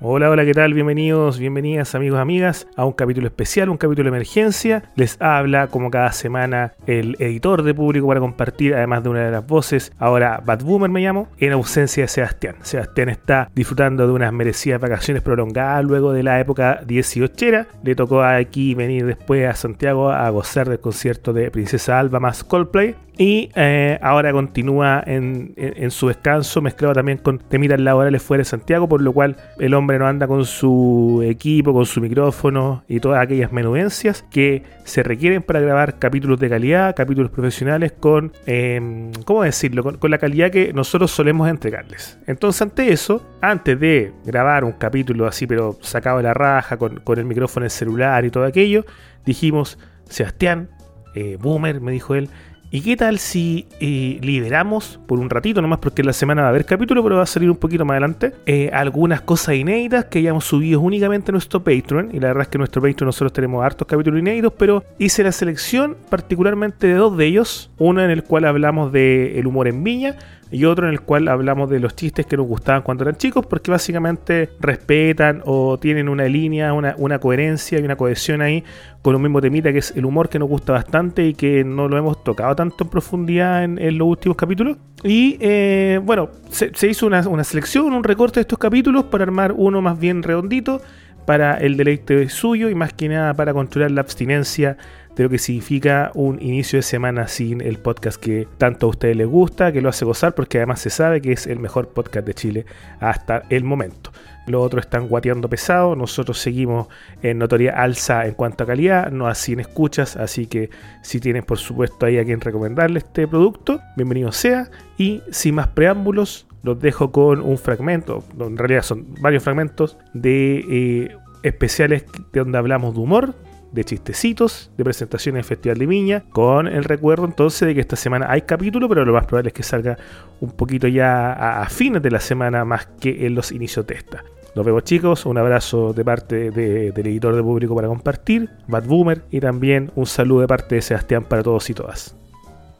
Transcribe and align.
Hola, 0.00 0.30
hola, 0.30 0.44
¿qué 0.44 0.54
tal? 0.54 0.74
Bienvenidos, 0.74 1.40
bienvenidas 1.40 1.96
amigos, 1.96 2.20
amigas 2.20 2.68
a 2.76 2.84
un 2.84 2.92
capítulo 2.92 3.26
especial, 3.26 3.68
un 3.68 3.78
capítulo 3.78 4.04
de 4.04 4.16
emergencia. 4.16 4.84
Les 4.94 5.20
habla 5.20 5.66
como 5.66 5.90
cada 5.90 6.12
semana 6.12 6.74
el 6.86 7.16
editor 7.18 7.64
de 7.64 7.74
público 7.74 8.06
para 8.06 8.20
compartir, 8.20 8.76
además 8.76 9.02
de 9.02 9.08
una 9.08 9.24
de 9.24 9.32
las 9.32 9.44
voces. 9.44 9.90
Ahora 9.98 10.40
Bad 10.46 10.62
Boomer 10.62 10.88
me 10.88 11.00
llamo, 11.00 11.26
en 11.38 11.50
ausencia 11.50 12.04
de 12.04 12.08
Sebastián. 12.08 12.54
Sebastián 12.62 13.08
está 13.08 13.50
disfrutando 13.56 14.06
de 14.06 14.12
unas 14.12 14.32
merecidas 14.32 14.80
vacaciones 14.80 15.20
prolongadas 15.20 15.84
luego 15.84 16.12
de 16.12 16.22
la 16.22 16.38
época 16.38 16.80
18era. 16.86 17.66
Le 17.82 17.96
tocó 17.96 18.22
aquí 18.22 18.76
venir 18.76 19.04
después 19.04 19.48
a 19.48 19.54
Santiago 19.54 20.10
a 20.12 20.30
gozar 20.30 20.68
del 20.68 20.78
concierto 20.78 21.32
de 21.32 21.50
Princesa 21.50 21.98
Alba 21.98 22.20
más 22.20 22.44
Coldplay. 22.44 22.94
Y 23.20 23.50
eh, 23.56 23.98
ahora 24.00 24.30
continúa 24.30 25.02
en, 25.04 25.90
su 25.90 26.06
descanso, 26.06 26.62
mezclado 26.62 26.94
también 26.94 27.18
con 27.18 27.40
temitas 27.40 27.80
laborales 27.80 28.22
fuera 28.22 28.42
de 28.42 28.44
Santiago, 28.44 28.88
por 28.88 29.02
lo 29.02 29.12
cual 29.12 29.36
el 29.58 29.74
hombre 29.74 29.98
no 29.98 30.06
anda 30.06 30.28
con 30.28 30.44
su 30.44 31.20
equipo, 31.24 31.72
con 31.72 31.84
su 31.84 32.00
micrófono 32.00 32.84
y 32.86 33.00
todas 33.00 33.20
aquellas 33.20 33.50
menudencias 33.50 34.24
que 34.30 34.62
se 34.84 35.02
requieren 35.02 35.42
para 35.42 35.58
grabar 35.58 35.98
capítulos 35.98 36.38
de 36.38 36.48
calidad, 36.48 36.94
capítulos 36.94 37.32
profesionales 37.32 37.90
con, 37.90 38.32
em, 38.46 39.10
¿cómo 39.24 39.42
decirlo?, 39.42 39.82
con, 39.98 40.10
la 40.12 40.18
calidad 40.18 40.52
que 40.52 40.72
nosotros 40.72 41.10
solemos 41.10 41.48
entregarles. 41.48 42.20
Entonces, 42.28 42.62
ante 42.62 42.92
eso, 42.92 43.20
antes 43.40 43.80
de 43.80 44.12
grabar 44.24 44.62
un 44.62 44.72
capítulo 44.72 45.26
así, 45.26 45.48
pero 45.48 45.76
sacado 45.80 46.18
de 46.18 46.22
la 46.22 46.34
raja, 46.34 46.76
con, 46.76 47.00
con 47.00 47.18
el 47.18 47.24
micrófono 47.24 47.66
en 47.66 47.70
celular 47.70 48.24
y 48.24 48.30
todo 48.30 48.44
aquello, 48.44 48.84
dijimos, 49.24 49.76
Sebastián, 50.04 50.68
eh, 51.14 51.36
Boomer, 51.40 51.80
me 51.80 51.90
dijo 51.90 52.14
él, 52.14 52.28
¿Y 52.70 52.82
qué 52.82 52.98
tal 52.98 53.18
si 53.18 53.66
eh, 53.80 54.18
liberamos 54.20 55.00
por 55.06 55.20
un 55.20 55.30
ratito, 55.30 55.62
nomás 55.62 55.78
porque 55.78 56.02
en 56.02 56.06
la 56.06 56.12
semana 56.12 56.42
va 56.42 56.48
a 56.48 56.50
haber 56.50 56.66
capítulo, 56.66 57.02
pero 57.02 57.16
va 57.16 57.22
a 57.22 57.26
salir 57.26 57.50
un 57.50 57.56
poquito 57.56 57.86
más 57.86 57.94
adelante, 57.94 58.34
eh, 58.44 58.68
algunas 58.74 59.22
cosas 59.22 59.54
inéditas 59.54 60.04
que 60.04 60.18
hayamos 60.18 60.44
subido 60.44 60.78
únicamente 60.80 61.30
a 61.30 61.32
nuestro 61.32 61.64
Patreon? 61.64 62.10
Y 62.12 62.20
la 62.20 62.28
verdad 62.28 62.42
es 62.42 62.48
que 62.48 62.58
en 62.58 62.60
nuestro 62.60 62.82
Patreon 62.82 63.06
nosotros 63.06 63.32
tenemos 63.32 63.64
hartos 63.64 63.88
capítulos 63.88 64.20
inéditos, 64.20 64.52
pero 64.58 64.84
hice 64.98 65.24
la 65.24 65.32
selección 65.32 65.96
particularmente 66.10 66.88
de 66.88 66.94
dos 66.94 67.16
de 67.16 67.24
ellos. 67.24 67.70
Uno 67.78 68.04
en 68.04 68.10
el 68.10 68.22
cual 68.22 68.44
hablamos 68.44 68.92
del 68.92 69.46
humor 69.46 69.66
en 69.66 69.82
Viña, 69.82 70.16
y 70.50 70.64
otro 70.64 70.86
en 70.86 70.92
el 70.92 71.00
cual 71.00 71.28
hablamos 71.28 71.68
de 71.68 71.80
los 71.80 71.94
chistes 71.94 72.26
que 72.26 72.36
nos 72.36 72.46
gustaban 72.46 72.82
cuando 72.82 73.04
eran 73.04 73.16
chicos, 73.16 73.46
porque 73.46 73.70
básicamente 73.70 74.50
respetan 74.60 75.42
o 75.44 75.78
tienen 75.78 76.08
una 76.08 76.24
línea, 76.24 76.72
una, 76.72 77.18
coherencia 77.18 77.78
y 77.78 77.82
una 77.82 77.96
cohesión 77.96 78.40
ahí 78.42 78.64
con 79.02 79.14
un 79.14 79.22
mismo 79.22 79.40
temita 79.40 79.72
que 79.72 79.78
es 79.78 79.92
el 79.96 80.04
humor 80.04 80.28
que 80.28 80.38
nos 80.38 80.48
gusta 80.48 80.72
bastante 80.72 81.26
y 81.26 81.34
que 81.34 81.64
no 81.64 81.88
lo 81.88 81.98
hemos 81.98 82.22
tocado 82.24 82.54
tanto 82.56 82.84
en 82.84 82.90
profundidad 82.90 83.64
en, 83.64 83.98
los 83.98 84.08
últimos 84.08 84.36
capítulos. 84.36 84.76
Y 85.02 85.36
eh, 85.40 86.00
bueno, 86.02 86.30
se, 86.50 86.70
hizo 86.88 87.06
una, 87.06 87.26
una 87.28 87.44
selección, 87.44 87.92
un 87.92 88.04
recorte 88.04 88.36
de 88.36 88.42
estos 88.42 88.58
capítulos 88.58 89.04
para 89.04 89.24
armar 89.24 89.52
uno 89.52 89.80
más 89.80 89.98
bien 89.98 90.22
redondito 90.22 90.80
para 91.28 91.58
el 91.58 91.76
deleite 91.76 92.26
suyo 92.30 92.70
y 92.70 92.74
más 92.74 92.94
que 92.94 93.06
nada 93.06 93.34
para 93.34 93.52
controlar 93.52 93.90
la 93.90 94.00
abstinencia 94.00 94.78
de 95.18 95.24
lo 95.24 95.30
que 95.30 95.38
significa 95.38 96.12
un 96.14 96.40
inicio 96.40 96.78
de 96.78 96.84
semana 96.84 97.26
sin 97.26 97.60
el 97.60 97.78
podcast 97.78 98.22
que 98.22 98.46
tanto 98.56 98.86
a 98.86 98.90
ustedes 98.90 99.16
les 99.16 99.26
gusta, 99.26 99.72
que 99.72 99.80
lo 99.80 99.88
hace 99.88 100.04
gozar, 100.04 100.32
porque 100.36 100.58
además 100.58 100.80
se 100.80 100.90
sabe 100.90 101.20
que 101.20 101.32
es 101.32 101.48
el 101.48 101.58
mejor 101.58 101.88
podcast 101.88 102.24
de 102.24 102.34
Chile 102.34 102.66
hasta 103.00 103.42
el 103.50 103.64
momento. 103.64 104.12
Los 104.46 104.64
otros 104.64 104.84
están 104.84 105.08
guateando 105.08 105.48
pesado, 105.48 105.96
nosotros 105.96 106.38
seguimos 106.38 106.86
en 107.20 107.38
notoria 107.38 107.72
alza 107.82 108.26
en 108.26 108.34
cuanto 108.34 108.62
a 108.62 108.68
calidad, 108.68 109.10
no 109.10 109.26
así 109.26 109.54
en 109.54 109.60
escuchas, 109.60 110.16
así 110.16 110.46
que 110.46 110.70
si 111.02 111.18
tienen 111.18 111.42
por 111.42 111.58
supuesto 111.58 112.06
ahí 112.06 112.18
a 112.18 112.24
quien 112.24 112.40
recomendarle 112.40 113.00
este 113.00 113.26
producto, 113.26 113.80
bienvenido 113.96 114.30
sea. 114.30 114.70
Y 114.98 115.20
sin 115.32 115.56
más 115.56 115.66
preámbulos, 115.66 116.46
los 116.62 116.78
dejo 116.78 117.10
con 117.10 117.40
un 117.40 117.58
fragmento, 117.58 118.22
en 118.38 118.56
realidad 118.56 118.82
son 118.82 119.14
varios 119.20 119.42
fragmentos 119.42 119.98
de 120.14 120.64
eh, 120.70 121.16
especiales 121.42 122.04
de 122.32 122.40
donde 122.40 122.58
hablamos 122.58 122.94
de 122.94 123.00
humor, 123.00 123.34
de 123.72 123.84
chistecitos, 123.84 124.70
de 124.76 124.84
presentaciones 124.84 125.40
en 125.40 125.44
Festival 125.44 125.78
de 125.78 125.86
Viña, 125.86 126.24
con 126.30 126.66
el 126.66 126.84
recuerdo 126.84 127.24
entonces 127.24 127.66
de 127.66 127.74
que 127.74 127.80
esta 127.80 127.96
semana 127.96 128.26
hay 128.28 128.42
capítulo, 128.42 128.88
pero 128.88 129.04
lo 129.04 129.12
más 129.12 129.26
probable 129.26 129.48
es 129.48 129.54
que 129.54 129.62
salga 129.62 129.98
un 130.40 130.50
poquito 130.52 130.88
ya 130.88 131.62
a, 131.62 131.68
fines 131.68 132.02
de 132.02 132.10
la 132.10 132.20
semana 132.20 132.64
más 132.64 132.86
que 133.00 133.26
en 133.26 133.34
los 133.34 133.52
inicios 133.52 133.86
de 133.86 133.94
esta. 133.94 134.24
Nos 134.54 134.64
vemos 134.64 134.84
chicos, 134.84 135.26
un 135.26 135.38
abrazo 135.38 135.92
de 135.92 136.04
parte 136.04 136.50
del 136.50 137.06
editor 137.06 137.36
de 137.36 137.42
público 137.42 137.74
para 137.74 137.88
compartir, 137.88 138.48
Bad 138.66 138.84
Boomer, 138.84 139.22
y 139.30 139.40
también 139.40 139.92
un 139.94 140.06
saludo 140.06 140.40
de 140.40 140.48
parte 140.48 140.74
de 140.76 140.82
Sebastián 140.82 141.24
para 141.24 141.42
todos 141.42 141.68
y 141.70 141.74
todas. 141.74 142.16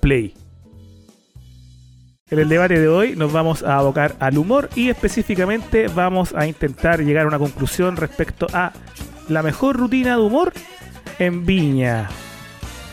Play. 0.01 0.35
En 2.31 2.39
el 2.39 2.49
debate 2.49 2.79
de 2.79 2.89
hoy 2.89 3.17
nos 3.17 3.33
vamos 3.33 3.63
a 3.63 3.79
abocar 3.79 4.17
al 4.21 4.37
humor 4.37 4.69
y 4.75 4.91
específicamente 4.91 5.89
vamos 5.89 6.35
a 6.35 6.47
intentar 6.47 7.01
llegar 7.03 7.25
a 7.25 7.29
una 7.29 7.39
conclusión 7.39 7.97
respecto 7.97 8.47
a 8.53 8.73
la 9.29 9.43
mejor 9.43 9.77
rutina 9.77 10.17
de 10.17 10.23
humor 10.23 10.53
en 11.19 11.45
Viña. 11.47 12.09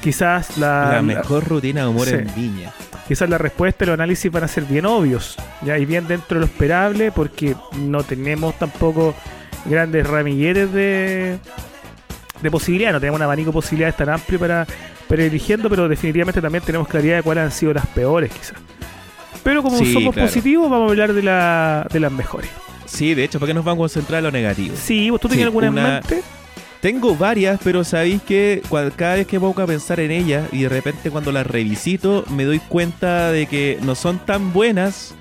Quizás 0.02 0.58
la, 0.58 0.94
la 0.94 1.02
mejor 1.02 1.48
rutina 1.48 1.82
de 1.82 1.88
humor 1.88 2.08
en 2.10 2.32
Viña. 2.36 2.72
Quizás 3.08 3.30
la 3.30 3.38
respuesta 3.38 3.84
y 3.84 3.88
los 3.88 3.94
análisis 3.94 4.32
van 4.32 4.44
a 4.44 4.48
ser 4.48 4.64
bien 4.64 4.86
obvios, 4.86 5.36
ya 5.62 5.78
y 5.78 5.86
bien 5.86 6.08
dentro 6.08 6.40
de 6.40 6.40
lo 6.40 6.46
esperable, 6.46 7.12
porque 7.12 7.56
no 7.78 8.04
tenemos 8.04 8.58
tampoco 8.58 9.14
grandes 9.66 10.08
ramilleres 10.08 10.74
de, 10.74 11.38
de 12.42 12.52
posibilidades, 12.52 12.94
no 12.94 13.00
tenemos 13.00 13.20
un 13.20 13.24
abanico 13.24 13.52
de 13.52 13.54
posibilidades 13.54 13.96
tan 13.96 14.10
amplio 14.10 14.40
para, 14.40 14.66
para 15.08 15.24
eligiendo, 15.24 15.70
pero 15.70 15.88
definitivamente 15.88 16.42
también 16.42 16.64
tenemos 16.64 16.88
claridad 16.88 17.18
de 17.18 17.24
cuáles 17.24 17.44
han 17.44 17.52
sido 17.52 17.74
las 17.74 17.86
peores, 17.88 18.32
quizás. 18.32 18.58
Pero 19.44 19.62
como 19.62 19.78
somos 19.78 20.16
positivos, 20.16 20.70
vamos 20.72 20.88
a 20.88 20.92
hablar 20.92 21.14
de, 21.14 21.22
la, 21.22 21.88
de 21.92 22.00
las 22.00 22.12
mejores. 22.12 22.50
Sí, 22.86 23.14
de 23.14 23.24
hecho, 23.24 23.40
¿para 23.40 23.52
qué 23.52 23.54
nos 23.54 23.64
vamos 23.64 23.92
a 23.92 23.94
concentrar 23.94 24.18
en 24.20 24.26
lo 24.26 24.32
negativo? 24.32 24.76
Sí, 24.76 25.12
¿tú 25.22 25.28
tienes 25.28 25.46
alguna 25.46 25.68
en 25.68 25.74
mente? 25.76 26.24
Tengo 26.86 27.16
varias, 27.16 27.60
pero 27.64 27.84
sabéis 27.84 28.22
que 28.22 28.62
cada 28.96 29.16
vez 29.16 29.26
que 29.26 29.40
pongo 29.40 29.60
a 29.60 29.66
pensar 29.66 30.00
en 30.00 30.12
ellas 30.12 30.48
y 30.52 30.62
de 30.62 30.70
repente 30.70 31.10
cuando 31.10 31.32
las 31.32 31.48
revisito 31.48 32.24
me 32.30 32.44
doy 32.44 32.60
cuenta 32.60 33.32
de 33.32 33.48
que 33.48 33.80
no 33.82 33.96
son 33.96 34.20
tan 34.20 34.54
buenas 34.54 35.16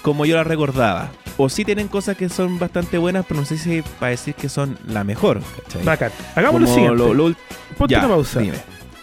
como 0.00 0.24
yo 0.24 0.36
las 0.36 0.46
recordaba. 0.46 1.10
O 1.36 1.50
sí 1.50 1.62
tienen 1.66 1.88
cosas 1.88 2.16
que 2.16 2.30
son 2.30 2.58
bastante 2.58 2.96
buenas, 2.96 3.26
pero 3.28 3.38
no 3.38 3.44
sé 3.44 3.58
si 3.58 3.82
para 3.98 4.12
decir 4.12 4.34
que 4.34 4.48
son 4.48 4.78
la 4.86 5.04
mejor. 5.04 5.42
Bacán. 5.84 6.10
Hagamos 6.36 6.62
lo 6.62 6.66
siguiente. 6.66 7.36
Ponte 7.76 7.96
una 7.98 8.08
pausa. 8.08 8.40
Dime. 8.40 8.56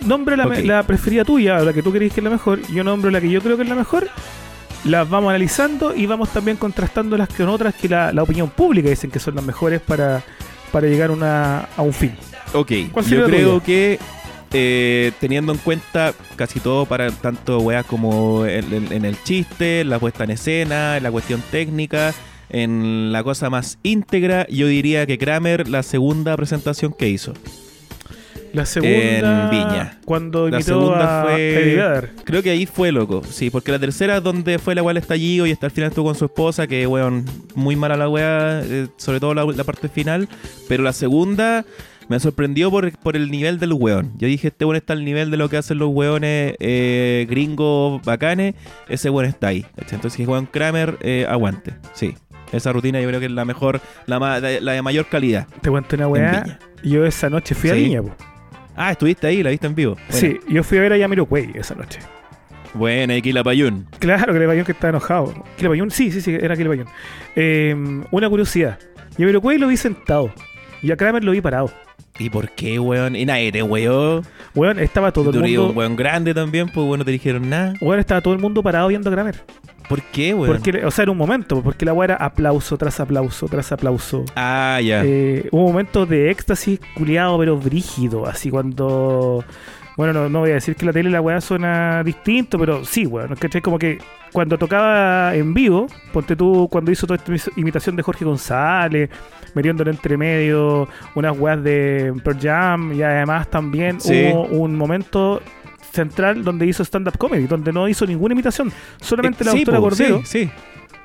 Nombra 0.03 0.35
la, 0.35 0.81
preferida 0.87 1.23
tuya, 1.23 1.59
la 1.59 1.71
que 1.71 1.83
tú 1.83 1.91
crees 1.91 2.11
que 2.13 2.21
es 2.21 2.23
la 2.23 2.31
mejor. 2.31 2.59
Yo 2.73 2.83
nombro 2.83 3.11
la 3.11 3.21
que 3.21 3.29
yo 3.29 3.43
creo 3.43 3.57
que 3.57 3.61
es 3.61 3.69
la 3.69 3.75
mejor. 3.75 4.09
Las 4.85 5.07
vamos 5.07 5.29
analizando 5.29 5.93
y 5.95 6.07
vamos 6.07 6.29
también 6.29 6.57
contrastándolas 6.57 7.29
con 7.29 7.47
otras 7.49 7.75
que 7.75 7.87
la, 7.87 8.11
la 8.11 8.23
opinión 8.23 8.49
pública 8.49 8.89
dicen 8.89 9.11
que 9.11 9.19
son 9.19 9.35
las 9.35 9.45
mejores 9.45 9.81
para 9.81 10.23
para 10.71 10.87
llegar 10.87 11.11
una, 11.11 11.69
a 11.75 11.81
un 11.81 11.93
fin. 11.93 12.15
Ok, 12.53 12.71
yo 13.07 13.25
creo 13.25 13.61
que 13.61 13.99
eh, 14.53 15.11
teniendo 15.19 15.51
en 15.51 15.57
cuenta 15.57 16.13
casi 16.37 16.61
todo 16.61 16.85
para 16.85 17.11
tanto 17.11 17.59
weas 17.59 17.85
como 17.85 18.45
en, 18.45 19.03
el 19.05 19.21
chiste, 19.23 19.83
la 19.83 19.99
puesta 19.99 20.23
en 20.23 20.31
escena, 20.31 20.97
en 20.97 21.03
la 21.03 21.11
cuestión 21.11 21.43
técnica, 21.51 22.13
en 22.49 23.11
la 23.11 23.23
cosa 23.23 23.49
más 23.49 23.77
íntegra, 23.83 24.47
yo 24.47 24.67
diría 24.67 25.05
que 25.05 25.17
Kramer, 25.17 25.67
la 25.67 25.83
segunda 25.83 26.35
presentación 26.37 26.93
que 26.93 27.09
hizo. 27.09 27.33
La 28.57 28.65
segunda. 28.65 29.43
En 29.43 29.49
Viña. 29.51 29.99
Cuando 30.03 30.49
la 30.49 30.59
segunda 30.61 31.21
fue. 31.23 32.09
Creo 32.23 32.41
que 32.41 32.49
ahí 32.49 32.65
fue 32.65 32.91
loco. 32.91 33.21
Sí, 33.23 33.51
porque 33.51 33.71
la 33.71 33.77
tercera 33.77 34.17
es 34.17 34.23
donde 34.23 34.57
fue 34.57 34.73
la 34.73 34.81
cual 34.81 34.97
estallido 34.97 35.45
y 35.45 35.51
hasta 35.51 35.67
el 35.67 35.71
final 35.71 35.89
estuvo 35.89 36.05
con 36.05 36.15
su 36.15 36.25
esposa, 36.25 36.65
que, 36.65 36.87
weón, 36.87 37.23
muy 37.53 37.75
mala 37.75 37.95
la 37.95 38.09
wea, 38.09 38.63
eh, 38.63 38.87
sobre 38.97 39.19
todo 39.19 39.35
la, 39.35 39.63
parte 39.63 39.89
final. 39.89 40.27
Pero 40.67 40.81
la 40.81 40.91
segunda 40.91 41.65
me 42.09 42.19
sorprendió 42.19 42.71
por, 42.71 42.91
por 42.97 43.15
el 43.15 43.29
nivel 43.29 43.59
del 43.59 43.73
weón. 43.73 44.13
Yo 44.17 44.27
dije, 44.27 44.47
este 44.47 44.65
weón 44.65 44.77
está 44.77 44.93
al 44.93 45.05
nivel 45.05 45.29
de 45.29 45.37
lo 45.37 45.49
que 45.49 45.57
hacen 45.57 45.77
los 45.77 45.89
weones 45.89 46.55
eh, 46.59 47.27
gringos 47.29 48.01
bacanes. 48.01 48.55
Ese 48.89 49.11
weón 49.11 49.29
está 49.29 49.49
ahí. 49.49 49.67
Entonces, 49.91 50.27
weón 50.27 50.47
Kramer, 50.47 50.97
eh, 51.01 51.27
aguante. 51.29 51.75
Sí. 51.93 52.15
Esa 52.51 52.73
rutina 52.73 52.99
yo 53.01 53.07
creo 53.07 53.19
que 53.19 53.27
es 53.27 53.31
la 53.31 53.45
mejor, 53.45 53.81
la, 54.07 54.17
la 54.39 54.71
de 54.71 54.81
mayor 54.81 55.07
calidad. 55.09 55.45
Te 55.61 55.69
cuento 55.69 55.95
una 55.95 56.07
weá. 56.07 56.59
Yo 56.81 57.05
esa 57.05 57.29
noche 57.29 57.53
fui 57.53 57.69
a 57.69 57.73
Viña, 57.73 58.01
po. 58.01 58.15
Ah, 58.77 58.91
estuviste 58.91 59.25
ahí, 59.25 59.41
la 59.41 59.49
viste 59.49 59.65
en 59.65 59.73
vivo. 59.73 59.97
Sí, 60.09 60.39
yo 60.47 60.63
fui 60.63 60.77
a 60.77 60.81
ver 60.81 60.93
a 60.93 60.97
Yamiroquai 60.97 61.51
esa 61.55 61.73
noche. 61.73 61.99
Buena, 62.75 63.15
y 63.15 63.23
Quilapayún. 63.23 63.87
Claro, 63.97 64.33
Quilapayún 64.33 64.65
que 64.65 64.71
está 64.71 64.89
enojado. 64.89 65.33
Quilapayún, 65.57 65.89
sí, 65.89 66.11
sí, 66.11 66.21
sí, 66.21 66.37
era 66.39 66.55
Quilapayún. 66.55 66.85
Eh, 67.35 67.75
una 68.11 68.29
curiosidad. 68.29 68.77
Yamiroquai 69.17 69.57
lo 69.57 69.67
vi 69.67 69.77
sentado 69.77 70.31
y 70.83 70.91
a 70.91 70.95
Kramer 70.95 71.23
lo 71.23 71.31
vi 71.31 71.41
parado. 71.41 71.71
¿Y 72.19 72.29
por 72.29 72.49
qué, 72.51 72.79
weón? 72.79 73.15
Y 73.15 73.25
nadie 73.25 73.51
te 73.51 73.61
weón. 73.61 74.23
Weón, 74.55 74.79
estaba 74.79 75.11
todo 75.11 75.29
el 75.29 75.39
mundo. 75.39 75.69
un 75.69 75.77
weón 75.77 75.95
grande 75.95 76.33
también, 76.33 76.69
pues 76.69 76.85
bueno, 76.85 77.05
te 77.05 77.11
dijeron 77.11 77.49
nada. 77.49 77.73
Weón, 77.81 77.99
estaba 77.99 78.21
todo 78.21 78.33
el 78.33 78.39
mundo 78.39 78.63
parado 78.63 78.87
viendo 78.87 79.11
Kramer. 79.11 79.43
¿Por 79.87 80.01
qué, 80.01 80.33
weón? 80.33 80.53
Porque, 80.53 80.85
o 80.85 80.91
sea, 80.91 81.03
era 81.03 81.11
un 81.11 81.17
momento, 81.17 81.61
porque 81.61 81.85
la 81.85 81.93
weá 81.93 82.05
era 82.05 82.15
aplauso 82.15 82.77
tras 82.77 82.99
aplauso 82.99 83.47
tras 83.47 83.71
aplauso. 83.71 84.25
Ah, 84.35 84.79
ya. 84.83 85.03
Eh, 85.05 85.47
un 85.51 85.63
momento 85.63 86.05
de 86.05 86.29
éxtasis 86.29 86.79
culiado, 86.95 87.37
pero 87.37 87.57
brígido, 87.57 88.25
así 88.25 88.49
cuando 88.49 89.45
Bueno, 89.95 90.13
no, 90.13 90.29
no 90.29 90.39
voy 90.39 90.51
a 90.51 90.55
decir 90.55 90.75
que 90.75 90.85
la 90.85 90.93
tele 90.93 91.09
la 91.09 91.21
weá 91.21 91.39
suena 91.39 92.03
distinto, 92.03 92.59
pero 92.59 92.83
sí, 92.83 93.05
weón. 93.05 93.35
¿cachai? 93.35 93.61
Como 93.61 93.79
que 93.79 93.99
cuando 94.31 94.57
tocaba 94.57 95.33
en 95.35 95.53
vivo, 95.53 95.87
ponte 96.13 96.35
tú 96.35 96.67
cuando 96.71 96.91
hizo 96.91 97.07
toda 97.07 97.21
esta 97.33 97.51
imitación 97.55 97.95
de 97.95 98.03
Jorge 98.03 98.25
González, 98.25 99.09
metiéndole 99.53 99.91
entre 99.91 100.17
medio 100.17 100.87
unas 101.15 101.37
weas 101.37 101.63
de 101.63 102.13
Pearl 102.23 102.39
Jam 102.39 102.93
y 102.93 103.01
además 103.01 103.49
también 103.49 103.99
Sí. 103.99 104.29
hubo 104.31 104.43
un 104.43 104.75
momento 104.75 105.41
central 105.91 106.43
donde 106.43 106.65
hizo 106.67 106.83
stand-up 106.83 107.17
comedy, 107.17 107.47
donde 107.47 107.73
no 107.73 107.87
hizo 107.87 108.05
ninguna 108.05 108.33
imitación, 108.33 108.71
solamente 109.01 109.43
la 109.43 109.51
Sí, 109.51 109.59
doctora 109.59 109.77
po, 109.77 109.83
Cordero. 109.83 110.21
Sí, 110.25 110.45
sí. 110.45 110.51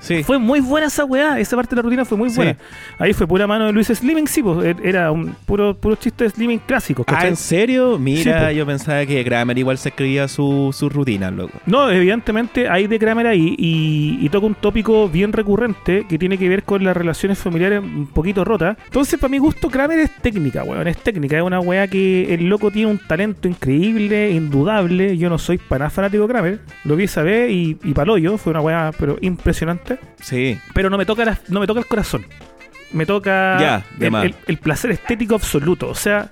Sí. 0.02 0.22
Fue 0.22 0.38
muy 0.38 0.60
buena 0.60 0.88
esa 0.88 1.06
weá, 1.06 1.38
esa 1.40 1.56
parte 1.56 1.70
de 1.74 1.76
la 1.76 1.82
rutina 1.82 2.04
fue 2.04 2.18
muy 2.18 2.28
Sí. 2.28 2.36
buena. 2.36 2.56
Ahí 2.98 3.14
fue 3.14 3.26
pura 3.26 3.46
mano 3.46 3.64
de 3.66 3.72
Luis 3.72 3.86
Slimming, 3.88 4.26
sí, 4.26 4.42
pues, 4.42 4.58
er- 4.66 4.80
era 4.84 5.10
un 5.10 5.34
puro, 5.46 5.74
puro 5.74 5.96
chiste 5.96 6.24
de 6.24 6.30
Slimming 6.30 6.58
clásicos, 6.66 7.06
Ah. 7.08 7.26
¿en 7.26 7.36
serio? 7.36 7.98
Mira, 7.98 8.22
Sí, 8.40 8.46
po. 8.46 8.50
yo 8.52 8.66
pensaba 8.66 9.06
que 9.06 9.24
Kramer 9.24 9.56
igual 9.56 9.78
se 9.78 9.88
escribía 9.88 10.28
su, 10.28 10.70
sus 10.76 10.92
rutinas, 10.92 11.32
loco. 11.32 11.58
No, 11.64 11.88
evidentemente 11.90 12.68
hay 12.68 12.86
de 12.86 12.98
Kramer 12.98 13.26
ahí 13.28 13.54
y, 13.58 14.18
y 14.20 14.28
toca 14.28 14.46
un 14.46 14.54
tópico 14.54 15.08
bien 15.08 15.32
recurrente 15.32 16.04
que 16.08 16.18
tiene 16.18 16.36
que 16.36 16.48
ver 16.48 16.64
con 16.64 16.84
las 16.84 16.94
relaciones 16.96 17.38
familiares 17.38 17.80
un 17.82 18.06
poquito 18.06 18.44
rotas. 18.44 18.76
Entonces, 18.84 19.18
para 19.18 19.30
mi 19.30 19.38
gusto, 19.38 19.70
Kramer 19.70 19.98
es 20.00 20.10
técnica, 20.20 20.64
weón, 20.64 20.86
es 20.88 20.96
técnica. 20.98 21.36
Es 21.36 21.42
una 21.42 21.60
weá 21.60 21.86
que 21.86 22.34
el 22.34 22.48
loco 22.48 22.70
tiene 22.70 22.90
un 22.90 22.98
talento 22.98 23.46
increíble, 23.48 24.30
indudable. 24.30 25.16
Yo 25.16 25.30
no 25.30 25.38
soy 25.38 25.58
para 25.58 25.80
nada 25.84 25.90
fanático 25.90 26.26
de 26.26 26.32
Kramer. 26.32 26.60
Lo 26.84 26.96
vi 26.96 27.04
esa 27.04 27.22
vez 27.22 27.50
y, 27.50 27.76
y 27.84 27.92
paloyo, 27.94 28.36
fue 28.38 28.50
una 28.50 28.60
weá, 28.60 28.90
pero 28.98 29.16
impresionante. 29.20 29.91
Sí. 30.20 30.58
Pero 30.74 30.90
no 30.90 30.98
me 30.98 31.06
toca, 31.06 31.24
la- 31.24 31.38
no 31.48 31.60
me 31.60 31.66
toca 31.66 31.80
el 31.80 31.86
corazón. 31.86 32.24
Me 32.92 33.06
toca 33.06 33.58
Ya, 33.58 33.84
el, 34.00 34.14
el- 34.26 34.34
el 34.46 34.58
placer 34.58 34.90
estético 34.90 35.34
absoluto. 35.34 35.88
O 35.88 35.94
sea, 35.94 36.30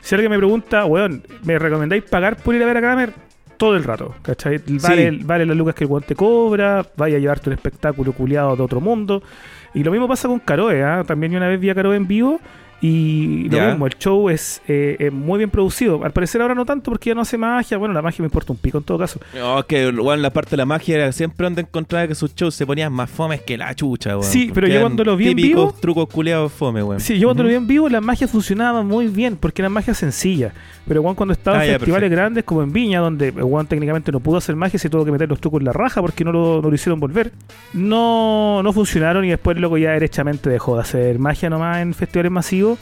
si 0.00 0.14
alguien 0.14 0.30
me 0.30 0.36
pregunta, 0.38 0.84
weón, 0.84 1.22
¿me 1.44 1.58
recomendáis 1.58 2.04
pagar 2.04 2.36
por 2.36 2.54
ir 2.54 2.62
a 2.62 2.66
ver 2.66 2.76
a 2.76 2.80
Kramer? 2.80 3.12
Todo 3.56 3.74
el 3.76 3.84
rato, 3.84 4.14
¿cachai? 4.20 4.60
Vale, 4.68 5.18
vale 5.22 5.46
las 5.46 5.56
lucas 5.56 5.74
que 5.74 5.84
el 5.84 5.90
weón 5.90 6.02
te 6.02 6.14
cobra, 6.14 6.84
vaya 6.96 7.16
a 7.16 7.20
llevarte 7.20 7.48
un 7.48 7.54
espectáculo 7.54 8.12
culiado 8.12 8.54
de 8.54 8.62
otro 8.62 8.82
mundo. 8.82 9.22
Y 9.72 9.82
lo 9.82 9.90
mismo 9.90 10.06
pasa 10.06 10.28
con 10.28 10.38
Caroe, 10.40 10.82
¿ah? 10.84 11.04
También 11.06 11.32
yo 11.32 11.38
una 11.38 11.48
vez 11.48 11.58
vi 11.58 11.70
a 11.70 11.74
Caroe 11.74 11.96
en 11.96 12.06
vivo 12.06 12.38
y 12.80 13.48
lo 13.48 13.58
mismo, 13.68 13.86
el 13.86 13.94
show 13.98 14.28
es 14.28 14.60
eh, 14.68 14.96
eh, 14.98 15.10
muy 15.10 15.38
bien 15.38 15.50
producido. 15.50 16.04
Al 16.04 16.12
parecer 16.12 16.42
ahora 16.42 16.54
no 16.54 16.64
tanto 16.64 16.90
porque 16.90 17.10
ya 17.10 17.14
no 17.14 17.22
hace 17.22 17.38
magia. 17.38 17.78
Bueno, 17.78 17.94
la 17.94 18.02
magia 18.02 18.22
me 18.22 18.26
importa 18.26 18.52
un 18.52 18.58
pico 18.58 18.78
en 18.78 18.84
todo 18.84 18.98
caso. 18.98 19.18
No, 19.34 19.58
es 19.60 19.64
que 19.64 19.90
bueno, 19.90 20.22
la 20.22 20.30
parte 20.30 20.50
de 20.50 20.58
la 20.58 20.66
magia 20.66 20.96
era 20.96 21.12
siempre 21.12 21.44
donde 21.44 21.62
encontraba 21.62 22.06
que 22.06 22.14
sus 22.14 22.34
shows 22.34 22.54
se 22.54 22.66
ponían 22.66 22.92
más 22.92 23.08
fomes 23.10 23.40
que 23.42 23.56
la 23.56 23.74
chucha, 23.74 24.10
weón. 24.18 24.30
Sí, 24.30 24.50
pero 24.54 24.68
yo 24.68 24.80
cuando 24.80 25.04
lo 25.04 25.16
vi 25.16 25.28
en 25.28 25.36
vivo- 25.36 25.74
trucos 25.80 26.08
culeados 26.08 26.52
fome, 26.52 26.82
weón. 26.82 27.00
Sí, 27.00 27.18
yo 27.18 27.28
cuando 27.28 27.42
lo 27.44 27.48
vi 27.48 27.54
en 27.54 27.66
vivo, 27.66 27.88
la 27.88 28.00
magia 28.00 28.28
funcionaba 28.28 28.82
muy 28.82 29.08
bien, 29.08 29.36
porque 29.36 29.62
era 29.62 29.68
magia 29.68 29.94
sencilla. 29.94 30.52
Pero 30.88 31.02
Juan 31.02 31.14
cuando 31.16 31.32
estaba 31.32 31.58
Ah, 31.58 31.64
en 31.64 31.72
ya, 31.72 31.78
festivales 31.78 32.04
perfecto. 32.08 32.22
grandes, 32.22 32.44
como 32.44 32.62
en 32.62 32.72
Viña, 32.72 33.00
donde 33.00 33.32
Juan 33.32 33.66
técnicamente 33.66 34.12
no 34.12 34.20
pudo 34.20 34.36
hacer 34.36 34.54
magia, 34.54 34.78
se 34.78 34.88
tuvo 34.88 35.04
que 35.04 35.10
meter 35.10 35.28
los 35.28 35.40
trucos 35.40 35.60
en 35.60 35.64
la 35.66 35.72
raja 35.72 36.00
porque 36.00 36.24
no 36.24 36.30
lo, 36.32 36.62
no 36.62 36.68
lo 36.68 36.74
hicieron 36.74 37.00
volver, 37.00 37.32
no, 37.74 38.62
no 38.62 38.72
funcionaron 38.72 39.24
y 39.24 39.30
después 39.30 39.56
luego 39.58 39.78
ya 39.78 39.90
derechamente 39.92 40.48
dejó 40.50 40.76
de 40.76 40.82
hacer 40.82 41.18
magia 41.18 41.50
nomás 41.50 41.78
en 41.78 41.94
festivales 41.94 42.32
masivos. 42.32 42.78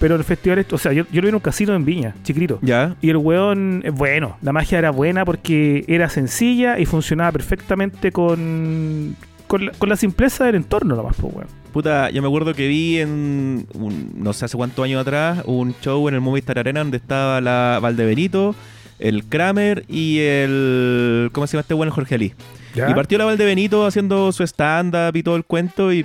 Pero 0.00 0.16
en 0.16 0.24
festivales, 0.24 0.66
o 0.72 0.76
sea, 0.76 0.92
yo, 0.92 1.04
yo 1.12 1.20
lo 1.20 1.26
vi 1.26 1.28
en 1.28 1.34
un 1.36 1.40
casino 1.40 1.72
en 1.74 1.84
Viña, 1.84 2.14
chiquitito. 2.24 2.58
Ya. 2.62 2.96
Y 3.00 3.10
el 3.10 3.16
weón 3.16 3.80
es 3.84 3.94
bueno. 3.94 4.36
La 4.42 4.52
magia 4.52 4.76
era 4.78 4.90
buena 4.90 5.24
porque 5.24 5.84
era 5.86 6.08
sencilla 6.10 6.78
y 6.80 6.84
funcionaba 6.84 7.30
perfectamente 7.30 8.10
con, 8.10 9.14
con, 9.46 9.66
la, 9.66 9.72
con 9.72 9.88
la 9.88 9.96
simpleza 9.96 10.44
del 10.44 10.54
entorno 10.56 10.94
nomás, 10.96 11.16
pues, 11.20 11.34
weón. 11.34 11.48
Puta, 11.72 12.10
yo 12.10 12.22
me 12.22 12.28
acuerdo 12.28 12.54
que 12.54 12.68
vi 12.68 12.98
en, 13.00 13.66
un- 13.74 14.12
no 14.16 14.32
sé 14.32 14.44
hace 14.44 14.56
cuántos 14.56 14.84
años 14.84 15.00
atrás, 15.00 15.42
un 15.44 15.74
show 15.82 16.06
en 16.08 16.14
el 16.14 16.20
Movistar 16.20 16.58
Arena 16.58 16.80
donde 16.80 16.98
estaba 16.98 17.40
la 17.40 17.78
Valdebenito, 17.82 18.54
el 19.00 19.24
Kramer 19.24 19.84
y 19.88 20.18
el, 20.20 21.30
¿cómo 21.32 21.46
se 21.48 21.52
llama 21.54 21.62
este 21.62 21.74
bueno? 21.74 21.92
Jorge 21.92 22.14
Ali. 22.14 22.32
¿Ya? 22.76 22.90
Y 22.90 22.94
partió 22.94 23.18
la 23.18 23.24
Valdebenito 23.24 23.86
haciendo 23.86 24.32
su 24.32 24.42
stand-up 24.44 25.14
y 25.16 25.22
todo 25.22 25.36
el 25.36 25.44
cuento 25.44 25.92
y 25.92 26.04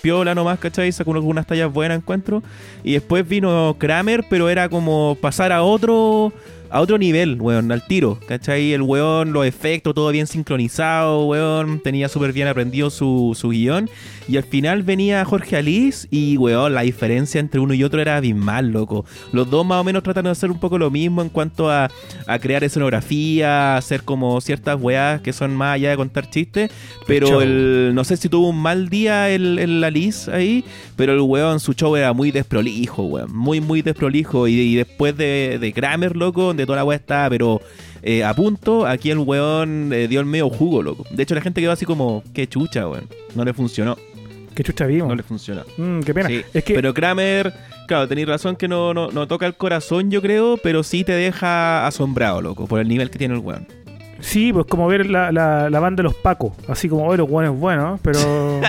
piola 0.00 0.34
nomás, 0.34 0.58
¿cachai? 0.58 0.90
Sacó 0.92 1.12
algunas 1.14 1.46
tallas 1.46 1.70
buenas, 1.70 1.98
encuentro. 1.98 2.42
Y 2.82 2.92
después 2.94 3.26
vino 3.28 3.76
Kramer, 3.78 4.24
pero 4.30 4.48
era 4.48 4.68
como 4.70 5.16
pasar 5.20 5.52
a 5.52 5.62
otro 5.62 6.32
a 6.76 6.80
otro 6.82 6.98
nivel, 6.98 7.40
weón, 7.40 7.72
al 7.72 7.86
tiro, 7.86 8.18
¿cachai? 8.28 8.74
El 8.74 8.82
weón, 8.82 9.32
los 9.32 9.46
efectos, 9.46 9.94
todo 9.94 10.10
bien 10.10 10.26
sincronizado, 10.26 11.24
weón, 11.24 11.80
tenía 11.80 12.06
súper 12.10 12.34
bien 12.34 12.48
aprendido 12.48 12.90
su, 12.90 13.34
su 13.34 13.48
guion. 13.48 13.88
Y 14.28 14.36
al 14.36 14.42
final 14.42 14.82
venía 14.82 15.24
Jorge 15.24 15.56
Alice 15.56 16.06
y, 16.10 16.36
weón, 16.36 16.74
la 16.74 16.82
diferencia 16.82 17.40
entre 17.40 17.60
uno 17.60 17.72
y 17.72 17.82
otro 17.82 18.02
era 18.02 18.16
abismal, 18.16 18.72
loco. 18.72 19.06
Los 19.32 19.48
dos 19.48 19.64
más 19.64 19.80
o 19.80 19.84
menos 19.84 20.02
tratan 20.02 20.24
de 20.24 20.32
hacer 20.32 20.50
un 20.50 20.60
poco 20.60 20.76
lo 20.76 20.90
mismo 20.90 21.22
en 21.22 21.30
cuanto 21.30 21.70
a, 21.70 21.88
a 22.26 22.38
crear 22.40 22.62
escenografía, 22.62 23.78
hacer 23.78 24.02
como 24.02 24.38
ciertas 24.42 24.78
weas 24.78 25.22
que 25.22 25.32
son 25.32 25.56
más 25.56 25.76
allá 25.76 25.88
de 25.90 25.96
contar 25.96 26.28
chistes. 26.28 26.70
Pero 27.06 27.28
show. 27.28 27.40
el, 27.40 27.92
no 27.94 28.04
sé 28.04 28.18
si 28.18 28.28
tuvo 28.28 28.50
un 28.50 28.60
mal 28.60 28.90
día 28.90 29.30
el, 29.30 29.58
el 29.58 29.82
Alice 29.82 30.30
ahí, 30.30 30.62
pero 30.94 31.14
el 31.14 31.20
weón, 31.20 31.58
su 31.58 31.72
show 31.72 31.96
era 31.96 32.12
muy 32.12 32.32
desprolijo, 32.32 33.04
weón. 33.04 33.34
Muy, 33.34 33.62
muy 33.62 33.80
desprolijo. 33.80 34.46
Y, 34.46 34.60
y 34.60 34.74
después 34.74 35.16
de, 35.16 35.56
de 35.58 35.72
Kramer, 35.72 36.16
loco, 36.16 36.42
donde 36.42 36.65
toda 36.66 36.76
la 36.76 36.84
wea 36.84 36.96
estaba, 36.96 37.30
pero 37.30 37.60
eh, 38.02 38.24
a 38.24 38.34
punto, 38.34 38.86
aquí 38.86 39.10
el 39.10 39.18
weón 39.18 39.90
eh, 39.92 40.08
dio 40.08 40.20
el 40.20 40.26
medio 40.26 40.48
jugo, 40.50 40.82
loco. 40.82 41.04
De 41.10 41.22
hecho, 41.22 41.34
la 41.34 41.40
gente 41.40 41.60
quedó 41.60 41.72
así 41.72 41.84
como, 41.86 42.22
qué 42.34 42.46
chucha, 42.46 42.88
weón. 42.88 43.08
No 43.34 43.44
le 43.44 43.52
funcionó, 43.52 43.96
Qué 44.54 44.64
chucha 44.64 44.86
vimos. 44.86 45.08
no 45.08 45.14
le 45.14 45.22
funcionó. 45.22 45.62
Mm, 45.76 46.00
qué 46.00 46.14
pena. 46.14 46.28
Sí, 46.28 46.42
es 46.54 46.64
que 46.64 46.74
Pero 46.74 46.94
Kramer, 46.94 47.52
claro, 47.86 48.08
tenéis 48.08 48.26
razón 48.26 48.56
que 48.56 48.68
no, 48.68 48.94
no, 48.94 49.10
no 49.10 49.26
toca 49.28 49.46
el 49.46 49.54
corazón, 49.54 50.10
yo 50.10 50.22
creo, 50.22 50.56
pero 50.62 50.82
sí 50.82 51.04
te 51.04 51.12
deja 51.12 51.86
asombrado, 51.86 52.40
loco, 52.40 52.66
por 52.66 52.80
el 52.80 52.88
nivel 52.88 53.10
que 53.10 53.18
tiene 53.18 53.34
el 53.34 53.40
weón. 53.40 53.66
Sí, 54.20 54.50
pues 54.54 54.64
como 54.64 54.86
ver 54.88 55.10
la, 55.10 55.30
la, 55.30 55.68
la 55.68 55.78
banda 55.78 55.98
de 55.98 56.04
los 56.04 56.14
Pacos. 56.14 56.54
Así 56.68 56.88
como, 56.88 57.06
oh, 57.06 57.14
los 57.16 57.28
buenos 57.28 57.54
buenos, 57.58 58.00
pero. 58.02 58.18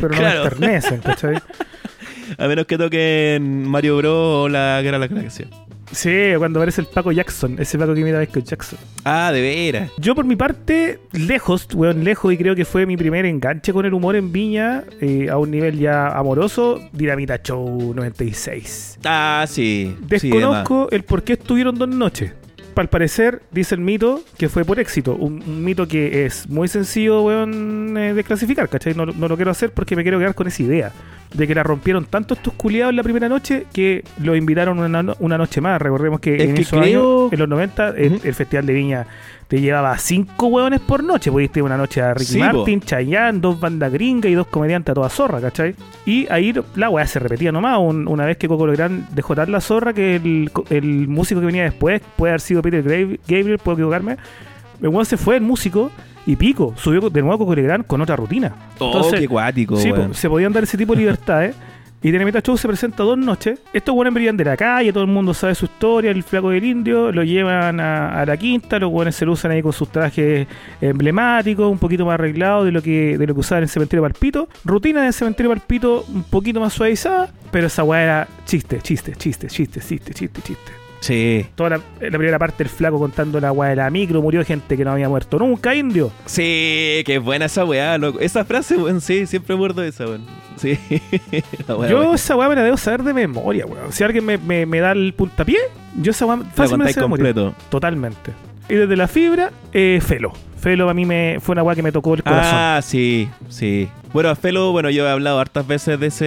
pero 0.00 0.08
no 0.08 0.16
Claro. 0.18 0.38
me 0.40 0.44
enternecen, 0.44 1.00
¿cachai? 1.02 1.34
A 2.38 2.48
menos 2.48 2.64
que 2.64 2.78
toquen 2.78 3.68
Mario 3.68 3.98
Bros 3.98 4.46
o 4.46 4.48
la 4.48 4.80
Guerra 4.82 4.98
de 4.98 5.06
la 5.08 5.14
Galaxia. 5.14 5.46
Sí, 5.92 6.10
cuando 6.38 6.58
aparece 6.58 6.80
el 6.80 6.86
Paco 6.86 7.12
Jackson, 7.12 7.56
ese 7.58 7.78
Paco 7.78 7.94
que 7.94 8.00
imita 8.00 8.16
a 8.16 8.20
Michael 8.20 8.44
Jackson. 8.44 8.78
Ah, 9.04 9.30
de 9.32 9.40
veras. 9.40 9.90
Yo, 9.98 10.14
por 10.14 10.24
mi 10.24 10.36
parte, 10.36 10.98
lejos, 11.12 11.68
weón, 11.74 12.04
lejos, 12.04 12.32
y 12.32 12.36
creo 12.36 12.54
que 12.54 12.64
fue 12.64 12.86
mi 12.86 12.96
primer 12.96 13.26
enganche 13.26 13.72
con 13.72 13.86
el 13.86 13.94
humor 13.94 14.16
en 14.16 14.32
Viña, 14.32 14.84
eh, 15.00 15.28
a 15.30 15.38
un 15.38 15.50
nivel 15.50 15.78
ya 15.78 16.08
amoroso, 16.08 16.80
Dinamita 16.92 17.42
Show 17.42 17.94
96. 17.94 18.98
Ah, 19.04 19.44
sí. 19.48 19.96
Desconozco 20.00 20.88
el 20.90 21.04
por 21.04 21.22
qué 21.22 21.34
estuvieron 21.34 21.76
dos 21.76 21.88
noches. 21.88 22.32
Al 22.76 22.88
parecer, 22.88 23.42
dice 23.52 23.76
el 23.76 23.80
mito 23.80 24.24
que 24.36 24.48
fue 24.48 24.64
por 24.64 24.80
éxito. 24.80 25.14
Un, 25.14 25.42
un 25.46 25.62
mito 25.62 25.86
que 25.86 26.26
es 26.26 26.48
muy 26.48 26.66
sencillo, 26.66 27.22
weón, 27.22 27.96
eh, 27.96 28.14
de 28.14 28.24
clasificar, 28.24 28.68
¿cachai? 28.68 28.94
No, 28.94 29.06
no 29.06 29.28
lo 29.28 29.36
quiero 29.36 29.52
hacer 29.52 29.70
porque 29.72 29.94
me 29.94 30.02
quiero 30.02 30.18
quedar 30.18 30.34
con 30.34 30.48
esa 30.48 30.60
idea. 30.62 30.92
De 31.32 31.48
que 31.48 31.54
la 31.54 31.62
rompieron 31.64 32.04
tanto 32.04 32.34
estos 32.34 32.52
culiados 32.54 32.90
en 32.90 32.96
la 32.96 33.02
primera 33.02 33.28
noche 33.28 33.66
que 33.72 34.04
lo 34.22 34.36
invitaron 34.36 34.78
una, 34.78 35.14
una 35.18 35.36
noche 35.38 35.60
más. 35.60 35.80
Recordemos 35.82 36.20
que 36.20 36.36
Es 36.36 36.42
en 36.42 36.54
que 36.54 36.62
esos 36.62 36.78
creo- 36.80 37.22
años, 37.24 37.32
en 37.32 37.38
los 37.40 37.48
90, 37.48 37.88
el, 37.96 38.12
Ujú. 38.14 38.20
el 38.28 38.34
Festival 38.34 38.66
de 38.66 38.72
Viña 38.72 39.06
te 39.48 39.60
llevaba 39.60 39.98
cinco 39.98 40.46
hueones 40.46 40.80
por 40.80 41.02
noche. 41.02 41.32
Pudiste 41.32 41.58
ir 41.58 41.64
una 41.64 41.76
noche 41.76 42.00
a 42.02 42.14
Ricky 42.14 42.32
Sí, 42.34 42.38
po. 42.38 42.44
Martin, 42.44 42.80
Chayanne, 42.80 43.40
dos 43.40 43.58
bandas 43.58 43.92
gringas 43.92 44.30
y 44.30 44.34
dos 44.34 44.46
comediantes 44.46 44.92
a 44.92 44.94
toda 44.94 45.08
zorra, 45.08 45.40
¿cachai? 45.40 45.74
Y 46.06 46.26
ahí 46.30 46.54
la 46.76 46.88
weá 46.88 47.04
se 47.06 47.18
repetía 47.18 47.50
nomás. 47.50 47.78
Un- 47.80 48.06
una 48.06 48.24
vez 48.26 48.36
que 48.36 48.46
Coco 48.46 48.66
Legrand 48.68 49.08
dejó 49.10 49.34
dar 49.34 49.48
la 49.48 49.60
zorra, 49.60 49.92
que 49.92 50.14
el, 50.16 50.50
el 50.70 51.08
músico 51.08 51.40
que 51.40 51.46
venía 51.46 51.64
después, 51.64 52.00
puede 52.16 52.30
haber 52.30 52.40
sido 52.42 52.62
Peter 52.62 52.80
Gabriel, 52.82 53.58
puedo 53.58 53.74
equivocarme. 53.76 54.18
El 54.80 54.88
weón 54.88 55.04
se 55.04 55.16
fue 55.16 55.34
el 55.36 55.42
músico 55.42 55.90
y 56.26 56.36
pico, 56.36 56.74
subió 56.76 57.10
de 57.10 57.20
nuevo 57.20 57.34
a 57.34 57.38
Coco 57.38 57.54
Legrand 57.54 57.86
con 57.86 58.00
otra 58.00 58.16
rutina. 58.16 58.54
Oh, 58.78 58.86
Entonces, 58.86 59.20
qué 59.20 59.76
Sí, 59.76 59.92
po, 59.92 60.14
se 60.14 60.28
podían 60.28 60.52
dar 60.52 60.64
ese 60.64 60.78
tipo 60.78 60.94
de 60.94 61.00
libertades. 61.02 61.56
Y 62.02 62.10
Dinamita 62.10 62.42
Show 62.42 62.58
se 62.58 62.68
presenta 62.68 63.02
dos 63.02 63.16
noches. 63.16 63.58
Estos 63.72 63.94
buenos 63.94 64.12
brillan 64.12 64.36
de 64.36 64.44
la 64.44 64.58
calle, 64.58 64.92
todo 64.92 65.04
el 65.04 65.10
mundo 65.10 65.32
sabe 65.32 65.54
su 65.54 65.64
historia, 65.64 66.10
el 66.10 66.22
flaco 66.22 66.50
del 66.50 66.62
indio, 66.62 67.10
lo 67.10 67.24
llevan 67.24 67.80
a, 67.80 68.20
a 68.20 68.26
la 68.26 68.36
quinta, 68.36 68.78
los 68.78 68.90
buenos 68.90 69.14
se 69.14 69.24
lucen 69.24 69.52
ahí 69.52 69.62
con 69.62 69.72
sus 69.72 69.88
trajes 69.88 70.46
emblemáticos, 70.82 71.70
un 71.70 71.78
poquito 71.78 72.04
más 72.04 72.14
arreglados 72.14 72.66
de 72.66 72.72
lo 72.72 72.82
que 72.82 73.16
de 73.16 73.26
lo 73.26 73.32
que 73.32 73.40
usaban 73.40 73.60
en 73.60 73.64
el 73.64 73.68
cementerio 73.70 74.02
Palpito. 74.02 74.50
Rutina 74.66 75.02
del 75.02 75.14
cementerio 75.14 75.50
Palpito 75.50 76.04
un 76.12 76.24
poquito 76.24 76.60
más 76.60 76.74
suavizada, 76.74 77.30
pero 77.50 77.68
esa 77.68 77.84
weá 77.84 78.02
era 78.02 78.28
chiste, 78.44 78.80
chiste, 78.82 79.14
chiste, 79.16 79.46
chiste, 79.46 79.80
chiste, 79.80 80.12
chiste, 80.12 80.42
chiste. 80.42 80.83
Sí. 81.04 81.44
Toda 81.54 81.68
la, 81.70 81.80
la 82.00 82.16
primera 82.18 82.38
parte 82.38 82.64
del 82.64 82.70
flaco 82.70 82.98
contando 82.98 83.38
la 83.38 83.52
weá 83.52 83.68
de 83.70 83.76
la 83.76 83.90
micro, 83.90 84.22
murió 84.22 84.42
gente 84.42 84.74
que 84.74 84.84
no 84.86 84.92
había 84.92 85.06
muerto 85.08 85.38
nunca, 85.38 85.74
indio. 85.74 86.10
Sí, 86.24 87.02
qué 87.04 87.18
buena 87.18 87.44
esa 87.44 87.64
weá, 87.66 87.98
loco. 87.98 88.20
Esa 88.20 88.42
frase, 88.46 88.76
weón, 88.78 89.02
sí, 89.02 89.26
siempre 89.26 89.54
muerdo 89.54 89.82
esa, 89.82 90.06
weón. 90.06 90.22
Sí. 90.56 90.78
Weá, 91.68 91.90
Yo 91.90 92.14
esa 92.14 92.36
weá 92.36 92.48
me 92.48 92.54
la 92.54 92.62
debo 92.62 92.76
saber 92.78 93.02
de 93.02 93.12
memoria, 93.12 93.66
weón. 93.66 93.92
Si 93.92 94.02
alguien 94.02 94.24
me, 94.24 94.38
me- 94.38 94.64
me 94.64 94.80
da 94.80 94.92
el 94.92 95.12
puntapié, 95.12 95.58
yo 96.00 96.12
esa 96.12 96.24
weá 96.26 96.36
La 96.38 96.44
fácil 96.44 96.78
me 96.78 96.84
la 96.84 96.92
contáis 96.92 96.94
sé 96.94 97.00
de 97.00 97.06
memoria. 97.06 97.34
completo. 97.34 97.54
Totalmente. 97.70 98.32
Y 98.70 98.74
desde 98.76 98.96
la 98.96 99.06
fibra, 99.08 99.50
eh, 99.74 100.00
Felo. 100.00 100.32
Felo 100.58 100.88
a 100.88 100.94
mí 100.94 101.04
me 101.04 101.36
fue 101.40 101.52
una 101.52 101.62
weá 101.62 101.74
que 101.76 101.82
me 101.82 101.92
tocó 101.92 102.14
el 102.14 102.22
corazón. 102.22 102.50
Ah, 102.54 102.80
sí, 102.82 103.28
sí. 103.50 103.88
Bueno, 104.14 104.30
a 104.30 104.36
Felo, 104.36 104.70
bueno, 104.70 104.90
yo 104.90 105.08
he 105.08 105.10
hablado 105.10 105.40
hartas 105.40 105.66
veces 105.66 105.98
de 105.98 106.06
ese, 106.06 106.24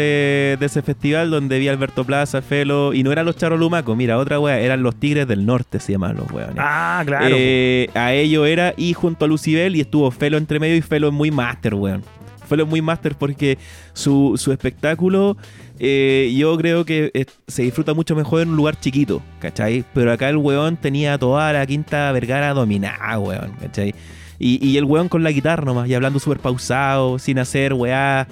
de 0.60 0.66
ese 0.66 0.82
festival 0.82 1.32
donde 1.32 1.58
vi 1.58 1.70
a 1.70 1.72
Alberto 1.72 2.04
Plaza, 2.04 2.42
Felo, 2.42 2.94
y 2.94 3.02
no 3.02 3.14
eran 3.14 3.26
los 3.26 3.38
charolumacos, 3.38 3.96
mira, 3.96 4.18
otra 4.18 4.42
wea, 4.42 4.60
eran 4.60 4.84
los 4.84 4.98
Tigres 4.98 5.26
del 5.26 5.46
Norte, 5.46 5.80
se 5.80 5.94
llamaban 5.94 6.18
los 6.18 6.30
weones. 6.30 6.58
Ah, 6.60 7.02
claro. 7.06 7.34
Eh, 7.40 7.90
a 7.94 8.12
ello 8.12 8.46
era 8.46 8.74
y 8.76 8.92
junto 8.92 9.24
a 9.24 9.30
Lucibel 9.30 9.78
y 9.78 9.80
estuvo 9.80 10.12
Felo 10.12 10.36
entre 10.36 10.60
medio 10.60 10.76
y 10.76 10.82
Felo 10.82 11.08
es 11.08 11.14
muy 11.14 11.32
máster, 11.32 11.76
weón. 11.76 12.04
Felo 12.50 12.64
es 12.64 12.70
muy 12.70 12.82
máster 12.82 13.16
porque 13.16 13.58
su, 13.94 14.34
su 14.36 14.52
espectáculo 14.52 15.38
eh, 15.80 16.34
yo 16.36 16.58
creo 16.58 16.84
que 16.84 17.10
eh, 17.14 17.26
se 17.48 17.64
disfruta 17.64 17.94
mucho 17.94 18.18
mejor 18.18 18.42
en 18.42 18.50
un 18.50 18.58
lugar 18.58 18.78
chiquito, 18.78 19.22
¿cachai? 19.40 19.86
Pero 19.94 20.12
acá 20.12 20.28
el 20.28 20.36
weón 20.36 20.76
tenía 20.76 21.18
toda 21.18 21.54
la 21.54 21.66
quinta 21.66 22.12
Vergara 22.12 22.54
dominada, 22.54 23.18
weón, 23.18 23.52
¿cachai? 23.62 23.96
Y, 24.40 24.66
y 24.66 24.78
el 24.78 24.84
weón 24.86 25.10
con 25.10 25.24
la 25.24 25.32
guitarra 25.32 25.66
nomás, 25.66 25.88
y 25.90 25.94
hablando 25.96 26.20
súper 26.20 26.40
pausado, 26.40 27.18
sin 27.20 27.40
hacer 27.40 27.74
weá, 27.74 28.28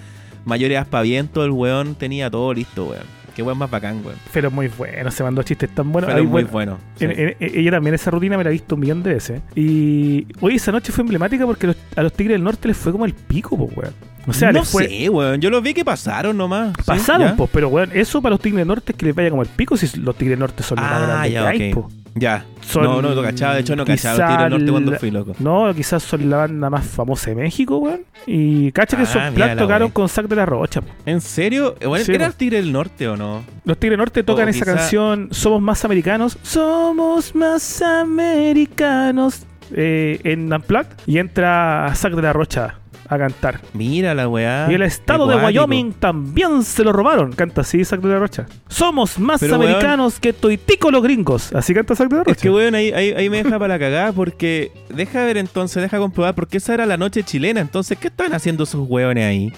mayores 0.45 0.77
aspavientos, 0.77 1.43
el 1.45 1.51
weón 1.51 1.95
tenía 1.95 2.29
todo 2.29 2.53
listo, 2.53 2.85
weón. 2.85 3.03
Qué 3.35 3.41
weón 3.43 3.57
más 3.57 3.69
bacán, 3.69 4.01
weón. 4.05 4.17
Pero 4.31 4.50
muy 4.50 4.69
bueno, 4.69 5.12
se 5.12 5.21
mandó 5.24 5.43
chistes 5.43 5.69
tan 5.75 5.91
buenos. 5.91 6.09
Ay, 6.09 6.21
es 6.24 6.29
muy 6.29 6.43
bueno, 6.43 6.50
bueno. 6.51 6.77
sí. 6.97 7.03
en- 7.05 7.35
en- 7.38 7.59
ella 7.59 7.71
también 7.71 7.93
esa 7.95 8.09
rutina 8.12 8.38
me 8.38 8.43
la 8.45 8.50
he 8.50 8.53
visto 8.53 8.75
un 8.75 8.81
millón 8.81 9.03
de 9.03 9.13
veces. 9.15 9.41
Y 9.55 10.25
hoy 10.39 10.55
esa 10.55 10.71
noche 10.71 10.93
fue 10.93 11.01
emblemática 11.01 11.45
porque 11.45 11.67
los- 11.67 11.77
a 11.97 12.03
los 12.03 12.13
Tigres 12.13 12.35
del 12.35 12.43
Norte 12.43 12.67
les 12.69 12.77
fue 12.77 12.91
como 12.93 13.05
el 13.05 13.13
pico, 13.13 13.57
pues, 13.57 13.75
weón. 13.75 13.93
O 14.27 14.31
sea, 14.33 14.51
no 14.53 14.63
fue... 14.63 14.88
sé, 14.88 15.09
weón. 15.09 15.41
Yo 15.41 15.50
los 15.50 15.62
vi 15.62 15.74
que 15.74 15.83
pasaron 15.83 16.38
nomás. 16.38 16.74
Pasaron, 16.85 17.35
pues, 17.35 17.50
pero 17.51 17.67
weón, 17.67 17.89
eso 17.93 18.21
para 18.21 18.31
los 18.35 18.39
Tigres 18.39 18.59
del 18.59 18.67
Norte 18.69 18.93
es 18.93 18.97
que 18.97 19.05
les 19.07 19.13
vaya 19.15 19.29
como 19.29 19.41
el 19.41 19.50
pico 19.50 19.75
si 19.75 20.00
los 20.00 20.15
Tigres 20.15 20.31
del 20.33 20.39
Norte 20.39 20.63
son 20.63 20.77
los 20.77 20.85
más 20.89 21.01
Ah, 21.01 21.05
grandes 21.07 21.31
ya, 21.33 21.51
que 21.51 21.63
hay. 21.63 21.74
Ya. 22.17 22.45
Son 22.62 22.84
no, 22.84 23.01
no, 23.01 23.13
no 23.13 23.22
cachaba. 23.22 23.55
De 23.55 23.60
hecho, 23.62 23.75
no 23.75 23.86
cachaba 23.86 24.17
los 24.17 24.27
Tigres 24.29 24.41
del 24.43 24.50
Norte 24.51 24.72
cuando 24.72 25.00
fui, 25.00 25.12
loco. 25.12 25.34
No, 25.39 25.74
quizás 25.75 26.01
son 26.01 26.29
la 26.29 26.38
banda 26.38 26.69
más 26.69 26.86
famosa 26.86 27.29
de 27.31 27.36
México, 27.36 27.77
weón. 27.77 28.01
Y 28.25 28.72
cacha 28.72 28.95
que 28.95 29.03
Ah, 29.03 29.31
platos 29.36 29.38
la 29.38 29.55
tocaron 29.57 29.91
con 29.91 30.07
Sac 30.07 30.27
de 30.27 30.36
la 30.38 30.45
Rocha. 30.45 30.81
po. 30.81 30.88
¿En 31.05 31.19
serio? 31.19 31.75
Bueno, 31.86 32.05
Sí, 32.05 32.13
¿Era 32.13 32.25
el 32.27 32.34
Tigre 32.34 32.57
del 32.57 32.72
Norte 32.72 33.07
o 33.10 33.17
no? 33.17 33.43
Los 33.65 33.77
Tigres 33.77 33.91
del 33.91 34.00
Norte 34.00 34.24
tocan 34.24 34.48
O 34.48 34.50
esa 34.50 34.63
quizá- 34.65 34.75
canción 34.77 35.27
Somos 35.31 35.62
más 35.62 35.84
americanos. 35.84 36.38
Somos 36.41 37.36
más 37.36 37.81
americanos. 37.81 39.45
eh, 39.75 40.19
en 40.24 40.53
Unplugged. 40.53 40.88
Y 41.07 41.17
entra 41.17 41.91
Sac 41.95 42.13
de 42.13 42.22
la 42.22 42.31
Rocha 42.34 42.75
a 43.07 43.17
cantar. 43.17 43.62
Mira 43.74 44.13
la 44.13 44.27
weá. 44.27 44.67
y 44.69 44.74
el 44.74 44.81
estado 44.81 45.27
de. 45.27 45.35
Wyoming 45.35 45.93
también 45.93 46.63
se 46.63 46.83
lo 46.83 46.91
robaron. 46.91 47.31
Canta 47.33 47.62
así 47.62 47.83
Sac 47.85 48.01
de 48.01 48.09
la 48.09 48.19
Rocha. 48.19 48.45
Somos 48.67 49.19
más 49.19 49.39
Pero, 49.39 49.57
weón- 49.57 49.65
americanos 49.67 50.19
que 50.19 50.33
toitico 50.33 50.89
los 50.91 51.03
gringos. 51.03 51.53
Así 51.53 51.74
canta 51.74 51.95
Sac 51.95 52.09
de 52.09 52.15
la 52.17 52.24
Rocha. 52.24 52.31
Es 52.31 52.41
que, 52.41 52.50
weón, 52.50 52.75
ahí, 52.75 52.91
ahí, 52.91 53.12
ahí 53.12 53.29
me 53.29 53.43
deja 53.43 53.59
para 53.59 53.75
la 53.75 53.79
cagada 53.79 54.12
porque... 54.12 54.71
Deja 54.89 55.24
ver 55.25 55.38
entonces, 55.38 55.81
deja 55.83 55.97
comprobar, 55.97 56.33
porque 56.35 56.57
esa 56.57 56.74
era 56.74 56.85
la 56.85 56.97
noche 56.97 57.24
chilena. 57.24 57.59
Entonces, 57.62 57.97
¿qué 57.97 58.07
estaban 58.07 58.33
haciendo 58.33 58.63
esos 58.63 58.88
weones 58.89 59.25
ahí? 59.25 59.53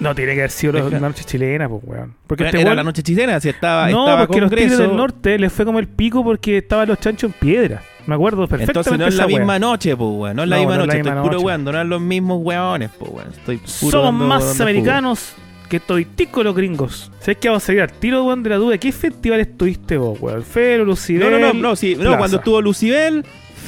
No 0.00 0.14
tiene 0.16 0.32
que 0.34 0.40
haber 0.40 0.50
sido 0.50 0.72
la 0.72 0.98
noche 0.98 1.22
chilena, 1.24 1.68
pues, 1.68 1.82
weón. 1.84 2.14
Porque 2.26 2.42
Era, 2.42 2.50
este 2.50 2.60
era 2.60 2.70
weón- 2.72 2.76
la 2.76 2.82
noche 2.82 3.02
chilena, 3.02 3.38
si 3.40 3.48
estaba, 3.50 3.88
No, 3.88 4.04
estaba 4.04 4.26
porque 4.26 4.40
los 4.40 4.50
Tigres 4.50 4.78
del 4.78 4.96
Norte 4.96 5.38
les 5.38 5.52
fue 5.52 5.64
como 5.64 5.78
el 5.78 5.86
pico 5.86 6.24
porque 6.24 6.58
estaban 6.58 6.88
los 6.88 6.98
chanchos 6.98 7.30
en 7.32 7.38
piedra. 7.38 7.82
Me 8.06 8.14
acuerdo 8.14 8.46
perfectamente. 8.48 8.70
Entonces 8.90 8.98
no 8.98 9.06
es 9.06 9.14
la 9.14 9.26
wea. 9.26 9.38
misma 9.38 9.58
noche, 9.58 9.96
pues, 9.96 10.10
weón. 10.12 10.36
No 10.36 10.42
es 10.42 10.48
la 10.48 10.56
No, 10.56 10.62
misma 10.62 10.74
no 10.76 10.80
la 10.80 10.86
noche. 10.86 10.98
misma 10.98 11.10
Estoy 11.12 11.28
puro 11.28 11.40
weón. 11.40 11.64
No 11.64 11.70
eran 11.70 11.88
los 11.88 12.00
mismos 12.00 12.38
weones, 12.42 12.90
pues, 12.98 13.10
weón. 13.12 13.28
Estoy 13.30 13.56
puro 13.58 13.70
Somos 13.90 14.04
dando- 14.06 14.24
más 14.26 14.44
dando 14.46 14.62
americanos 14.64 15.32
que 15.68 15.80
toitico 15.80 16.42
los 16.42 16.54
gringos. 16.54 17.10
¿Sabes 17.20 17.38
qué 17.38 17.48
vamos 17.48 17.62
a 17.62 17.66
salir 17.66 17.80
al 17.82 17.92
tiro, 17.92 18.24
weón, 18.24 18.42
de 18.42 18.50
la 18.50 18.56
duda? 18.56 18.76
¿Qué 18.78 18.92
festival 18.92 19.40
estuviste 19.40 19.96
vos, 19.96 20.18
weón? 20.20 20.42
Fero, 20.42 20.82
jugo. 20.84 20.90
Lucibel. 20.92 21.30
No, 21.30 21.38
no, 21.38 21.52
no, 21.54 21.54
no, 21.54 21.76
sí, 21.76 21.96
no, 21.98 22.18
cuando 22.18 22.36
estuvo 22.38 22.60
Lucibel, 22.60 23.24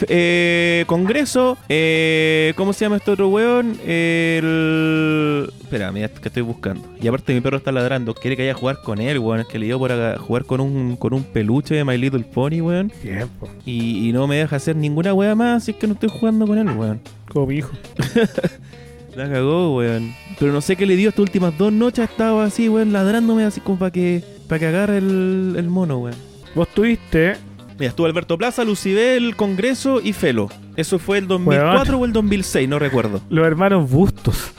eh, 0.09 0.85
Congreso, 0.87 1.57
eh, 1.69 2.53
¿cómo 2.57 2.73
se 2.73 2.85
llama 2.85 2.97
este 2.97 3.11
otro 3.11 3.29
weón? 3.29 3.77
El... 3.87 5.51
Espera, 5.61 5.93
mira, 5.93 6.09
que 6.09 6.29
estoy 6.29 6.43
buscando. 6.43 6.87
Y 7.01 7.07
aparte 7.09 7.35
mi 7.35 7.41
perro 7.41 7.57
está 7.59 7.73
ladrando, 7.73 8.15
quiere 8.15 8.37
que 8.37 8.43
vaya 8.43 8.53
a 8.53 8.57
jugar 8.57 8.81
con 8.83 9.01
él, 9.01 9.19
weón. 9.19 9.41
Es 9.41 9.47
que 9.47 9.59
le 9.59 9.67
dio 9.67 9.79
por 9.79 9.93
aga- 9.93 10.19
jugar 10.19 10.45
con 10.45 10.61
un, 10.61 10.97
con 10.97 11.15
un 11.15 11.25
peluche 11.25 11.75
de 11.75 11.85
My 11.85 11.97
Little 11.99 12.25
Pony, 12.25 12.61
weón. 12.61 12.91
Tiempo. 12.91 13.49
Y, 13.67 14.09
y 14.09 14.13
no 14.13 14.27
me 14.27 14.37
deja 14.37 14.57
hacer 14.57 14.77
ninguna 14.77 15.13
wea 15.15 15.35
más, 15.35 15.63
así 15.63 15.73
que 15.75 15.87
no 15.87 15.95
estoy 15.95 16.09
jugando 16.11 16.47
con 16.47 16.59
él, 16.59 16.69
weón. 16.71 17.01
Como 17.29 17.47
mi 17.47 17.57
hijo. 17.57 17.73
La 19.17 19.29
cagó, 19.31 19.77
weón. 19.77 20.13
Pero 20.41 20.53
no 20.53 20.61
sé 20.61 20.75
qué 20.77 20.87
le 20.87 20.97
dio 20.97 21.09
estas 21.11 21.21
últimas 21.23 21.57
dos 21.57 21.73
noches. 21.73 22.09
Estaba 22.11 22.45
así, 22.45 22.69
weón, 22.69 22.93
ladrándome 22.93 23.45
así 23.45 23.61
como 23.61 23.79
para 23.79 23.91
que, 23.93 24.25
para 24.49 24.59
que 24.59 24.67
agarre 24.67 24.99
el, 24.99 25.55
el 25.57 25.69
mono, 25.69 25.99
weón. 25.99 26.17
Vos 26.55 26.69
tuviste. 26.69 27.35
Mira, 27.79 27.89
estuvo 27.89 28.07
Alberto 28.07 28.39
Plaza, 28.39 28.65
Lucibel, 28.65 29.35
Congreso 29.37 30.01
y 30.01 30.13
Felo. 30.13 30.49
Eso 30.77 30.99
fue 30.99 31.19
el 31.19 31.27
2004 31.27 31.99
o 31.99 32.05
el 32.05 32.13
2006, 32.13 32.69
no 32.69 32.79
recuerdo. 32.79 33.21
Los 33.31 33.47
hermanos 33.47 33.91
Bustos. 33.91 34.53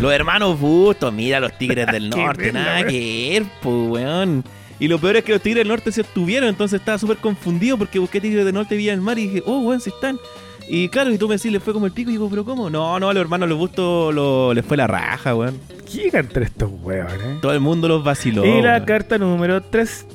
Los 0.00 0.12
hermanos 0.12 0.58
Bustos, 0.58 1.12
mira 1.12 1.40
los 1.40 1.56
Tigres 1.56 1.86
del 1.86 2.10
Norte, 2.10 2.52
nada 2.52 2.76
weón. 2.80 2.88
que 2.88 3.28
ver, 3.32 3.44
pues, 3.62 3.88
weón. 3.90 4.44
Y 4.78 4.88
lo 4.88 4.98
peor 4.98 5.16
es 5.16 5.24
que 5.24 5.32
los 5.32 5.40
Tigres 5.40 5.60
del 5.60 5.68
Norte 5.68 5.90
se 5.92 6.02
estuvieron, 6.02 6.48
entonces 6.48 6.80
estaba 6.80 6.98
súper 6.98 7.16
confundido 7.18 7.78
porque 7.78 7.98
busqué 7.98 8.20
Tigres 8.20 8.44
del 8.44 8.52
Norte 8.54 8.76
vía 8.76 8.92
el 8.92 9.00
mar 9.00 9.18
y 9.18 9.28
dije, 9.28 9.42
oh, 9.46 9.58
weón, 9.60 9.80
si 9.80 9.90
están. 9.90 10.18
Y 10.68 10.88
claro, 10.88 11.12
y 11.12 11.18
tú 11.18 11.28
me 11.28 11.36
decís, 11.36 11.52
le 11.52 11.60
fue 11.60 11.72
como 11.72 11.86
el 11.86 11.92
pico, 11.92 12.10
y 12.10 12.14
digo, 12.14 12.28
pero 12.28 12.44
¿cómo? 12.44 12.68
No, 12.70 12.98
no, 12.98 13.08
a 13.08 13.14
los 13.14 13.20
hermanos 13.20 13.48
los 13.48 13.56
Bustos 13.58 14.12
lo, 14.14 14.52
les 14.52 14.64
fue 14.64 14.76
la 14.76 14.86
raja, 14.86 15.34
weón. 15.34 15.58
¿Qué 15.90 16.10
cantan 16.10 16.42
estos 16.42 16.70
eh? 16.90 17.04
Todo 17.40 17.52
el 17.52 17.60
mundo 17.60 17.86
los 17.86 18.02
vaciló. 18.02 18.44
y 18.44 18.60
la 18.60 18.72
weón. 18.74 18.84
carta 18.84 19.18
número 19.18 19.62
3. 19.62 20.06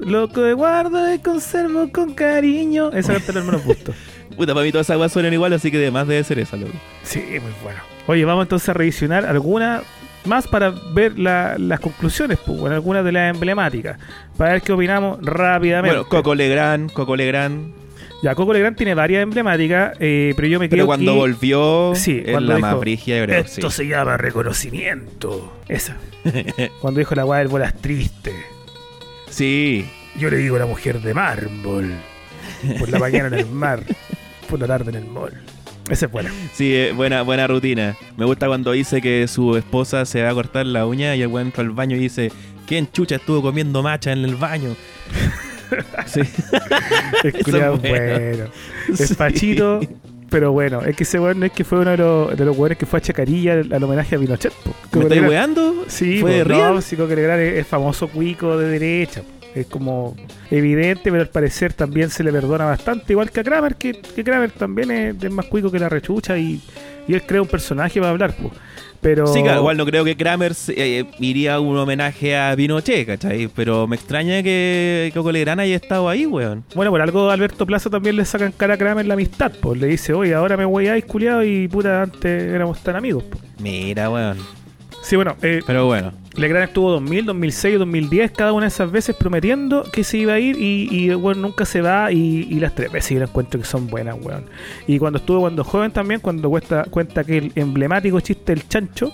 Loco 0.00 0.42
de 0.42 0.52
guardo 0.52 1.14
y 1.14 1.18
conservo 1.18 1.90
con 1.90 2.12
cariño. 2.14 2.90
Esa 2.92 3.14
carta 3.14 3.26
de 3.28 3.38
los 3.38 3.44
hermanos 3.46 3.64
Bustos. 3.64 3.94
Puta, 4.36 4.52
para 4.52 4.64
mí 4.64 4.72
todas 4.72 4.86
esas 4.86 4.98
weas 4.98 5.12
suenan 5.12 5.32
igual, 5.32 5.52
así 5.52 5.70
que 5.70 5.78
además 5.78 6.06
debe 6.08 6.22
ser 6.24 6.38
esa, 6.40 6.56
loco. 6.56 6.72
Sí, 7.04 7.20
muy 7.20 7.52
bueno. 7.62 7.80
Oye, 8.06 8.24
vamos 8.24 8.44
entonces 8.44 8.68
a 8.68 8.72
revisionar 8.74 9.24
alguna 9.24 9.82
más 10.26 10.48
para 10.48 10.70
ver 10.92 11.18
la- 11.18 11.56
las 11.58 11.80
conclusiones, 11.80 12.38
pues, 12.44 12.58
bueno, 12.58 12.74
algunas 12.74 13.04
de 13.04 13.12
las 13.12 13.34
emblemáticas. 13.34 13.98
Para 14.36 14.52
ver 14.54 14.62
qué 14.62 14.72
opinamos 14.72 15.18
rápidamente. 15.22 15.96
Bueno, 15.96 16.08
Coco 16.08 16.34
Legrand, 16.34 16.92
Coco 16.92 17.14
Legrand. 17.16 17.83
Ya, 18.24 18.34
Coco 18.34 18.54
Legrand 18.54 18.74
tiene 18.74 18.94
varias 18.94 19.22
emblemáticas, 19.22 19.98
eh, 20.00 20.32
pero 20.34 20.48
yo 20.48 20.58
me 20.58 20.70
Pero 20.70 20.84
quedo 20.84 20.86
cuando 20.86 21.12
que 21.12 21.18
volvió, 21.18 21.92
Sí, 21.94 22.22
es 22.24 22.32
la 22.32 22.54
dijo, 22.54 22.58
más 22.58 22.80
creo. 22.80 23.24
Esto 23.26 23.68
sí. 23.68 23.76
se 23.76 23.86
llama 23.86 24.16
reconocimiento. 24.16 25.52
Esa. 25.68 25.98
cuando 26.80 27.00
dijo 27.00 27.14
la 27.14 27.26
weá 27.26 27.40
del 27.40 27.48
bolas 27.48 27.74
triste. 27.74 28.32
Sí. 29.28 29.86
Yo 30.18 30.30
le 30.30 30.38
digo 30.38 30.58
la 30.58 30.64
mujer 30.64 31.02
de 31.02 31.12
mármol. 31.12 31.92
Por 32.78 32.88
la 32.88 32.98
mañana 32.98 33.26
en 33.26 33.34
el 33.34 33.46
mar, 33.46 33.82
por 34.48 34.58
la 34.58 34.68
tarde 34.68 34.88
en 34.88 35.04
el 35.04 35.04
mall. 35.04 35.34
Esa 35.90 36.06
es 36.06 36.10
buena. 36.10 36.32
Sí, 36.54 36.74
eh, 36.74 36.92
buena, 36.92 37.20
buena 37.20 37.46
rutina. 37.46 37.94
Me 38.16 38.24
gusta 38.24 38.46
cuando 38.46 38.72
dice 38.72 39.02
que 39.02 39.28
su 39.28 39.54
esposa 39.54 40.06
se 40.06 40.22
va 40.22 40.30
a 40.30 40.34
cortar 40.34 40.64
la 40.64 40.86
uña 40.86 41.14
y 41.14 41.20
el 41.20 41.28
weón 41.28 41.48
entra 41.48 41.62
al 41.62 41.72
baño 41.72 41.94
y 41.94 42.00
dice, 42.00 42.32
¿quién 42.66 42.90
chucha 42.90 43.16
estuvo 43.16 43.42
comiendo 43.42 43.82
macha 43.82 44.12
en 44.12 44.24
el 44.24 44.36
baño? 44.36 44.74
Sí. 46.06 46.20
Es 47.24 47.34
es 47.34 47.50
bueno. 47.50 47.78
bueno. 47.78 48.44
Es 48.92 49.08
Sí. 49.08 49.14
Pachito, 49.14 49.80
pero 50.30 50.52
bueno. 50.52 50.82
Es 50.82 50.96
que 50.96 51.04
ese 51.04 51.18
weón 51.18 51.40
no 51.40 51.46
es 51.46 51.52
que 51.52 51.64
fue 51.64 51.78
uno 51.78 51.90
de 51.92 51.96
los, 51.96 52.36
de 52.36 52.44
los 52.44 52.56
weones 52.56 52.78
que 52.78 52.86
fue 52.86 52.98
a 52.98 53.02
Chacarilla 53.02 53.54
al, 53.54 53.72
al 53.72 53.82
homenaje 53.82 54.16
a 54.16 54.18
Pinochet. 54.18 54.52
¿Me 54.92 55.02
estáis 55.02 55.22
weando? 55.22 55.84
Sí, 55.86 56.20
¿Fue 56.20 56.32
de 56.32 56.44
no, 56.44 56.82
sí, 56.82 56.96
Legrand 56.96 57.40
es, 57.40 57.66
famoso 57.66 58.08
cuico 58.08 58.56
de 58.58 58.68
derecha. 58.68 59.22
Es 59.54 59.66
como 59.66 60.16
evidente, 60.50 61.10
pero 61.10 61.20
al 61.20 61.28
parecer 61.28 61.72
también 61.72 62.10
se 62.10 62.24
le 62.24 62.32
perdona 62.32 62.64
bastante. 62.64 63.12
Igual 63.12 63.30
que 63.30 63.40
a 63.40 63.44
Kramer, 63.44 63.76
que, 63.76 63.92
que 63.92 64.24
Kramer 64.24 64.50
también 64.50 64.90
es, 64.90 65.22
es 65.22 65.30
más 65.30 65.46
cuico 65.46 65.70
que 65.70 65.78
la 65.78 65.88
rechucha 65.88 66.36
y, 66.36 66.60
y 67.08 67.14
él 67.14 67.22
crea 67.22 67.42
un 67.42 67.48
personaje 67.48 68.00
para 68.00 68.10
hablar. 68.10 68.34
po. 68.34 68.50
Pero 69.00 69.26
Sí, 69.26 69.42
claro, 69.42 69.58
igual 69.60 69.76
no 69.76 69.84
creo 69.84 70.02
que 70.02 70.16
Kramer 70.16 70.52
eh, 70.68 71.04
iría 71.20 71.56
a 71.56 71.60
un 71.60 71.76
homenaje 71.76 72.38
a 72.38 72.54
Pinochet, 72.56 73.06
¿cachai? 73.06 73.48
Pero 73.54 73.86
me 73.86 73.96
extraña 73.96 74.42
que 74.42 75.10
Coco 75.12 75.30
Legrand 75.30 75.60
haya 75.60 75.76
estado 75.76 76.08
ahí, 76.08 76.24
weón. 76.24 76.64
Bueno, 76.74 76.90
por 76.90 77.02
algo 77.02 77.28
a 77.28 77.34
Alberto 77.34 77.66
Plaza 77.66 77.90
también 77.90 78.16
le 78.16 78.24
sacan 78.24 78.52
cara 78.52 78.74
a 78.74 78.76
Kramer 78.78 79.04
la 79.04 79.12
amistad. 79.12 79.52
Pues 79.60 79.78
le 79.78 79.88
dice, 79.88 80.14
oye, 80.14 80.32
ahora 80.34 80.56
me 80.56 80.64
voy 80.64 81.02
culiado 81.02 81.44
y 81.44 81.68
puta, 81.68 82.00
antes 82.02 82.24
éramos 82.24 82.82
tan 82.82 82.96
amigos. 82.96 83.24
po". 83.24 83.38
Mira, 83.60 84.08
weón. 84.08 84.63
Sí, 85.04 85.16
bueno, 85.16 85.36
eh, 85.42 85.60
Pero 85.66 85.84
bueno. 85.86 86.12
Legrand 86.34 86.68
estuvo 86.68 86.90
2000, 86.92 87.26
2006, 87.26 87.78
2010, 87.78 88.30
cada 88.32 88.52
una 88.54 88.62
de 88.62 88.68
esas 88.68 88.90
veces 88.90 89.14
prometiendo 89.14 89.84
que 89.92 90.02
se 90.02 90.16
iba 90.18 90.32
a 90.32 90.40
ir 90.40 90.56
y, 90.58 90.88
y 90.90 91.12
bueno, 91.14 91.42
nunca 91.42 91.64
se 91.66 91.82
va 91.82 92.10
y, 92.10 92.48
y 92.50 92.58
las 92.58 92.74
tres 92.74 92.90
veces 92.90 93.10
yo 93.10 93.18
la 93.18 93.26
encuentro 93.26 93.60
que 93.60 93.66
son 93.66 93.86
buenas, 93.88 94.16
weón. 94.20 94.44
Y 94.86 94.98
cuando 94.98 95.18
estuvo 95.18 95.40
cuando 95.40 95.62
joven 95.62 95.92
también, 95.92 96.20
cuando 96.20 96.48
cuesta, 96.48 96.84
cuenta 96.90 97.22
que 97.22 97.36
el 97.38 97.52
emblemático 97.54 98.18
chiste 98.20 98.54
del 98.54 98.66
chancho, 98.66 99.12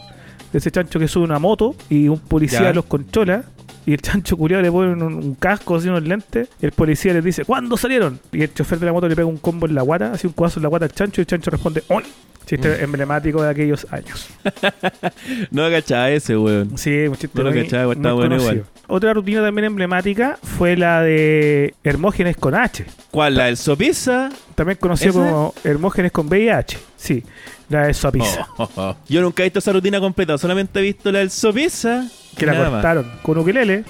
de 0.53 0.59
ese 0.59 0.71
chancho 0.71 0.99
que 1.01 1.09
sube 1.09 1.25
una 1.25 1.39
moto 1.41 1.75
y 1.89 2.07
un 2.09 2.21
policía 2.21 2.63
Ya. 2.63 2.73
los 2.73 2.85
controla 2.85 3.45
y 3.91 3.95
el 3.95 4.01
chancho 4.01 4.37
culiado 4.37 4.63
le 4.63 4.71
pone 4.71 4.93
un, 4.93 5.03
un 5.03 5.35
casco, 5.35 5.75
así 5.75 5.89
unos 5.89 6.05
lentes, 6.05 6.49
y 6.63 6.67
el 6.67 6.71
policía 6.73 7.13
les 7.13 7.25
dice, 7.25 7.45
¿cuándo 7.45 7.77
salieron? 7.77 8.21
Y 8.31 8.43
el 8.43 8.55
chofer 8.55 8.79
de 8.79 8.87
la 8.87 8.93
moto 8.93 9.09
le 9.09 9.17
pega 9.17 9.27
un 9.27 9.39
combo 9.39 9.67
en 9.67 9.75
la 9.75 9.83
guata, 9.83 10.13
así 10.13 10.29
un 10.29 10.33
codazo 10.33 10.61
en 10.61 10.63
la 10.63 10.69
guata 10.69 10.85
al 10.85 10.93
chancho 10.93 11.21
y 11.21 11.23
el 11.23 11.27
chancho 11.27 11.51
responde, 11.51 11.83
¡Hoy! 11.89 12.05
Chiste 12.47 12.83
emblemático 12.83 13.43
de 13.43 13.51
aquellos 13.51 13.87
años. 13.93 14.29
No 15.51 15.69
cachaba 15.71 16.11
ese, 16.11 16.37
weón. 16.37 16.77
Sí, 16.79 17.07
un 17.07 17.17
chiste 17.17 17.31
No 17.43 17.51
lo 17.51 17.55
cachaba, 17.55 17.93
está 17.93 18.13
bueno 18.13 18.37
igual. 18.37 18.65
Otra 18.89 19.13
rutina 19.13 19.41
también 19.43 19.67
emblemática 19.67 20.39
fue 20.43 20.77
la 20.77 21.03
de 21.03 21.75
Hermógenes 21.85 22.37
con 22.37 22.55
H, 22.55 22.85
¿Cuál? 23.11 23.35
¿La 23.37 23.45
del 23.47 23.57
Sopisa? 23.57 24.31
también 24.55 24.79
conocido 24.79 25.11
¿Esa? 25.11 25.19
como 25.31 25.55
Hermógenes 25.65 26.13
con 26.13 26.27
VIH. 26.29 26.79
Sí, 26.97 27.23
la 27.71 27.87
de 27.87 27.95
Oh, 28.03 28.47
oh, 28.59 28.69
oh. 28.77 28.97
Yo 29.09 29.23
nunca 29.23 29.43
he 29.43 29.47
visto 29.47 29.61
esa 29.61 29.73
rutina 29.73 29.99
completa, 30.01 30.37
solamente 30.37 30.81
he 30.81 30.83
visto 30.83 31.11
la 31.11 31.21
del 31.21 31.31
Sopisa. 31.31 32.07
que 32.37 32.45
la 32.45 32.53
Nada 32.53 32.65
más. 32.65 32.73
cortaron 32.75 33.11
con 33.23 33.39
ukelele, 33.39 33.85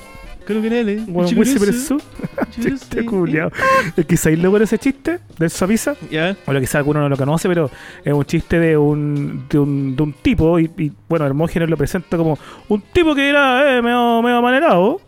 con 0.46 0.56
un 0.56 1.38
Wilson 1.38 1.58
Perezú. 1.58 2.02
Chiste 2.60 3.04
culiao. 3.04 3.50
Es 3.96 4.04
que 4.06 4.16
¿sabéis 4.16 4.40
luego 4.40 4.58
de 4.58 4.64
ese 4.64 4.78
chiste 4.78 5.20
del 5.38 5.50
Suapiza? 5.50 5.94
Ya. 6.10 6.36
o 6.46 6.52
lo 6.52 6.60
quizá 6.60 6.78
alguno 6.78 7.00
no 7.00 7.08
lo 7.08 7.16
conoce, 7.16 7.48
pero 7.48 7.70
es 8.04 8.12
un 8.12 8.24
chiste 8.24 8.58
de 8.58 8.76
un, 8.76 9.46
de 9.48 9.58
un, 9.58 9.96
de 9.96 10.02
un 10.02 10.12
tipo, 10.12 10.58
y, 10.58 10.70
y, 10.76 10.92
bueno, 11.08 11.26
Hermógenes 11.26 11.68
lo 11.68 11.76
presenta 11.76 12.16
como 12.16 12.38
un 12.68 12.80
tipo 12.92 13.14
que 13.14 13.28
era 13.28 13.76
eh, 13.78 13.82
medio, 13.82 14.22
medio 14.22 14.42
manerado. 14.42 15.00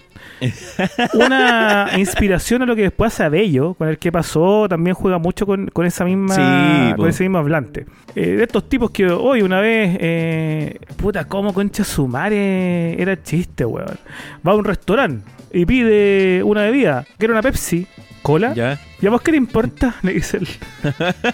Una 1.15 1.91
inspiración 1.97 2.63
a 2.63 2.67
lo 2.67 2.77
que 2.77 2.83
después 2.83 3.13
hace 3.13 3.25
Abello, 3.25 3.75
con 3.75 3.89
el 3.89 3.99
que 3.99 4.11
pasó, 4.13 4.69
también 4.69 4.95
juega 4.95 5.19
mucho 5.19 5.47
con, 5.47 5.69
con 5.69 5.87
esa 5.87 6.05
misma 6.05 6.35
Sí, 6.35 6.95
con 6.97 7.09
ese 7.09 7.25
mismo 7.25 7.39
hablante. 7.39 7.87
Eh, 8.15 8.37
de 8.37 8.43
estos 8.43 8.69
tipos 8.69 8.91
que 8.91 9.07
hoy 9.09 9.43
una 9.43 9.61
vez, 9.61 9.97
eh, 10.01 10.79
puta, 10.97 11.25
como 11.25 11.55
concha 11.55 11.85
su 11.85 12.07
madre 12.07 13.01
era 13.01 13.23
chiste, 13.23 13.65
weón. 13.65 13.99
Va 14.47 14.53
a 14.53 14.55
un 14.55 14.65
restaurante 14.65 15.25
y 15.53 15.67
pide 15.67 16.43
una 16.43 16.63
bebida, 16.63 17.05
que 17.19 17.27
era 17.27 17.35
una 17.35 17.43
Pepsi, 17.43 17.87
cola, 18.23 18.55
Ya. 18.55 18.81
¿Y 19.01 19.07
a 19.07 19.11
vos 19.11 19.21
qué 19.21 19.33
te 19.33 19.37
importa? 19.37 19.97
Le 20.03 20.15
dice 20.15 20.39
el, 20.39 20.49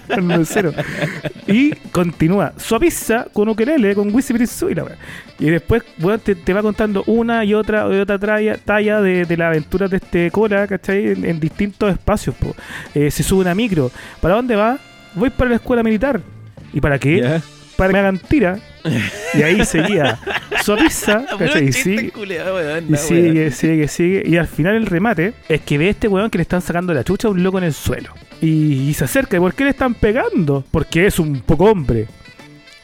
el 0.09 0.23
mesero. 0.23 0.73
Y 1.47 1.73
continúa. 1.93 2.55
Suaviza 2.57 3.27
con 3.33 3.49
ukelele, 3.51 3.95
con 3.95 4.15
Wisi 4.15 4.33
Pirisu 4.33 4.71
y 4.71 4.75
la. 4.75 4.87
Y 5.39 5.51
después, 5.51 5.83
weón, 6.01 6.19
te, 6.21 6.35
te 6.35 6.53
va 6.55 6.63
contando 6.63 7.05
una 7.07 7.45
y 7.45 7.53
otra 7.53 7.87
y 7.95 7.99
otra 7.99 8.19
talla 8.65 9.03
de, 9.03 9.27
de 9.27 9.37
las 9.37 9.49
aventuras 9.49 9.91
de 9.91 9.99
este 9.99 10.31
cola, 10.31 10.67
¿cachai? 10.67 11.09
En, 11.09 11.25
en 11.27 11.39
distintos 11.39 11.93
espacios. 11.93 12.35
Eh, 12.95 13.11
se 13.11 13.23
sube 13.23 13.43
una 13.43 13.55
micro. 13.55 13.91
¿Para 14.21 14.37
dónde 14.37 14.57
va? 14.57 14.79
Voy 15.15 15.29
para 15.31 15.51
la 15.51 15.57
escuela 15.57 15.83
militar. 15.83 16.23
¿Y 16.73 16.81
para 16.81 16.99
qué? 16.99 17.41
Para 17.79 17.89
que 17.89 17.93
me 17.93 17.99
hagan 18.01 18.19
tira. 18.19 18.59
Y 19.35 19.43
ahí 19.43 19.65
seguía. 19.65 20.19
Suaviza, 20.65 21.25
¿cachai? 21.39 21.69
Y 21.69 21.73
sigue, 21.73 22.13
y 22.89 22.97
sigue, 22.97 23.51
sigue, 23.53 23.89
sigue. 23.89 24.23
Y 24.27 24.37
al 24.37 24.49
final 24.49 24.75
el 24.75 24.87
remate 24.87 25.33
es 25.49 25.61
que 25.61 25.79
ve 25.79 25.89
este 25.91 26.09
weón 26.09 26.29
que 26.29 26.39
le 26.39 26.43
están 26.43 26.61
sacando 26.61 26.93
la 26.93 27.05
chucha 27.05 27.29
a 27.29 27.31
un 27.31 27.43
loco 27.43 27.59
en 27.59 27.65
el 27.65 27.73
suelo. 27.73 28.13
Y, 28.41 28.89
y 28.91 28.95
se 28.95 29.05
acerca. 29.05 29.37
¿Y 29.37 29.41
por 29.41 29.55
qué 29.55 29.63
le 29.65 29.71
están 29.71 29.95
pegando? 29.95 30.65
Porque 30.73 31.07
es 31.07 31.21
un 31.21 31.41
poco 31.41 31.67
hombre. 31.67 32.07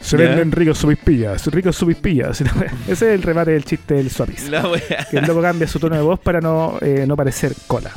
Se 0.00 0.16
Ya. 0.16 0.28
venden 0.28 0.52
ricos 0.52 0.78
subispillas, 0.78 1.44
ricos 1.46 1.74
subispillas. 1.76 2.40
Ese 2.86 2.92
es 2.92 3.02
el 3.02 3.22
remate 3.22 3.50
del 3.50 3.64
chiste 3.64 3.94
del 3.94 4.10
suaviza. 4.10 4.62
Que 5.10 5.16
el 5.18 5.24
loco 5.26 5.42
cambia 5.42 5.66
su 5.66 5.80
tono 5.80 5.96
de 5.96 6.02
voz 6.02 6.20
para 6.20 6.40
no, 6.40 6.78
eh, 6.80 7.04
no 7.08 7.16
parecer 7.16 7.52
cola. 7.66 7.90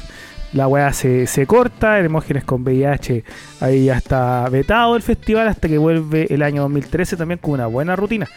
La 0.54 0.68
weá 0.68 0.94
se, 0.94 1.28
se 1.28 1.46
corta, 1.46 2.00
Hermógenes 2.00 2.44
con 2.46 2.64
VIH 2.64 3.24
ahí 3.60 3.86
ya 3.86 3.98
está 3.98 4.48
vetado 4.50 4.96
el 4.96 5.02
festival 5.02 5.48
hasta 5.48 5.68
que 5.68 5.78
vuelve 5.78 6.28
el 6.34 6.42
año 6.42 6.62
2013 6.64 7.18
también 7.18 7.40
con 7.40 7.52
una 7.56 7.68
buena 7.68 7.96
rutina. 7.96 8.28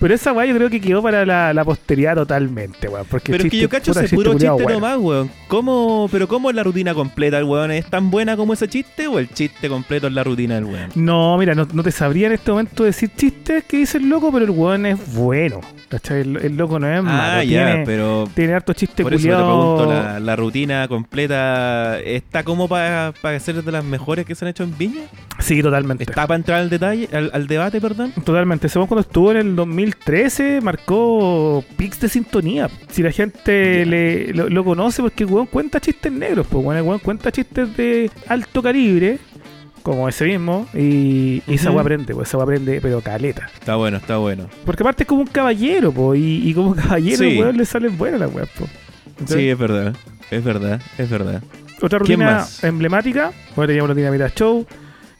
Pero 0.00 0.12
esa 0.12 0.32
weá 0.32 0.44
yo 0.46 0.56
creo 0.56 0.68
que 0.68 0.80
quedó 0.80 1.02
para 1.02 1.24
la, 1.24 1.54
la 1.54 1.64
posteridad 1.64 2.16
totalmente, 2.16 2.88
weón. 2.88 3.06
Porque 3.08 3.30
Pero 3.30 3.44
es 3.44 3.50
que 3.50 3.56
chiste- 3.58 3.62
yo 3.62 3.68
cacho 3.68 3.92
ese 3.92 4.14
puro 4.16 4.32
culiao 4.32 4.58
chiste 4.58 4.72
nomás, 4.72 4.98
weón. 4.98 5.30
¿Cómo, 5.48 6.08
pero 6.10 6.26
cómo 6.26 6.50
es 6.50 6.56
la 6.56 6.64
rutina 6.64 6.92
completa 6.94 7.38
el 7.38 7.44
weón? 7.44 7.70
¿Es 7.70 7.86
tan 7.86 8.10
buena 8.10 8.36
como 8.36 8.52
ese 8.54 8.66
chiste 8.68 9.06
o 9.06 9.18
el 9.18 9.28
chiste 9.30 9.68
completo 9.68 10.08
es 10.08 10.12
la 10.12 10.24
rutina 10.24 10.56
del 10.56 10.64
weón? 10.64 10.90
No, 10.96 11.38
mira, 11.38 11.54
no, 11.54 11.68
no 11.72 11.82
te 11.82 11.92
sabría 11.92 12.26
en 12.26 12.32
este 12.32 12.50
momento 12.50 12.84
decir 12.84 13.10
chistes 13.16 13.64
que 13.64 13.76
dice 13.78 13.98
el 13.98 14.08
loco, 14.08 14.32
pero 14.32 14.44
el 14.44 14.50
weón 14.50 14.84
es 14.86 15.14
bueno. 15.14 15.60
¿Cachai? 15.88 16.20
El, 16.22 16.36
el 16.36 16.56
loco 16.56 16.78
no 16.78 16.88
es 16.88 17.02
malo. 17.02 17.22
Ah, 17.22 17.44
ya, 17.44 17.66
tiene, 17.66 17.86
pero 17.86 18.28
tiene 18.34 18.54
harto 18.54 18.72
chiste 18.72 19.02
por 19.02 19.14
eso 19.14 19.28
te 19.28 19.34
pregunto, 19.34 19.86
la, 19.86 20.18
la 20.20 20.36
rutina 20.36 20.88
completa 20.88 22.00
está 22.00 22.42
como 22.42 22.68
para 22.68 23.12
ser 23.40 23.62
de 23.62 23.72
las 23.72 23.84
mejores 23.84 24.24
que 24.24 24.34
se 24.34 24.44
han 24.44 24.50
hecho 24.50 24.64
en 24.64 24.76
Viña? 24.76 25.02
Sí, 25.38 25.62
totalmente. 25.62 26.04
¿Está 26.04 26.26
para 26.26 26.36
entrar 26.36 26.60
al 26.60 26.70
detalle, 26.70 27.08
al, 27.12 27.30
al 27.32 27.46
debate, 27.46 27.80
perdón? 27.80 28.12
Totalmente. 28.24 28.68
Según 28.68 28.86
cuando 28.86 29.02
estuvo 29.02 29.30
en 29.32 29.36
el 29.38 29.56
2013, 29.56 30.60
marcó 30.60 31.64
pics 31.76 32.00
de 32.00 32.08
sintonía. 32.08 32.68
Si 32.88 33.02
la 33.02 33.10
gente 33.10 33.84
le, 33.84 34.32
lo, 34.32 34.48
lo 34.48 34.64
conoce, 34.64 35.02
porque 35.02 35.24
el 35.24 35.30
weón 35.30 35.46
cuenta 35.46 35.80
chistes 35.80 36.12
negros, 36.12 36.46
pues 36.48 36.64
bueno, 36.64 36.80
el 36.80 36.86
weón 36.86 37.00
cuenta 37.00 37.30
chistes 37.32 37.76
de 37.76 38.10
alto 38.28 38.62
calibre, 38.62 39.18
como 39.84 40.08
ese 40.08 40.24
mismo, 40.24 40.66
y, 40.74 41.42
y 41.46 41.54
esa 41.54 41.68
Ujú. 41.68 41.76
weá 41.76 41.82
aprende, 41.82 42.12
pues 42.14 42.28
esa 42.28 42.42
aprende, 42.42 42.80
pero 42.82 43.00
caleta. 43.02 43.48
Está 43.54 43.76
bueno, 43.76 43.98
está 43.98 44.16
bueno. 44.16 44.48
Porque 44.66 44.82
aparte 44.82 45.04
es 45.04 45.06
como 45.08 45.20
un 45.20 45.28
caballero, 45.28 45.92
pues, 45.92 46.18
y, 46.18 46.48
y 46.48 46.54
como 46.54 46.74
caballero, 46.74 47.18
Sí. 47.18 47.38
weón 47.38 47.56
le 47.56 47.64
salen 47.66 47.96
buenas 47.96 48.18
las 48.18 48.34
weas, 48.34 48.48
pues. 48.58 48.70
Sí, 49.26 49.48
es 49.48 49.56
verdad. 49.58 49.94
Es 50.32 50.42
verdad, 50.42 50.80
es 50.98 51.08
verdad. 51.08 51.40
Otra 51.80 51.98
¿Quién 52.00 52.20
rutina 52.20 52.44
emblemática, 52.62 53.32
bueno, 53.54 53.68
teníamos 53.68 53.90
la 53.90 53.94
Dinamita 53.94 54.28
Show. 54.30 54.66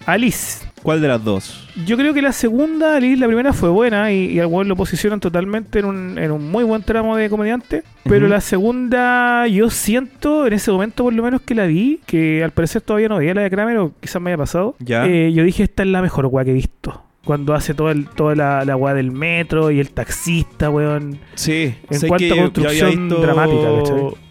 Alice. 0.07 0.67
¿Cuál 0.83 1.01
de 1.01 1.09
las 1.09 1.25
dos? 1.25 1.67
Yo 1.87 1.97
creo 1.97 2.13
que 2.13 2.21
la 2.21 2.33
segunda, 2.33 2.97
Alice, 2.97 3.17
la 3.17 3.27
primera 3.27 3.55
fue 3.55 3.71
buena 3.71 4.13
y, 4.13 4.27
y 4.33 4.39
al 4.39 4.47
weón 4.47 4.69
lo 4.69 4.77
posicionan 4.77 5.19
totalmente 5.19 5.79
en 5.79 5.87
un, 5.87 6.19
en 6.19 6.31
un 6.31 6.51
muy 6.51 6.63
buen 6.63 6.83
tramo 6.83 7.17
de 7.17 7.31
comediante. 7.31 7.83
Pero 8.05 8.29
la 8.29 8.43
segunda, 8.43 9.47
yo 9.47 9.71
siento, 9.71 10.47
en 10.47 10.53
ese 10.53 10.71
momento 10.71 11.05
por 11.05 11.15
lo 11.15 11.23
menos 11.23 11.41
que 11.41 11.55
la 11.55 11.65
vi, 11.65 12.01
que 12.05 12.45
al 12.45 12.51
parecer 12.51 12.83
todavía 12.83 13.09
no 13.09 13.17
veía 13.17 13.33
la 13.33 13.41
de 13.43 13.51
Kramer 13.51 13.79
o 13.79 13.93
quizás 13.99 14.21
me 14.21 14.31
haya 14.31 14.37
pasado. 14.37 14.77
Ya. 14.79 15.07
eh, 15.07 15.33
yo 15.33 15.43
dije, 15.43 15.63
esta 15.63 15.85
es 15.85 15.89
la 15.89 16.03
mejor 16.03 16.27
weá 16.27 16.45
que 16.45 16.51
he 16.51 16.55
visto. 16.55 17.03
Cuando 17.25 17.55
hace 17.55 17.73
todo 17.73 17.91
el, 17.91 18.07
toda 18.07 18.35
la, 18.35 18.67
la 18.67 18.77
weá 18.77 18.93
del 18.93 19.11
metro 19.11 19.71
y 19.71 19.81
el 19.81 19.91
taxista, 19.91 20.69
weón. 20.69 21.19
Sí, 21.35 21.75
En 21.89 22.07
cuanto 22.09 22.35
a 22.35 22.37
construcción 22.37 23.09
dramática, 23.09 23.69
¿cachai? 23.79 24.24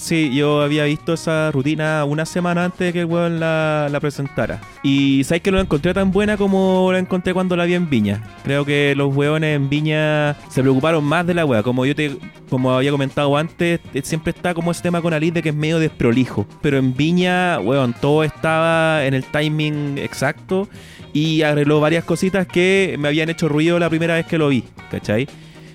Sí, 0.00 0.34
yo 0.34 0.62
había 0.62 0.84
visto 0.84 1.12
esa 1.12 1.50
rutina 1.50 2.06
una 2.06 2.24
semana 2.24 2.64
antes 2.64 2.78
de 2.78 2.92
que 2.94 3.00
el 3.00 3.04
weón 3.04 3.38
la, 3.38 3.98
presentara. 4.00 4.58
Y 4.82 5.22
sabes 5.24 5.42
que 5.42 5.50
no 5.50 5.58
la 5.58 5.64
encontré 5.64 5.92
tan 5.92 6.10
buena 6.10 6.38
como 6.38 6.90
la 6.90 6.98
encontré 6.98 7.34
cuando 7.34 7.54
la 7.54 7.66
vi 7.66 7.74
en 7.74 7.90
Viña. 7.90 8.24
Creo 8.42 8.64
que 8.64 8.94
los 8.96 9.14
weones 9.14 9.54
en 9.56 9.68
Viña 9.68 10.38
se 10.48 10.62
preocuparon 10.62 11.04
más 11.04 11.26
de 11.26 11.34
la 11.34 11.44
wea. 11.44 11.62
Como 11.62 11.84
yo 11.84 11.94
te, 11.94 12.16
como 12.48 12.72
había 12.72 12.90
comentado 12.92 13.36
antes, 13.36 13.80
eh, 13.92 14.00
siempre 14.02 14.30
está 14.30 14.54
como 14.54 14.70
ese 14.70 14.82
tema 14.82 15.02
con 15.02 15.12
Alice 15.12 15.34
de 15.34 15.42
que 15.42 15.50
es 15.50 15.54
medio 15.54 15.78
desprolijo. 15.78 16.46
Pero 16.62 16.78
en 16.78 16.96
Viña, 16.96 17.60
weón, 17.60 17.92
todo 17.92 18.24
estaba 18.24 19.04
en 19.04 19.12
el 19.12 19.24
timing 19.24 19.98
exacto. 19.98 20.66
Y 21.12 21.42
arregló 21.42 21.78
varias 21.78 22.04
cositas 22.04 22.46
que 22.46 22.96
me 22.98 23.08
habían 23.08 23.28
hecho 23.28 23.50
ruido 23.50 23.78
la 23.78 23.90
primera 23.90 24.14
vez 24.14 24.24
que 24.24 24.38
lo 24.38 24.48
vi, 24.48 24.64
¿cachai? 24.90 25.28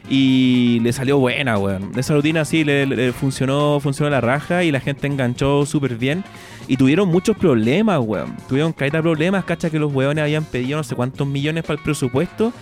Y 0.10 0.80
le 0.82 0.94
salió 0.94 1.18
buena, 1.18 1.58
weón. 1.58 1.92
Esa 1.96 2.14
rutina 2.14 2.46
sí 2.46 2.64
le, 2.64 3.12
funcionó, 3.12 3.80
funcionó 3.80 4.10
la 4.10 4.22
raja 4.22 4.64
y 4.64 4.72
la 4.72 4.80
gente 4.80 5.08
enganchó 5.08 5.66
súper 5.66 5.96
bien. 5.96 6.24
Y 6.68 6.78
tuvieron 6.78 7.10
muchos 7.10 7.38
problemas, 7.38 8.00
weón. 8.04 8.36
Tuvieron 8.48 8.74
caída 8.74 9.00
de 9.00 9.04
problemas, 9.04 9.46
cacha 9.46 9.70
que 9.70 9.80
los 9.80 9.94
weones 9.94 10.24
habían 10.24 10.46
pedido 10.46 10.78
no 10.78 10.84
sé 10.84 10.96
cuántos 10.96 11.28
millones 11.28 11.64
para 11.64 11.78
el 11.78 11.84
presupuesto. 11.84 12.54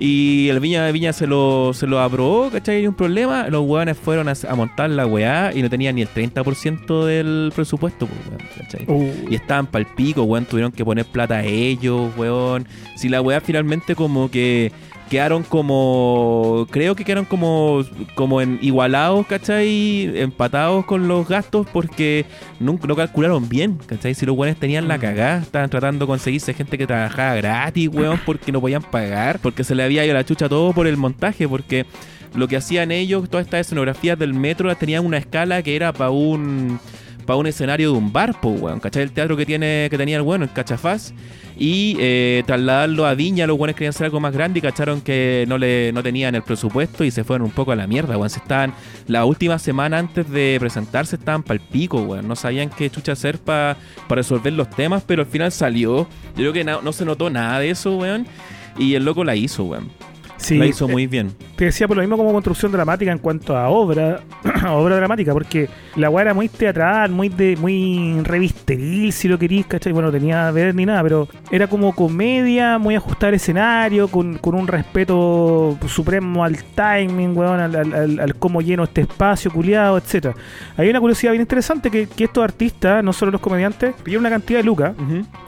Y 0.00 0.48
el 0.48 0.60
Viña 0.60 0.90
Viña 0.92 1.12
se 1.12 1.26
lo, 1.26 1.72
se 1.74 1.86
lo 1.86 2.00
aprobó, 2.00 2.48
¿cachai? 2.50 2.82
Y 2.82 2.86
un 2.86 2.94
problema. 2.94 3.48
Los 3.48 3.68
weones 3.68 3.98
fueron 3.98 4.28
a, 4.28 4.32
a 4.48 4.54
montar 4.54 4.88
la 4.88 5.06
weá 5.06 5.52
y 5.54 5.60
no 5.60 5.68
tenían 5.68 5.94
ni 5.94 6.02
el 6.02 6.08
30% 6.08 7.04
del 7.04 7.52
presupuesto, 7.54 8.06
pues, 8.06 8.20
weón, 8.28 8.40
¿cachai? 8.56 8.86
Uh, 8.88 9.30
Y 9.30 9.34
estaban 9.34 9.66
pal 9.66 9.86
pico, 9.94 10.22
weón. 10.22 10.46
Tuvieron 10.46 10.72
que 10.72 10.84
poner 10.86 11.04
plata 11.04 11.36
a 11.36 11.44
ellos, 11.44 12.10
weón. 12.16 12.66
Si 12.96 13.10
la 13.10 13.20
weá 13.20 13.42
finalmente 13.42 13.94
como 13.94 14.30
que 14.30 14.72
quedaron 15.10 15.42
como. 15.42 16.66
Creo 16.70 16.94
que 16.94 17.04
quedaron 17.04 17.26
como. 17.26 17.84
como 18.14 18.40
en 18.40 18.58
igualados, 18.62 19.26
¿cachai? 19.26 20.10
Empatados 20.18 20.86
con 20.86 21.08
los 21.08 21.28
gastos 21.28 21.66
porque 21.70 22.24
nunca 22.60 22.86
no 22.86 22.96
calcularon 22.96 23.46
bien, 23.48 23.78
¿cachai? 23.86 24.14
Si 24.14 24.24
los 24.24 24.34
weones 24.36 24.58
tenían 24.58 24.88
la 24.88 24.98
cagada, 24.98 25.42
estaban 25.42 25.68
tratando 25.68 26.06
de 26.06 26.08
conseguirse 26.08 26.54
gente 26.54 26.78
que 26.78 26.86
trabajaba 26.86 27.34
gratis, 27.34 27.90
weón, 27.92 28.20
porque 28.24 28.52
no 28.52 28.60
podían 28.60 28.82
pagar, 28.82 29.40
porque 29.40 29.64
se 29.64 29.74
le 29.74 29.82
había 29.82 30.04
ido 30.06 30.14
la 30.14 30.24
chucha 30.24 30.48
todo 30.48 30.72
por 30.72 30.86
el 30.86 30.96
montaje, 30.96 31.46
porque. 31.46 31.84
Lo 32.32 32.46
que 32.46 32.56
hacían 32.56 32.92
ellos, 32.92 33.28
todas 33.28 33.44
estas 33.44 33.62
escenografías 33.62 34.16
del 34.16 34.34
metro, 34.34 34.68
las 34.68 34.78
tenían 34.78 35.04
una 35.04 35.18
escala 35.18 35.64
que 35.64 35.74
era 35.74 35.92
para 35.92 36.10
un 36.10 36.78
para 37.24 37.36
un 37.36 37.46
escenario 37.46 37.92
de 37.92 37.98
un 37.98 38.12
bar, 38.12 38.40
po, 38.40 38.50
weón. 38.50 38.80
¿Cachai? 38.80 39.02
El 39.02 39.12
teatro 39.12 39.36
que 39.36 39.46
tiene 39.46 39.88
que 39.90 39.98
tenía 39.98 40.16
el 40.16 40.22
bueno, 40.22 40.44
el 40.44 40.52
Cachafaz. 40.52 41.12
Y 41.58 41.96
eh, 42.00 42.42
trasladarlo 42.46 43.04
a 43.04 43.14
Viña, 43.14 43.46
los 43.46 43.58
buenos 43.58 43.76
querían 43.76 43.90
hacer 43.90 44.06
algo 44.06 44.18
más 44.18 44.32
grande 44.32 44.60
y 44.60 44.62
cacharon 44.62 45.02
que 45.02 45.44
no 45.46 45.58
le 45.58 45.92
no 45.92 46.02
tenían 46.02 46.34
el 46.34 46.42
presupuesto 46.42 47.04
y 47.04 47.10
se 47.10 47.22
fueron 47.22 47.46
un 47.46 47.52
poco 47.52 47.72
a 47.72 47.76
la 47.76 47.86
mierda, 47.86 48.16
weón. 48.16 48.30
Se 48.30 48.38
estaban, 48.38 48.72
la 49.06 49.26
última 49.26 49.58
semana 49.58 49.98
antes 49.98 50.30
de 50.30 50.56
presentarse 50.58 51.16
estaban 51.16 51.42
pal 51.42 51.60
pico, 51.60 52.00
weón. 52.00 52.26
No 52.26 52.34
sabían 52.34 52.70
qué 52.70 52.88
chucha 52.88 53.12
hacer 53.12 53.38
para 53.38 53.76
resolver 54.08 54.52
los 54.54 54.70
temas, 54.70 55.02
pero 55.06 55.22
al 55.22 55.28
final 55.28 55.52
salió. 55.52 56.08
Yo 56.34 56.36
creo 56.36 56.52
que 56.52 56.64
no, 56.64 56.80
no 56.80 56.92
se 56.92 57.04
notó 57.04 57.28
nada 57.28 57.58
de 57.58 57.70
eso, 57.70 57.96
weón. 57.96 58.26
Y 58.78 58.94
el 58.94 59.04
loco 59.04 59.24
la 59.24 59.36
hizo, 59.36 59.64
weón. 59.64 59.90
Sí, 60.40 60.56
la 60.58 60.66
hizo 60.66 60.88
muy 60.88 61.06
bien. 61.06 61.32
te 61.56 61.66
decía 61.66 61.86
por 61.86 61.96
lo 61.96 62.02
mismo 62.02 62.16
como 62.16 62.32
construcción 62.32 62.72
dramática 62.72 63.12
en 63.12 63.18
cuanto 63.18 63.56
a 63.56 63.68
obra, 63.68 64.20
obra 64.70 64.96
dramática, 64.96 65.32
porque 65.32 65.68
la 65.96 66.08
weá 66.10 66.22
era 66.22 66.34
muy 66.34 66.48
teatral, 66.48 67.10
muy 67.10 67.28
de, 67.28 67.56
muy 67.56 68.20
revisteril, 68.22 69.12
si 69.12 69.28
lo 69.28 69.38
querís, 69.38 69.66
¿cachai? 69.66 69.92
Bueno, 69.92 70.08
no 70.08 70.12
tenía 70.12 70.50
ver 70.50 70.74
ni 70.74 70.86
nada, 70.86 71.02
pero 71.02 71.28
era 71.50 71.66
como 71.66 71.94
comedia, 71.94 72.78
muy 72.78 72.94
ajustada 72.94 73.28
al 73.28 73.34
escenario, 73.34 74.08
con, 74.08 74.38
con 74.38 74.54
un 74.54 74.66
respeto 74.66 75.78
supremo 75.86 76.44
al 76.44 76.56
timing, 76.74 77.36
weón, 77.36 77.60
al, 77.60 77.76
al- 77.76 77.94
al- 77.94 78.20
al 78.20 78.34
cómo 78.36 78.60
lleno 78.62 78.84
este 78.84 79.02
espacio, 79.02 79.50
culiado, 79.50 79.98
etcétera. 79.98 80.34
Hay 80.76 80.88
una 80.88 81.00
curiosidad 81.00 81.32
bien 81.32 81.42
interesante 81.42 81.90
que, 81.90 82.06
que 82.06 82.24
estos 82.24 82.42
artistas, 82.44 83.02
no 83.04 83.12
solo 83.12 83.32
los 83.32 83.40
comediantes, 83.40 83.94
pidieron 84.02 84.22
una 84.22 84.30
cantidad 84.30 84.60
de 84.60 84.64
lucas 84.64 84.92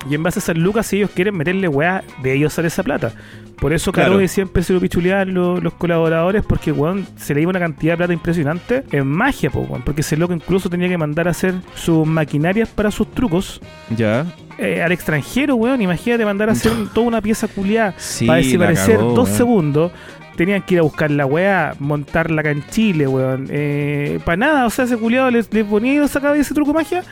y 0.09 0.15
en 0.15 0.23
base 0.23 0.39
a 0.39 0.43
esas 0.43 0.57
lucas, 0.57 0.87
si 0.87 0.97
ellos 0.97 1.11
quieren 1.15 1.37
meterle 1.37 1.69
weá, 1.69 2.03
de 2.23 2.35
ellos 2.35 2.53
sale 2.53 2.69
esa 2.69 2.83
plata. 2.83 3.13
Por 3.61 3.73
eso 3.73 3.93
Claro. 3.93 4.13
Caroe 4.13 4.27
siempre 4.27 4.63
se 4.65 4.73
lo 4.73 4.81
pichuleaban 4.83 5.33
los, 5.33 5.63
los 5.63 5.73
colaboradores, 5.75 6.45
porque 6.45 6.73
weón, 6.73 7.07
se 7.17 7.35
le 7.35 7.41
iba 7.43 7.51
una 7.51 7.59
cantidad 7.61 7.95
de 7.95 7.97
plata 7.99 8.13
impresionante 8.13 8.85
en 8.93 9.07
magia, 9.07 9.49
po, 9.51 9.61
weón, 9.61 9.83
porque 9.83 10.03
ese 10.03 10.17
loco 10.17 10.35
incluso 10.35 10.69
tenía 10.69 10.89
que 10.89 10.99
mandar 10.99 11.29
a 11.29 11.31
hacer 11.31 11.55
sus 11.75 12.07
maquinarias 12.07 12.69
para 12.69 12.91
sus 12.91 13.11
trucos 13.13 13.61
Ya. 13.97 14.27
eh, 14.59 14.83
al 14.83 14.93
extranjero, 14.93 15.55
weón. 15.57 15.81
Imagínate 15.81 16.25
mandar 16.25 16.49
a 16.51 16.53
hacer 16.53 16.73
toda 16.93 17.07
una 17.07 17.21
pieza 17.23 17.49
culiada 17.49 17.95
Sí, 17.97 18.27
para 18.27 18.39
desaparecer 18.41 18.97
cagó, 18.99 19.15
dos 19.15 19.29
weón. 19.29 19.39
segundos. 19.39 19.93
Tenían 20.37 20.63
que 20.63 20.75
ir 20.75 20.81
a 20.81 20.83
buscar 20.83 21.11
la 21.11 21.27
weá, 21.27 21.75
montarla 21.79 22.41
acá 22.41 22.51
en 22.51 22.65
Chile, 22.69 23.07
weón. 23.07 23.49
Eh, 23.51 24.19
para 24.25 24.37
nada, 24.37 24.67
o 24.67 24.71
sea, 24.71 24.87
ese 24.87 24.97
culiado 24.97 25.31
les, 25.31 25.53
les 25.53 25.65
ponía 25.65 26.03
y 26.03 26.09
sacaba 26.09 26.35
de 26.35 26.41
ese 26.41 26.55
truco 26.55 26.73
de 26.73 26.79
magia, 26.79 27.05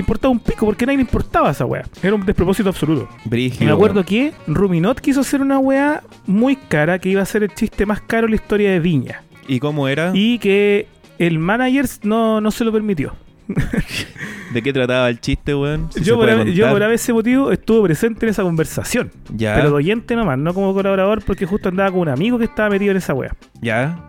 importaba 0.00 0.30
un 0.30 0.40
pico, 0.40 0.66
porque 0.66 0.84
a 0.84 0.86
nadie 0.86 0.98
le 0.98 1.02
importaba 1.02 1.50
esa 1.50 1.64
weá. 1.64 1.84
Era 2.02 2.14
un 2.14 2.24
despropósito 2.24 2.68
absoluto. 2.68 3.08
Brígido. 3.24 3.64
Y 3.64 3.66
me 3.66 3.72
acuerdo 3.72 4.04
que 4.04 4.32
Ruminot 4.46 5.00
quiso 5.00 5.20
hacer 5.20 5.40
una 5.40 5.58
weá 5.58 6.02
muy 6.26 6.56
cara, 6.56 6.98
que 6.98 7.08
iba 7.08 7.22
a 7.22 7.26
ser 7.26 7.42
el 7.42 7.54
chiste 7.54 7.86
más 7.86 8.00
caro 8.02 8.26
en 8.26 8.32
la 8.32 8.36
historia 8.36 8.70
de 8.70 8.80
Viña. 8.80 9.22
¿Y 9.46 9.60
cómo 9.60 9.88
era? 9.88 10.12
Y 10.14 10.38
que 10.38 10.86
el 11.18 11.38
manager 11.38 11.86
no, 12.02 12.40
no 12.40 12.50
se 12.50 12.64
lo 12.64 12.72
permitió. 12.72 13.14
¿De 14.52 14.62
qué 14.62 14.72
trataba 14.72 15.08
el 15.08 15.20
chiste, 15.20 15.54
weón? 15.54 15.88
Si 15.90 16.02
yo, 16.02 16.16
por, 16.16 16.44
yo 16.46 16.70
por 16.70 16.82
ese 16.82 17.12
motivo 17.12 17.50
estuve 17.50 17.88
presente 17.88 18.26
en 18.26 18.30
esa 18.30 18.42
conversación. 18.42 19.10
Ya. 19.34 19.54
Pero 19.54 19.70
de 19.70 19.76
oyente 19.76 20.16
nomás, 20.16 20.38
no 20.38 20.54
como 20.54 20.74
colaborador, 20.74 21.22
porque 21.24 21.46
justo 21.46 21.68
andaba 21.68 21.90
con 21.90 22.00
un 22.00 22.08
amigo 22.08 22.38
que 22.38 22.44
estaba 22.44 22.70
metido 22.70 22.90
en 22.92 22.98
esa 22.98 23.14
wea. 23.14 23.34
Ya. 23.60 24.06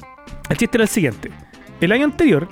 El 0.50 0.58
chiste 0.58 0.78
era 0.78 0.84
el 0.84 0.90
siguiente. 0.90 1.32
El 1.82 1.92
año 1.92 2.06
anterior 2.06 2.48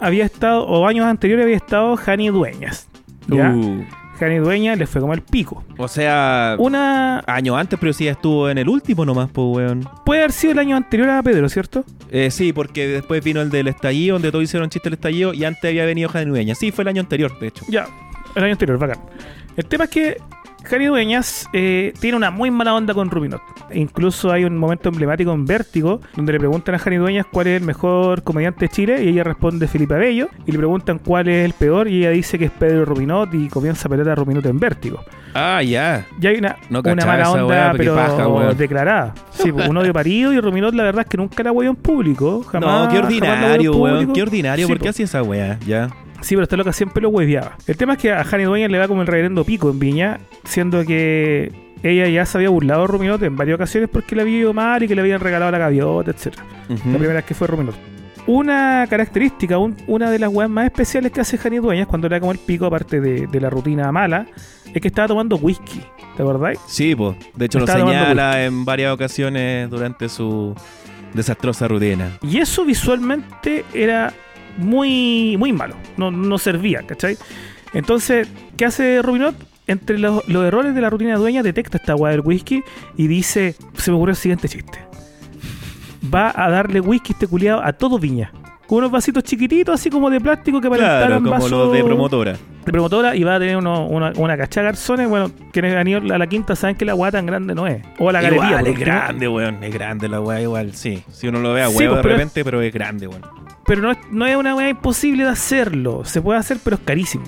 había 0.00 0.24
estado, 0.24 0.66
o 0.66 0.86
años 0.86 1.06
anteriores 1.06 1.44
había 1.44 1.56
estado 1.56 1.96
Jani 1.96 2.28
Dueñas. 2.28 2.88
¿Ya? 3.28 3.50
Uh, 3.50 3.84
Jani 4.18 4.36
Dueñas 4.36 4.78
le 4.78 4.86
fue 4.86 5.00
como 5.00 5.14
el 5.14 5.22
pico. 5.22 5.64
o 5.78 5.88
sea, 5.88 6.56
Una... 6.58 7.22
años 7.26 7.56
antes, 7.56 7.78
pero 7.78 7.92
sí 7.92 8.06
estuvo 8.06 8.50
en 8.50 8.58
el 8.58 8.68
último 8.68 9.06
nomás, 9.06 9.30
pues, 9.30 9.46
weón. 9.56 9.88
Puede 10.04 10.20
haber 10.20 10.32
sido 10.32 10.52
el 10.52 10.58
año 10.58 10.76
anterior 10.76 11.08
a 11.08 11.22
Pedro, 11.22 11.48
¿cierto? 11.48 11.84
Eh, 12.10 12.30
sí, 12.30 12.52
porque 12.52 12.86
después 12.86 13.24
vino 13.24 13.40
el 13.40 13.50
del 13.50 13.68
estallido, 13.68 14.14
donde 14.14 14.30
todos 14.30 14.44
hicieron 14.44 14.68
chiste 14.68 14.88
del 14.90 14.94
estallido, 14.94 15.32
y 15.32 15.44
antes 15.44 15.64
había 15.64 15.86
venido 15.86 16.08
Jani 16.08 16.30
Dueña. 16.30 16.54
Sí, 16.54 16.70
fue 16.70 16.82
el 16.82 16.88
año 16.88 17.00
anterior, 17.00 17.38
de 17.38 17.46
hecho. 17.46 17.64
Ya, 17.68 17.86
el 18.34 18.44
año 18.44 18.52
anterior, 18.52 18.78
bacán. 18.78 18.98
El 19.56 19.64
tema 19.66 19.84
es 19.84 19.90
que 19.90 20.16
Jani 20.64 20.86
Dueñas 20.86 21.48
eh, 21.52 21.92
tiene 22.00 22.16
una 22.16 22.30
muy 22.30 22.50
mala 22.50 22.74
onda 22.74 22.94
con 22.94 23.10
Rubinot. 23.10 23.40
Incluso 23.72 24.30
hay 24.30 24.44
un 24.44 24.56
momento 24.56 24.88
emblemático 24.88 25.32
en 25.32 25.44
Vértigo 25.46 26.00
donde 26.14 26.32
le 26.32 26.38
preguntan 26.38 26.74
a 26.74 26.78
Jani 26.78 26.96
Dueñas 26.96 27.26
cuál 27.30 27.48
es 27.48 27.60
el 27.60 27.66
mejor 27.66 28.22
comediante 28.22 28.66
de 28.66 28.68
Chile 28.68 29.02
y 29.04 29.08
ella 29.08 29.24
responde 29.24 29.66
Felipe 29.66 29.94
Abello. 29.94 30.28
Y 30.46 30.52
le 30.52 30.58
preguntan 30.58 30.98
cuál 30.98 31.28
es 31.28 31.44
el 31.44 31.52
peor 31.54 31.88
y 31.88 32.00
ella 32.00 32.10
dice 32.10 32.38
que 32.38 32.46
es 32.46 32.50
Pedro 32.50 32.84
Rubinot 32.84 33.32
y 33.34 33.48
comienza 33.48 33.88
a 33.88 33.90
pelear 33.90 34.10
a 34.10 34.14
Rubinot 34.14 34.44
en 34.46 34.58
Vértigo. 34.60 35.00
Ah, 35.34 35.62
ya. 35.62 36.06
Y 36.20 36.26
hay 36.26 36.36
una, 36.36 36.56
No 36.68 36.80
una 36.80 36.94
cachaba 36.94 37.12
mala 37.12 37.30
onda, 37.30 37.46
weá, 37.46 37.72
pero 37.76 37.94
paja, 37.94 38.54
declarada. 38.54 39.14
Sí, 39.30 39.52
pues, 39.52 39.68
un 39.68 39.76
odio 39.76 39.92
parido 39.92 40.32
y 40.32 40.40
Rubinot 40.40 40.74
la 40.74 40.82
verdad 40.84 41.02
es 41.02 41.08
que 41.08 41.16
nunca 41.16 41.42
la 41.42 41.52
hueó 41.52 41.70
en 41.70 41.76
público. 41.76 42.42
Jamás, 42.44 42.86
no, 42.86 42.88
qué 42.90 42.96
jamás 42.96 43.04
ordinario, 43.04 43.76
weón. 43.76 44.12
Qué 44.12 44.22
ordinario, 44.22 44.66
Sí, 44.66 44.72
¿por 44.72 44.78
qué 44.78 44.84
po. 44.84 44.90
hacía 44.90 45.04
esa 45.04 45.22
weá? 45.22 45.58
Ya. 45.66 45.90
Sí, 46.22 46.34
pero 46.34 46.42
esta 46.44 46.56
loca 46.56 46.72
siempre 46.72 47.02
lo 47.02 47.08
hueveaba. 47.10 47.56
El 47.66 47.76
tema 47.76 47.94
es 47.94 47.98
que 47.98 48.12
a 48.12 48.22
Jani 48.24 48.44
Dueñas 48.44 48.70
le 48.70 48.78
va 48.78 48.88
como 48.88 49.00
el 49.02 49.06
reverendo 49.06 49.44
pico 49.44 49.70
en 49.70 49.78
Viña, 49.78 50.20
siendo 50.44 50.84
que 50.84 51.52
ella 51.82 52.08
ya 52.08 52.26
se 52.26 52.36
había 52.38 52.50
burlado 52.50 52.82
de 52.82 52.86
Ruminot 52.88 53.22
en 53.22 53.36
varias 53.36 53.54
ocasiones 53.54 53.88
porque 53.90 54.14
le 54.14 54.22
había 54.22 54.38
ido 54.38 54.52
mal 54.52 54.82
y 54.82 54.88
que 54.88 54.94
le 54.94 55.00
habían 55.00 55.20
regalado 55.20 55.50
la 55.50 55.58
gaviota, 55.58 56.10
etc. 56.10 56.34
La 56.68 56.76
primera 56.98 57.14
vez 57.14 57.24
que 57.24 57.34
fue 57.34 57.46
Ruminot. 57.46 57.74
Una 58.26 58.86
característica, 58.88 59.56
un- 59.58 59.76
una 59.86 60.10
de 60.10 60.18
las 60.18 60.28
weas 60.32 60.50
más 60.50 60.66
especiales 60.66 61.10
que 61.10 61.20
hace 61.22 61.38
Jani 61.38 61.56
Dueñas 61.58 61.86
cuando 61.86 62.06
le 62.08 62.16
da 62.16 62.20
como 62.20 62.32
el 62.32 62.38
pico, 62.38 62.66
aparte 62.66 63.00
de, 63.00 63.26
de 63.26 63.40
la 63.40 63.48
rutina 63.48 63.90
mala, 63.90 64.26
es 64.72 64.80
que 64.80 64.88
estaba 64.88 65.08
tomando 65.08 65.36
whisky. 65.36 65.80
¿Te 66.16 66.22
acordáis? 66.22 66.58
Sí, 66.68 66.94
pues. 66.94 67.16
De 67.34 67.46
hecho, 67.46 67.58
lo 67.58 67.64
Estaba 67.64 67.80
señala 67.90 68.44
en 68.44 68.64
varias 68.66 68.92
ocasiones 68.92 69.70
durante 69.70 70.08
su 70.10 70.54
desastrosa 71.14 71.66
rutina. 71.66 72.18
Y 72.22 72.38
eso 72.38 72.64
visualmente 72.66 73.64
era 73.72 74.12
muy, 74.60 75.36
muy 75.38 75.52
malo. 75.52 75.74
No, 75.96 76.10
no 76.10 76.38
servía, 76.38 76.82
¿cachai? 76.86 77.16
Entonces, 77.72 78.28
¿qué 78.56 78.64
hace 78.66 79.02
Rubinot? 79.02 79.34
Entre 79.66 79.98
los, 79.98 80.26
los 80.28 80.44
errores 80.44 80.74
de 80.74 80.80
la 80.80 80.90
rutina 80.90 81.16
dueña, 81.16 81.42
detecta 81.44 81.76
esta 81.76 81.94
weá 81.94 82.10
del 82.12 82.20
whisky 82.22 82.62
y 82.96 83.06
dice: 83.06 83.54
Se 83.74 83.90
me 83.90 83.96
ocurrió 83.96 84.10
el 84.12 84.16
siguiente 84.16 84.48
chiste. 84.48 84.80
Va 86.12 86.32
a 86.34 86.50
darle 86.50 86.80
whisky 86.80 87.12
este 87.12 87.26
culiado 87.26 87.62
a 87.62 87.72
todo 87.72 87.98
viña. 87.98 88.32
Con 88.66 88.78
unos 88.78 88.90
vasitos 88.90 89.24
chiquititos, 89.24 89.74
así 89.74 89.90
como 89.90 90.08
de 90.10 90.20
plástico 90.20 90.60
que 90.60 90.68
Claro, 90.68 90.84
aparentaran 90.84 91.18
como 91.22 91.30
vasos 91.32 91.50
los 91.50 91.72
de 91.72 91.82
promotora. 91.84 92.32
de 92.64 92.72
promotora 92.72 93.16
y 93.16 93.24
va 93.24 93.34
a 93.34 93.38
tener 93.40 93.56
uno- 93.56 93.86
una, 93.88 94.12
una 94.16 94.36
cachada 94.36 94.66
garzones. 94.66 95.08
Bueno, 95.08 95.30
quienes 95.52 95.74
han 95.76 95.86
ido 95.88 95.98
a 96.14 96.18
la 96.18 96.26
quinta 96.28 96.54
saben 96.56 96.76
que 96.76 96.84
la 96.84 96.94
weá 96.94 97.10
tan 97.10 97.26
grande 97.26 97.54
no 97.54 97.66
es. 97.66 97.82
O 97.98 98.08
a 98.08 98.12
la 98.12 98.22
galería. 98.22 98.46
Igual, 98.48 98.66
es 98.68 98.78
grande, 98.78 99.28
weón. 99.28 99.62
Es 99.64 99.74
grande 99.74 100.08
la 100.08 100.20
weá, 100.20 100.40
igual, 100.40 100.72
sí. 100.74 101.02
Si 101.10 101.26
uno 101.28 101.40
lo 101.40 101.52
ve 101.52 101.62
a 101.62 101.68
Sí, 101.68 101.76
huevo 101.78 101.94
pues, 101.94 102.04
de 102.04 102.10
repente, 102.10 102.44
pero 102.44 102.60
es 102.62 102.72
grande, 102.72 103.08
weón. 103.08 103.22
Pero 103.70 103.82
no 103.82 103.92
es, 103.92 103.98
no 104.10 104.26
es 104.26 104.34
una 104.34 104.56
weá 104.56 104.68
imposible 104.68 105.22
de 105.22 105.28
hacerlo. 105.30 106.04
Se 106.04 106.20
puede 106.20 106.40
hacer, 106.40 106.58
pero 106.64 106.74
es 106.74 106.82
carísimo. 106.84 107.22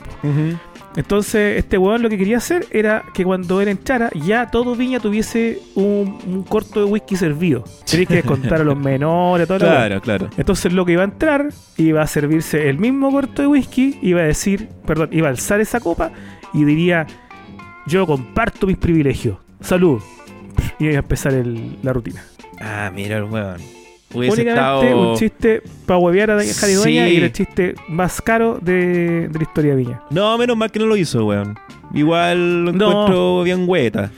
Entonces, 0.97 1.57
este 1.59 1.79
weón 1.79 2.03
lo 2.03 2.09
que 2.09 2.19
quería 2.19 2.39
hacer 2.39 2.67
era 2.73 3.05
que 3.15 3.25
cuando 3.25 3.61
él 3.61 3.69
entrara, 3.69 4.11
ya 4.27 4.51
todo 4.51 4.75
Viña 4.75 4.99
tuviese 4.99 5.61
un, 5.77 6.19
un 6.27 6.43
corto 6.43 6.85
de 6.85 6.91
whisky 6.91 7.15
servido. 7.15 7.63
Tenéis 7.89 8.09
que 8.09 8.15
descontar 8.17 8.61
a 8.61 8.65
los 8.65 8.77
menores, 8.91 9.47
todo 9.47 9.59
Claro, 9.61 10.01
claro. 10.01 10.31
Entonces, 10.37 10.73
lo 10.73 10.85
que 10.85 10.93
iba 10.95 11.03
a 11.03 11.05
entrar, 11.05 11.49
iba 11.77 12.03
a 12.03 12.07
servirse 12.09 12.69
el 12.69 12.77
mismo 12.79 13.13
corto 13.13 13.41
de 13.43 13.47
whisky, 13.47 13.99
iba 14.03 14.21
a 14.21 14.25
decir, 14.25 14.69
perdón, 14.85 15.11
iba 15.13 15.29
a 15.29 15.31
alzar 15.31 15.61
esa 15.61 15.79
copa 15.79 16.11
y 16.53 16.65
diría: 16.65 17.07
Yo 17.87 18.05
comparto 18.05 18.67
mis 18.67 18.79
privilegios. 18.79 19.37
Salud. 19.61 20.03
Y 20.81 20.87
iba 20.87 20.95
a 20.97 20.99
empezar 20.99 21.35
el- 21.35 21.79
la 21.85 21.93
rutina. 21.93 22.25
Ah, 22.61 22.91
mira 22.93 23.19
el 23.19 23.25
weón. 23.25 23.61
Únicamente 24.15 24.51
estado... 24.51 25.11
un 25.13 25.17
chiste 25.17 25.63
para 25.87 25.99
huevear 25.99 26.31
a 26.33 26.35
Jari 26.43 26.75
Dueña 26.75 27.07
Sí. 27.07 27.13
y 27.13 27.17
el 27.17 27.33
chiste 27.33 27.75
más 27.89 28.21
caro 28.21 28.59
de, 28.61 29.29
de 29.29 29.39
la 29.39 29.43
historia 29.43 29.71
de 29.73 29.77
Viña. 29.77 30.03
No, 30.11 30.37
menos 30.39 30.57
mal 30.57 30.71
que 30.71 30.79
no 30.79 30.87
lo 30.87 30.97
hizo, 30.97 31.25
weón. 31.27 31.59
Igual 31.95 32.65
lo 32.67 32.73
No. 32.73 32.91
encuentro 32.91 33.43
bien 33.43 33.65
hueta. 33.69 34.11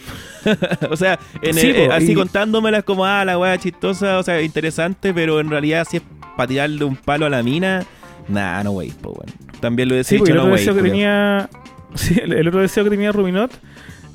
o 0.91 0.97
sea, 0.97 1.19
en 1.43 1.55
Sí, 1.55 1.69
el- 1.71 1.87
po, 1.89 1.93
así 1.93 2.13
y- 2.13 2.15
contándomelas 2.15 2.85
como, 2.85 3.05
ah, 3.07 3.25
la 3.25 3.39
weá 3.39 3.57
chistosa, 3.59 4.19
o 4.19 4.23
sea, 4.23 4.41
interesante, 4.43 5.15
pero 5.15 5.41
en 5.41 5.49
realidad 5.51 5.87
si 5.89 5.99
es 5.99 6.03
para 6.37 6.47
tirarle 6.49 6.85
un 6.85 6.97
palo 6.97 7.27
a 7.27 7.31
la 7.31 7.43
mina, 7.43 7.85
nah, 8.29 8.63
no 8.63 8.73
wey, 8.73 8.91
po, 9.01 9.11
weón. 9.13 9.33
También 9.61 9.89
lo 9.89 9.95
he 9.95 10.05
Sí, 10.05 10.17
dicho, 10.17 10.27
el 10.27 10.35
no 10.37 10.43
otro 10.43 10.53
wey. 10.55 10.59
deseo 10.61 10.75
que 10.75 10.81
culiao. 10.81 10.95
tenía. 10.95 11.51
Sí, 11.95 12.19
el, 12.21 12.49
otro 12.49 12.61
deseo 12.61 12.83
que 12.83 12.91
tenía 12.91 13.13
Rubinot 13.13 13.53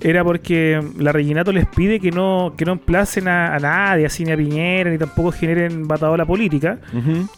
era 0.02 0.24
porque 0.24 0.82
la 0.98 1.12
Reginato 1.12 1.52
les 1.52 1.66
pide 1.66 2.00
que 2.00 2.12
no, 2.12 2.54
que 2.58 2.64
no 2.66 2.74
emplacen 2.74 3.28
a, 3.28 3.54
a 3.56 3.60
nadie, 3.60 4.06
así 4.06 4.24
ni 4.24 4.32
a 4.32 4.38
Piñera, 4.38 4.90
ni 4.90 4.98
tampoco 4.98 5.32
generen 5.32 5.88
batadola 5.88 6.26
política. 6.26 6.80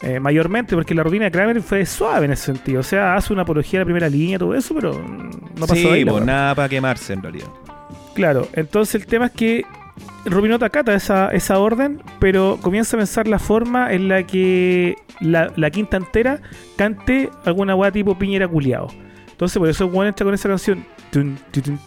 Eh, 0.01 0.19
mayormente 0.19 0.75
porque 0.75 0.93
la 0.93 1.03
rutina 1.03 1.25
de 1.25 1.31
Kramer 1.31 1.61
fue 1.61 1.85
suave 1.85 2.25
en 2.25 2.33
ese 2.33 2.45
sentido. 2.45 2.81
O 2.81 2.83
sea, 2.83 3.15
hace 3.15 3.33
una 3.33 3.41
apología 3.41 3.79
de 3.79 3.85
la 3.85 3.85
primera 3.85 4.09
línea, 4.09 4.37
todo 4.37 4.53
eso, 4.53 4.75
pero 4.75 4.93
no 4.93 5.61
pasó 5.67 5.75
sí, 5.75 5.87
ahí. 5.87 6.05
pues 6.05 6.23
nada 6.23 6.53
para 6.53 6.69
quemarse 6.69 7.13
en 7.13 7.23
realidad. 7.23 7.47
Claro, 8.13 8.47
entonces 8.53 8.95
el 8.95 9.07
tema 9.07 9.27
es 9.27 9.31
que 9.31 9.65
Rubinot 10.25 10.61
acata 10.61 10.93
esa, 10.93 11.29
esa 11.29 11.57
orden, 11.57 12.01
pero 12.19 12.59
comienza 12.61 12.95
a 12.95 12.99
pensar 12.99 13.27
la 13.27 13.39
forma 13.39 13.91
en 13.91 14.07
la 14.07 14.23
que 14.23 14.95
la, 15.19 15.51
la 15.55 15.71
quinta 15.71 15.97
entera 15.97 16.39
cante 16.75 17.29
alguna 17.45 17.73
weá 17.75 17.91
tipo 17.91 18.17
Piñera 18.19 18.47
culiao. 18.47 18.89
Entonces 19.31 19.57
por 19.57 19.69
eso 19.69 19.89
Juan 19.89 20.09
entra 20.09 20.25
con 20.25 20.33
esa 20.35 20.47
canción. 20.49 20.85
Tun, 21.11 21.37
tun, 21.51 21.77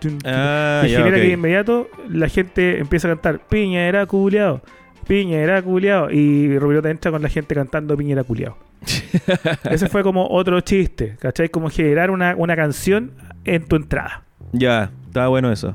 tun, 0.00 0.18
Ah, 0.24 0.82
ya, 0.84 0.98
genera 0.98 1.16
que 1.16 1.22
de 1.22 1.32
inmediato 1.32 1.88
la 2.08 2.28
gente 2.28 2.80
empieza 2.80 3.06
a 3.06 3.12
cantar 3.12 3.46
Piñera 3.48 4.04
culiao, 4.06 4.62
Piñera 5.06 5.62
culiao. 5.62 6.10
Y 6.10 6.58
Rubinot 6.58 6.86
entra 6.86 7.12
con 7.12 7.22
la 7.22 7.28
gente 7.28 7.54
cantando 7.54 7.96
Piñera 7.96 8.24
culiao. 8.24 8.56
Ese 9.70 9.88
fue 9.88 10.02
como 10.02 10.26
otro 10.28 10.60
chiste, 10.60 11.16
¿cachai? 11.20 11.50
Como 11.50 11.70
generar 11.70 12.10
una, 12.10 12.34
una 12.36 12.56
canción 12.56 13.12
en 13.44 13.64
tu 13.66 13.76
entrada. 13.76 14.24
Ya, 14.52 14.90
está 15.06 15.28
bueno 15.28 15.52
eso. 15.52 15.74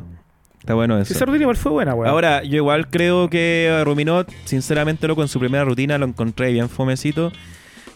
Está 0.59 0.73
bueno 0.73 0.97
eso. 0.99 1.13
Esa 1.13 1.25
rutina 1.25 1.43
igual 1.43 1.57
fue 1.57 1.71
buena, 1.71 1.93
weón. 1.93 2.09
Ahora, 2.09 2.43
yo 2.43 2.55
igual 2.55 2.89
creo 2.89 3.29
que 3.29 3.81
Ruminot, 3.85 4.29
sinceramente, 4.45 5.07
loco, 5.07 5.21
en 5.21 5.27
su 5.27 5.39
primera 5.39 5.63
rutina 5.63 5.97
lo 5.97 6.05
encontré 6.07 6.51
bien 6.51 6.69
fomecito. 6.69 7.31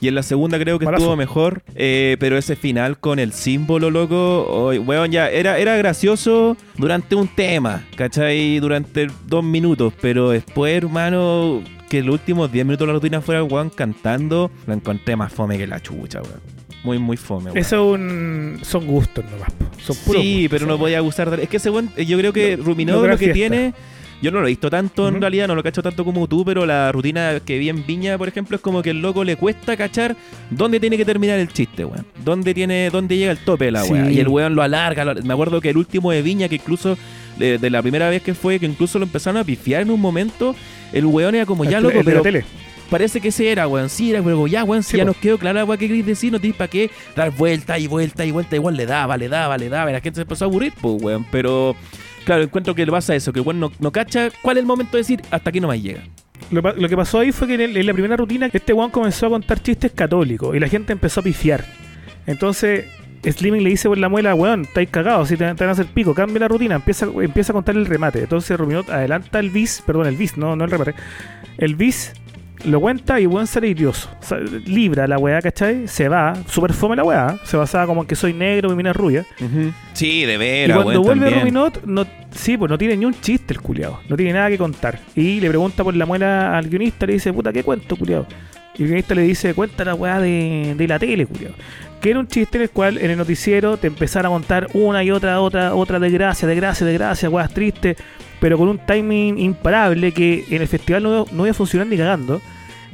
Y 0.02 0.08
en 0.08 0.16
la 0.16 0.24
segunda 0.24 0.58
creo 0.58 0.80
que 0.80 0.86
estuvo 0.86 1.16
mejor. 1.18 1.62
eh, 1.76 2.16
pero 2.20 2.38
ese 2.38 2.56
final 2.56 2.98
con 3.00 3.20
el 3.20 3.34
símbolo, 3.34 3.90
loco. 3.92 4.46
hoy, 4.48 4.78
weón, 4.80 5.12
ya 5.12 5.30
era, 5.30 5.58
era 5.58 5.76
gracioso 5.76 6.56
durante 6.78 7.16
un 7.16 7.28
tema, 7.28 7.86
¿cachai? 7.98 8.60
Durante 8.60 9.08
dos 9.28 9.44
minutos. 9.44 9.94
Pero 10.02 10.30
después, 10.30 10.76
hermano, 10.78 11.62
que 11.90 12.02
los 12.02 12.14
últimos 12.14 12.52
10 12.52 12.66
minutos 12.66 12.86
de 12.88 12.94
la 12.94 13.00
rutina 13.00 13.20
fuera 13.22 13.44
weón 13.44 13.70
cantando, 13.70 14.50
lo 14.68 14.74
encontré 14.74 15.16
más 15.16 15.34
fome 15.34 15.58
que 15.58 15.68
la 15.68 15.82
chucha, 15.82 16.22
weón. 16.22 16.40
Muy, 16.84 16.98
muy 16.98 17.18
fome, 17.18 17.46
weón. 17.46 17.58
Eso 17.58 17.76
es 17.94 18.00
un... 18.00 18.60
son 18.62 18.88
gustos 18.88 19.26
nomás. 19.26 19.50
Son 19.84 19.98
puros 20.06 20.22
Sí, 20.22 20.44
gustos. 20.44 20.50
pero 20.60 20.66
no 20.72 20.78
podía 20.78 21.02
gustar. 21.02 21.38
Es 21.42 21.50
que 21.50 21.58
ese 21.58 21.70
weón, 21.70 21.90
eh, 21.98 22.06
yo 22.06 22.18
creo 22.18 22.32
que 22.32 22.56
No- 22.56 22.64
Ruminó 22.64 22.94
no 23.02 23.08
lo 23.08 23.18
que 23.18 23.34
fiesta. 23.34 23.34
tiene... 23.34 23.74
Yo 24.22 24.32
no 24.32 24.42
lo 24.42 24.48
he 24.48 24.50
visto 24.50 24.70
tanto 24.70 25.08
en 25.08 25.22
realidad, 25.22 25.48
no 25.48 25.56
lo 25.56 25.64
cacho 25.64 25.82
tanto 25.82 26.04
como 26.04 26.28
tú, 26.28 26.44
pero 26.44 26.66
la 26.66 26.92
rutina 26.92 27.40
que 27.40 27.58
vi 27.58 27.70
en 27.70 27.86
Viña, 27.86 28.18
por 28.18 28.28
ejemplo, 28.28 28.56
es 28.58 28.62
como 28.62 28.82
que 28.82 28.90
el 28.90 29.02
loco 29.02 29.24
le 29.24 29.38
cuesta 29.38 29.78
cachar 29.78 30.16
dónde 30.50 30.80
tiene 30.80 30.98
que 30.98 31.06
terminar 31.06 31.40
el 31.40 31.48
chiste, 31.48 31.86
weón. 31.86 32.06
Dónde 32.26 32.54
tiene, 32.54 32.90
dónde 32.90 33.16
llega 33.18 33.32
el 33.32 33.38
tope 33.38 33.66
de 33.66 33.72
la 33.72 33.84
Sí. 33.84 33.94
weá. 33.94 34.12
Y 34.12 34.20
el 34.20 34.28
weón 34.28 34.56
lo 34.56 34.62
alarga. 34.62 35.06
lo- 35.06 35.16
Me 35.24 35.34
acuerdo 35.34 35.62
que 35.62 35.70
el 35.70 35.78
último 35.78 36.12
de 36.12 36.22
Viña, 36.22 36.50
que 36.50 36.56
incluso 36.56 36.98
de, 37.38 37.58
de 37.58 37.70
la 37.70 37.82
primera 37.82 38.10
vez 38.10 38.22
que 38.22 38.34
fue, 38.34 38.60
que 38.60 38.66
incluso 38.66 39.00
lo 39.00 39.06
empezaron 39.06 39.38
a 39.40 39.44
pifiar 39.46 39.82
en 39.84 39.92
un 39.92 40.02
momento, 40.02 40.54
el 40.92 41.06
weón 41.06 41.36
era 41.36 41.46
como 41.46 41.64
El 41.64 41.70
ya 41.70 41.80
loco, 41.80 42.02
pero 42.04 42.22
tele. 42.22 42.44
parece 42.90 43.22
que 43.22 43.30
ese 43.30 43.50
era, 43.50 43.70
weón. 43.70 43.88
Sí, 43.90 44.12
era, 44.12 44.22
pero 44.22 44.46
ya, 44.48 44.66
weón, 44.66 44.84
si 44.84 44.98
ya 44.98 45.04
po. 45.04 45.08
nos 45.12 45.16
quedó 45.18 45.38
clara 45.38 45.60
la 45.62 45.66
weá 45.66 45.78
que 45.78 45.88
queréis 45.88 46.06
decir, 46.06 46.30
no 46.34 46.40
tenéis 46.40 46.58
para 46.58 46.68
qué 46.70 46.90
dar 47.16 47.32
vuelta 47.32 47.80
y 47.80 47.88
vuelta 47.88 48.26
y 48.26 48.32
vuelta. 48.32 48.58
Igual 48.58 48.76
le 48.76 48.86
daba, 48.86 49.16
le 49.16 49.30
daba, 49.30 49.58
le 49.58 49.70
daba. 49.70 49.90
Y 49.90 49.94
la 49.94 50.02
gente 50.02 50.18
se 50.18 50.22
empezó 50.24 50.44
a 50.44 50.48
aburrir, 50.50 50.74
pues, 50.82 51.02
weón. 51.02 51.26
Pero, 51.32 51.76
claro, 52.26 52.44
encuentro 52.44 52.76
que 52.76 52.86
le 52.86 52.92
pasa 52.92 53.16
eso, 53.16 53.34
que 53.34 53.42
weón 53.42 53.60
no, 53.60 53.72
no 53.80 53.92
cacha 53.92 54.30
cuál 54.42 54.58
es 54.58 54.62
el 54.62 54.68
momento 54.68 54.94
de 54.94 55.00
decir 55.00 55.22
hasta 55.32 55.50
aquí 55.50 55.60
no 55.60 55.68
más 55.68 55.82
llega. 55.82 56.02
Lo, 56.52 56.62
lo 56.62 56.90
que 56.90 56.96
pasó 56.96 57.20
ahí 57.20 57.32
fue 57.32 57.48
que 57.48 57.56
en, 57.56 57.62
en 57.62 57.86
la 57.86 57.94
primera 57.94 58.16
rutina 58.16 58.50
este 58.52 58.74
weón 58.74 58.92
comenzó 58.92 59.28
a 59.28 59.30
contar 59.30 59.62
chistes 59.62 59.92
católicos 59.92 60.56
y 60.56 60.60
la 60.60 60.68
gente 60.68 60.94
empezó 60.94 61.20
a 61.20 61.24
pifiar. 61.24 61.66
Entonces 62.26 62.86
Slimming 63.24 63.64
le 63.64 63.72
dice 63.72 63.90
por 63.90 63.98
la 63.98 64.08
muela, 64.08 64.34
weón, 64.34 64.62
estáis 64.62 64.90
cagados, 64.90 65.28
si 65.28 65.36
te, 65.36 65.46
te 65.46 65.64
van 65.64 65.70
a 65.70 65.72
hacer 65.72 65.88
pico, 65.88 66.14
cambia 66.14 66.40
la 66.40 66.48
rutina, 66.48 66.76
empieza, 66.76 67.06
empieza 67.06 67.52
a 67.52 67.56
contar 67.56 67.76
el 67.76 67.86
remate. 67.86 68.20
Entonces 68.20 68.58
Ruminot 68.58 68.90
adelanta 68.90 69.40
el 69.40 69.50
bis, 69.50 69.84
perdón, 69.86 70.08
el 70.08 70.16
bis, 70.16 70.38
no, 70.38 70.56
no 70.56 70.64
el 70.64 70.72
remate. 70.72 70.96
El 71.58 71.76
bis 71.76 72.14
lo 72.66 72.80
cuenta 72.80 73.20
y 73.20 73.26
weón 73.28 73.48
sale 73.48 73.70
idioso. 73.70 74.10
O 74.22 74.24
sea, 74.24 74.38
libra 74.38 75.08
la 75.08 75.18
weá, 75.18 75.42
¿cachai? 75.42 75.88
Se 75.88 76.10
va, 76.10 76.34
super 76.48 76.74
fome 76.74 76.96
la 76.96 77.04
weá, 77.04 77.38
se 77.44 77.58
basaba 77.58 77.86
como 77.88 78.02
en 78.02 78.08
que 78.08 78.16
soy 78.16 78.34
negro, 78.34 78.70
mi 78.70 78.76
mina 78.76 78.94
rubia. 78.94 79.26
Sí, 79.94 80.26
de 80.26 80.34
Y 80.34 80.38
veras, 80.38 80.78
cuando 80.78 81.02
weón, 81.02 81.04
vuelve 81.20 81.26
también. 81.26 81.42
Ruminot, 81.42 81.84
no, 81.86 82.06
sí, 82.32 82.58
pues 82.58 82.70
no 82.70 82.78
tiene 82.78 82.98
ni 82.98 83.06
un 83.06 83.14
chiste 83.20 83.54
el 83.54 83.62
culiado. 83.62 84.00
No 84.10 84.16
tiene 84.16 84.34
nada 84.34 84.50
que 84.50 84.58
contar. 84.58 85.00
Y 85.16 85.40
le 85.40 85.50
pregunta 85.50 85.84
por 85.84 85.96
la 85.96 86.06
muela 86.06 86.58
al 86.58 86.70
guionista, 86.70 87.06
le 87.06 87.14
dice, 87.14 87.32
puta, 87.34 87.52
¿qué 87.54 87.64
cuento, 87.64 87.96
culiado? 87.96 88.26
Y 88.78 88.84
el 88.84 88.88
guionista 88.90 89.16
le 89.16 89.24
dice, 89.24 89.54
cuenta 89.54 89.84
la 89.84 89.94
weá 89.96 90.20
de, 90.20 90.74
de 90.78 90.88
la 90.88 91.00
tele, 91.00 91.26
culiado. 91.26 91.56
Que 92.02 92.12
era 92.12 92.20
un 92.20 92.28
chiste 92.28 92.58
en 92.58 92.64
el 92.64 92.70
cual 92.70 92.98
en 92.98 93.12
el 93.12 93.18
noticiero 93.18 93.78
te 93.78 93.88
empezara 93.88 94.30
a 94.30 94.32
contar 94.32 94.68
una 94.74 95.04
y 95.04 95.12
otra, 95.12 95.42
otra, 95.42 95.76
otra 95.76 96.00
desgracia, 96.00 96.48
desgracia, 96.48 96.86
desgracia, 96.86 97.30
weas 97.30 97.54
tristes, 97.54 97.98
pero 98.40 98.58
con 98.58 98.70
un 98.70 98.80
timing 98.80 99.38
imparable 99.38 100.14
que 100.14 100.46
en 100.50 100.62
el 100.62 100.68
festival 100.68 101.04
no, 101.04 101.26
no 101.32 101.46
iba 101.46 101.52
a 101.52 101.54
funcionar 101.54 101.88
ni 101.88 101.98
cagando, 101.98 102.42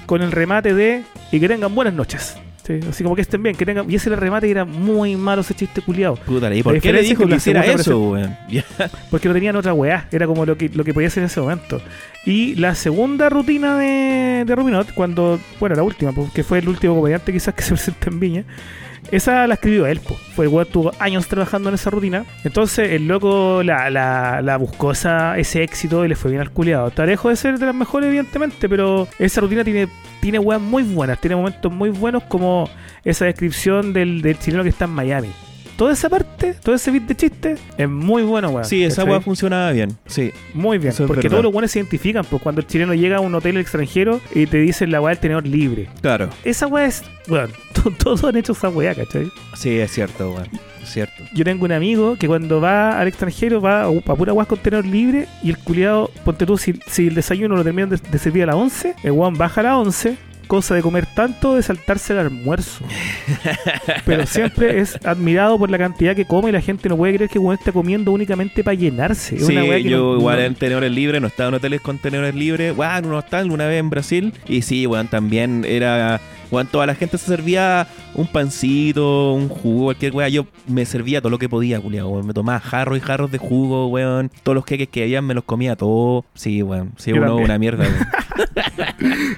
con 0.06 0.22
el 0.22 0.32
remate 0.32 0.74
de 0.74 1.04
y 1.32 1.40
que 1.40 1.48
tengan 1.48 1.74
buenas 1.76 1.94
noches. 1.94 2.38
Sí, 2.66 2.80
así 2.90 3.04
como 3.04 3.16
que 3.16 3.22
estén 3.22 3.44
bien, 3.44 3.56
que 3.56 3.64
tengan. 3.64 3.90
Y 3.92 3.96
ese 3.96 4.10
era 4.10 4.16
el 4.16 4.22
remate 4.22 4.48
y 4.48 4.52
era 4.52 4.66
muy 4.66 5.16
malo 5.16 5.42
ese 5.42 5.54
chiste 5.54 5.84
culiado. 5.84 6.16
Puta, 6.16 6.52
¿y 6.52 6.58
La 6.58 6.64
por 6.64 6.80
qué 6.82 6.92
le 6.92 7.04
dijo 7.04 7.28
que 7.28 7.36
hiciera 7.36 7.64
eso, 7.64 8.00
weón? 8.00 8.36
Porque 9.12 9.28
no 9.28 9.36
tenían 9.36 9.56
otra 9.56 9.72
weá, 9.74 10.08
era 10.12 10.26
como 10.26 10.48
lo 10.48 10.58
que, 10.58 10.70
lo 10.70 10.84
que 10.84 10.92
podía 10.92 11.10
hacer 11.10 11.22
en 11.22 11.28
ese 11.28 11.40
momento. 11.40 11.80
Y 12.26 12.56
la 12.56 12.74
segunda 12.74 13.30
rutina 13.30 13.78
de, 13.78 14.46
de 14.48 14.56
Ruminot, 14.56 14.96
cuando, 14.96 15.40
bueno, 15.60 15.76
la 15.76 15.84
última, 15.84 16.12
porque 16.12 16.44
fue 16.44 16.58
el 16.58 16.68
último 16.68 16.96
comediante 16.96 17.32
quizás 17.32 17.54
que 17.54 17.62
se 17.62 17.70
presenta 17.70 18.10
en 18.10 18.20
Viña, 18.20 18.44
esa 19.12 19.48
la 19.48 19.56
escribió 19.56 19.86
él, 19.86 20.00
po. 20.00 20.16
fue 20.36 20.46
el 20.46 20.52
weón 20.52 20.68
tuvo 20.68 20.92
años 21.00 21.28
trabajando 21.28 21.70
en 21.70 21.76
esa 21.76 21.90
rutina. 21.90 22.26
Entonces 22.44 22.92
el 22.92 23.08
loco 23.08 23.64
la, 23.64 23.90
la, 23.90 24.42
la 24.42 24.58
buscó 24.58 24.92
esa, 24.92 25.38
ese 25.38 25.64
éxito 25.64 26.06
y 26.06 26.08
le 26.08 26.16
fue 26.16 26.32
bien 26.32 26.42
al 26.42 26.52
culiado. 26.52 26.88
Está 26.88 27.06
lejos 27.06 27.32
de 27.32 27.36
ser 27.36 27.60
de 27.60 27.66
las 27.66 27.76
mejores, 27.76 28.08
evidentemente, 28.08 28.68
pero 28.70 29.08
esa 29.20 29.42
rutina 29.42 29.64
tiene, 29.64 29.88
tiene 30.22 30.40
weas 30.40 30.62
muy 30.62 30.84
buenas, 30.84 31.20
tiene 31.20 31.36
momentos 31.36 31.72
muy 31.72 31.90
buenos 31.90 32.24
como 32.24 32.70
esa 33.04 33.26
descripción 33.26 33.94
del, 33.94 34.22
del 34.22 34.40
chileno 34.40 34.64
que 34.64 34.70
está 34.70 34.86
en 34.86 34.92
Miami. 34.92 35.30
Toda 35.78 35.92
esa 35.92 36.08
parte, 36.08 36.56
todo 36.64 36.74
ese 36.74 36.90
beat 36.90 37.04
de 37.04 37.16
chiste 37.16 37.56
es 37.78 37.90
muy 37.90 38.24
bueno, 38.24 38.50
weón. 38.50 38.64
Sí, 38.64 38.84
esa 38.86 39.04
weá 39.04 39.20
funcionaba 39.20 39.72
bien. 39.72 39.98
Sí. 40.06 40.32
Muy 40.54 40.78
bien, 40.78 40.94
Eso 40.94 41.06
porque 41.06 41.30
todos 41.30 41.44
los 41.44 41.52
buenos 41.52 41.70
se 41.70 41.80
identifican, 41.80 42.24
pues 42.24 42.42
cuando 42.42 42.62
el 42.62 42.68
chileno 42.68 42.94
llega 42.94 43.18
a 43.18 43.20
un 43.20 43.36
hotel 43.36 43.58
extranjero 43.58 44.22
y 44.34 44.46
te 44.46 44.58
dicen 44.58 44.90
la 44.90 45.02
weá 45.02 45.10
del 45.10 45.20
tenedor 45.20 45.46
libre. 45.46 45.90
Claro. 46.02 46.30
Esa 46.46 46.68
weá 46.68 46.86
es, 46.86 47.04
bueno, 47.28 47.50
todos 47.98 48.24
han 48.24 48.36
hecho 48.38 48.52
esa 48.54 48.70
weá, 48.70 48.94
¿cachai? 48.96 49.30
Sí, 49.56 49.78
es 49.80 49.92
cierto, 49.92 50.32
weón. 50.32 50.48
Cierto. 50.84 51.24
Yo 51.34 51.44
tengo 51.44 51.66
un 51.66 51.72
amigo 51.72 52.16
que 52.16 52.28
cuando 52.28 52.62
va 52.62 53.00
al 53.00 53.08
extranjero 53.08 53.60
va 53.60 53.84
a, 53.84 53.88
a 53.88 54.16
pura 54.16 54.34
weá 54.34 54.46
con 54.46 54.60
tenedor 54.60 54.86
libre 54.86 55.28
y 55.44 55.50
el 55.50 55.58
culiado, 55.58 56.12
ponte 56.24 56.46
tú, 56.46 56.58
si, 56.58 56.80
si 56.88 57.08
el 57.08 57.16
desayuno 57.16 57.56
lo 57.56 57.64
terminan 57.64 57.90
de, 57.90 57.98
de 57.98 58.20
servir 58.20 58.44
a 58.44 58.48
las 58.48 58.56
11, 58.56 58.94
el 59.04 59.12
weón 59.12 59.36
baja 59.36 59.62
a 59.62 59.64
las 59.64 59.74
11, 59.78 60.16
cosa 60.46 60.76
de 60.76 60.84
comer 60.84 61.08
tanto 61.16 61.56
de 61.56 61.64
saltarse 61.64 62.14
el 62.14 62.20
almuerzo. 62.20 62.86
Pero 64.06 64.26
siempre 64.28 64.80
es 64.80 64.96
admirado 65.04 65.58
por 65.58 65.70
la 65.72 65.78
cantidad 65.80 66.16
que 66.16 66.26
come 66.26 66.50
y 66.50 66.52
la 66.52 66.62
gente 66.62 66.88
no 66.90 66.98
puede 66.98 67.16
creer 67.16 67.30
que 67.32 67.40
weón 67.40 67.58
está 67.58 67.72
comiendo 67.72 68.12
únicamente 68.12 68.64
para 68.64 68.76
llenarse. 68.76 69.38
Es 69.38 69.48
Sí, 69.48 69.54
una 69.58 69.66
que 69.66 69.84
yo 69.84 69.98
no- 70.14 70.20
igual 70.20 70.38
no- 70.38 70.44
en 70.44 70.56
tenedores 70.56 70.92
libres, 70.92 71.20
no 71.22 71.28
estaba 71.28 71.50
en 71.50 71.56
hoteles 71.56 71.82
con 71.82 71.98
tenedores 71.98 72.36
libres, 72.36 72.78
weón, 72.78 72.96
en 72.98 73.06
un 73.06 73.14
hostal 73.16 73.50
una 73.52 73.66
vez 73.66 73.80
en 73.80 73.90
Brasil. 73.90 74.34
Y 74.48 74.62
sí, 74.62 74.86
weón, 74.86 75.08
también 75.08 75.66
era, 75.68 76.22
weón, 76.52 76.68
toda 76.68 76.86
la 76.86 76.96
gente 76.96 77.18
se 77.18 77.26
servía 77.28 77.88
un 78.14 78.28
pancito, 78.28 79.34
un 79.34 79.50
jugo, 79.50 79.86
cualquier 79.86 80.14
weón. 80.14 80.32
Yo 80.32 80.46
me 80.68 80.86
servía 80.86 81.20
todo 81.22 81.30
lo 81.30 81.38
que 81.40 81.50
podía, 81.50 81.80
culiao, 81.80 82.10
weón. 82.10 82.28
Me 82.28 82.34
tomaba 82.34 82.60
jarros 82.60 82.98
y 82.98 83.02
jarros 83.02 83.32
de 83.32 83.38
jugo, 83.38 83.88
weón. 83.88 84.30
Todos 84.44 84.56
los 84.56 84.66
queques 84.66 84.88
que 84.90 85.04
habían 85.04 85.26
me 85.26 85.34
los 85.34 85.44
comía 85.44 85.76
todos. 85.76 86.24
Sí, 86.34 86.62
weón. 86.64 86.92
Sí, 86.98 87.12
Yo 87.12 87.18
uno 87.18 87.28
también. 87.28 87.46
una 87.46 87.58
mierda, 87.60 87.84
weón. 87.84 87.96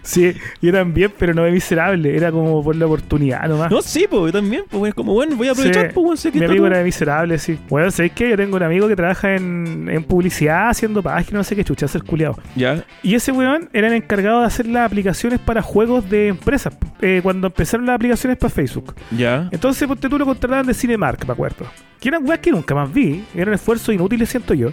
Sí, 0.03 0.33
y 0.61 0.69
eran 0.69 0.93
bien, 0.93 1.11
pero 1.17 1.33
no 1.33 1.45
es 1.45 1.53
miserable. 1.53 2.15
Era 2.15 2.31
como 2.31 2.63
por 2.63 2.75
la 2.75 2.85
oportunidad 2.85 3.47
nomás. 3.47 3.69
No, 3.71 3.81
sí, 3.81 4.05
pues 4.09 4.27
yo 4.27 4.31
también, 4.39 4.63
pues 4.69 4.81
weón, 4.81 4.93
como 4.93 5.13
bueno, 5.13 5.35
voy 5.35 5.47
a 5.49 5.51
aprovechar, 5.51 5.87
Sí, 5.87 5.91
pues 5.93 6.05
weón, 6.05 6.17
sé 6.17 6.31
que 6.31 6.39
Mi 6.39 6.45
amigo 6.45 6.65
todo- 6.65 6.73
era 6.75 6.83
miserable, 6.83 7.37
sí. 7.37 7.57
Bueno, 7.69 7.91
¿sabéis 7.91 8.13
qué? 8.13 8.29
Yo 8.29 8.37
tengo 8.37 8.55
un 8.57 8.63
amigo 8.63 8.87
que 8.87 8.95
trabaja 8.95 9.35
en, 9.35 9.89
en 9.91 10.03
publicidad, 10.03 10.69
haciendo 10.69 11.03
páginas, 11.03 11.33
no 11.33 11.43
sé 11.43 11.55
qué 11.55 11.63
chucha, 11.63 11.85
hacer 11.85 12.03
culiado. 12.03 12.37
Ya, 12.55 12.83
Y 13.03 13.15
ese 13.15 13.31
weón 13.31 13.69
era 13.73 13.87
el 13.87 13.93
encargado 13.93 14.41
de 14.41 14.45
hacer 14.47 14.67
las 14.67 14.85
aplicaciones 14.85 15.39
para 15.39 15.61
juegos 15.61 16.09
de 16.09 16.29
empresas. 16.29 16.73
Eh, 17.01 17.19
cuando 17.23 17.47
empezaron 17.47 17.85
las 17.85 17.95
aplicaciones 17.95 18.37
para 18.37 18.49
Facebook. 18.49 18.95
ya. 19.11 19.47
Entonces, 19.51 19.87
ponte 19.87 20.09
tú 20.09 20.17
lo 20.17 20.25
contrataban 20.25 20.65
de 20.65 20.73
Cinemark, 20.73 21.25
me 21.25 21.33
acuerdo. 21.33 21.65
Que 21.99 22.09
eran 22.09 22.27
weas 22.27 22.39
que 22.39 22.51
nunca 22.51 22.75
más 22.75 22.93
vi. 22.93 23.23
Eran 23.35 23.53
esfuerzos 23.53 23.93
inútiles, 23.93 24.29
siento 24.29 24.53
yo. 24.53 24.69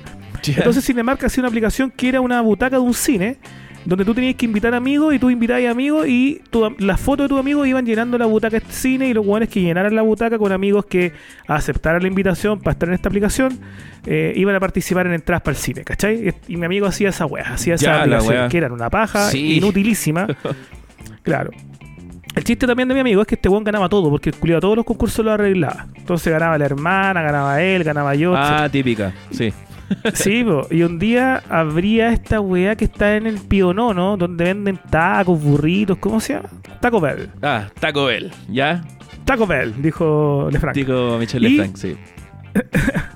Entonces 0.47 0.85
Cinemark 0.85 1.25
hacía 1.25 1.41
una 1.41 1.49
aplicación 1.49 1.91
que 1.91 2.09
era 2.11 2.21
una 2.21 2.41
butaca 2.43 2.77
de 2.77 2.83
un 2.83 2.93
cine 2.93 3.39
donde 3.87 4.05
tú 4.05 4.15
tenías 4.15 4.35
que 4.35 4.45
invitar 4.47 4.75
amigos 4.75 5.15
y 5.15 5.19
tú 5.19 5.29
invitabas 5.31 5.65
amigos 5.67 6.07
y 6.09 6.41
las 6.79 7.01
fotos 7.01 7.25
de 7.25 7.29
tus 7.29 7.39
amigos 7.41 7.67
iban 7.67 7.85
llenando 7.87 8.17
la 8.19 8.27
butaca 8.27 8.53
de 8.59 8.59
este 8.59 8.73
cine 8.73 9.09
y 9.09 9.15
los 9.15 9.25
buenos 9.25 9.49
que 9.49 9.61
llenaran 9.63 9.95
la 9.95 10.03
butaca 10.03 10.39
con 10.39 10.53
amigos 10.53 10.85
que 10.87 11.13
aceptaran 11.47 12.03
la 12.03 12.09
invitación 12.09 12.59
para 12.61 12.73
estar 12.73 12.89
en 12.91 12.95
esta 12.95 13.09
aplicación 13.09 13.59
eh, 14.07 14.33
iban 14.37 14.55
a 14.55 14.61
participar 14.61 15.07
en 15.07 15.15
entradas 15.15 15.43
para 15.43 15.57
el 15.57 15.63
cine, 15.63 15.83
¿cachai? 15.85 16.35
Y 16.49 16.57
mi 16.59 16.67
amigo 16.67 16.87
hacía 16.87 17.09
esa 17.11 17.25
wea, 17.27 17.55
hacía 17.55 17.75
esa 17.75 17.85
Ya, 17.87 18.01
aplicación 18.03 18.49
que 18.51 18.59
eran 18.59 18.73
una 18.73 18.89
paja 18.91 19.31
Sí. 19.31 19.57
inutilísima. 19.57 20.27
claro. 21.23 21.51
El 22.35 22.43
chiste 22.45 22.67
también 22.67 22.89
de 22.89 22.95
mi 22.95 23.01
amigo 23.01 23.21
es 23.23 23.27
que 23.29 23.37
este 23.37 23.49
weón 23.49 23.63
ganaba 23.65 23.89
todo, 23.89 24.11
porque 24.11 24.31
el 24.31 24.37
culiado 24.37 24.61
todos 24.63 24.77
los 24.77 24.85
concursos 24.85 25.25
lo 25.25 25.33
arreglaba. 25.33 25.87
Entonces 25.95 26.33
ganaba 26.33 26.59
la 26.59 26.65
hermana, 26.67 27.23
ganaba 27.23 27.63
él, 27.63 27.85
ganaba 27.85 28.15
yo, 28.15 28.35
Ah, 28.37 28.69
típica, 28.71 29.13
sí. 29.31 29.53
Sí, 30.15 30.43
po, 30.43 30.67
y 30.71 30.83
un 30.83 30.99
día 30.99 31.43
habría 31.49 32.09
esta 32.11 32.41
weá 32.41 32.75
que 32.75 32.87
está 32.87 33.17
en 33.17 33.27
el 33.27 33.39
Pionono, 33.39 34.17
donde 34.17 34.45
venden 34.45 34.79
tacos, 34.91 35.41
burritos, 35.41 35.99
¿cómo 35.99 36.19
se 36.21 36.35
llama? 36.35 36.49
Taco 36.81 37.01
Bell. 37.01 37.29
Ah, 37.43 37.69
Taco 37.79 38.07
Bell, 38.07 38.33
¿ya? 38.49 38.83
Taco 39.25 39.47
Bell, 39.47 39.75
dijo 39.81 40.49
Lefranc. 40.51 40.75
Dijo 40.75 41.19
Michelle 41.19 41.49
Y- 41.49 41.57
Lefranc, 41.59 41.77
sí. 41.77 41.97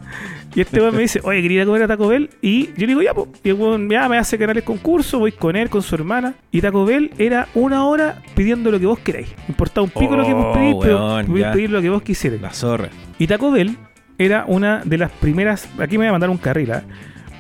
Y 0.59 0.63
este 0.63 0.81
weón 0.81 0.97
me 0.97 1.03
dice, 1.03 1.21
oye, 1.23 1.41
quería 1.41 1.59
ir 1.59 1.63
a 1.63 1.67
comer 1.67 1.85
a 1.85 1.87
Taco 1.87 2.09
Bell. 2.09 2.31
Y 2.43 2.67
yo 2.67 2.81
le 2.81 2.87
digo, 2.89 3.01
ya, 3.03 3.15
pues. 3.15 3.29
Y 3.45 3.51
el 3.51 3.55
weón 3.55 3.89
ya 3.89 4.09
me 4.09 4.19
hace 4.19 4.37
ganar 4.37 4.57
el 4.57 4.65
concurso, 4.65 5.21
voy 5.21 5.31
con 5.31 5.55
él, 5.55 5.71
con 5.71 5.83
su 5.83 5.95
hermana. 5.95 6.35
Y 6.51 6.61
Taco 6.61 6.85
Bell 6.85 7.13
era 7.17 7.47
una 7.55 7.85
hora 7.87 8.21
pidiendo 8.35 8.73
lo 8.73 8.81
que 8.81 8.87
vos 8.87 8.99
queráis. 8.99 9.29
Importaba 9.49 9.85
un 9.85 9.91
pico 9.91 10.17
lo 10.17 10.27
que 10.27 10.35
vos 10.35 10.47
Oh, 10.49 10.53
pedís, 10.55 10.75
pero 10.83 10.99
podías 11.29 11.47
ya. 11.51 11.53
pedir 11.53 11.71
lo 11.71 11.81
que 11.81 11.91
vos 11.91 12.03
quisierais. 12.03 12.43
La 12.43 12.51
zorra. 12.53 12.89
Y 13.21 13.29
Taco 13.29 13.53
Bell 13.53 13.77
era 14.19 14.47
una 14.49 14.83
de 14.85 14.99
las 14.99 15.13
primeras, 15.13 15.69
aquí 15.79 15.93
me 15.97 15.99
voy 15.99 16.09
a 16.09 16.13
mandar 16.13 16.29
un 16.31 16.39
carril, 16.39 16.73
¿ah? 16.73 16.83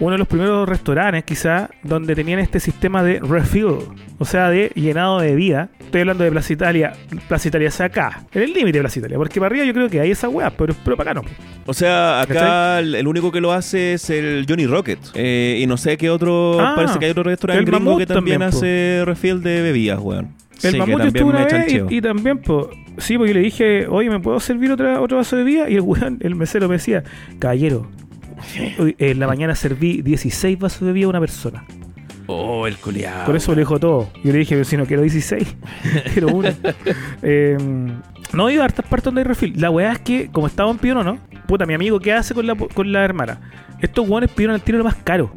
Uno 0.00 0.12
de 0.12 0.18
los 0.18 0.28
primeros 0.28 0.68
restaurantes 0.68 1.24
quizá 1.24 1.70
donde 1.82 2.14
tenían 2.14 2.38
este 2.38 2.60
sistema 2.60 3.02
de 3.02 3.20
refill, 3.20 3.78
o 4.18 4.24
sea, 4.24 4.50
de 4.50 4.70
llenado 4.74 5.20
de 5.20 5.30
bebida. 5.30 5.70
Estoy 5.80 6.02
hablando 6.02 6.24
de 6.24 6.30
Plaza 6.30 6.52
Italia, 6.52 6.92
Plaza 7.26 7.48
Italia 7.48 7.68
es 7.68 7.80
acá, 7.80 8.24
en 8.32 8.42
el 8.42 8.52
límite 8.52 8.78
de 8.78 8.80
Plaza 8.82 8.98
Italia, 8.98 9.16
porque 9.16 9.40
para 9.40 9.46
arriba 9.48 9.64
yo 9.64 9.72
creo 9.74 9.88
que 9.88 10.00
hay 10.00 10.10
esa 10.10 10.28
weá, 10.28 10.50
pero, 10.50 10.74
pero 10.84 10.96
para 10.96 11.12
acá 11.12 11.20
no. 11.20 11.28
O 11.66 11.74
sea, 11.74 12.20
acá 12.20 12.78
el, 12.78 12.94
el 12.94 13.06
único 13.06 13.32
que 13.32 13.40
lo 13.40 13.52
hace 13.52 13.94
es 13.94 14.08
el 14.10 14.46
Johnny 14.48 14.66
Rocket. 14.66 14.98
Eh, 15.14 15.58
y 15.60 15.66
no 15.66 15.76
sé 15.76 15.96
qué 15.96 16.10
otro. 16.10 16.58
Ah, 16.60 16.74
parece 16.76 16.98
que 16.98 17.06
hay 17.06 17.10
otro 17.10 17.24
restaurante 17.24 17.70
gringo 17.70 17.98
que 17.98 18.06
también, 18.06 18.38
también, 18.38 18.50
po. 18.50 18.56
hace 18.56 19.02
refill 19.04 19.42
de 19.42 19.62
bebidas, 19.62 19.98
weón. 20.00 20.34
El 20.62 20.72
Sí, 20.72 20.78
mamut 20.78 20.98
también 20.98 21.16
estuvo 21.16 21.30
una 21.30 21.44
vez 21.44 21.72
y, 21.72 21.96
y 21.96 22.00
también, 22.00 22.38
pues, 22.38 22.66
sí, 22.98 23.16
porque 23.16 23.32
yo 23.32 23.38
le 23.38 23.44
dije, 23.44 23.86
oye, 23.86 24.10
¿me 24.10 24.18
puedo 24.18 24.40
servir 24.40 24.72
otra, 24.72 25.00
otro 25.00 25.18
vaso 25.18 25.36
de 25.36 25.44
bebida? 25.44 25.70
Y 25.70 25.74
el 25.74 25.82
weón, 25.82 26.18
el 26.20 26.34
mesero 26.34 26.68
me 26.68 26.74
decía, 26.74 27.04
caballero, 27.38 27.88
en 28.98 29.18
la 29.18 29.26
mañana 29.26 29.54
serví 29.54 30.02
16 30.02 30.58
vasos 30.58 30.80
de 30.80 30.86
bebida 30.86 31.06
a 31.06 31.10
una 31.10 31.20
persona. 31.20 31.64
Oh, 32.26 32.66
el 32.66 32.76
culiado. 32.76 33.24
Por 33.24 33.36
eso 33.36 33.52
lo 33.52 33.58
dijo 33.58 33.80
todo. 33.80 34.10
Yo 34.22 34.32
le 34.32 34.38
dije, 34.38 34.54
pero 34.54 34.64
si 34.64 34.76
no 34.76 34.84
quiero 34.84 35.02
16, 35.02 35.56
quiero 36.12 36.28
uno. 36.28 36.50
Eh, 37.22 37.56
no 38.32 38.50
ido 38.50 38.62
a 38.62 38.66
hartas 38.66 38.86
partes 38.86 39.06
donde 39.06 39.22
hay 39.22 39.24
refil. 39.24 39.60
La 39.60 39.70
weá 39.70 39.92
es 39.92 39.98
que, 40.00 40.28
como 40.30 40.46
estaba 40.46 40.70
en 40.70 40.78
Piono, 40.78 41.02
¿no? 41.02 41.18
Puta, 41.46 41.66
mi 41.66 41.74
amigo, 41.74 41.98
¿qué 41.98 42.12
hace 42.12 42.34
con 42.34 42.46
la, 42.46 42.54
con 42.54 42.92
la 42.92 43.04
hermana? 43.04 43.40
Estos 43.80 44.08
weones 44.08 44.30
pidieron 44.30 44.54
el 44.54 44.60
tiro 44.60 44.78
lo 44.78 44.84
más 44.84 44.96
caro. 44.96 45.32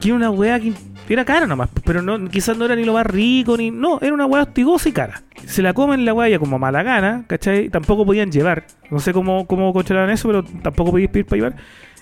Que 0.00 0.08
era 0.08 0.16
una 0.16 0.30
weá 0.30 0.60
que 0.60 0.72
era 1.08 1.24
cara 1.24 1.46
nomás, 1.46 1.68
pero 1.84 2.02
no, 2.02 2.28
quizás 2.28 2.56
no 2.56 2.64
era 2.64 2.74
ni 2.74 2.84
lo 2.84 2.92
más 2.92 3.06
rico, 3.06 3.56
ni. 3.56 3.70
No, 3.70 3.98
era 4.00 4.12
una 4.12 4.26
weá 4.26 4.42
hostigosa 4.42 4.88
y 4.88 4.92
cara. 4.92 5.22
Se 5.46 5.62
la 5.62 5.72
comen 5.72 6.04
la 6.04 6.14
weá 6.14 6.28
ya 6.28 6.38
como 6.38 6.58
mala 6.58 6.82
gana, 6.82 7.24
¿cachai? 7.26 7.68
Tampoco 7.68 8.04
podían 8.04 8.30
llevar. 8.30 8.66
No 8.90 8.98
sé 8.98 9.12
cómo, 9.12 9.46
cómo 9.46 9.72
controlaban 9.72 10.10
eso, 10.10 10.28
pero 10.28 10.44
tampoco 10.44 10.92
podías 10.92 11.10
pedir 11.10 11.26
para 11.26 11.36
llevar. 11.36 11.56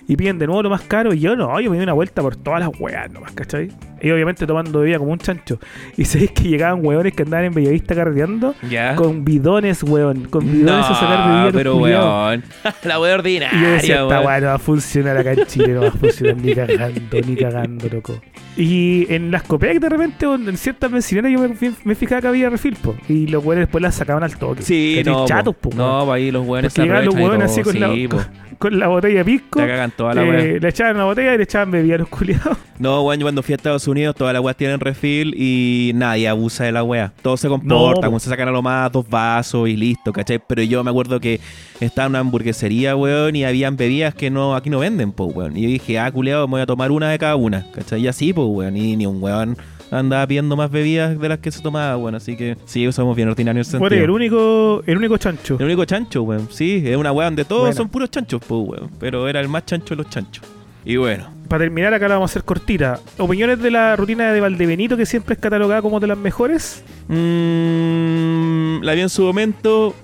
Y 0.07 0.15
piden 0.15 0.37
de 0.37 0.45
nuevo 0.45 0.61
lo 0.63 0.69
más 0.69 0.81
caro. 0.81 1.13
Y 1.13 1.19
yo 1.19 1.35
no, 1.35 1.59
yo 1.59 1.71
me 1.71 1.77
di 1.77 1.83
una 1.83 1.93
vuelta 1.93 2.21
por 2.21 2.35
todas 2.35 2.59
las 2.59 2.69
weas 2.79 3.11
nomás, 3.11 3.31
¿cachai? 3.31 3.69
Y 4.01 4.11
obviamente 4.11 4.45
tomando 4.45 4.79
bebida 4.81 4.99
como 4.99 5.11
un 5.13 5.17
chancho. 5.19 5.59
Y 5.97 6.05
sabéis 6.05 6.31
que 6.31 6.43
llegaban 6.43 6.85
weones 6.85 7.13
que 7.13 7.23
andaban 7.23 7.45
en 7.47 7.53
Bellavista 7.53 7.95
carreteando 7.95 8.53
Ya. 8.69 8.95
con 8.95 9.25
bidones, 9.25 9.81
weón. 9.83 10.25
Con 10.25 10.45
bidones 10.51 10.85
a 10.85 10.93
sacar 10.95 11.27
bebida. 11.29 11.51
pero 11.53 11.77
weón. 11.77 12.43
la 12.83 12.99
wea 12.99 13.15
ordinaria. 13.15 13.57
Y 13.57 13.61
yo 13.63 13.71
decía, 13.71 14.01
esta 14.03 14.21
weá 14.21 14.39
no 14.41 14.47
va 14.47 14.53
a 14.53 14.59
funcionar 14.59 15.17
acá 15.17 15.33
en 15.33 15.45
Chile, 15.47 15.69
no 15.69 15.81
va 15.81 15.87
a 15.87 15.91
funcionar 15.91 16.37
ni 16.37 16.53
cagando, 16.53 17.21
ni 17.25 17.35
cagando, 17.35 17.87
loco. 17.89 18.21
Y 18.57 19.11
en 19.13 19.31
las 19.31 19.43
Copec 19.43 19.79
de 19.79 19.89
repente, 19.89 20.25
en 20.25 20.55
ciertas 20.57 20.89
benzineras, 20.91 21.31
yo 21.31 21.39
me, 21.39 21.55
me 21.83 21.95
fijaba 21.95 22.21
que 22.21 22.27
había 22.27 22.49
refil, 22.49 22.75
po. 22.75 22.95
Y 23.09 23.27
los 23.27 23.43
weones 23.43 23.63
después 23.67 23.81
las 23.81 23.95
sacaban 23.95 24.23
al 24.23 24.37
toque. 24.37 24.61
Sí, 24.61 25.01
no. 25.05 25.25
chatos, 25.25 25.55
po. 25.55 25.71
no, 25.75 26.11
ahí 26.13 26.29
los 26.31 26.45
weones 26.45 26.73
llegaban 26.75 27.05
los 27.05 27.15
weones 27.15 27.51
así 27.51 27.61
con, 27.63 27.79
la, 27.79 27.91
sí, 27.91 28.07
po. 28.07 28.17
con, 28.17 28.25
con 28.59 28.79
la 28.79 28.87
botella 28.87 29.19
de 29.19 29.25
pisco. 29.25 29.59
Te 29.59 29.67
cagan 29.67 29.91
toda 29.95 30.13
la 30.13 30.23
eh, 30.23 30.59
le 30.59 30.69
echaban 30.69 30.95
una 30.95 31.05
botella 31.05 31.33
y 31.33 31.37
le 31.37 31.43
echaban 31.43 31.71
bebida 31.71 31.95
a 31.95 31.97
los 31.99 32.09
culiados. 32.09 32.57
No, 32.77 33.03
weón, 33.03 33.21
yo 33.21 33.25
cuando 33.25 33.41
fui 33.41 33.53
a 33.53 33.55
Estados 33.55 33.87
Unidos, 33.87 34.15
todas 34.17 34.33
las 34.33 34.43
weas 34.43 34.57
tienen 34.57 34.81
refil 34.81 35.33
y 35.37 35.93
nadie 35.95 36.27
abusa 36.27 36.65
de 36.65 36.73
la 36.73 36.83
wea. 36.83 37.13
Todos 37.21 37.39
se 37.39 37.47
comportan, 37.47 38.01
po. 38.01 38.07
como 38.07 38.19
se 38.19 38.29
sacan 38.29 38.49
a 38.49 38.51
lo 38.51 38.61
más 38.61 38.91
dos 38.91 39.07
vasos 39.07 39.69
y 39.69 39.77
listo, 39.77 40.11
¿cachai? 40.11 40.39
Pero 40.45 40.61
yo 40.61 40.83
me 40.83 40.89
acuerdo 40.89 41.21
que 41.21 41.39
estaba 41.79 42.07
en 42.07 42.11
una 42.11 42.19
hamburguesería, 42.19 42.97
weón, 42.97 43.33
y 43.37 43.45
habían 43.45 43.77
bebidas 43.77 44.13
que 44.13 44.29
no 44.29 44.55
aquí 44.55 44.69
no 44.69 44.79
venden, 44.79 45.13
po, 45.13 45.23
weón. 45.27 45.55
Y 45.55 45.61
yo 45.61 45.69
dije, 45.69 45.99
ah, 45.99 46.11
culiado, 46.11 46.49
me 46.49 46.51
voy 46.51 46.61
a 46.61 46.65
tomar 46.65 46.91
una 46.91 47.09
de 47.09 47.17
cada 47.17 47.37
una, 47.37 47.65
¿cachai? 47.71 48.01
Y 48.01 48.09
así, 48.09 48.33
pues, 48.33 48.45
weón, 48.49 48.75
y 48.75 48.97
ni 48.97 49.05
un 49.05 49.23
weón 49.23 49.55
andaba 49.91 50.25
pidiendo 50.27 50.55
más 50.55 50.69
bebidas 50.71 51.19
de 51.19 51.29
las 51.29 51.39
que 51.39 51.51
se 51.51 51.61
tomaba, 51.61 51.95
weón. 51.97 52.15
Así 52.15 52.35
que 52.35 52.57
sí, 52.65 52.91
somos 52.91 53.15
bien 53.15 53.29
ordinarios 53.29 53.73
en 53.73 53.79
Bueno, 53.79 53.95
el 53.95 54.09
único, 54.09 54.83
el 54.85 54.97
único 54.97 55.17
chancho. 55.17 55.57
El 55.59 55.65
único 55.65 55.85
chancho, 55.85 56.23
weón. 56.23 56.47
Sí, 56.51 56.83
es 56.85 56.97
una 56.97 57.11
weá 57.11 57.25
donde 57.27 57.45
todos 57.45 57.75
son 57.75 57.89
puros 57.89 58.09
chanchos, 58.11 58.41
pues, 58.47 58.61
weón. 58.67 58.89
Pero 58.99 59.27
era 59.27 59.39
el 59.39 59.47
más 59.47 59.65
chancho 59.65 59.95
de 59.95 60.03
los 60.03 60.09
chanchos. 60.09 60.43
Y 60.83 60.97
bueno. 60.97 61.27
Para 61.47 61.63
terminar, 61.63 61.93
acá 61.93 62.07
la 62.07 62.15
vamos 62.15 62.29
a 62.29 62.33
hacer 62.33 62.43
cortita. 62.43 62.99
¿Opiniones 63.17 63.59
de 63.59 63.71
la 63.71 63.95
rutina 63.95 64.31
de 64.31 64.39
Valdebenito, 64.41 64.95
que 64.97 65.05
siempre 65.05 65.33
es 65.35 65.39
catalogada 65.39 65.81
como 65.81 65.99
de 65.99 66.07
las 66.07 66.17
mejores? 66.17 66.83
Mm, 67.07 68.81
la 68.83 68.93
vi 68.93 69.01
en 69.01 69.09
su 69.09 69.23
momento 69.23 69.95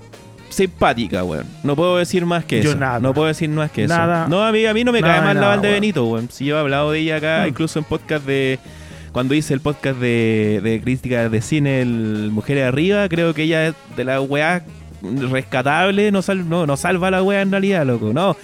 simpática, 0.48 1.24
weón. 1.24 1.46
No 1.62 1.74
puedo 1.76 1.96
decir 1.96 2.26
más 2.26 2.44
que 2.44 2.62
Yo 2.62 2.70
eso. 2.70 2.78
nada. 2.78 3.00
No 3.00 3.14
puedo 3.14 3.28
decir 3.28 3.48
más 3.48 3.70
que 3.70 3.84
eso. 3.84 3.94
Nada. 3.96 4.26
No, 4.28 4.42
a 4.44 4.52
mí, 4.52 4.66
a 4.66 4.74
mí 4.74 4.84
no 4.84 4.92
me 4.92 5.00
Nada 5.00 5.14
cae 5.14 5.22
mal 5.22 5.34
la 5.34 5.40
nada, 5.40 5.52
Valde 5.54 5.68
weón. 5.68 5.80
Benito, 5.80 6.04
weón. 6.06 6.28
Si 6.30 6.44
yo 6.44 6.56
he 6.56 6.60
hablado 6.60 6.90
de 6.92 6.98
ella 7.00 7.16
acá, 7.16 7.42
Mm. 7.44 7.48
incluso 7.48 7.78
en 7.78 7.84
podcast 7.84 8.26
de. 8.26 8.58
Cuando 9.12 9.34
hice 9.34 9.52
el 9.54 9.60
podcast 9.60 9.98
de, 9.98 10.60
de 10.62 10.80
crítica 10.80 11.28
de 11.28 11.42
cine, 11.42 11.82
el 11.82 12.30
Mujeres 12.32 12.64
Arriba, 12.64 13.08
creo 13.08 13.34
que 13.34 13.42
ella 13.42 13.68
es 13.68 13.74
de 13.94 14.04
la 14.04 14.20
weá 14.20 14.64
rescatable, 15.02 16.10
no, 16.12 16.22
sal- 16.22 16.48
no, 16.48 16.66
no 16.66 16.76
salva 16.76 17.08
a 17.08 17.10
la 17.10 17.22
weá 17.22 17.42
en 17.42 17.50
realidad, 17.50 17.84
loco. 17.86 18.12
No. 18.12 18.36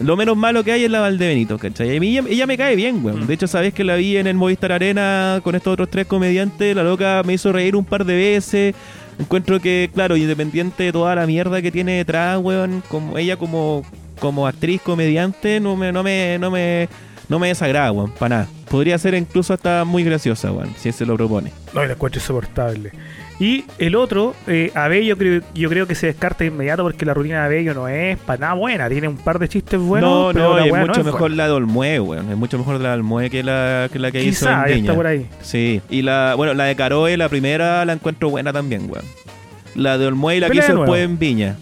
Lo 0.00 0.16
menos 0.16 0.36
malo 0.36 0.62
que 0.62 0.72
hay 0.72 0.84
es 0.84 0.90
la 0.90 1.00
Valdebenito, 1.00 1.58
¿cachai? 1.58 1.96
A 1.96 2.00
mí 2.00 2.16
ella, 2.16 2.28
ella 2.28 2.46
me 2.46 2.56
cae 2.56 2.76
bien, 2.76 3.04
weón. 3.04 3.24
Mm. 3.24 3.26
De 3.26 3.34
hecho, 3.34 3.46
sabés 3.48 3.74
que 3.74 3.82
la 3.84 3.96
vi 3.96 4.16
en 4.16 4.26
el 4.28 4.36
Movistar 4.36 4.70
Arena 4.72 5.40
con 5.42 5.54
estos 5.56 5.72
otros 5.72 5.90
tres 5.90 6.06
comediantes. 6.06 6.74
La 6.76 6.84
loca 6.84 7.22
me 7.24 7.34
hizo 7.34 7.52
reír 7.52 7.74
un 7.74 7.84
par 7.84 8.04
de 8.04 8.14
veces. 8.16 8.74
Encuentro 9.18 9.60
que, 9.60 9.90
claro, 9.92 10.16
independiente 10.16 10.84
de 10.84 10.92
toda 10.92 11.14
la 11.16 11.26
mierda 11.26 11.60
que 11.60 11.72
tiene 11.72 11.96
detrás, 11.96 12.38
weón, 12.40 12.82
como 12.88 13.18
ella 13.18 13.36
como, 13.36 13.82
como 14.20 14.46
actriz, 14.46 14.80
comediante, 14.80 15.58
no 15.58 15.74
me, 15.74 15.90
no 15.90 16.04
me, 16.04 16.38
no 16.38 16.52
me, 16.52 16.88
no 17.28 17.38
me 17.38 17.48
desagrada, 17.48 17.92
weón, 17.92 18.10
para 18.12 18.36
nada. 18.36 18.48
Podría 18.70 18.98
ser 18.98 19.14
incluso 19.14 19.54
hasta 19.54 19.84
muy 19.84 20.04
graciosa, 20.04 20.50
weón, 20.52 20.74
si 20.76 20.92
se 20.92 21.06
lo 21.06 21.16
propone. 21.16 21.52
No, 21.74 21.84
la 21.84 21.92
encuentro 21.92 22.20
insoportable. 22.20 22.92
Y 23.40 23.64
el 23.78 23.94
otro, 23.94 24.34
eh, 24.48 24.72
Abello, 24.74 25.16
creo, 25.16 25.42
yo 25.54 25.68
creo 25.68 25.86
que 25.86 25.94
se 25.94 26.08
descarta 26.08 26.38
de 26.42 26.46
inmediato 26.46 26.82
porque 26.82 27.06
la 27.06 27.14
rutina 27.14 27.40
de 27.40 27.44
Abello 27.44 27.72
no 27.72 27.86
es 27.86 28.18
para 28.18 28.40
nada 28.40 28.54
buena. 28.54 28.88
Tiene 28.88 29.06
un 29.06 29.16
par 29.16 29.38
de 29.38 29.48
chistes 29.48 29.78
buenos, 29.78 30.10
no, 30.10 30.30
pero 30.32 30.54
no, 30.54 30.58
es 30.58 30.86
mucho 30.86 31.04
no 31.04 31.12
mejor 31.12 31.30
la 31.30 31.46
de 31.46 31.52
Olmue, 31.52 32.00
weón. 32.00 32.30
Es 32.30 32.36
mucho 32.36 32.58
mejor 32.58 32.80
la 32.80 32.88
de 32.90 32.94
Olmue 32.96 33.30
que 33.30 33.44
la 33.44 33.88
que, 33.92 33.98
la 34.00 34.10
que 34.10 34.24
hizo 34.24 34.46
Quizá 34.46 34.68
en 34.68 34.80
está 34.80 34.94
por 34.94 35.06
ahí. 35.06 35.28
Sí, 35.40 35.80
y 35.88 36.02
la, 36.02 36.34
bueno, 36.36 36.52
la 36.54 36.64
de 36.64 36.74
Caroe, 36.74 37.16
la 37.16 37.28
primera, 37.28 37.84
la 37.84 37.92
encuentro 37.92 38.28
buena 38.28 38.52
también, 38.52 38.90
weón. 38.90 39.04
La 39.76 39.98
de 39.98 40.06
Olmue 40.06 40.36
y 40.36 40.40
la 40.40 40.50
que 40.50 40.58
hizo 40.58 40.76
después 40.76 41.04
en 41.04 41.18
Viña. 41.18 41.56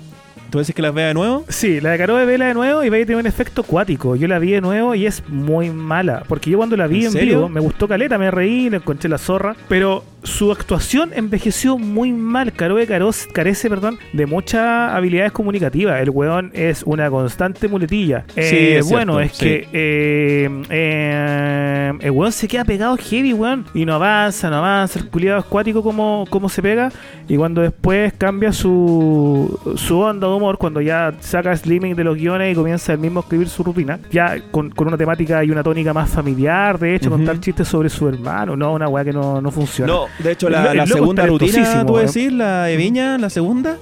¿Tú 0.51 0.59
dices 0.59 0.75
que 0.75 0.83
las 0.83 0.95
vea 0.95 1.09
de 1.09 1.15
nuevo? 1.15 1.45
Sí, 1.49 1.81
la 1.81 1.91
de 1.91 1.99
Caro 1.99 2.17
de 2.17 2.25
Vela 2.25 2.47
de 2.47 2.55
nuevo 2.55 2.85
y 2.85 2.89
va 2.89 2.97
a 2.97 3.01
tener 3.01 3.17
un 3.17 3.27
efecto 3.27 3.63
acuático. 3.63 4.17
Yo 4.17 4.29
la 4.29 4.39
vi 4.39 4.53
de 4.53 4.61
nuevo 4.61 4.95
y 4.95 5.07
es 5.07 5.23
muy 5.29 5.71
mala. 5.71 6.23
Porque 6.29 6.51
yo 6.51 6.59
cuando 6.59 6.77
la 6.77 6.87
vi 6.87 7.07
¿En 7.07 7.15
vivo 7.15 7.49
me 7.49 7.61
gustó 7.61 7.89
Caleta, 7.89 8.19
me 8.19 8.31
reí, 8.31 8.71
le 8.71 8.79
encontré 8.79 9.09
la 9.09 9.19
zorra. 9.19 9.57
Pero 9.69 10.05
su 10.23 10.53
actuación 10.53 11.11
envejeció 11.15 11.79
muy 11.79 12.13
mal. 12.13 12.53
Caro 12.53 12.77
de 12.77 12.87
Caros 12.87 13.27
carece, 13.33 13.69
perdón, 13.69 13.99
de 14.13 14.27
muchas 14.27 14.93
habilidades 14.93 15.33
comunicativas. 15.33 16.01
El 16.01 16.11
weón 16.11 16.51
es 16.55 16.83
una 16.85 17.11
constante 17.11 17.69
muletilla. 17.69 18.25
Eh, 18.37 18.77
es 18.79 18.89
bueno, 18.89 19.19
cierto, 19.19 19.21
es 19.21 19.33
sí. 19.33 19.45
que 19.45 19.69
eh, 19.73 20.63
eh, 20.71 21.93
el 22.01 22.11
weón 22.11 22.33
se 22.33 22.49
queda 22.49 22.65
pegado 22.65 22.97
heavy, 22.97 23.33
weón. 23.33 23.67
Y 23.75 23.85
no 23.85 23.95
avanza, 23.95 24.51
no 24.51 24.57
avanza. 24.57 24.99
El 24.99 25.09
culiado 25.09 25.39
acuático 25.39 25.83
como, 25.83 26.25
como 26.29 26.49
se 26.49 26.63
pega. 26.63 26.91
Y 27.29 27.37
cuando 27.37 27.63
después 27.63 28.13
cambia 28.19 28.53
su, 28.53 29.59
su 29.77 29.99
onda 29.99 30.27
de 30.37 30.43
humor, 30.43 30.59
cuando 30.59 30.81
ya 30.81 31.15
saca 31.21 31.57
Slimming 31.57 31.95
de 31.97 32.05
los 32.05 32.17
guiones 32.17 32.53
y 32.53 32.55
comienza 32.55 32.93
él 32.93 32.99
mismo 32.99 33.21
a 33.21 33.23
escribir 33.23 33.49
su 33.49 33.63
rutina, 33.63 33.99
ya 34.11 34.37
con, 34.51 34.71
con 34.71 34.89
una 34.89 34.97
temática 34.97 35.43
y 35.45 35.51
una 35.51 35.63
tónica 35.63 35.93
más 35.93 36.11
familiar, 36.11 36.79
de 36.79 36.95
hecho, 36.95 37.11
contar 37.11 37.41
chistes 37.41 37.69
sobre 37.69 37.89
su 37.89 38.09
hermano, 38.09 38.57
no, 38.57 38.73
una 38.75 38.89
weá 38.89 39.05
que 39.05 39.13
no, 39.13 39.41
no 39.41 39.51
funciona. 39.51 39.93
No, 39.93 40.07
de 40.19 40.33
hecho, 40.33 40.49
la, 40.49 40.73
el 40.73 40.87
segunda 40.87 41.27
rutina, 41.27 41.85
¿tú 41.87 41.97
decís? 41.97 42.33
La 42.33 42.65
de 42.65 42.77
Viña, 42.77 43.19
la 43.19 43.31
segunda. 43.31 43.77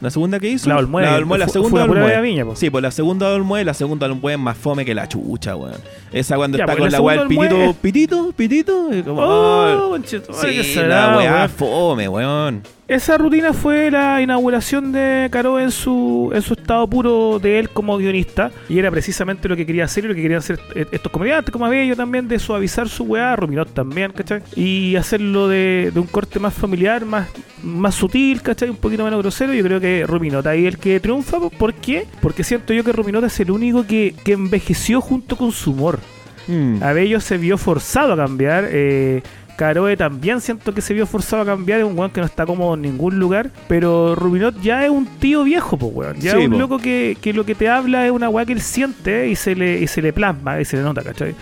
¿La 0.00 0.10
segunda 0.10 0.38
que 0.38 0.48
hizo? 0.50 0.68
La 0.68 0.76
Olmue, 0.76 1.02
La, 1.02 1.16
Olmue, 1.16 1.38
la 1.38 1.48
segunda 1.48 1.86
de 1.86 2.20
Viña, 2.20 2.44
po. 2.44 2.54
Sí, 2.54 2.68
pues 2.68 2.82
la 2.82 2.90
segunda 2.90 3.32
Olmue, 3.32 3.64
la 3.64 3.72
segunda 3.72 4.06
Olmue 4.06 4.34
es 4.34 4.38
más 4.38 4.56
fome 4.56 4.84
que 4.84 4.94
la 4.94 5.08
chucha, 5.08 5.56
weón. 5.56 5.80
Esa 6.12 6.36
cuando 6.36 6.58
Ya, 6.58 6.64
está 6.64 6.76
pues, 6.76 6.82
con 6.84 6.92
la 6.92 7.00
weá 7.00 7.18
del 7.20 7.28
pitito, 7.28 7.74
pitito, 7.80 8.32
pitito. 8.36 8.94
y 8.94 9.02
como, 9.02 9.22
Oh, 9.22 9.94
oh, 9.94 9.98
sí, 10.04 10.74
la 10.76 11.16
weá 11.16 11.48
fome, 11.48 12.08
weón. 12.08 12.62
Esa 12.88 13.18
rutina 13.18 13.52
fue 13.52 13.90
la 13.90 14.22
inauguración 14.22 14.92
de 14.92 15.28
Caro 15.32 15.58
en 15.58 15.72
su, 15.72 16.30
en 16.32 16.40
su 16.40 16.54
estado 16.54 16.86
puro 16.86 17.40
de 17.40 17.58
él 17.58 17.68
como 17.70 17.96
guionista. 17.98 18.52
Y 18.68 18.78
era 18.78 18.92
precisamente 18.92 19.48
lo 19.48 19.56
que 19.56 19.66
quería 19.66 19.86
hacer 19.86 20.04
y 20.04 20.08
lo 20.08 20.14
que 20.14 20.22
querían 20.22 20.38
hacer 20.38 20.60
eh, 20.72 20.86
estos 20.92 21.10
comediantes, 21.10 21.50
como 21.50 21.66
Abello 21.66 21.96
también, 21.96 22.28
de 22.28 22.38
suavizar 22.38 22.88
su 22.88 23.02
weá, 23.02 23.34
Ruminot 23.34 23.74
también, 23.74 24.12
¿cachai? 24.12 24.42
Y 24.54 24.94
hacerlo 24.94 25.48
de, 25.48 25.90
de 25.92 25.98
un 25.98 26.06
corte 26.06 26.38
más 26.38 26.54
familiar, 26.54 27.04
más, 27.04 27.28
más 27.60 27.96
sutil, 27.96 28.40
¿cachai? 28.40 28.70
Un 28.70 28.76
poquito 28.76 29.02
menos 29.02 29.20
grosero. 29.20 29.52
Yo 29.52 29.64
creo 29.64 29.80
que 29.80 30.04
Ruminot 30.06 30.46
ahí 30.46 30.66
es 30.66 30.74
el 30.74 30.78
que 30.78 31.00
triunfa. 31.00 31.40
¿Por 31.40 31.74
qué? 31.74 32.06
Porque 32.22 32.44
siento 32.44 32.72
yo 32.72 32.84
que 32.84 32.92
Ruminot 32.92 33.24
es 33.24 33.40
el 33.40 33.50
único 33.50 33.84
que, 33.84 34.14
que 34.24 34.34
envejeció 34.34 35.00
junto 35.00 35.36
con 35.36 35.50
su 35.50 35.72
humor. 35.72 35.98
Mm. 36.46 36.84
Abello 36.84 37.18
se 37.18 37.36
vio 37.36 37.58
forzado 37.58 38.12
a 38.12 38.16
cambiar. 38.16 38.68
Eh, 38.70 39.22
Caroe 39.56 39.96
también 39.96 40.40
siento 40.40 40.72
que 40.74 40.80
se 40.80 40.94
vio 40.94 41.06
forzado 41.06 41.42
a 41.42 41.46
cambiar. 41.46 41.80
Es 41.80 41.86
un 41.86 41.98
weón 41.98 42.10
que 42.10 42.20
no 42.20 42.26
está 42.26 42.46
cómodo 42.46 42.74
en 42.74 42.82
ningún 42.82 43.18
lugar. 43.18 43.50
Pero 43.68 44.14
Rubinot 44.14 44.60
ya 44.60 44.84
es 44.84 44.90
un 44.90 45.06
tío 45.18 45.44
viejo, 45.44 45.76
pues 45.76 45.92
weón. 45.94 46.20
Ya 46.20 46.32
Sí, 46.32 46.38
es 46.38 46.44
un 46.46 46.52
po. 46.52 46.58
loco 46.58 46.78
que, 46.78 47.16
que 47.20 47.32
lo 47.32 47.44
que 47.44 47.54
te 47.54 47.68
habla 47.68 48.04
es 48.06 48.12
una 48.12 48.28
weá 48.28 48.44
que 48.46 48.52
él 48.52 48.60
siente 48.60 49.28
y 49.28 49.36
se 49.36 49.54
le, 49.56 49.80
y 49.80 49.86
se 49.86 50.02
le 50.02 50.12
plasma 50.12 50.60
y 50.60 50.64
se 50.64 50.76
le 50.76 50.82
nota, 50.82 51.02
¿cachai? 51.02 51.34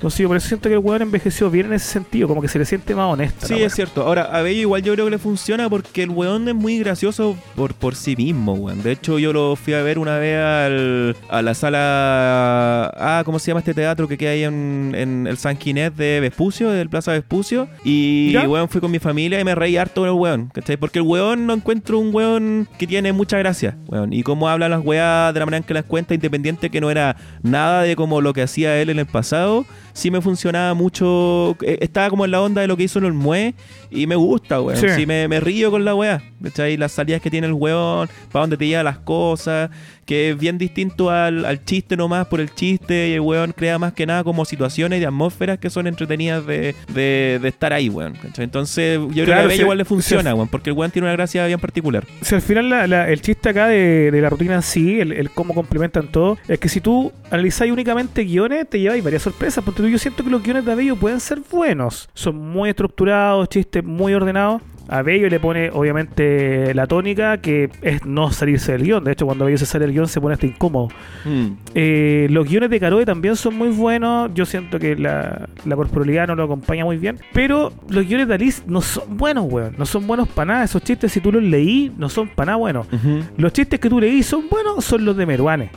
Entonces 0.00 0.20
yo 0.20 0.28
por 0.28 0.38
eso 0.38 0.48
siento 0.48 0.70
que 0.70 0.76
el 0.76 0.78
weón 0.78 1.02
envejeció 1.02 1.50
bien 1.50 1.66
en 1.66 1.74
ese 1.74 1.92
sentido. 1.92 2.26
Como 2.26 2.40
que 2.40 2.48
se 2.48 2.58
le 2.58 2.64
siente 2.64 2.94
más 2.94 3.12
honesta. 3.12 3.46
Sí, 3.46 3.62
es 3.62 3.74
cierto. 3.74 4.00
Ahora, 4.06 4.22
a 4.22 4.40
Bello 4.40 4.62
igual 4.62 4.82
yo 4.82 4.94
creo 4.94 5.04
que 5.04 5.10
le 5.10 5.18
funciona 5.18 5.68
porque 5.68 6.04
el 6.04 6.08
weón 6.08 6.48
es 6.48 6.54
muy 6.54 6.78
gracioso 6.78 7.36
por, 7.54 7.74
por 7.74 7.94
sí 7.94 8.16
mismo, 8.16 8.54
weón. 8.54 8.82
De 8.82 8.92
hecho, 8.92 9.18
yo 9.18 9.34
lo 9.34 9.56
fui 9.56 9.74
a 9.74 9.82
ver 9.82 9.98
una 9.98 10.16
vez 10.16 10.38
al, 10.38 11.16
a 11.28 11.42
la 11.42 11.52
sala... 11.52 12.90
Ah, 12.96 13.22
¿cómo 13.26 13.38
se 13.38 13.48
llama 13.50 13.60
este 13.60 13.74
teatro 13.74 14.08
que 14.08 14.16
queda 14.16 14.30
ahí 14.30 14.44
en, 14.44 14.94
en 14.96 15.26
el 15.26 15.36
San 15.36 15.58
Ginés 15.58 15.94
de 15.94 16.20
Vespucio, 16.20 16.70
del 16.70 16.88
Plaza 16.88 17.12
Vespucio? 17.12 17.68
Y, 17.84 18.32
¿Ya? 18.32 18.48
weón, 18.48 18.70
fui 18.70 18.80
con 18.80 18.90
mi 18.90 19.00
familia 19.00 19.38
y 19.38 19.44
me 19.44 19.54
reí 19.54 19.76
harto 19.76 20.00
con 20.00 20.08
el 20.08 20.14
weón, 20.14 20.50
¿cachai? 20.54 20.78
Porque 20.78 21.00
el 21.00 21.04
weón 21.04 21.46
no 21.46 21.52
encuentro 21.52 21.98
un 21.98 22.14
weón 22.14 22.68
que 22.78 22.86
tiene 22.86 23.12
mucha 23.12 23.36
gracia, 23.36 23.76
weón. 23.88 24.14
Y 24.14 24.22
cómo 24.22 24.48
habla 24.48 24.70
las 24.70 24.82
weas 24.82 25.34
de 25.34 25.40
la 25.40 25.44
manera 25.44 25.58
en 25.58 25.64
que 25.64 25.74
las 25.74 25.84
cuenta, 25.84 26.14
independiente 26.14 26.70
que 26.70 26.80
no 26.80 26.90
era 26.90 27.16
nada 27.42 27.82
de 27.82 27.96
como 27.96 28.22
lo 28.22 28.32
que 28.32 28.40
hacía 28.40 28.80
él 28.80 28.88
en 28.88 28.98
el 28.98 29.06
pasado 29.06 29.66
sí 29.92 30.10
me 30.10 30.20
funcionaba 30.20 30.74
mucho. 30.74 31.56
eh, 31.62 31.78
Estaba 31.80 32.10
como 32.10 32.24
en 32.24 32.30
la 32.30 32.42
onda 32.42 32.60
de 32.62 32.66
lo 32.68 32.76
que 32.76 32.84
hizo 32.84 32.98
el 32.98 33.06
Olmue 33.06 33.54
y 33.90 34.06
me 34.06 34.16
gusta, 34.16 34.60
weón. 34.60 34.78
Sí. 34.80 34.88
Sí, 34.96 35.06
me, 35.06 35.28
me 35.28 35.40
río 35.40 35.70
con 35.70 35.84
la 35.84 35.94
weá. 35.94 36.22
¿cachai? 36.42 36.76
Las 36.76 36.92
salidas 36.92 37.20
que 37.20 37.30
tiene 37.30 37.46
el 37.46 37.52
weón, 37.52 38.08
para 38.32 38.42
dónde 38.44 38.56
te 38.56 38.66
lleva 38.66 38.82
las 38.82 38.98
cosas, 38.98 39.70
que 40.10 40.30
es 40.30 40.36
bien 40.38 40.58
distinto 40.58 41.08
al, 41.08 41.44
al 41.44 41.64
chiste 41.64 41.96
nomás 41.96 42.26
por 42.26 42.40
el 42.40 42.52
chiste 42.52 43.10
y 43.10 43.12
el 43.12 43.20
weón 43.20 43.52
crea 43.52 43.78
más 43.78 43.92
que 43.92 44.06
nada 44.06 44.24
como 44.24 44.44
situaciones 44.44 45.00
y 45.00 45.04
atmósferas 45.04 45.58
que 45.60 45.70
son 45.70 45.86
entretenidas 45.86 46.44
de, 46.46 46.74
de, 46.92 47.38
de 47.40 47.48
estar 47.48 47.72
ahí, 47.72 47.88
weón. 47.88 48.14
¿cachai? 48.14 48.44
Entonces 48.44 48.98
yo 48.98 49.08
creo 49.22 49.26
Claro, 49.26 49.46
que 49.46 49.54
a 49.54 49.56
sí, 49.56 49.62
igual 49.62 49.78
le 49.78 49.84
funciona, 49.84 50.30
sí. 50.32 50.34
weón, 50.34 50.48
porque 50.48 50.70
el 50.70 50.76
weón 50.76 50.90
tiene 50.90 51.06
una 51.06 51.12
gracia 51.12 51.46
bien 51.46 51.60
particular. 51.60 52.04
Si 52.22 52.34
al 52.34 52.42
final 52.42 52.68
la- 52.68 52.88
la- 52.88 53.08
el 53.08 53.20
chiste 53.22 53.50
acá 53.50 53.68
de, 53.68 54.10
de 54.10 54.20
la 54.20 54.28
rutina 54.30 54.56
en 54.56 54.62
sí, 54.62 54.98
el, 54.98 55.12
el 55.12 55.30
cómo 55.30 55.54
complementan 55.54 56.08
todo, 56.10 56.38
es 56.48 56.58
que 56.58 56.68
si 56.68 56.80
tú 56.80 57.12
analizáis 57.30 57.70
únicamente 57.70 58.24
guiones, 58.24 58.68
te 58.68 58.80
lleváis 58.80 59.04
varias 59.04 59.22
sorpresas. 59.22 59.62
Porque 59.64 59.88
yo 59.88 59.98
siento 59.98 60.24
que 60.24 60.30
los 60.30 60.42
guiones 60.42 60.64
de 60.64 60.72
Abello 60.72 60.96
pueden 60.96 61.20
ser 61.20 61.40
buenos. 61.48 62.08
Son 62.14 62.34
muy 62.36 62.68
estructurados, 62.70 63.48
chistes 63.48 63.84
muy 63.84 64.12
ordenados. 64.12 64.60
A 64.90 65.02
Bello 65.02 65.28
le 65.28 65.38
pone, 65.38 65.70
obviamente, 65.70 66.74
la 66.74 66.88
tónica 66.88 67.38
que 67.38 67.70
es 67.80 68.04
no 68.04 68.32
salirse 68.32 68.72
del 68.72 68.82
guion. 68.82 69.04
De 69.04 69.12
hecho, 69.12 69.24
cuando 69.24 69.44
Bello 69.44 69.56
se 69.56 69.64
sale 69.64 69.86
del 69.86 69.94
guion, 69.94 70.08
se 70.08 70.20
pone 70.20 70.34
hasta 70.34 70.46
incómodo. 70.46 70.88
Mm. 71.24 71.46
Eh, 71.76 72.26
los 72.30 72.48
guiones 72.48 72.70
de 72.70 72.80
Caroe 72.80 73.06
también 73.06 73.36
son 73.36 73.56
muy 73.56 73.68
buenos. 73.68 74.32
Yo 74.34 74.44
siento 74.44 74.80
que 74.80 74.96
la, 74.96 75.48
la 75.64 75.76
corporalidad 75.76 76.26
no 76.26 76.34
lo 76.34 76.42
acompaña 76.42 76.84
muy 76.84 76.96
bien. 76.96 77.20
Pero 77.32 77.72
los 77.88 78.04
guiones 78.04 78.26
de 78.26 78.34
Alice 78.34 78.62
no 78.66 78.80
son 78.80 79.16
buenos, 79.16 79.46
weón. 79.48 79.74
No 79.78 79.86
son 79.86 80.08
buenos 80.08 80.26
para 80.26 80.54
nada. 80.54 80.64
Esos 80.64 80.82
chistes, 80.82 81.12
si 81.12 81.20
tú 81.20 81.30
los 81.30 81.42
leí, 81.42 81.92
no 81.96 82.08
son 82.08 82.28
para 82.28 82.46
nada 82.46 82.56
buenos. 82.56 82.88
Los 83.36 83.52
chistes 83.52 83.78
que 83.78 83.88
tú 83.88 84.00
leí 84.00 84.24
son 84.24 84.48
buenos, 84.50 84.84
son 84.84 85.04
los 85.04 85.16
de 85.16 85.24
Meruane. 85.24 85.70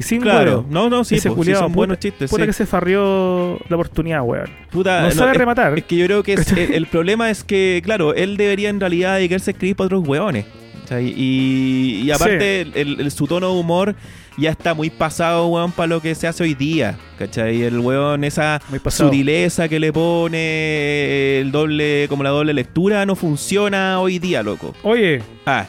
Sin 0.00 0.20
Claro, 0.22 0.50
huevo. 0.50 0.66
no, 0.70 0.88
no, 0.90 1.04
sí, 1.04 1.16
Ese 1.16 1.28
po, 1.28 1.34
sí 1.34 1.38
culiao, 1.38 1.58
son 1.60 1.68
puta- 1.68 1.76
buenos 1.76 1.98
chistes. 1.98 2.30
Puta 2.30 2.42
sí. 2.42 2.46
que 2.48 2.52
se 2.52 2.66
farrió 2.66 3.58
la 3.68 3.76
oportunidad, 3.76 4.22
weón. 4.22 4.48
Puta, 4.70 5.02
no 5.02 5.10
sabe 5.10 5.34
rematar. 5.34 5.76
Es 5.78 5.84
que 5.84 5.96
yo 5.96 6.06
creo 6.06 6.22
que 6.22 6.32
es- 6.34 6.52
el, 6.52 6.72
el 6.74 6.86
problema 6.86 7.30
es 7.30 7.44
que, 7.44 7.80
claro, 7.84 8.14
él 8.14 8.36
debería 8.36 8.68
en 8.70 8.80
realidad 8.80 9.16
dedicarse 9.16 9.50
a 9.50 9.52
escribir 9.52 9.76
para 9.76 9.86
otros 9.86 10.06
hueones. 10.08 10.44
¿cachai? 10.82 11.14
Y, 11.16 12.00
y 12.04 12.10
aparte, 12.10 12.62
el, 12.62 13.00
el- 13.00 13.10
su 13.12 13.26
tono 13.28 13.52
de 13.54 13.60
humor 13.60 13.94
ya 14.36 14.50
está 14.50 14.74
muy 14.74 14.90
pasado, 14.90 15.46
weón, 15.48 15.70
para 15.70 15.86
lo 15.88 16.00
que 16.00 16.14
se 16.14 16.26
hace 16.26 16.42
hoy 16.42 16.54
día. 16.54 16.96
¿Cachai? 17.18 17.62
El 17.62 17.78
weón, 17.78 18.24
esa 18.24 18.60
sutileza 18.88 19.68
que 19.68 19.78
le 19.78 19.92
pone, 19.92 21.40
el 21.40 21.52
doble, 21.52 22.06
como 22.08 22.22
la 22.22 22.30
doble 22.30 22.54
lectura, 22.54 23.04
no 23.06 23.14
funciona 23.16 24.00
hoy 24.00 24.18
día, 24.18 24.42
loco. 24.42 24.74
Oye, 24.82 25.22
Ah, 25.46 25.66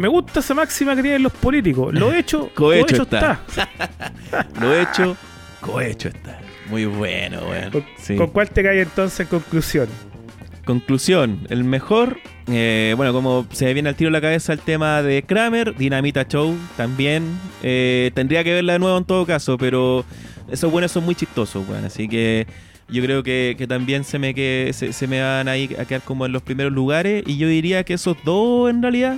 me 0.00 0.08
gusta 0.08 0.40
esa 0.40 0.54
máxima 0.54 0.96
que 0.96 1.02
tienen 1.02 1.22
los 1.22 1.32
políticos. 1.32 1.94
Lo 1.94 2.12
hecho, 2.14 2.50
Cohecho 2.54 2.86
cohecho 2.86 3.02
está. 3.02 3.40
está. 3.48 4.48
lo 4.60 4.74
hecho, 4.74 5.16
cohecho 5.60 6.08
está. 6.08 6.40
Muy 6.68 6.86
bueno, 6.86 7.40
weón. 7.48 7.70
¿Con, 7.70 7.84
Sí. 7.98 8.16
con 8.16 8.28
cuál 8.28 8.48
te 8.50 8.62
cae 8.62 8.80
entonces 8.82 9.20
en 9.20 9.26
conclusión? 9.26 9.88
Conclusión, 10.64 11.40
el 11.48 11.64
mejor, 11.64 12.18
eh, 12.46 12.94
bueno, 12.96 13.12
como 13.12 13.46
se 13.50 13.64
me 13.64 13.74
viene 13.74 13.88
al 13.88 13.96
tiro 13.96 14.08
a 14.08 14.12
la 14.12 14.20
cabeza 14.20 14.52
el 14.52 14.60
tema 14.60 15.02
de 15.02 15.22
Kramer, 15.24 15.74
Dinamita 15.76 16.28
Show 16.28 16.54
también, 16.76 17.24
eh, 17.62 18.12
tendría 18.14 18.44
que 18.44 18.52
verla 18.54 18.74
de 18.74 18.78
nuevo 18.78 18.96
en 18.96 19.04
todo 19.04 19.26
caso, 19.26 19.58
pero 19.58 20.04
esos 20.50 20.70
buenos 20.70 20.92
son 20.92 21.04
muy 21.04 21.14
chistosos, 21.16 21.66
weón, 21.68 21.84
así 21.86 22.08
que 22.08 22.46
yo 22.88 23.02
creo 23.02 23.22
que, 23.24 23.56
que 23.58 23.66
también 23.66 24.04
se 24.04 24.18
me, 24.20 24.32
que, 24.34 24.70
se, 24.72 24.92
se 24.92 25.06
me 25.08 25.20
van 25.22 25.48
ahí 25.48 25.74
a 25.78 25.86
quedar 25.86 26.02
como 26.02 26.26
en 26.26 26.32
los 26.32 26.42
primeros 26.42 26.72
lugares 26.72 27.24
y 27.26 27.36
yo 27.36 27.48
diría 27.48 27.82
que 27.82 27.94
esos 27.94 28.16
dos 28.24 28.70
en 28.70 28.82
realidad, 28.82 29.16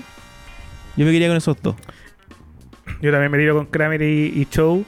yo 0.97 1.05
me 1.07 1.13
quería 1.13 1.29
con 1.29 1.37
esos 1.37 1.57
dos. 1.63 1.75
Yo 3.01 3.11
también 3.11 3.31
me 3.33 3.39
tiro 3.39 3.55
con 3.57 3.67
Kramer 3.67 4.03
y, 4.03 4.33
y 4.41 4.47
Show, 4.51 4.85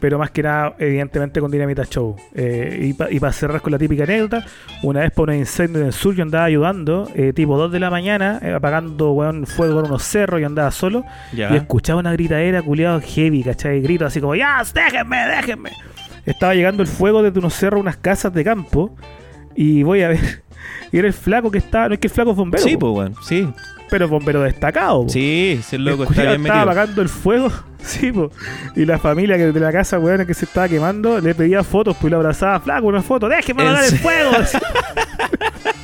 pero 0.00 0.18
más 0.18 0.30
que 0.30 0.42
nada, 0.42 0.74
evidentemente, 0.78 1.40
con 1.40 1.50
Dinamita 1.50 1.84
Show. 1.84 2.14
Eh, 2.34 2.92
y 3.10 3.20
para 3.20 3.32
cerrar 3.32 3.60
con 3.62 3.72
la 3.72 3.78
típica 3.78 4.04
anécdota, 4.04 4.44
una 4.82 5.00
vez 5.00 5.10
por 5.12 5.30
un 5.30 5.36
incendio 5.36 5.80
en 5.80 5.86
el 5.86 5.92
sur, 5.92 6.14
yo 6.14 6.22
andaba 6.22 6.44
ayudando, 6.44 7.08
eh, 7.14 7.32
tipo 7.32 7.56
2 7.56 7.72
de 7.72 7.80
la 7.80 7.90
mañana, 7.90 8.38
eh, 8.42 8.52
apagando 8.52 9.12
weón, 9.12 9.46
fuego 9.46 9.80
en 9.80 9.86
unos 9.86 10.02
cerros 10.02 10.40
y 10.40 10.44
andaba 10.44 10.70
solo, 10.72 11.04
Ya. 11.32 11.52
y 11.52 11.56
escuchaba 11.56 12.00
una 12.00 12.12
gritadera 12.12 12.60
culiado 12.60 13.00
heavy, 13.00 13.42
¿cachai? 13.42 13.80
Grito 13.80 14.04
así 14.04 14.20
como, 14.20 14.34
¡ya, 14.34 14.62
déjenme, 14.74 15.16
déjenme! 15.26 15.70
Estaba 16.26 16.54
llegando 16.54 16.82
el 16.82 16.88
fuego 16.88 17.22
desde 17.22 17.38
unos 17.38 17.54
cerros 17.54 17.78
a 17.78 17.82
unas 17.82 17.96
casas 17.96 18.32
de 18.34 18.44
campo, 18.44 18.94
y 19.54 19.82
voy 19.84 20.02
a 20.02 20.08
ver. 20.08 20.20
Y 20.92 20.98
era 20.98 21.08
el 21.08 21.12
flaco 21.14 21.50
que 21.50 21.58
estaba, 21.58 21.88
no 21.88 21.94
es 21.94 22.00
que 22.00 22.06
el 22.06 22.12
flaco 22.12 22.30
es 22.30 22.36
bombero, 22.36 22.62
Sí, 22.62 22.76
pues, 22.76 22.92
weón, 22.92 23.14
sí. 23.22 23.48
Pero 23.90 24.08
bombero 24.08 24.42
destacado. 24.42 25.04
po. 25.04 25.08
Sí, 25.08 25.60
sí, 25.66 25.76
el 25.76 25.82
El 25.82 25.88
loco 25.88 26.04
está 26.04 26.22
bien 26.22 26.32
estaba 26.32 26.38
metido. 26.38 26.62
apagando 26.62 27.02
el 27.02 27.08
fuego. 27.08 27.52
Sí, 27.84 28.10
po. 28.12 28.30
Y 28.74 28.86
la 28.86 28.98
familia 28.98 29.36
que 29.36 29.52
de 29.52 29.60
la 29.60 29.70
casa, 29.70 29.98
weón, 29.98 30.24
que 30.26 30.32
se 30.32 30.46
estaba 30.46 30.66
quemando, 30.70 31.20
le 31.20 31.34
pedía 31.34 31.62
fotos, 31.62 31.94
pues 32.00 32.08
y 32.08 32.12
lo 32.12 32.16
abrazaba, 32.16 32.58
flaco, 32.58 32.86
una 32.86 33.02
foto, 33.02 33.28
déjeme 33.28 33.60
¿En 33.62 33.68
apagar 33.68 33.84
el 33.92 33.98
fuego. 33.98 34.30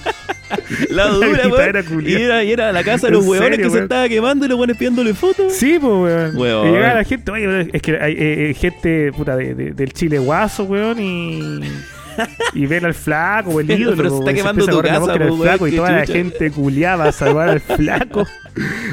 La 0.90 1.06
dura, 1.08 1.46
weón. 1.48 2.06
Y 2.06 2.12
era, 2.14 2.42
y 2.42 2.52
era 2.52 2.72
la 2.72 2.82
casa 2.82 3.06
de 3.06 3.08
¿En 3.08 3.14
los 3.18 3.26
huevones 3.26 3.58
que 3.58 3.70
se 3.70 3.78
estaba 3.80 4.08
quemando 4.08 4.46
y 4.46 4.48
los 4.48 4.58
buenos 4.58 4.76
pidiéndole 4.76 5.14
fotos. 5.14 5.52
sí, 5.52 5.78
pues, 5.80 5.92
weón. 5.92 6.36
Weón. 6.36 6.68
Y 6.68 6.72
llegaba 6.72 6.94
la 6.94 7.04
gente, 7.04 7.30
oye, 7.30 7.70
es 7.72 7.82
que 7.82 7.92
hay 8.00 8.12
eh, 8.14 8.50
eh, 8.50 8.54
gente 8.54 9.12
puta 9.12 9.36
de, 9.36 9.54
de- 9.54 9.70
del 9.72 9.92
Chile 9.92 10.18
guaso, 10.18 10.64
weón, 10.64 10.98
y. 11.00 11.60
Y 12.54 12.66
ven 12.66 12.84
al 12.84 12.94
flaco, 12.94 13.60
el 13.60 13.70
ídolo. 13.80 13.96
Pero 13.96 14.10
se 14.10 14.18
está 14.18 14.34
quemando 14.34 14.66
tu 14.66 14.80
casa, 14.82 14.98
voz 14.98 15.08
que 15.10 15.14
era 15.16 15.24
el 15.24 15.30
po, 15.30 15.36
flaco, 15.42 15.66
y 15.68 15.76
toda 15.76 15.92
la 15.92 16.06
gente 16.06 16.50
culiaba 16.50 17.04
a 17.04 17.12
salvar 17.12 17.48
al 17.50 17.60
flaco. 17.60 18.26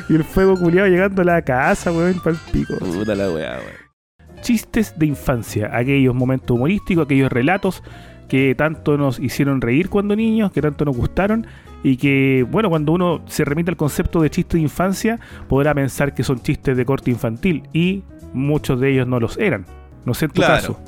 Y 0.09 0.15
el 0.15 0.23
fuego 0.23 0.55
culiado 0.55 0.87
llegando 0.87 1.21
a 1.23 1.25
la 1.25 1.41
casa, 1.41 1.91
weón, 1.91 2.19
pa'l 2.21 2.37
pico. 2.51 2.77
Puta 2.77 3.13
la 3.15 3.29
weá, 3.29 3.57
weón. 3.57 4.41
chistes 4.41 4.93
de 4.97 5.05
infancia, 5.07 5.69
aquellos 5.75 6.15
momentos 6.15 6.55
humorísticos, 6.55 7.05
aquellos 7.05 7.29
relatos 7.31 7.83
que 8.29 8.55
tanto 8.55 8.97
nos 8.97 9.19
hicieron 9.19 9.59
reír 9.61 9.89
cuando 9.89 10.15
niños, 10.15 10.51
que 10.51 10.61
tanto 10.61 10.85
nos 10.85 10.95
gustaron 10.95 11.47
y 11.83 11.97
que, 11.97 12.45
bueno, 12.49 12.69
cuando 12.69 12.91
uno 12.93 13.21
se 13.25 13.43
remite 13.45 13.71
al 13.71 13.77
concepto 13.77 14.21
de 14.21 14.29
chiste 14.29 14.57
de 14.57 14.63
infancia, 14.63 15.19
podrá 15.49 15.73
pensar 15.73 16.13
que 16.13 16.23
son 16.23 16.39
chistes 16.41 16.77
de 16.77 16.85
corte 16.85 17.09
infantil 17.11 17.63
y 17.73 18.03
muchos 18.33 18.79
de 18.79 18.91
ellos 18.91 19.07
no 19.07 19.19
los 19.19 19.37
eran. 19.37 19.65
No 20.05 20.13
sé 20.13 20.25
en 20.25 20.31
tu 20.31 20.41
Claro. 20.41 20.53
caso. 20.55 20.79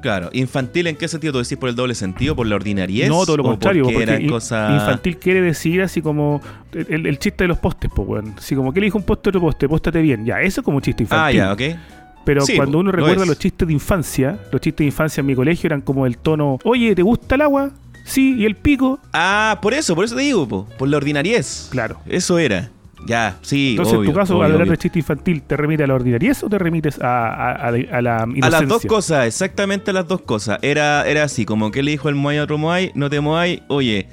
Claro, 0.00 0.30
infantil 0.32 0.86
en 0.86 0.96
qué 0.96 1.08
sentido 1.08 1.32
tú 1.34 1.38
decís 1.40 1.56
por 1.58 1.68
el 1.68 1.74
doble 1.76 1.94
sentido, 1.94 2.34
por 2.36 2.46
la 2.46 2.56
ordinariez. 2.56 3.08
no, 3.08 3.24
todo 3.26 3.36
lo 3.38 3.42
contrario, 3.44 3.84
porque 3.84 4.02
in- 4.20 4.30
infantil 4.32 5.18
quiere 5.18 5.40
decir 5.42 5.82
así 5.82 6.00
como 6.02 6.40
el, 6.72 7.06
el 7.06 7.18
chiste 7.18 7.44
de 7.44 7.48
los 7.48 7.58
postes, 7.58 7.90
pues, 7.94 8.08
weón. 8.08 8.34
Así 8.38 8.54
como 8.54 8.72
que 8.72 8.80
le 8.80 8.86
dijo 8.86 8.98
un 8.98 9.04
poste 9.04 9.28
otro 9.30 9.40
poste, 9.40 9.68
póstate 9.68 10.00
bien. 10.00 10.24
Ya, 10.24 10.40
eso 10.40 10.60
es 10.60 10.64
como 10.64 10.76
un 10.78 10.82
chiste 10.82 11.04
Ah, 11.10 11.32
infantil. 11.32 11.36
ya, 11.38 11.52
ok. 11.52 11.78
Pero 12.24 12.42
Sí, 12.42 12.54
cuando 12.56 12.78
uno 12.78 12.92
recuerda 12.92 13.24
los 13.24 13.38
chistes 13.38 13.66
de 13.66 13.72
infancia, 13.74 14.38
los 14.52 14.60
chistes 14.60 14.78
de 14.78 14.86
infancia 14.86 15.20
en 15.22 15.26
mi 15.26 15.34
colegio 15.34 15.68
eran 15.68 15.80
como 15.80 16.04
el 16.06 16.18
tono, 16.18 16.58
oye, 16.64 16.94
¿te 16.94 17.02
gusta 17.02 17.34
el 17.34 17.40
agua? 17.40 17.70
Sí, 18.04 18.34
y 18.38 18.44
el 18.44 18.56
pico. 18.56 18.98
Ah, 19.12 19.58
por 19.62 19.72
eso, 19.74 19.94
por 19.94 20.04
eso 20.04 20.16
te 20.16 20.22
digo, 20.22 20.46
po, 20.46 20.66
por 20.78 20.88
la 20.88 20.96
ordinariez. 20.98 21.68
Claro. 21.70 21.98
Eso 22.06 22.38
era. 22.38 22.70
Ya, 23.06 23.38
sí, 23.42 23.70
Entonces, 23.70 23.94
obvio, 23.94 24.08
en 24.08 24.12
tu 24.14 24.18
caso, 24.18 24.34
obvio, 24.34 24.44
al 24.44 24.52
hablar 24.52 24.68
de 24.68 24.76
chiste 24.76 24.98
infantil, 24.98 25.42
¿te 25.42 25.56
remite 25.56 25.84
a 25.84 25.86
la 25.86 25.94
ordinariez 25.94 26.42
o 26.44 26.48
te 26.48 26.58
remites 26.58 27.00
a, 27.00 27.28
a- 27.28 27.52
a- 27.52 27.66
a 27.68 27.70
la 28.02 28.22
inocencia? 28.26 28.46
A 28.46 28.50
las 28.50 28.68
dos 28.68 28.84
cosas, 28.84 29.26
exactamente 29.26 29.90
a 29.90 29.94
las 29.94 30.06
dos 30.06 30.20
cosas. 30.20 30.58
Era, 30.62 31.08
era 31.08 31.24
así, 31.24 31.44
como 31.46 31.70
que 31.70 31.82
le 31.82 31.92
dijo 31.92 32.08
el 32.08 32.14
Moai 32.14 32.38
a 32.38 32.44
otro 32.44 32.58
Moai, 32.58 32.92
no 32.94 33.08
te 33.08 33.20
Moai, 33.20 33.62
oye, 33.68 34.06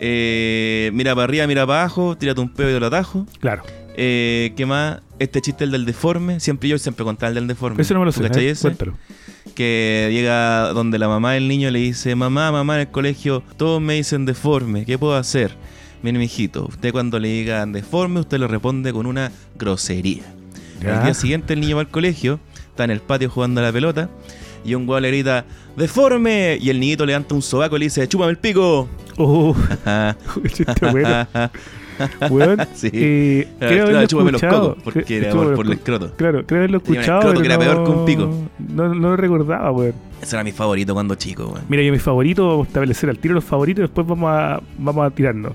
eh, 0.00 0.90
mira 0.92 1.14
para 1.14 1.24
arriba, 1.24 1.46
mira 1.46 1.66
para 1.66 1.80
abajo, 1.82 2.16
tírate 2.18 2.40
un 2.40 2.48
pedo 2.52 2.70
y 2.70 2.74
te 2.74 2.80
lo 2.80 2.86
atajo. 2.86 3.26
Claro. 3.40 3.62
Eh, 3.96 4.52
¿Qué 4.56 4.66
más? 4.66 5.00
Este 5.18 5.40
chiste, 5.40 5.62
el 5.64 5.70
del 5.70 5.84
deforme, 5.86 6.40
siempre 6.40 6.68
yo 6.68 6.78
siempre 6.78 7.04
contaba 7.04 7.28
el 7.28 7.36
del 7.36 7.46
deforme. 7.46 7.82
Eso 7.82 7.94
no 7.94 8.00
me 8.00 8.06
lo 8.06 8.12
¿Tú 8.12 8.22
sé. 8.22 8.26
¿eh? 8.40 8.50
ese? 8.50 8.62
Cuéntalo. 8.62 8.94
que 9.54 10.08
llega 10.12 10.68
donde 10.72 10.98
la 10.98 11.06
mamá 11.08 11.32
del 11.34 11.46
niño 11.46 11.70
le 11.70 11.78
dice, 11.78 12.14
mamá, 12.16 12.50
mamá, 12.50 12.74
en 12.76 12.80
el 12.82 12.88
colegio 12.88 13.42
todos 13.56 13.80
me 13.80 13.94
dicen 13.94 14.24
deforme, 14.26 14.84
¿qué 14.84 14.98
puedo 14.98 15.14
hacer? 15.14 15.52
Mire, 16.02 16.18
mijito, 16.18 16.66
usted 16.66 16.92
cuando 16.92 17.18
le 17.18 17.28
digan 17.28 17.72
deforme, 17.72 18.20
usted 18.20 18.38
le 18.38 18.46
responde 18.48 18.92
con 18.92 19.06
una 19.06 19.30
grosería. 19.56 20.22
Ya. 20.80 20.98
Al 20.98 21.04
día 21.04 21.14
siguiente 21.14 21.54
el 21.54 21.60
niño 21.60 21.76
va 21.76 21.82
al 21.82 21.88
colegio, 21.88 22.40
está 22.70 22.84
en 22.84 22.90
el 22.90 23.00
patio 23.00 23.30
jugando 23.30 23.60
a 23.60 23.64
la 23.64 23.72
pelota, 23.72 24.08
y 24.64 24.74
un 24.74 24.84
guau 24.86 25.00
le 25.00 25.08
grita, 25.08 25.44
¡deforme! 25.76 26.58
Y 26.60 26.70
el 26.70 26.80
niñito 26.80 27.06
levanta 27.06 27.34
un 27.34 27.42
sobaco 27.42 27.76
y 27.76 27.80
le 27.80 27.86
dice, 27.86 28.08
¡chúpame 28.08 28.30
el 28.32 28.38
pico! 28.38 28.88
Uh, 29.16 29.54
el 30.42 30.50
chiste 30.52 30.90
bueno. 30.90 31.26
Weón, 32.30 32.58
Sí. 32.74 32.90
eh, 32.92 33.48
Ah, 33.60 33.66
creo 33.66 33.68
claro, 33.86 33.98
haberlo 33.98 34.00
los 34.24 34.32
escuchado. 34.42 34.68
cocos, 34.74 34.82
porque 34.82 35.16
era 35.18 35.30
por, 35.32 35.46
los 35.46 35.56
por 35.56 35.66
el 35.66 35.72
escroto. 35.72 36.12
Claro, 36.16 36.44
creo 36.46 36.60
haberlo 36.60 36.80
Tenía 36.80 36.98
un 36.98 37.00
escuchado. 37.04 37.18
escroto 37.20 37.40
que 37.42 37.46
era 37.46 37.58
peor 37.58 37.84
que 37.84 37.90
un 37.90 37.96
no- 37.98 38.04
pico. 38.04 38.48
No, 38.58 38.88
no 38.94 39.10
lo 39.10 39.16
recordaba, 39.16 39.70
weón. 39.70 39.94
Ese 40.20 40.34
era 40.34 40.42
mi 40.42 40.52
favorito 40.52 40.94
cuando 40.94 41.14
chico, 41.14 41.44
weón. 41.48 41.64
Mira, 41.68 41.82
yo 41.84 41.92
mi 41.92 41.98
favorito, 41.98 42.48
vamos 42.48 42.66
a 42.66 42.68
establecer 42.68 43.08
al 43.10 43.18
tiro 43.18 43.34
los 43.34 43.44
favoritos 43.44 43.80
y 43.80 43.82
después 43.82 44.04
vamos 44.06 44.30
a, 44.32 44.60
vamos 44.78 45.06
a 45.06 45.10
tirarnos. 45.10 45.52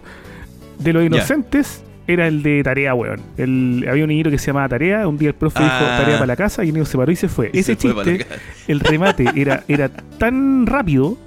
De 0.79 0.93
los 0.93 1.03
inocentes 1.05 1.83
era 2.07 2.27
el 2.27 2.41
de 2.43 2.63
tarea, 2.63 2.93
weón. 2.93 3.19
El, 3.37 3.85
había 3.89 4.03
un 4.03 4.09
niñito 4.09 4.29
que 4.29 4.37
se 4.37 4.47
llamaba 4.47 4.69
Tarea, 4.69 5.07
un 5.07 5.17
día 5.17 5.29
el 5.29 5.35
profe 5.35 5.59
dijo 5.61 5.75
Ah. 5.75 5.97
tarea 5.99 6.15
para 6.15 6.27
la 6.27 6.35
casa 6.35 6.63
y 6.63 6.69
el 6.69 6.73
niño 6.75 6.85
se 6.85 6.97
paró 6.97 7.11
y 7.11 7.15
se 7.15 7.27
fue. 7.27 7.49
Y 7.53 7.59
Ese 7.59 7.73
se 7.75 7.77
chiste, 7.77 8.25
el 8.67 8.79
remate 8.79 9.25
era, 9.35 9.63
era 9.67 9.89
tan 9.89 10.65
rápido 10.65 11.17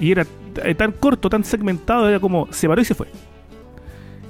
y 0.00 0.10
era 0.10 0.24
t- 0.24 0.74
tan 0.74 0.92
corto, 0.92 1.28
tan 1.30 1.44
segmentado, 1.44 2.08
era 2.08 2.18
como 2.18 2.48
se 2.50 2.66
paró 2.68 2.80
y 2.80 2.84
se 2.84 2.94
fue. 2.94 3.06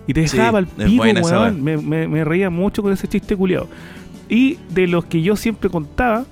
Y 0.06 0.12
te 0.14 0.26
Sí, 0.28 0.36
dejaba 0.36 0.58
al 0.58 0.64
es 0.78 0.84
pico, 0.84 1.02
weón. 1.02 1.62
Me, 1.62 1.76
me- 1.76 2.08
me 2.08 2.24
reía 2.24 2.50
mucho 2.50 2.82
con 2.82 2.92
ese 2.92 3.06
chiste 3.08 3.36
culiado. 3.36 3.68
Y 4.28 4.58
de 4.70 4.86
los 4.86 5.04
que 5.06 5.22
yo 5.22 5.36
siempre 5.36 5.70
contaba, 5.70 6.24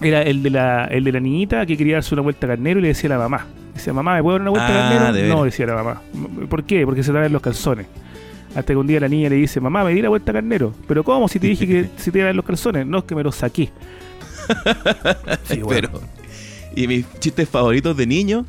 Era 0.00 0.22
el 0.22 0.42
de 0.42 0.50
la, 0.50 0.84
el 0.86 1.04
de 1.04 1.12
la 1.12 1.20
niñita 1.20 1.64
que 1.66 1.76
quería 1.76 1.94
darse 1.94 2.14
una 2.14 2.22
vuelta 2.22 2.46
a 2.46 2.50
carnero 2.50 2.78
y 2.78 2.82
le 2.82 2.88
decía 2.88 3.08
a 3.10 3.16
la 3.16 3.18
mamá. 3.18 3.46
Decía, 3.74 3.92
mamá, 3.92 4.14
¿me 4.16 4.22
puedo 4.22 4.34
dar 4.34 4.42
una 4.42 4.50
vuelta 4.50 4.68
a 4.68 4.98
Ah, 4.98 5.02
carnero? 5.04 5.28
No, 5.34 5.44
decía 5.44 5.66
la 5.66 5.74
mamá. 5.74 6.02
¿Por 6.48 6.64
qué? 6.64 6.84
Porque 6.84 7.02
se 7.02 7.12
traen 7.12 7.32
los 7.32 7.42
calzones. 7.42 7.86
Hasta 8.50 8.72
que 8.72 8.76
un 8.76 8.86
día 8.86 9.00
la 9.00 9.08
niña 9.08 9.28
le 9.28 9.36
dice, 9.36 9.60
mamá, 9.60 9.82
me 9.84 9.92
di 9.92 10.00
la 10.02 10.08
vuelta 10.08 10.30
a 10.30 10.34
carnero. 10.34 10.74
¿Pero 10.86 11.02
cómo? 11.04 11.28
Si 11.28 11.38
te 11.40 11.46
dije 11.48 11.66
que 11.66 11.88
si 11.96 12.10
te 12.10 12.18
iban 12.20 12.36
los 12.36 12.44
calzones. 12.44 12.86
No, 12.86 12.98
es 12.98 13.04
que 13.04 13.14
me 13.14 13.22
los 13.22 13.36
saqué. 13.36 13.70
Sí, 15.44 15.60
bueno. 15.62 15.88
Pero, 15.92 16.00
y 16.76 16.86
mis 16.88 17.04
chistes 17.20 17.48
favoritos 17.48 17.96
de 17.96 18.06
niño, 18.06 18.44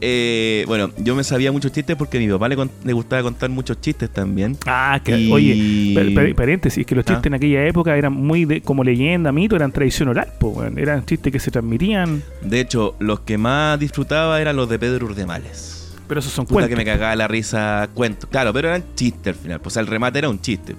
eh, 0.00 0.64
bueno, 0.66 0.90
yo 0.98 1.14
me 1.14 1.24
sabía 1.24 1.50
muchos 1.52 1.72
chistes 1.72 1.96
porque 1.96 2.18
a 2.18 2.20
mi 2.20 2.28
papá 2.28 2.48
le, 2.48 2.92
gustaba 2.92 3.22
contar 3.22 3.48
muchos 3.50 3.80
chistes 3.80 4.10
también. 4.10 4.56
Ah, 4.66 5.00
que, 5.02 5.18
Y- 5.18 5.32
oye, 5.32 5.94
per- 5.94 6.14
per- 6.14 6.34
paréntesis, 6.34 6.84
que 6.86 6.94
los 6.94 7.04
Ah. 7.06 7.12
chistes 7.14 7.26
en 7.26 7.34
aquella 7.34 7.66
época 7.66 7.96
eran 7.96 8.12
muy 8.12 8.44
de, 8.44 8.60
como 8.60 8.84
leyenda, 8.84 9.32
mito, 9.32 9.56
eran 9.56 9.72
tradición 9.72 10.08
oral, 10.08 10.28
po, 10.38 10.62
eran 10.76 11.04
chistes 11.06 11.32
que 11.32 11.38
se 11.40 11.50
transmitían, 11.50 12.22
De 12.42 12.60
hecho, 12.60 12.96
los 12.98 13.20
que 13.20 13.38
más 13.38 13.78
disfrutaba 13.80 14.40
eran 14.40 14.56
los 14.56 14.68
de 14.68 14.78
Pedro 14.78 15.06
Urdemales. 15.06 15.92
pero 16.06 16.20
esos 16.20 16.32
son 16.32 16.44
Puta 16.44 16.54
cuentos. 16.54 16.68
que 16.70 16.76
me 16.76 16.84
cagaba 16.84 17.16
la 17.16 17.26
risa 17.28 17.88
cuento. 17.94 18.28
Claro, 18.28 18.52
pero 18.52 18.68
eran 18.68 18.84
chistes 18.94 19.28
al 19.34 19.40
final. 19.42 19.60
Pues 19.60 19.72
o 19.72 19.74
sea, 19.74 19.80
el 19.80 19.86
remate 19.86 20.18
era 20.18 20.28
un 20.28 20.38
chiste. 20.38 20.74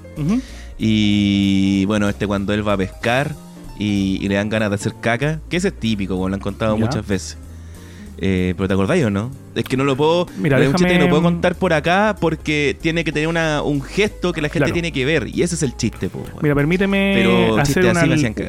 Y 0.77 1.85
bueno, 1.85 2.07
este 2.09 2.27
cuando 2.27 2.53
él 2.53 2.67
va 2.67 2.73
a 2.73 2.77
pescar 2.77 3.33
y, 3.77 4.19
y 4.21 4.27
le 4.29 4.35
dan 4.35 4.49
ganas 4.49 4.69
de 4.69 4.75
hacer 4.75 4.93
caca, 5.01 5.39
que 5.49 5.57
ese 5.57 5.69
es 5.69 5.73
típico, 5.79 6.15
como 6.15 6.29
lo 6.29 6.35
han 6.35 6.41
contado 6.41 6.77
Ya. 6.77 6.85
muchas 6.85 7.05
veces. 7.07 7.37
Eh, 8.17 8.53
pero 8.55 8.69
¿te 8.69 8.73
acordáis 8.73 9.03
o 9.03 9.09
no? 9.09 9.29
Es 9.55 9.65
que 9.65 9.75
no 9.75 9.83
lo 9.83 9.97
puedo. 9.97 10.25
Mira, 10.37 10.57
chiste 10.61 10.85
que 10.85 10.93
déjame- 10.93 10.99
no 11.03 11.09
puedo 11.09 11.21
contar 11.23 11.55
por 11.55 11.73
acá 11.73 12.15
porque 12.19 12.77
tiene 12.79 13.03
que 13.03 13.11
tener 13.11 13.27
una, 13.27 13.61
un 13.61 13.81
gesto 13.81 14.31
que 14.31 14.41
la 14.41 14.47
gente 14.47 14.59
Claro. 14.59 14.73
tiene 14.73 14.93
que 14.93 15.03
ver. 15.03 15.27
Y 15.27 15.41
ese 15.41 15.55
es 15.55 15.63
el 15.63 15.75
chiste, 15.75 16.07
po, 16.07 16.19
weón. 16.19 16.39
Mira, 16.41 16.55
permíteme 16.55 17.11
Pero 17.15 17.57
hacer 17.57 17.83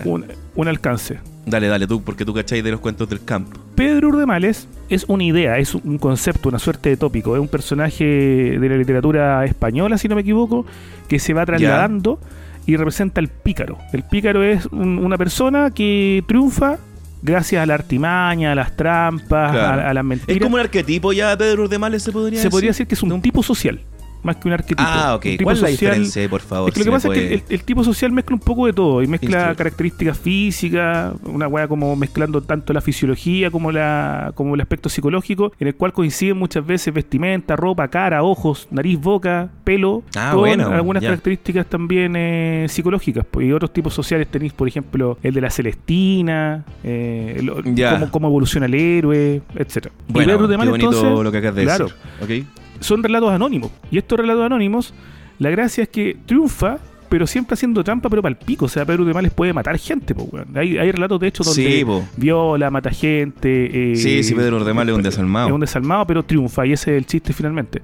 un- 0.04 0.26
un 0.54 0.68
alcance. 0.68 1.18
Dale, 1.46 1.66
dale 1.68 1.86
tú, 1.86 2.02
porque 2.02 2.24
tú 2.24 2.32
cacháis 2.34 2.62
de 2.62 2.70
los 2.72 2.80
cuentos 2.80 3.08
del 3.08 3.24
campo. 3.24 3.58
Pedro 3.74 4.08
Urdemales 4.08 4.68
es 4.88 5.04
una 5.08 5.24
idea, 5.24 5.58
es 5.58 5.74
un 5.74 5.98
concepto, 5.98 6.48
una 6.48 6.58
suerte 6.60 6.88
de 6.90 6.96
tópico. 6.96 7.34
Es 7.36 7.40
un 7.40 7.48
personaje 7.48 8.04
de 8.04 8.68
la 8.68 8.76
literatura 8.76 9.44
española, 9.44 9.98
si 9.98 10.06
no 10.08 10.14
me 10.14 10.20
equivoco, 10.22 10.64
que 11.08 11.18
se 11.18 11.34
va 11.34 11.44
trasladando 11.46 12.20
y 12.66 12.76
representa 12.76 13.20
al 13.20 13.28
pícaro. 13.28 13.78
El 13.92 14.02
pícaro 14.02 14.42
es 14.42 14.66
un- 14.66 14.98
una 14.98 15.16
persona 15.16 15.70
que 15.70 16.24
triunfa 16.26 16.78
gracias 17.22 17.62
a 17.62 17.66
la 17.66 17.74
artimaña, 17.74 18.52
a 18.52 18.54
las 18.54 18.76
trampas, 18.76 19.52
Claro. 19.52 19.82
a, 19.82 19.90
a 19.90 19.94
las 19.94 20.02
Es 20.02 20.06
mentiras. 20.08 20.42
como 20.42 20.54
un 20.56 20.60
arquetipo 20.60 21.12
ya, 21.12 21.36
Pedro 21.36 21.64
Urdemales, 21.64 22.02
se 22.02 22.12
podría 22.12 22.38
se 22.38 22.44
decir. 22.44 22.50
podría 22.50 22.70
decir 22.70 22.86
que 22.86 22.94
es 22.94 23.02
un 23.02 23.20
tipo 23.22 23.42
social, 23.42 23.80
más 24.26 24.36
que 24.36 24.48
un 24.48 24.54
arquetipo. 24.54 24.82
Ah, 24.84 25.14
ok. 25.14 25.24
Un 25.24 25.30
tipo 25.32 25.44
¿Cuál 25.44 25.56
es 25.56 25.62
la 25.62 25.68
social- 25.68 25.90
diferencia, 25.92 26.28
por 26.28 26.40
favor? 26.42 26.68
Es 26.68 26.74
que 26.74 26.80
lo 26.80 26.84
que 26.84 26.90
pasa 26.90 27.08
es 27.08 27.14
que 27.14 27.34
el, 27.34 27.42
el 27.48 27.62
tipo 27.64 27.82
social 27.84 28.12
mezcla 28.12 28.34
un 28.34 28.40
poco 28.40 28.66
de 28.66 28.72
todo 28.72 29.02
y 29.02 29.06
mezcla 29.06 29.36
Instruir. 29.38 29.56
características 29.56 30.18
físicas, 30.18 31.14
una 31.24 31.48
weá 31.48 31.66
como 31.68 31.94
mezclando 31.96 32.42
tanto 32.42 32.72
la 32.72 32.80
fisiología 32.80 33.50
como 33.50 33.72
la 33.72 34.32
como 34.34 34.54
el 34.54 34.60
aspecto 34.60 34.88
psicológico, 34.88 35.52
en 35.58 35.68
el 35.68 35.74
cual 35.76 35.92
coinciden 35.92 36.36
muchas 36.36 36.66
veces 36.66 36.92
vestimenta, 36.92 37.56
ropa, 37.56 37.88
cara, 37.88 38.22
ojos, 38.22 38.68
nariz, 38.70 39.00
boca, 39.00 39.48
pelo, 39.64 40.02
Ah, 40.16 40.30
con 40.32 40.40
bueno, 40.40 40.68
algunas 40.68 41.02
ya. 41.02 41.08
características 41.10 41.66
también 41.66 42.14
eh, 42.16 42.66
psicológicas. 42.68 43.24
pues, 43.30 43.46
y 43.46 43.52
otros 43.52 43.72
tipos 43.72 43.94
sociales 43.94 44.26
tenéis, 44.28 44.52
por 44.52 44.66
ejemplo, 44.68 45.18
el 45.22 45.32
de 45.34 45.40
la 45.40 45.50
Celestina, 45.50 46.64
eh, 46.84 47.40
lo- 47.42 47.56
cómo, 47.62 48.10
cómo 48.10 48.28
evoluciona 48.28 48.66
el 48.66 48.74
héroe, 48.74 49.42
etcétera. 49.54 49.94
Y 50.08 50.12
Bueno, 50.12 50.32
qué 50.48 50.56
Mal, 50.56 50.68
bonito 50.70 50.90
entonces, 50.90 51.24
lo 51.24 51.32
que 51.32 51.38
acabas 51.38 51.56
de 51.56 51.62
claro, 51.64 51.86
decir. 52.20 52.46
Son 52.80 53.02
relatos 53.02 53.30
anónimos. 53.30 53.70
Y 53.90 53.98
estos 53.98 54.18
relatos 54.18 54.44
anónimos, 54.46 54.94
la 55.38 55.50
gracia 55.50 55.82
es 55.84 55.88
que 55.88 56.16
triunfa, 56.26 56.78
pero 57.08 57.24
siempre 57.28 57.54
haciendo 57.54 57.84
trampa, 57.84 58.08
pero 58.10 58.20
para 58.20 58.32
el 58.32 58.36
pico. 58.36 58.64
O 58.64 58.68
sea, 58.68 58.84
Pedro 58.84 59.04
de 59.04 59.14
Males 59.14 59.32
puede 59.32 59.52
matar 59.52 59.78
gente, 59.78 60.12
po, 60.12 60.24
weón. 60.24 60.48
Hay, 60.56 60.76
hay 60.76 60.90
relatos, 60.90 61.20
de 61.20 61.28
hecho, 61.28 61.44
donde 61.44 61.62
Sí, 61.62 61.84
viola, 62.16 62.68
mata 62.68 62.90
gente. 62.90 63.92
eh, 63.92 63.96
Sí, 63.96 64.24
sí, 64.24 64.34
Pedro 64.34 64.56
Urdemales 64.56 64.92
es 64.92 64.96
un 64.96 65.02
desalmado. 65.04 65.46
Es 65.48 65.54
un 65.54 65.60
desalmado, 65.60 66.04
pero 66.04 66.24
triunfa, 66.24 66.66
y 66.66 66.72
ese 66.72 66.90
es 66.92 66.98
el 66.98 67.06
chiste 67.06 67.32
finalmente. 67.32 67.80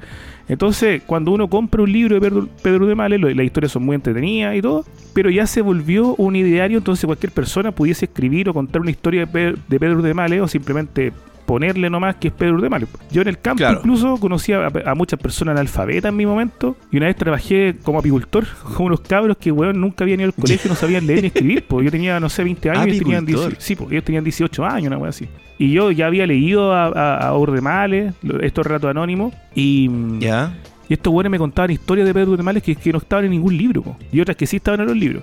Entonces, 0.48 1.02
cuando 1.06 1.30
uno 1.30 1.48
compra 1.48 1.82
un 1.82 1.92
libro 1.92 2.16
de 2.16 2.20
Pedro, 2.20 2.48
Pedro 2.62 2.86
de 2.86 2.94
Males, 2.96 3.20
las 3.20 3.46
historias 3.46 3.70
son 3.70 3.84
muy 3.84 3.94
entretenidas 3.94 4.56
y 4.56 4.60
todo, 4.60 4.84
pero 5.14 5.30
ya 5.30 5.46
se 5.46 5.62
volvió 5.62 6.16
un 6.16 6.34
ideario, 6.34 6.78
entonces 6.78 7.06
cualquier 7.06 7.30
persona 7.32 7.70
pudiese 7.70 8.06
escribir 8.06 8.48
o 8.48 8.54
contar 8.54 8.80
una 8.82 8.90
historia 8.90 9.20
de, 9.20 9.26
Pe- 9.28 9.54
de 9.68 9.78
Pedro 9.80 10.02
de 10.02 10.14
Males 10.14 10.40
o 10.40 10.48
simplemente 10.48 11.12
ponerle 11.52 11.90
nomás 11.90 12.16
que 12.16 12.28
es 12.28 12.34
Pedro 12.34 12.60
de 12.60 12.68
Males. 12.70 12.88
Yo 13.10 13.22
en 13.22 13.28
el 13.28 13.38
campo 13.38 13.58
Claro. 13.58 13.78
incluso 13.80 14.16
conocía 14.18 14.66
a, 14.66 14.90
a 14.90 14.94
muchas 14.94 15.20
personas 15.20 15.52
analfabetas 15.52 16.08
en 16.10 16.16
mi 16.16 16.24
momento 16.26 16.76
y 16.90 16.96
una 16.96 17.06
vez 17.06 17.16
trabajé 17.16 17.76
como 17.82 17.98
apicultor 17.98 18.46
con 18.76 18.86
unos 18.86 19.00
cabros 19.00 19.36
que, 19.36 19.52
weón, 19.52 19.80
nunca 19.80 20.04
habían 20.04 20.20
ido 20.20 20.28
al 20.28 20.34
colegio, 20.34 20.68
no 20.70 20.74
sabían 20.76 21.06
leer 21.06 21.20
ni 21.22 21.26
escribir, 21.28 21.64
pues 21.68 21.84
yo 21.84 21.90
tenía, 21.90 22.18
no 22.20 22.28
sé, 22.28 22.42
20 22.44 22.70
años 22.70 22.96
y 22.96 22.98
tenían, 23.00 23.24
Apicultor. 23.24 23.50
18 23.56 23.60
sí, 23.60 23.76
ellos 23.90 24.04
tenían 24.04 24.24
18 24.24 24.64
años, 24.64 24.86
una 24.88 24.98
wea 24.98 25.10
así. 25.10 25.28
Y 25.58 25.70
yo 25.72 25.90
ya 25.90 26.06
había 26.06 26.26
leído 26.26 26.72
a, 26.72 26.86
a, 26.86 27.16
a 27.28 27.36
Urdemales, 27.38 28.14
estos 28.40 28.66
relatos 28.66 28.90
anónimos, 28.90 29.32
y, 29.54 29.88
Ya. 30.18 30.54
y 30.88 30.94
estos 30.94 31.12
buenos 31.12 31.30
me 31.30 31.38
contaban 31.38 31.70
historias 31.70 32.06
de 32.06 32.14
Pedro 32.14 32.32
Urdemales 32.32 32.62
que, 32.62 32.74
que 32.74 32.90
no 32.92 32.98
estaban 32.98 33.26
en 33.26 33.30
ningún 33.32 33.56
libro, 33.56 33.82
po, 33.82 33.96
y 34.10 34.20
otras 34.20 34.36
que 34.36 34.46
sí 34.46 34.56
estaban 34.56 34.80
en 34.80 34.86
los 34.86 34.96
libros. 34.96 35.22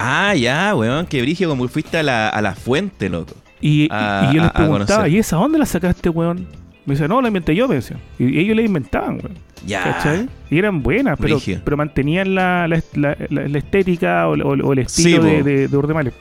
Ah, 0.00 0.34
ya, 0.34 0.74
weón. 0.76 1.06
Que 1.06 1.20
brigio 1.22 1.48
como 1.48 1.66
fuiste 1.68 1.98
a 1.98 2.02
la, 2.02 2.28
a 2.28 2.40
la 2.40 2.54
fuente, 2.54 3.08
loco. 3.08 3.34
Y, 3.60 3.84
y- 3.84 3.88
A- 3.90 4.28
y 4.30 4.34
yo 4.36 4.42
les 4.42 4.42
a- 4.42 4.48
a 4.48 4.52
preguntaba. 4.52 5.08
¿y 5.08 5.18
esa 5.18 5.36
dónde 5.36 5.58
la 5.58 5.66
sacaste, 5.66 6.08
weón? 6.08 6.46
Me 6.86 6.94
dice, 6.94 7.06
no, 7.06 7.20
la 7.20 7.28
inventé 7.28 7.54
yo, 7.54 7.68
me 7.68 7.74
decían. 7.74 8.00
Y 8.18 8.38
ellos 8.38 8.56
la 8.56 8.62
inventaban, 8.62 9.16
weón. 9.16 9.32
Ya. 9.66 9.82
¿Cachai? 9.82 10.28
Y 10.50 10.56
eran 10.58 10.82
buenas, 10.82 11.18
pero, 11.20 11.36
pero 11.64 11.76
mantenían 11.76 12.34
la, 12.34 12.66
la, 12.68 12.80
la- 12.94 13.16
la- 13.28 13.58
estética 13.58 14.26
o, 14.28 14.32
o- 14.34 14.66
o 14.68 14.72
el 14.72 14.78
estilo 14.78 15.22
Sí, 15.22 15.28
de, 15.28 15.42
de, 15.42 15.68
de 15.68 15.76
Urdemales. 15.76 16.14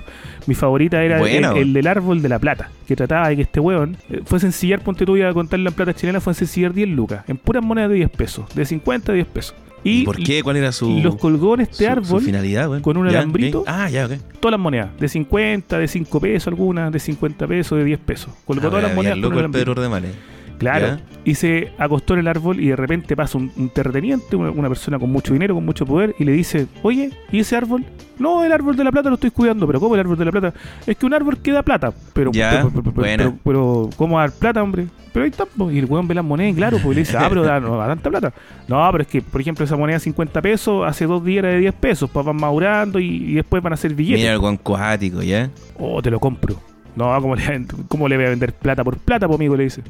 Mi 0.48 0.56
favorita 0.56 1.02
era 1.04 1.20
el, 1.56 1.72
del 1.74 1.88
árbol 1.88 2.22
de 2.22 2.30
la 2.30 2.40
plata, 2.40 2.70
que 2.88 2.96
trataba 2.96 3.30
de 3.30 3.36
que 3.38 3.42
este 3.44 3.60
weón 3.60 3.96
eh, 4.10 4.22
fue 4.26 4.40
sencillar, 4.40 4.82
ponte 4.82 5.06
tú 5.06 5.16
a 5.24 5.34
contarle 5.34 5.70
en 5.70 5.76
plata 5.76 5.94
chilena, 5.94 6.20
fue 6.20 6.34
sencillar 6.34 6.74
10 6.74 6.90
lucas, 6.90 7.24
en 7.28 7.38
puras 7.38 7.64
monedas 7.64 7.90
de 7.92 7.96
10 7.98 8.10
pesos, 8.10 8.46
de 8.56 8.66
50 8.66 9.12
a 9.12 9.16
10 9.16 9.28
pesos. 9.28 9.56
¿Y 9.84 10.04
por 10.04 10.18
qué? 10.18 10.44
¿Cuál 10.44 10.58
era 10.58 10.72
su, 10.72 10.90
y 10.90 11.02
los 11.02 11.16
colgó 11.16 11.54
en 11.56 11.62
este 11.62 11.86
su- 11.86 11.92
árbol 11.92 12.20
su 12.20 12.26
finalidad, 12.26 12.70
weón? 12.70 12.82
con 12.82 12.98
un 12.98 13.10
Ya, 13.10 13.20
alambrito. 13.20 13.60
ok. 13.62 13.68
Ah, 13.70 13.90
ya, 13.90 14.06
ok. 14.08 14.14
todas 14.40 14.52
las 14.52 14.60
monedas, 14.60 14.90
de 15.00 15.08
50, 15.08 15.78
de 15.80 15.88
5 15.88 16.20
pesos 16.20 16.48
algunas, 16.48 16.92
de 16.92 17.00
50 17.00 17.48
pesos, 17.48 17.78
de 17.78 17.86
10 17.86 18.00
pesos. 18.00 18.34
Colocó 18.46 18.68
Ah, 18.68 18.70
todas 18.72 18.84
las 18.84 18.96
monedas 18.96 19.16
con 19.16 19.22
loco 19.22 19.38
un 19.40 19.46
el 19.46 19.52
Pedro 19.52 19.72
alambrito. 19.74 20.10
Claro. 20.58 20.88
Ya. 20.88 21.00
Y 21.24 21.36
se 21.36 21.72
acostó 21.78 22.14
en 22.14 22.22
el 22.22 22.28
árbol 22.28 22.60
y 22.60 22.68
de 22.70 22.76
repente 22.76 23.16
pasa 23.16 23.38
un, 23.38 23.52
un 23.58 23.70
terrateniente, 23.70 24.36
una, 24.36 24.50
una 24.50 24.70
persona 24.70 24.98
con 24.98 25.12
mucho 25.12 25.34
dinero, 25.34 25.54
con 25.56 25.66
mucho 25.66 25.86
poder, 25.86 26.16
y 26.20 26.24
le 26.24 26.32
dice, 26.32 26.68
oye, 26.84 27.12
¿y 27.32 27.40
ese 27.40 27.56
árbol? 27.58 27.84
No, 28.18 28.44
el 28.46 28.52
árbol 28.52 28.76
de 28.78 28.84
la 28.86 28.92
plata 28.92 29.10
lo 29.10 29.16
estoy 29.16 29.32
cuidando, 29.32 29.68
pero 29.68 29.80
¿cómo 29.80 29.94
el 29.96 30.00
árbol 30.00 30.18
de 30.18 30.26
la 30.26 30.32
plata? 30.32 30.54
Es 30.88 30.96
que 30.96 31.06
un 31.06 31.14
árbol 31.14 31.38
que 31.40 31.52
da 31.52 31.64
plata. 31.64 31.92
Pero, 32.14 32.32
Ya, 32.32 32.52
pero, 32.52 32.70
pero, 32.72 32.92
buena. 32.92 33.18
pero- 33.26 33.36
pero, 33.44 33.90
¿cómo 33.98 34.18
dar 34.18 34.32
plata, 34.32 34.64
hombre? 34.64 34.88
Pero 35.14 35.26
ahí 35.26 35.30
está, 35.32 35.46
y 35.72 35.78
el 35.80 35.86
weón 35.86 36.08
ve 36.08 36.16
las 36.16 36.24
monedas, 36.24 36.56
claro, 36.56 36.78
pues 36.82 36.96
le 36.96 37.02
dice, 37.02 37.18
ah, 37.18 37.26
pero 37.28 37.44
da, 37.44 37.60
no 37.60 37.76
da 37.78 37.88
tanta 37.88 38.10
plata. 38.10 38.34
No, 38.68 38.88
pero 38.92 39.02
es 39.02 39.08
que, 39.08 39.22
por 39.22 39.42
ejemplo, 39.42 39.66
esa 39.66 39.76
moneda 39.76 39.96
de 39.98 40.00
50 40.02 40.42
pesos, 40.42 40.88
hace 40.88 41.06
dos 41.06 41.24
días 41.26 41.40
era 41.44 41.50
de 41.50 41.60
10 41.60 41.74
pesos, 41.76 42.10
pues 42.10 42.26
van 42.26 42.36
madurando 42.38 43.00
y, 43.00 43.08
y 43.32 43.34
después 43.34 43.62
van 43.62 43.74
a 43.74 43.78
ser 43.78 43.94
billetes. 43.94 44.22
Mira 44.22 44.34
el 44.34 44.40
guan 44.40 44.58
cuático, 44.58 45.22
¿ya? 45.22 45.50
Oh, 45.78 46.02
te 46.02 46.10
lo 46.10 46.20
compro. 46.20 46.56
No, 46.96 47.20
¿cómo 47.22 47.36
le, 47.36 47.66
¿cómo 47.88 48.08
le 48.08 48.16
voy 48.16 48.26
a 48.26 48.30
vender 48.30 48.54
plata 48.54 48.84
por 48.84 48.98
plata, 48.98 49.28
po, 49.28 49.36
amigo? 49.36 49.56
Le 49.56 49.66
dice. 49.66 49.82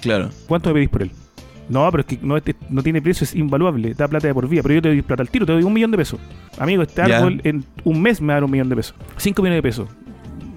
Claro. 0.00 0.30
¿Cuánto 0.46 0.70
me 0.70 0.74
pedís 0.74 0.88
por 0.88 1.02
él? 1.02 1.10
No, 1.68 1.90
pero 1.90 2.02
es 2.02 2.06
que 2.06 2.18
no, 2.20 2.36
este- 2.36 2.54
no 2.68 2.82
tiene 2.82 3.00
precio, 3.00 3.24
es 3.24 3.34
invaluable, 3.34 3.94
da 3.94 4.06
plata 4.06 4.26
de 4.28 4.34
por 4.34 4.46
vida, 4.48 4.62
pero 4.62 4.74
yo 4.74 4.82
te 4.82 4.88
doy 4.88 5.00
plata 5.02 5.22
al 5.22 5.30
tiro, 5.30 5.46
te 5.46 5.52
doy 5.52 5.62
un 5.62 5.72
millón 5.72 5.90
de 5.90 5.96
pesos. 5.96 6.20
Amigo, 6.58 6.82
este 6.82 7.00
árbol 7.02 7.40
en 7.44 7.64
un 7.84 8.02
mes 8.02 8.20
me 8.20 8.28
va 8.28 8.32
a 8.34 8.36
dar 8.36 8.44
un 8.44 8.50
millón 8.50 8.68
de 8.68 8.76
pesos. 8.76 8.94
Cinco 9.16 9.40
millones 9.42 9.58
de 9.58 9.62
pesos. 9.62 9.88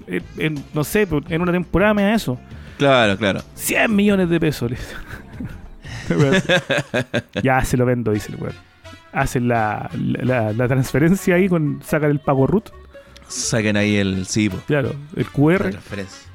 En, 0.06 0.22
en- 0.36 0.64
no 0.74 0.84
sé, 0.84 1.08
en 1.28 1.40
una 1.42 1.52
temporada 1.52 1.94
me 1.94 2.02
da 2.02 2.14
eso. 2.14 2.38
Claro, 2.76 3.16
claro. 3.16 3.40
100 3.54 3.94
millones 3.96 4.28
de 4.28 4.38
pesos. 4.38 4.70
ya 7.42 7.64
se 7.64 7.76
lo 7.76 7.84
vendo, 7.86 8.12
dice 8.12 8.32
el 8.32 8.40
weón. 8.40 8.54
Hacen 9.12 9.48
la, 9.48 9.90
la, 9.96 10.52
la 10.52 10.68
transferencia 10.68 11.34
ahí 11.36 11.48
con 11.48 11.80
sacan 11.82 12.10
el 12.10 12.20
pago 12.20 12.46
root, 12.46 12.70
Saquen 13.26 13.76
ahí 13.76 13.96
el 13.96 14.26
sí, 14.26 14.48
po. 14.48 14.58
claro, 14.66 14.94
el 15.16 15.24
La 15.24 15.30
QR 15.30 15.70
transferencia. 15.70 16.27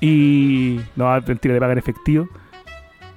Y 0.00 0.80
no, 0.94 1.20
mentira, 1.26 1.54
le 1.54 1.60
pagan 1.60 1.78
efectivo. 1.78 2.28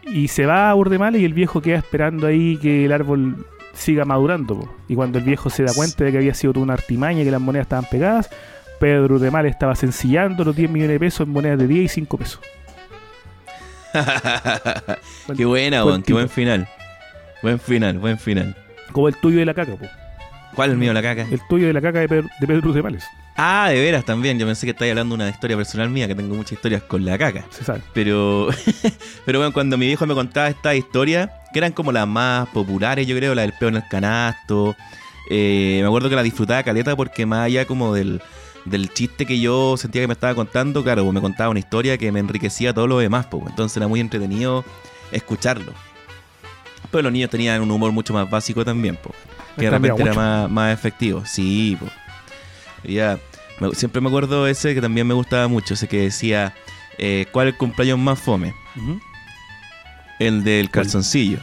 Y 0.03 0.27
se 0.27 0.45
va 0.45 0.69
a 0.69 0.75
Urdemales 0.75 1.21
y 1.21 1.25
el 1.25 1.34
viejo 1.34 1.61
queda 1.61 1.77
esperando 1.77 2.27
ahí 2.27 2.57
que 2.57 2.86
el 2.86 2.91
árbol 2.91 3.45
siga 3.73 4.05
madurando. 4.05 4.59
po. 4.59 4.75
Y 4.88 4.95
cuando 4.95 5.19
el 5.19 5.25
viejo 5.25 5.49
se 5.49 5.63
da 5.63 5.73
cuenta 5.73 6.03
de 6.03 6.11
que 6.11 6.17
había 6.17 6.34
sido 6.34 6.53
toda 6.53 6.63
una 6.63 6.73
artimaña 6.73 7.21
y 7.21 7.25
que 7.25 7.32
las 7.32 7.41
monedas 7.41 7.65
estaban 7.65 7.86
pegadas, 7.86 8.30
Pedro 8.80 9.15
Urdemales 9.15 9.51
estaba 9.51 9.75
sencillando 9.75 10.43
los 10.43 10.55
10 10.55 10.69
millones 10.71 10.95
de 10.95 10.99
pesos 10.99 11.27
en 11.27 11.34
monedas 11.34 11.59
de 11.59 11.67
10 11.67 11.86
y 11.86 11.88
5 11.88 12.17
pesos. 12.17 12.39
qué 15.36 15.45
buena, 15.45 15.84
buen. 15.84 16.01
Qué 16.03 16.13
buen 16.13 16.30
final. 16.30 16.67
Buen 17.41 17.59
final, 17.59 17.97
buen 17.97 18.17
final. 18.17 18.55
Como 18.91 19.07
el 19.07 19.15
tuyo 19.15 19.39
de 19.39 19.45
la 19.45 19.53
caca, 19.53 19.75
po. 19.75 19.86
¿Cuál 20.55 20.69
es 20.69 20.73
el 20.73 20.80
mío, 20.80 20.93
la 20.93 21.01
caca? 21.01 21.27
El 21.30 21.39
tuyo 21.47 21.67
de 21.67 21.73
la 21.73 21.82
caca 21.82 21.99
de 21.99 22.07
Pedro, 22.07 22.27
de 22.39 22.47
Pedro 22.47 22.69
Urdemales. 22.69 23.05
Ah, 23.41 23.69
de 23.69 23.79
veras 23.79 24.03
también. 24.03 24.37
Yo 24.37 24.45
pensé 24.45 24.65
que 24.65 24.71
estáis 24.71 24.89
hablando 24.89 25.15
de 25.15 25.23
una 25.23 25.31
historia 25.31 25.55
personal 25.55 25.89
mía, 25.89 26.07
que 26.09 26.15
tengo 26.15 26.35
muchas 26.35 26.53
historias 26.53 26.83
con 26.83 27.05
la 27.05 27.17
caca. 27.17 27.45
Se 27.51 27.63
sabe. 27.63 27.81
Pero, 27.93 28.49
pero 29.25 29.39
bueno, 29.39 29.53
cuando 29.53 29.77
mi 29.77 29.85
viejo 29.87 30.05
me 30.05 30.13
contaba 30.13 30.49
esta 30.49 30.75
historia, 30.75 31.31
que 31.53 31.59
eran 31.59 31.71
como 31.71 31.93
las 31.93 32.05
más 32.05 32.49
populares, 32.49 33.07
yo 33.07 33.15
creo, 33.15 33.33
la 33.33 33.43
del 33.43 33.53
peo 33.53 33.69
en 33.69 33.77
el 33.77 33.87
canasto. 33.89 34.75
eh, 35.29 35.79
me 35.81 35.87
acuerdo 35.87 36.09
que 36.09 36.17
la 36.17 36.23
disfrutaba 36.23 36.61
caleta 36.63 36.97
porque 36.97 37.25
más 37.25 37.45
allá 37.45 37.65
como 37.65 37.93
del, 37.93 38.21
del 38.65 38.93
chiste 38.93 39.25
que 39.25 39.39
yo 39.39 39.77
sentía 39.77 40.01
que 40.01 40.07
me 40.07 40.13
estaba 40.13 40.35
contando, 40.35 40.83
claro, 40.83 41.09
me 41.09 41.21
contaba 41.21 41.49
una 41.49 41.59
historia 41.59 41.97
que 41.97 42.11
me 42.11 42.19
enriquecía 42.19 42.73
todo 42.73 42.87
lo 42.87 42.99
demás, 42.99 43.25
pues. 43.27 43.45
Entonces 43.47 43.77
era 43.77 43.87
muy 43.87 44.01
entretenido 44.01 44.65
escucharlo. 45.13 45.71
Pero 46.91 47.03
los 47.03 47.13
niños 47.13 47.29
tenían 47.29 47.61
un 47.61 47.71
humor 47.71 47.93
mucho 47.93 48.13
más 48.13 48.29
básico 48.29 48.65
también, 48.65 48.97
pues. 49.01 49.15
Que 49.55 49.65
de 49.65 49.71
repente 49.71 50.01
era 50.01 50.13
más, 50.13 50.51
más 50.51 50.73
efectivo. 50.73 51.23
Sí, 51.25 51.77
pues. 51.79 51.91
Ya, 52.83 53.19
me- 53.60 53.74
siempre 53.76 54.01
me 54.01 54.07
acuerdo 54.07 54.47
ese 54.47 54.74
que 54.76 54.82
también 54.82 55.05
me 55.07 55.14
gustaba 55.14 55.47
mucho, 55.47 55.74
ese 55.76 55.88
que 55.88 56.01
decía, 56.01 56.53
eh, 56.97 57.26
¿cuál 57.32 57.47
es 57.47 57.53
el 57.53 57.57
cumpleaños 57.57 57.99
más 57.99 58.20
fome? 58.20 58.53
El 60.20 60.43
del 60.43 60.70
calzoncillo. 60.70 61.39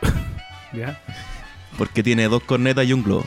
Ya. 0.72 0.98
Porque 1.76 2.02
tiene 2.02 2.28
dos 2.28 2.42
cornetas 2.44 2.86
y 2.86 2.94
un 2.94 3.02
globo. 3.02 3.26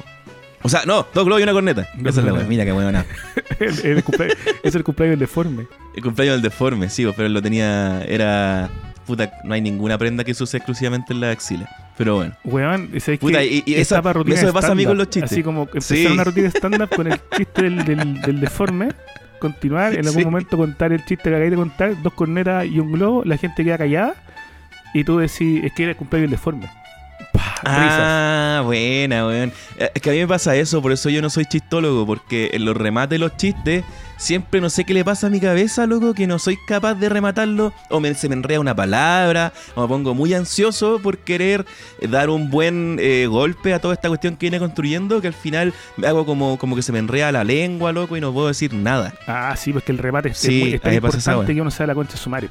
O 0.64 0.70
sea, 0.70 0.82
no, 0.88 1.06
dos 1.14 1.26
globos 1.26 1.42
y 1.42 1.44
una 1.44 1.52
corneta. 1.54 1.88
Esa 2.04 2.22
es 2.22 2.26
la 2.26 2.34
wea. 2.34 2.44
Mira 2.46 2.66
qué 2.66 2.72
buena. 2.72 3.06
Es 3.60 3.84
el 3.86 4.84
cumpleaños 4.84 5.12
del 5.12 5.20
deforme. 5.20 5.68
El 5.96 6.02
cumpleaños 6.02 6.34
del 6.38 6.42
deforme, 6.42 6.90
sí, 6.90 7.06
pero 7.16 7.28
él 7.28 7.34
lo 7.36 7.44
tenía. 7.44 8.02
Era. 8.06 8.72
Puta, 9.06 9.32
no 9.44 9.54
hay 9.54 9.62
ninguna 9.62 9.98
prenda 9.98 10.24
que 10.24 10.34
se 10.34 10.44
use 10.44 10.58
exclusivamente 10.58 11.14
en 11.14 11.20
la 11.22 11.32
axila. 11.32 11.70
Pero 11.98 12.16
bueno. 12.16 12.34
Weón, 12.44 12.90
¿sabes 13.00 13.20
Puta, 13.20 13.40
qué? 13.40 13.46
y- 13.46 13.64
y 13.66 13.74
esa- 13.76 14.00
eso 14.00 14.46
me 14.48 14.54
pasa 14.54 14.72
a 14.72 14.76
mí 14.76 14.86
con 14.86 14.98
los 14.98 15.10
chistes. 15.10 15.32
Así 15.32 15.44
como 15.44 15.62
empezar 15.64 15.98
Sí. 15.98 16.06
una 16.08 16.24
rutina 16.24 16.48
stand-up 16.50 16.90
con 16.96 17.08
el 17.12 17.20
chiste 17.38 17.62
del, 17.64 17.86
del, 17.86 18.22
del 18.22 18.40
deforme, 18.42 18.90
continuar, 19.40 19.94
en 19.94 20.00
algún 20.08 20.22
Sí. 20.22 20.26
momento 20.26 20.58
contar 20.58 20.92
el 20.92 21.00
chiste 21.06 21.24
que 21.24 21.30
acabáis 21.30 21.52
de 21.52 21.58
contar, 21.58 22.02
dos 22.02 22.14
cornetas 22.14 22.66
y 22.66 22.80
un 22.80 22.92
globo, 22.92 23.24
la 23.26 23.38
gente 23.38 23.64
queda 23.64 23.78
callada 23.78 24.16
y 24.94 25.04
tú 25.04 25.20
decís, 25.20 25.64
es 25.64 25.72
que 25.74 25.84
era 25.84 25.92
el 25.92 25.98
cumpleaños 25.98 26.32
deforme. 26.32 26.68
Pa, 27.32 27.56
risas. 27.64 27.64
Ah, 27.66 28.62
buena, 28.66 29.28
weón. 29.28 29.52
Eh, 29.78 29.92
Es 29.96 30.02
que 30.02 30.10
a 30.10 30.14
mí 30.14 30.20
me 30.20 30.28
pasa 30.28 30.56
eso, 30.56 30.82
por 30.82 30.92
eso 30.92 31.10
yo 31.10 31.22
no 31.22 31.30
soy 31.30 31.46
chistólogo, 31.46 32.06
porque 32.06 32.50
en 32.54 32.66
los 32.66 32.76
remates 32.76 33.12
de 33.12 33.20
los 33.20 33.38
chistes, 33.38 33.84
siempre 34.18 34.62
no 34.62 34.70
sé 34.70 34.84
qué 34.86 34.94
le 34.94 35.04
pasa 35.04 35.28
a 35.28 35.30
mi 35.30 35.40
cabeza, 35.40 35.86
loco, 35.88 36.14
que 36.14 36.28
no 36.28 36.40
soy 36.40 36.58
capaz 36.68 36.96
de 36.96 37.10
rematarlo, 37.10 37.74
o 37.90 38.00
me, 38.00 38.14
se 38.14 38.30
me 38.30 38.36
enreda 38.36 38.60
una 38.60 38.76
palabra, 38.76 39.54
o 39.76 39.82
me 39.82 39.88
pongo 39.88 40.14
muy 40.16 40.34
ansioso 40.34 41.00
por 41.02 41.18
querer 41.20 41.66
dar 42.02 42.30
un 42.30 42.50
buen 42.50 42.98
eh, 43.00 43.28
golpe 43.28 43.74
a 43.74 43.80
toda 43.80 43.94
esta 43.94 44.08
cuestión 44.08 44.36
que 44.38 44.46
viene 44.46 44.60
construyendo, 44.60 45.22
que 45.22 45.28
al 45.28 45.34
final 45.34 45.74
me 45.98 46.08
hago 46.08 46.26
como, 46.26 46.58
como 46.58 46.76
que 46.76 46.82
se 46.82 46.92
me 46.92 47.00
enreda 47.00 47.32
la 47.32 47.44
lengua, 47.44 47.92
loco, 47.92 48.16
y 48.18 48.22
no 48.22 48.32
puedo 48.34 48.48
decir 48.48 48.74
nada. 48.74 49.14
Ah, 49.28 49.54
sí, 49.58 49.74
porque 49.74 49.92
el 49.92 49.98
remate 49.98 50.30
es, 50.30 50.38
Sí, 50.38 50.74
es 50.76 50.82
tan 50.82 51.00
pasa 51.02 51.18
esa 51.18 51.32
importante 51.32 51.56
que 51.56 51.62
uno 51.62 51.72
sabe 51.72 51.88
la 51.88 51.96
concha 51.96 52.14
de 52.14 52.20
su 52.20 52.30
madre. 52.30 52.50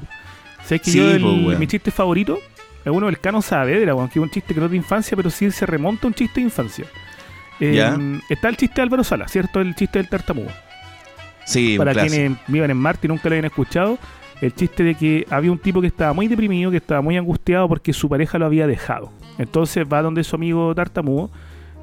¿Sabes 0.63 0.81
que 0.81 0.91
Sí, 0.91 0.97
yo, 0.97 1.11
el- 1.11 1.23
weón. 1.23 1.59
mi 1.59 1.67
chiste 1.67 1.91
favorito 1.91 2.39
es 2.83 2.91
uno 2.91 3.05
del 3.07 3.19
Cano 3.19 3.41
Saavedra, 3.41 3.93
weón, 3.95 4.09
que 4.09 4.19
es 4.19 4.23
un 4.23 4.29
chiste 4.29 4.53
que 4.53 4.59
no 4.59 4.65
es 4.67 4.71
de 4.71 4.77
infancia, 4.77 5.15
pero 5.17 5.29
sí 5.29 5.49
se 5.51 5.65
remonta 5.65 6.05
a 6.05 6.07
un 6.07 6.13
chiste 6.13 6.39
de 6.39 6.45
infancia. 6.45 6.85
Eh, 7.59 7.73
Ya. 7.75 7.97
Está 8.29 8.49
el 8.49 8.57
chiste 8.57 8.75
de 8.75 8.81
Álvaro 8.81 9.03
Sala, 9.03 9.27
¿cierto? 9.27 9.61
El 9.61 9.75
chiste 9.75 9.97
del 9.99 10.09
tartamudo. 10.09 10.49
Sí, 11.45 11.75
Para 11.77 11.93
quienes 11.93 12.37
vivan 12.47 12.71
en 12.71 12.77
Marte 12.77 13.07
y 13.07 13.09
nunca 13.09 13.29
lo 13.29 13.33
hayan 13.33 13.45
escuchado, 13.45 13.97
el 14.41 14.53
chiste 14.53 14.83
de 14.83 14.95
que 14.95 15.25
había 15.29 15.51
un 15.51 15.59
tipo 15.59 15.79
que 15.81 15.87
estaba 15.87 16.13
muy 16.13 16.27
deprimido, 16.27 16.71
que 16.71 16.77
estaba 16.77 17.01
muy 17.01 17.17
angustiado 17.17 17.67
porque 17.69 17.93
su 17.93 18.09
pareja 18.09 18.37
lo 18.37 18.45
había 18.45 18.67
dejado. 18.67 19.11
Entonces 19.37 19.85
va 19.91 20.01
donde 20.01 20.23
su 20.23 20.35
amigo 20.35 20.73
tartamudo 20.75 21.29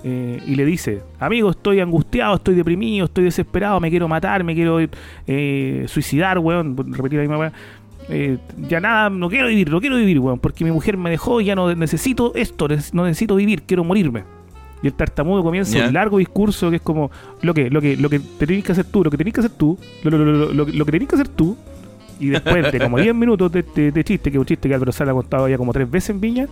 eh, 0.05 0.43
y 0.47 0.57
le 0.57 0.65
dice, 0.65 1.03
amigo, 1.21 1.51
estoy 1.51 1.81
angustiado, 1.81 2.35
estoy 2.35 2.55
deprimido, 2.55 3.07
estoy 3.07 3.25
desesperado, 3.25 3.79
me 3.79 3.89
quiero 3.89 4.09
matar, 4.09 4.43
me 4.43 4.55
quiero 4.55 4.79
eh, 5.27 5.85
suicidar, 5.87 6.39
weón, 6.39 6.77
repetir 6.93 7.19
la 7.19 7.23
misma 7.23 7.39
weá. 7.39 7.53
Eh, 8.09 8.39
ya 8.69 8.81
nada, 8.81 9.11
no 9.11 9.29
quiero 9.29 9.47
vivir, 9.47 9.71
no 9.71 9.81
quiero 9.81 9.97
vivir, 9.97 10.19
weón, 10.19 10.41
porque 10.41 10.65
mi 10.65 10.73
mujer 10.73 10.97
me 10.97 11.09
dejó 11.11 11.41
y 11.41 11.45
ya 11.45 11.55
no 11.55 11.73
necesito 11.75 12.35
esto, 12.35 12.67
no 12.93 13.05
necesito 13.05 13.37
vivir, 13.37 13.63
quiero 13.63 13.85
morirme. 13.85 14.25
Y 14.83 14.89
el 14.89 14.95
tartamudo 14.95 15.43
comienza 15.43 15.79
un 15.87 15.95
largo 15.95 16.19
discurso 16.19 16.69
que 16.71 16.77
es 16.77 16.83
como 16.83 17.11
lo 17.41 17.55
que, 17.55 17.71
lo 17.71 17.81
que, 17.81 17.97
lo 17.97 18.11
que 18.11 18.19
te 18.19 18.47
tenés 18.47 18.65
que 18.65 18.73
hacer 18.73 18.85
tú, 18.87 19.05
lo 19.05 19.11
que 19.11 19.17
tenés 19.17 19.33
que 19.35 19.41
hacer 19.41 19.53
tú, 19.53 19.79
lo, 20.03 20.11
lo, 20.11 20.19
lo, 20.25 20.53
lo- 20.53 20.67
lo- 20.67 20.85
que 20.85 20.93
tenés 20.93 21.09
que 21.09 21.15
hacer 21.15 21.29
tú. 21.29 21.57
Y 22.21 22.29
después 22.29 22.71
de 22.73 22.79
como 22.81 22.99
10 23.03 23.15
minutos 23.15 23.51
de, 23.53 23.63
de- 23.63 23.93
de 23.93 24.05
chiste, 24.05 24.31
que 24.31 24.37
es 24.37 24.41
un 24.41 24.47
chiste 24.47 24.69
que 24.69 24.75
Álvaro 24.75 24.93
Sala 24.93 25.13
ha 25.13 25.15
contado 25.15 25.49
ya 25.49 25.57
como 25.57 25.73
tres 25.73 25.91
veces 25.91 26.11
en 26.11 26.21
Viña, 26.21 26.47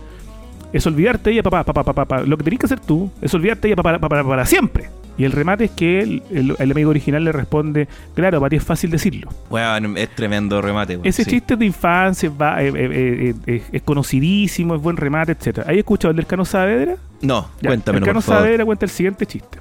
es 0.73 0.87
olvidarte 0.87 1.29
de 1.29 1.33
ella, 1.33 1.43
papá, 1.43 1.63
papá, 1.65 1.83
papá, 1.83 2.05
papá. 2.05 2.23
Lo 2.23 2.37
que 2.37 2.43
tenés 2.45 2.59
que 2.59 2.65
hacer 2.65 2.79
tú 2.79 3.09
es 3.21 3.33
olvidarte 3.33 3.67
ella 3.67 3.75
para, 3.75 3.99
para, 3.99 4.23
para 4.23 4.45
siempre. 4.45 4.89
Y 5.17 5.25
el 5.25 5.33
remate 5.33 5.65
es 5.65 5.71
que 5.71 5.99
el, 6.01 6.23
el- 6.31 6.55
el 6.57 6.71
amigo 6.71 6.89
original 6.89 7.23
le 7.23 7.31
responde, 7.31 7.87
claro, 8.15 8.39
para 8.39 8.49
ti 8.49 8.55
es 8.55 8.63
fácil 8.63 8.89
decirlo. 8.91 9.29
Weón, 9.49 9.97
es 9.97 10.09
tremendo 10.15 10.61
remate, 10.61 10.95
weón. 10.95 11.05
Ese 11.07 11.23
sí. 11.23 11.31
chiste 11.31 11.53
es 11.55 11.59
de 11.59 11.65
infancia, 11.65 12.29
va, 12.29 12.63
eh, 12.63 12.71
eh, 12.73 13.33
eh, 13.45 13.63
es 13.71 13.81
conocidísimo, 13.83 14.73
es 14.75 14.81
buen 14.81 14.97
remate, 14.97 15.33
etcétera. 15.33 15.67
¿Hay 15.69 15.79
escuchado 15.79 16.11
el 16.11 16.15
del 16.17 16.25
Cano 16.25 16.45
Saavedra? 16.45 16.95
No, 17.21 17.47
Ya, 17.61 17.69
cuéntamelo, 17.69 18.05
el 18.05 18.09
Cano. 18.09 18.21
Saavedra 18.21 18.65
cuenta 18.65 18.85
el 18.85 18.89
siguiente 18.91 19.25
chiste. 19.25 19.59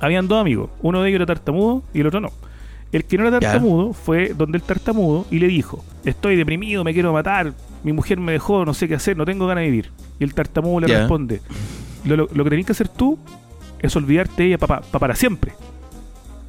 Habían 0.00 0.28
dos 0.28 0.40
amigos, 0.40 0.70
uno 0.82 1.02
de 1.02 1.08
ellos 1.08 1.18
era 1.18 1.26
tartamudo 1.26 1.82
y 1.94 2.00
el 2.00 2.06
otro 2.08 2.20
no. 2.20 2.30
El 2.92 3.04
que 3.04 3.16
no 3.18 3.26
era 3.26 3.38
Ya. 3.40 3.52
tartamudo 3.52 3.92
fue 3.92 4.34
donde 4.36 4.58
el 4.58 4.62
tartamudo 4.64 5.26
y 5.30 5.38
le 5.38 5.46
dijo, 5.48 5.84
estoy 6.04 6.36
deprimido, 6.36 6.84
me 6.84 6.92
quiero 6.92 7.12
matar, 7.12 7.52
mi 7.82 7.92
mujer 7.92 8.18
me 8.18 8.32
dejó, 8.32 8.64
no 8.64 8.74
sé 8.74 8.86
qué 8.88 8.94
hacer, 8.94 9.16
no 9.16 9.24
tengo 9.24 9.46
ganas 9.46 9.62
de 9.62 9.70
vivir. 9.70 9.90
Y 10.18 10.24
el 10.24 10.34
tartamudo 10.34 10.80
le 10.80 10.88
Ya. 10.88 11.00
responde, 11.00 11.40
lo, 12.04 12.16
lo- 12.16 12.28
lo 12.32 12.44
que 12.44 12.50
tenés 12.50 12.66
que 12.66 12.72
hacer 12.72 12.88
tú 12.88 13.18
es 13.80 13.94
olvidarte 13.96 14.42
de 14.42 14.48
ella 14.48 14.58
pa- 14.58 14.80
pa- 14.80 14.98
para 14.98 15.14
siempre. 15.14 15.52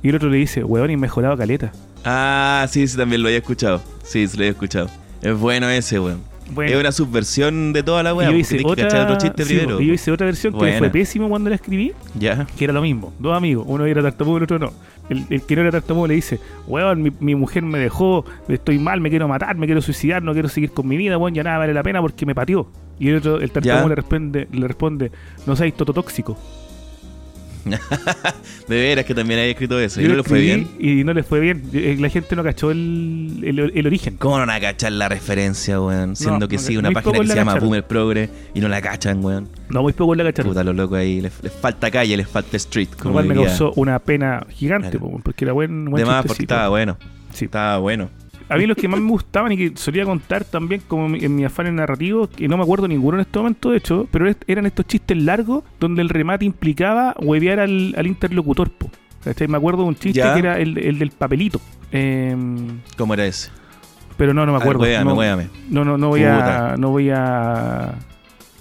Y 0.03 0.09
el 0.09 0.15
otro 0.15 0.29
le 0.29 0.37
dice, 0.37 0.63
weón, 0.63 0.91
y 0.91 0.97
mejoraba 0.97 1.35
caleta. 1.37 1.71
Ah, 2.03 2.65
sí, 2.69 2.87
sí, 2.87 2.95
también 2.97 3.21
lo 3.21 3.27
había 3.27 3.39
escuchado. 3.39 3.81
Sí, 4.03 4.27
sí, 4.27 4.37
lo 4.37 4.41
había 4.43 4.51
escuchado. 4.51 4.89
Es 5.21 5.37
bueno 5.37 5.67
ese, 5.69 5.99
weón. 5.99 6.21
Bueno, 6.51 6.73
Es 6.73 6.79
una 6.79 6.91
subversión 6.91 7.73
de 7.73 7.81
toda 7.81 8.03
la 8.03 8.13
weá. 8.13 8.29
yo 8.29 8.37
hice 8.37 8.57
que 8.57 8.63
otra, 8.67 8.83
cachar 8.87 9.05
otro 9.11 9.17
chiste 9.17 9.45
sí, 9.45 9.55
primero. 9.55 9.81
y 9.81 9.87
yo 9.87 9.93
hice 9.95 10.11
otra 10.11 10.27
versión 10.27 10.53
que 10.53 10.77
fue 10.77 10.91
pésimo 10.91 11.27
cuando 11.27 11.49
la 11.49 11.55
escribí, 11.55 11.91
Ya. 12.19 12.45
que 12.55 12.65
era 12.65 12.71
lo 12.73 12.83
mismo. 12.83 13.11
Dos 13.17 13.35
amigos, 13.35 13.65
uno 13.67 13.83
era 13.87 14.03
tartamudo 14.03 14.35
y 14.35 14.37
el 14.37 14.43
otro 14.43 14.59
no. 14.59 14.71
El, 15.09 15.25
el 15.31 15.41
que 15.41 15.55
no 15.55 15.63
era 15.63 15.71
tartamudo 15.71 16.05
le 16.05 16.13
dice, 16.13 16.39
weón, 16.67 17.01
mi, 17.01 17.11
mi 17.19 17.33
mujer 17.33 17.63
me 17.63 17.79
dejó, 17.79 18.25
estoy 18.47 18.77
mal, 18.77 19.01
me 19.01 19.09
quiero 19.09 19.27
matar, 19.27 19.55
me 19.57 19.65
quiero 19.65 19.81
suicidar, 19.81 20.21
no 20.21 20.33
quiero 20.33 20.47
seguir 20.47 20.69
con 20.69 20.87
mi 20.87 20.97
vida, 20.97 21.17
weón, 21.17 21.33
ya 21.33 21.41
nada 21.43 21.57
vale 21.57 21.73
la 21.73 21.81
pena 21.81 21.99
porque 21.99 22.27
me 22.27 22.35
pateó. 22.35 22.69
Y 22.99 23.09
el 23.09 23.15
otro, 23.17 23.39
el 23.41 23.49
tartamudo 23.49 23.89
le 23.89 23.95
responde, 23.95 24.47
le 24.51 24.67
responde, 24.67 25.11
no 25.47 25.55
seáis 25.55 25.73
tototóxico. 25.73 26.37
De 28.67 28.75
veras 28.75 29.05
que 29.05 29.13
también 29.15 29.39
había 29.39 29.51
escrito 29.51 29.79
eso. 29.79 29.99
¿Y 30.01 30.03
no 30.05 30.11
lo 30.11 30.17
le 30.17 30.23
fue 30.23 30.39
bien? 30.39 30.67
Y 30.79 31.03
no 31.03 31.13
le 31.13 31.23
fue 31.23 31.39
bien. 31.39 31.63
Eh, 31.73 31.97
La 31.99 32.09
gente 32.09 32.35
no 32.35 32.43
cachó 32.43 32.71
el, 32.71 33.39
el, 33.43 33.59
el 33.75 33.87
origen. 33.87 34.17
¿Cómo 34.17 34.37
no 34.37 34.45
la 34.45 34.59
cachan 34.59 34.97
la 34.99 35.09
referencia, 35.09 35.81
weón? 35.81 36.15
Siendo 36.15 36.47
que 36.47 36.57
sí, 36.57 36.77
una 36.77 36.91
página 36.91 37.19
que 37.19 37.27
se 37.27 37.35
llama. 37.35 37.55
Boomer 37.55 37.83
Progre 37.85 38.29
y 38.53 38.59
no 38.59 38.67
la 38.67 38.81
cachan, 38.81 39.23
weón. 39.23 39.49
No, 39.69 39.81
muy 39.81 39.93
poco 39.93 40.13
la 40.15 40.23
cacharon. 40.23 40.51
Puta, 40.51 40.63
los 40.63 40.75
locos 40.75 40.97
ahí. 40.97 41.21
Les, 41.21 41.31
les 41.43 41.51
falta 41.53 41.89
calle, 41.91 42.15
les 42.17 42.27
falta 42.27 42.57
street. 42.57 42.89
Lo 42.91 42.97
Como 42.97 43.13
cual 43.13 43.25
me 43.25 43.35
causó 43.35 43.71
una 43.75 43.97
pena 43.99 44.45
gigante, 44.49 44.91
Claro. 44.91 45.11
po, 45.11 45.21
porque 45.23 45.45
era 45.45 45.53
buen, 45.53 45.85
buen 45.85 46.05
porque 46.25 46.43
estaba 46.43 46.69
bueno. 46.69 46.97
Sí. 47.33 47.45
Estaba 47.45 47.77
bueno. 47.79 48.09
A 48.47 48.57
mí 48.57 48.65
los 48.67 48.77
que 48.77 48.87
más 48.87 48.99
me 48.99 49.09
gustaban 49.09 49.51
y 49.53 49.57
que 49.57 49.71
solía 49.75 50.05
contar 50.05 50.43
también 50.45 50.81
como 50.87 51.15
en 51.15 51.35
mi 51.35 51.45
afán 51.45 51.65
en 51.67 51.75
narrativo, 51.77 52.27
que 52.29 52.47
no 52.47 52.57
me 52.57 52.63
acuerdo 52.63 52.87
ninguno 52.87 53.17
en 53.17 53.21
este 53.21 53.39
momento, 53.39 53.71
de 53.71 53.77
hecho, 53.77 54.07
pero 54.11 54.31
eran 54.47 54.65
estos 54.67 54.85
chistes 54.85 55.17
largos 55.17 55.63
donde 55.79 56.01
el 56.03 56.09
remate 56.09 56.45
implicaba 56.45 57.15
huevear 57.19 57.59
al, 57.59 57.95
al 57.97 58.05
interlocutor. 58.07 58.69
Po. 58.69 58.89
¿Cachai? 59.23 59.47
Me 59.47 59.57
acuerdo 59.57 59.81
de 59.81 59.87
un 59.89 59.95
chiste 59.95 60.19
Ya. 60.19 60.33
que 60.33 60.39
era 60.39 60.59
el, 60.59 60.77
el 60.77 60.99
del 60.99 61.09
papelito. 61.09 61.59
Em, 61.91 62.81
¿Cómo 62.97 63.13
era 63.15 63.25
ese? 63.25 63.49
pero 64.17 64.33
no, 64.33 64.45
no 64.45 64.51
me 64.53 64.57
A 64.57 64.59
ver, 64.59 64.75
acuerdo. 64.75 64.83
huéame, 65.15 65.47
no, 65.69 65.83
no, 65.83 65.91
no, 65.91 65.97
no 65.97 66.07
voy 66.09 66.23
a, 66.23 66.75
no 66.77 66.89
voy 66.91 67.09
a, 67.09 67.95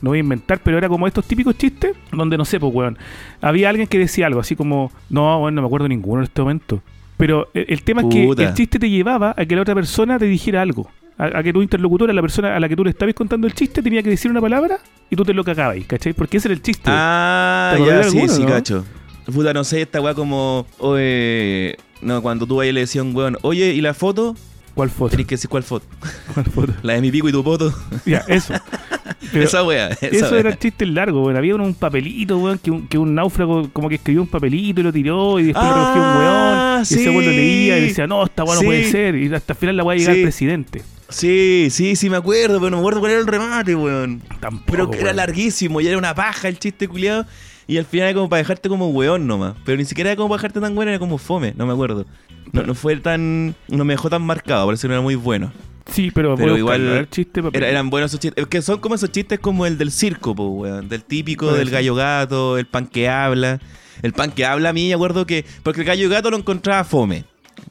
no 0.03 0.11
voy 0.11 0.19
a 0.19 0.21
inventar, 0.21 0.59
pero 0.65 0.79
era 0.79 0.89
como 0.89 1.07
estos 1.07 1.25
típicos 1.27 1.57
chistes 1.57 1.95
donde 2.11 2.37
no 2.37 2.45
sé, 2.45 2.59
pues, 2.59 2.75
weón. 2.75 2.99
Había 3.41 3.69
alguien 3.69 3.87
que 3.87 3.99
decía 3.99 4.27
algo 4.27 4.41
así 4.41 4.57
como, 4.57 4.91
no, 5.11 5.39
bueno, 5.41 5.57
no 5.57 5.63
me 5.63 5.67
acuerdo 5.67 5.87
ninguno 5.89 6.23
en 6.23 6.25
este 6.25 6.41
momento. 6.43 6.83
Pero 7.17 7.49
el, 7.55 7.67
el 7.69 7.83
tema 7.83 8.03
es 8.03 8.09
que 8.09 8.25
el 8.25 8.55
chiste 8.55 8.79
te 8.79 8.91
llevaba 8.91 9.35
a 9.37 9.45
que 9.47 9.55
la 9.55 9.63
otra 9.63 9.75
persona 9.75 10.19
te 10.19 10.27
dijera 10.27 10.63
algo. 10.63 10.91
A, 11.17 11.39
a 11.39 11.43
que 11.45 11.53
tu 11.53 11.63
interlocutor, 11.63 12.11
a 12.11 12.13
la 12.13 12.21
persona 12.21 12.57
a 12.57 12.61
la 12.61 12.69
que 12.69 12.75
tú 12.75 12.83
le 12.83 12.91
estabas 12.91 13.15
contando 13.15 13.47
el 13.47 13.55
chiste, 13.55 13.83
tenía 13.83 14.03
que 14.03 14.11
decir 14.11 14.31
una 14.31 14.41
palabra 14.41 14.79
y 15.09 15.15
tú 15.15 15.25
te 15.25 15.33
lo 15.33 15.45
cagabas, 15.45 15.79
¿cachai? 15.87 16.13
Porque 16.13 16.39
ese 16.39 16.49
era 16.49 16.55
el 16.55 16.63
chiste. 16.63 16.91
Ah, 16.93 17.75
¿Te 17.77 17.83
acordás 17.83 18.07
ya, 18.07 18.11
sí, 18.11 18.17
alguno, 18.19 18.33
sí, 18.35 18.43
no? 18.43 18.49
cacho. 18.49 18.85
Puta, 19.33 19.53
no 19.55 19.63
sé, 19.65 19.83
esta 19.83 20.01
weá 20.01 20.15
como. 20.15 20.67
Oye. 20.79 21.77
No, 22.03 22.21
cuando 22.21 22.47
tú 22.47 22.61
ahí 22.61 22.73
le 22.73 22.81
decías 22.81 23.05
a 23.05 23.09
un 23.09 23.15
weón, 23.17 23.39
oye, 23.43 23.73
¿y 23.73 23.81
la 23.81 23.95
foto? 23.95 24.35
¿Cuál 24.75 24.91
foto? 24.91 25.11
Tenés 25.13 25.27
que 25.27 25.35
decir 25.37 25.49
cuál 25.49 25.63
foto. 25.63 25.87
¿Cuál 26.35 26.47
foto? 26.47 26.73
La 26.83 26.95
de 26.95 27.01
mi 27.01 27.11
pico 27.13 27.29
y 27.29 27.33
tu 27.33 27.45
poto. 27.45 27.73
ya, 28.05 28.19
eso. 28.29 28.55
Pero- 29.33 29.45
esa 29.45 29.63
weá. 29.63 29.89
Esa 29.89 30.07
Eso 30.09 30.31
weá. 30.31 30.41
era 30.41 30.51
el 30.51 30.59
chiste 30.59 30.85
largo, 30.87 31.23
weón. 31.23 31.37
Había 31.37 31.55
un 31.55 31.75
papelito, 31.75 32.39
weón, 32.39 32.59
que 32.59 32.71
un, 32.71 32.89
que 32.89 32.99
un 32.99 33.15
náufrago 33.15 33.71
como 33.73 33.89
que 33.89 33.95
escribió 33.97 34.23
un 34.23 34.29
papelito 34.29 34.81
y 34.81 34.85
lo 34.85 34.93
tiró 34.93 35.39
y 35.39 35.45
después 35.45 35.65
lo 35.65 35.73
recogió 35.75 36.03
un 36.03 36.09
Ah, 36.09 36.73
weón. 36.75 36.81
Y 36.91 36.95
ese 36.95 37.11
weón 37.11 37.25
lo 37.25 37.31
leía 37.31 37.79
y 37.79 37.83
decía, 37.89 38.07
no, 38.07 38.25
esta 38.25 38.43
weón 38.45 38.57
no 38.57 38.61
Sí. 38.61 38.67
puede 38.67 38.91
ser. 38.91 39.15
Y 39.17 39.33
hasta 39.35 39.53
el 39.53 39.59
final 39.59 39.77
la 39.77 39.85
weá 39.85 39.97
llega 39.97 40.13
Sí. 40.13 40.19
al 40.19 40.23
presidente. 40.25 40.83
Sí, 41.09 41.69
sí, 41.71 41.95
sí 41.97 42.11
me 42.11 42.17
acuerdo, 42.17 42.59
pero 42.59 42.71
no 42.71 42.77
me 42.79 42.81
acuerdo 42.81 42.99
cuál 43.01 43.13
era 43.13 43.21
el 43.21 43.27
remate, 43.27 43.75
weón. 43.77 44.23
Tampoco. 44.41 44.65
Pero 44.73 44.91
que 44.91 45.01
era 45.01 45.13
larguísimo 45.13 45.81
y 45.81 45.87
era 45.87 45.97
una 45.99 46.15
paja 46.15 46.49
el 46.49 46.59
chiste 46.59 46.89
culiado. 46.89 47.27
Y 47.67 47.79
al 47.79 47.85
final 47.87 48.09
era 48.09 48.15
como 48.15 48.29
para 48.29 48.39
dejarte 48.39 48.69
como 48.69 48.89
weón 48.91 49.27
nomás. 49.27 49.55
Pero 49.65 49.79
ni 49.79 49.85
siquiera 49.85 50.11
era 50.11 50.17
como 50.17 50.29
para 50.29 50.39
dejarte 50.39 50.61
tan 50.61 50.75
bueno, 50.75 50.91
era 50.91 50.99
como 50.99 51.19
fome, 51.19 51.55
no 51.57 51.67
me 51.67 51.73
acuerdo. 51.73 52.05
No, 52.53 52.63
no 52.63 52.75
fue 52.75 52.97
tan. 52.97 53.55
No 53.69 53.85
me 53.85 53.95
dejó 53.95 54.11
tan 54.11 54.23
marcado, 54.23 54.67
parece 54.67 54.83
que 54.83 54.89
no 54.89 54.95
era 54.95 55.03
muy 55.03 55.15
bueno. 55.15 55.53
Sí, 55.87 56.11
pero, 56.15 56.35
Pero 56.35 56.57
igual 56.57 57.09
chiste. 57.11 57.43
Era- 57.53 57.69
eran 57.69 57.91
buenos 57.91 58.11
esos 58.11 58.21
chistes. 58.21 58.43
Es 58.43 58.49
que 58.49 58.63
son 58.63 58.79
como 58.81 58.95
esos 58.95 59.13
chistes 59.13 59.39
como 59.39 59.67
el 59.67 59.77
del 59.77 59.91
circo, 59.91 60.35
po, 60.35 60.49
weón. 60.49 60.89
Del 60.89 61.05
típico 61.05 61.53
del 61.53 61.69
gallo 61.71 61.95
gato, 61.95 62.57
el 62.59 62.67
pan 62.67 62.87
que 62.87 63.09
habla. 63.09 63.61
El 64.03 64.13
pan 64.13 64.31
que 64.33 64.45
habla 64.47 64.71
a 64.71 64.73
mí, 64.73 64.89
me 64.89 64.95
acuerdo 64.95 65.27
que. 65.27 65.45
Porque 65.63 65.81
el 65.83 65.87
gallo 65.87 66.09
gato 66.09 66.31
lo 66.31 66.37
encontraba 66.39 66.85
fome. 66.85 67.25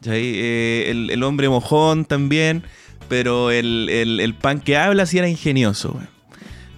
Eh, 0.05 0.85
el, 0.89 1.09
el 1.09 1.23
hombre 1.23 1.49
mojón 1.49 2.05
también. 2.05 2.63
Pero 3.09 3.51
el, 3.51 3.89
el- 3.89 4.19
el 4.19 4.33
pan 4.33 4.59
que 4.61 4.77
habla 4.77 5.05
sí 5.05 5.17
era 5.17 5.27
ingenioso, 5.27 5.91
weón. 5.93 6.09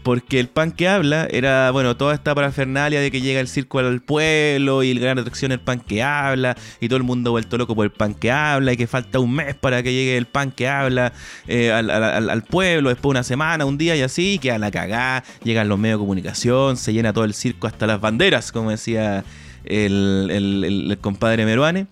Porque 0.06 0.40
el 0.40 0.50
pan 0.50 0.72
que 0.72 0.88
habla 0.88 1.28
era, 1.32 1.72
bueno, 1.72 1.98
toda 1.98 2.14
esta 2.14 2.36
parafernalia 2.36 3.02
de 3.02 3.10
que 3.10 3.22
llega 3.22 3.40
el 3.40 3.48
circo 3.48 3.80
al 3.80 4.04
pueblo 4.04 4.84
y 4.84 4.92
el 4.92 5.00
gran 5.00 5.18
atracción 5.18 5.52
el 5.52 5.60
pan 5.60 5.80
que 5.80 6.04
habla 6.04 6.56
y 6.80 6.90
todo 6.90 6.98
el 6.98 7.04
mundo 7.04 7.32
vuelto 7.32 7.58
loco 7.58 7.74
por 7.74 7.86
el 7.86 7.92
pan 7.92 8.14
que 8.14 8.30
habla 8.30 8.74
y 8.74 8.78
que 8.78 8.86
falta 8.86 9.18
un 9.18 9.34
mes 9.34 9.56
para 9.56 9.82
que 9.82 9.92
llegue 9.92 10.16
el 10.16 10.28
pan 10.28 10.52
que 10.52 10.68
habla 10.68 11.12
eh, 11.48 11.72
al, 11.72 12.44
pueblo, 12.44 12.90
después 12.90 13.10
una 13.10 13.24
semana, 13.24 13.66
un 13.66 13.80
día 13.80 13.96
y 13.96 14.04
así, 14.04 14.34
y 14.34 14.38
queda 14.38 14.60
la 14.60 14.70
cagá, 14.70 15.24
llegan 15.44 15.70
los 15.70 15.80
medios 15.80 15.98
de 15.98 16.04
comunicación, 16.04 16.78
se 16.78 16.94
llena 16.94 17.12
todo 17.12 17.24
el 17.24 17.34
circo 17.34 17.66
hasta 17.66 17.88
las 17.88 18.00
banderas, 18.00 18.52
como 18.52 18.70
decía 18.70 19.24
el 19.64 21.00
compadre 21.02 21.48
Meruane. 21.48 21.88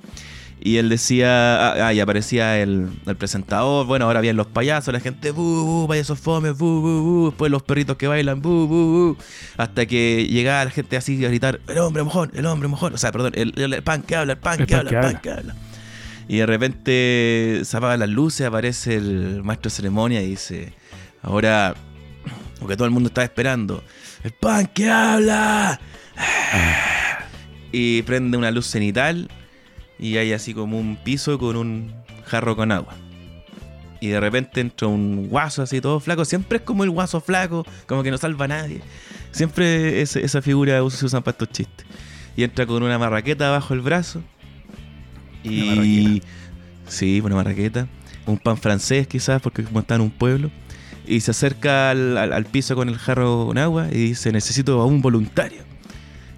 Y 0.66 0.78
él 0.78 0.88
decía, 0.88 1.28
ah, 1.59 1.88
ah, 1.88 1.93
y 1.93 1.99
aparecía 1.99 2.57
el, 2.61 2.88
el 3.05 3.16
presentador, 3.18 3.86
bueno, 3.86 4.05
ahora 4.05 4.22
vienen 4.22 4.38
los 4.38 4.47
payasos, 4.47 4.93
la 4.93 5.01
gente, 5.01 5.32
bu, 5.32 5.41
bu, 5.66 5.88
payasos 5.89 6.18
fome, 6.18 6.51
bu, 6.51 6.80
bu, 6.80 7.01
bu, 7.03 7.26
después 7.32 7.51
los 7.51 7.64
perritos 7.64 7.97
que 7.97 8.07
bailan, 8.07 8.41
bu, 8.41 8.66
bu, 8.66 8.68
bu, 8.68 9.18
hasta 9.57 9.86
que 9.86 10.26
llegaba 10.26 10.64
la 10.64 10.72
gente 10.72 10.95
así 10.95 11.24
a 11.26 11.28
gritar, 11.28 11.59
el 11.68 11.80
hombre 11.80 12.03
mojón, 12.03 12.32
el 12.34 12.45
hombre 12.45 12.70
mojón, 12.70 12.93
o 12.93 12.97
sea, 12.97 13.11
perdón, 13.11 13.34
el, 13.36 13.51
el- 13.57 13.74
el 13.74 13.84
pan 13.84 14.03
que 14.03 14.16
habla, 14.16 14.34
el 14.34 14.39
pan 14.39 14.66
que 14.66 14.74
habla, 14.76 14.89
el 14.91 14.95
pan 15.01 15.22
que 15.22 15.32
habla. 15.32 15.55
Y 16.30 16.38
de 16.38 16.45
repente 16.45 17.61
se 17.66 17.76
apagan 17.76 17.99
las 17.99 18.07
luces, 18.09 18.47
aparece 18.47 18.95
el 18.95 19.41
maestro 19.43 19.70
de 19.70 19.76
ceremonia 19.76 20.22
y 20.22 20.30
dice, 20.30 20.72
ahora, 21.24 21.76
lo 22.61 22.68
que 22.68 22.78
todo 22.78 22.86
el 22.86 22.91
mundo 22.91 23.07
estaba 23.09 23.26
esperando, 23.26 23.84
el 24.24 24.32
pan 24.32 24.68
que 24.68 24.89
habla. 24.89 25.78
Y 27.74 28.03
prende 28.03 28.38
una 28.38 28.51
luz 28.51 28.68
cenital 28.68 29.30
y 30.00 30.18
hay 30.18 30.34
así 30.34 30.54
como 30.54 30.80
un 30.80 30.96
piso 30.98 31.38
con 31.39 31.56
un 31.56 31.94
jarro 32.26 32.56
con 32.56 32.72
agua. 32.72 32.94
Y 34.02 34.08
de 34.10 34.20
repente 34.20 34.60
entra 34.60 34.88
un 34.88 35.30
guaso 35.30 35.62
así 35.62 35.80
todo 35.80 36.00
flaco. 36.02 36.26
Siempre 36.26 36.58
es 36.58 36.64
como 36.64 36.84
el 36.84 36.89
guaso 36.89 37.22
flaco, 37.22 37.66
como 37.88 38.04
que 38.04 38.12
no 38.12 38.18
salva 38.18 38.46
a 38.46 38.48
nadie. 38.50 38.82
Siempre 39.32 40.02
esa 40.02 40.41
figura 40.41 40.78
se 40.89 41.06
usa 41.06 41.22
para 41.22 41.32
estos 41.32 41.50
chistes. 41.52 41.86
Y 42.36 42.44
entra 42.44 42.66
con 42.66 42.84
una 42.84 43.00
marraqueta 43.00 43.50
bajo 43.50 43.74
el 43.74 43.80
brazo. 43.82 44.22
Una 45.46 45.54
Y. 45.54 45.66
marraqueta. 46.06 46.28
Sí, 46.89 47.22
una 47.24 47.36
marraqueta. 47.36 47.88
Un 48.26 48.38
pan 48.38 48.58
francés 48.58 49.08
quizás, 49.08 49.41
porque 49.41 49.64
como 49.64 49.80
está 49.80 49.96
en 49.96 50.02
un 50.02 50.12
pueblo. 50.12 50.52
Y 51.06 51.20
se 51.22 51.32
acerca 51.32 51.89
al, 51.91 52.18
al- 52.18 52.34
al 52.34 52.46
piso 52.46 52.76
con 52.76 52.89
el 52.89 52.98
jarro 52.98 53.46
con 53.48 53.58
agua 53.58 53.88
y 53.91 53.96
dice, 54.08 54.32
necesito 54.32 54.82
a 54.82 54.86
un 54.86 55.02
voluntario. 55.02 55.62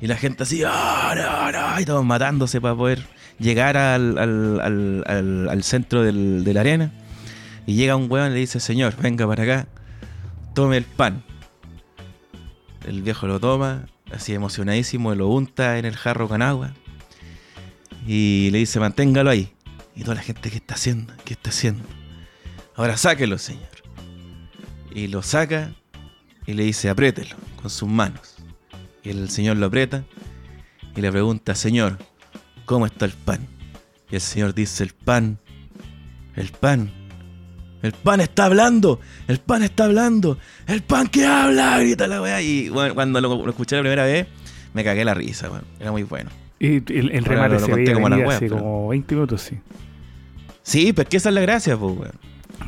Y 0.02 0.08
la 0.08 0.18
gente 0.18 0.44
así, 0.44 0.62
"Ah, 0.66 1.14
no, 1.16 1.52
no", 1.52 1.80
y 1.82 1.86
todos 1.86 2.04
matándose 2.06 2.60
para 2.62 2.76
poder 2.76 3.04
llegar 3.40 3.78
al, 3.78 4.18
al- 4.18 4.60
al- 5.06 5.50
al- 5.50 5.64
centro 5.64 6.04
del- 6.04 6.44
de 6.44 6.54
la 6.54 6.62
arena. 6.62 6.92
Y 7.68 7.76
llega 7.76 7.96
un 7.96 8.12
weón 8.12 8.32
y 8.32 8.34
le 8.36 8.40
dice, 8.42 8.60
señor, 8.60 8.96
venga 9.02 9.28
para 9.28 9.44
acá, 9.44 9.68
tome 10.54 10.78
el 10.78 10.84
pan. 10.84 11.24
El 12.88 13.02
viejo 13.02 13.26
lo 13.28 13.40
toma, 13.40 13.88
así 14.14 14.34
emocionadísimo, 14.34 15.16
lo 15.16 15.28
unta 15.30 15.80
en 15.80 15.86
el 15.86 15.96
jarro 15.96 16.28
con 16.28 16.42
agua. 16.42 16.74
Y 18.08 18.50
le 18.52 18.60
dice, 18.60 18.80
manténgalo 18.80 19.30
ahí. 19.32 19.52
Y 19.96 20.04
toda 20.04 20.16
la 20.16 20.22
gente, 20.22 20.52
¿qué 20.52 20.58
está 20.58 20.76
haciendo? 20.76 21.14
¿Qué 21.24 21.34
está 21.34 21.50
haciendo? 21.50 21.84
Ahora 22.76 22.98
sáquelo, 22.98 23.38
señor. 23.38 23.70
Y 24.94 25.08
lo 25.08 25.24
saca 25.24 25.72
y 26.46 26.54
le 26.54 26.64
dice, 26.64 26.90
apriételo 26.90 27.36
con 27.62 27.70
sus 27.72 27.90
manos. 27.90 28.36
Y 29.04 29.10
el 29.10 29.30
señor 29.30 29.58
lo 29.58 29.66
aprieta 29.66 30.04
y 30.96 31.02
le 31.02 31.12
pregunta, 31.12 31.56
señor, 31.56 31.98
¿cómo 32.66 32.86
está 32.86 33.06
el 33.06 33.12
pan? 33.14 33.48
Y 34.12 34.16
el 34.16 34.22
señor 34.22 34.54
dice, 34.54 34.84
el 34.84 34.92
pan, 34.94 35.40
el 36.36 36.50
pan, 36.50 36.92
el 37.82 37.92
pan 37.92 38.22
está 38.22 38.46
hablando, 38.46 39.00
el 39.28 39.40
pan 39.40 39.64
está 39.64 39.86
hablando, 39.86 40.38
el 40.68 40.82
pan 40.84 41.08
que 41.08 41.26
habla, 41.26 41.80
grita 41.80 42.08
la 42.08 42.22
weá. 42.22 42.42
Y 42.42 42.70
bueno, 42.70 42.94
cuando 42.96 43.20
lo, 43.22 43.44
lo 43.44 43.50
escuché 43.50 43.76
la 43.76 43.82
primera 43.82 44.06
vez, 44.06 44.28
me 44.74 44.84
cagué 44.84 45.04
la 45.06 45.14
risa, 45.14 45.50
weón. 45.50 45.64
Era 45.80 45.92
muy 45.92 46.04
bueno. 46.04 46.30
Y 46.60 46.78
el, 46.98 47.12
el 47.12 47.26
remate 47.26 47.56
lo 47.56 47.60
se 47.66 47.72
conté 47.72 47.94
como 47.94 48.10
la 48.10 48.18
wea, 48.18 48.28
hace 48.38 48.40
pero- 48.48 48.58
como 48.60 48.88
20 48.90 49.16
minutos, 49.16 49.42
sí. 49.42 49.58
Sí, 50.64 50.94
pues 50.94 51.08
que 51.08 51.18
esa 51.18 51.30
es 51.30 51.36
la 51.36 51.42
gracia, 51.42 51.78
pues, 51.78 51.98
weón. 51.98 52.14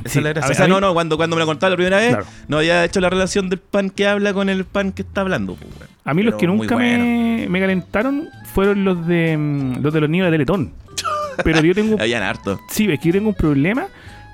Esa 0.08 0.14
Sí, 0.14 0.20
es 0.20 0.24
la 0.24 0.30
a 0.32 0.34
gracia. 0.34 0.48
ver, 0.50 0.56
o 0.56 0.58
sea, 0.58 0.66
a 0.66 0.68
no, 0.68 0.82
no, 0.82 0.94
cuando, 0.94 1.16
cuando 1.18 1.36
me 1.36 1.42
lo 1.42 1.46
contaste 1.46 1.70
la 1.72 1.76
primera 1.78 1.98
vez, 1.98 2.10
Claro. 2.10 2.26
no 2.48 2.58
había 2.58 2.84
hecho 2.86 3.00
la 3.00 3.10
relación 3.10 3.50
del 3.50 3.60
pan 3.60 3.90
que 3.90 4.08
habla 4.08 4.34
con 4.34 4.50
el 4.50 4.66
pan 4.66 4.92
que 4.92 5.04
está 5.04 5.22
hablando, 5.22 5.56
pues. 5.56 5.90
A 6.04 6.14
mí 6.14 6.24
los 6.24 6.36
que 6.36 6.48
nunca 6.48 6.76
bueno. 6.76 7.04
me, 7.04 7.48
me 7.50 7.60
calentaron 7.60 8.30
fueron 8.54 8.84
los 8.86 9.06
de 9.08 9.36
mm, 9.38 9.82
los 9.84 9.94
de 9.94 10.02
los 10.02 10.10
niños 10.10 10.26
de 10.28 10.32
Teletón. 10.32 10.72
Pero 11.44 11.60
yo 11.62 11.76
tengo 11.76 11.98
Habían 12.00 12.24
harto. 12.24 12.60
sí, 12.70 12.90
es 12.92 13.00
que 13.00 13.08
yo 13.08 13.14
tengo 13.14 13.30
un 13.30 13.36
problema 13.36 13.88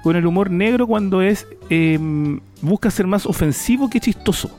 con 0.03 0.15
el 0.15 0.26
humor 0.26 0.51
negro 0.51 0.86
cuando 0.88 1.21
es 1.21 1.47
eh, 1.69 1.97
busca 2.61 2.91
ser 2.91 3.07
más 3.07 3.26
ofensivo 3.26 3.89
que 3.89 3.99
chistoso. 3.99 4.57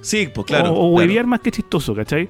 Sí, 0.00 0.28
pues 0.34 0.46
claro. 0.46 0.70
o, 0.70 0.72
o 0.72 0.74
claro. 0.74 0.86
huevear 0.94 1.26
más 1.26 1.40
que 1.40 1.50
chistoso, 1.50 1.94
¿cachai? 1.94 2.28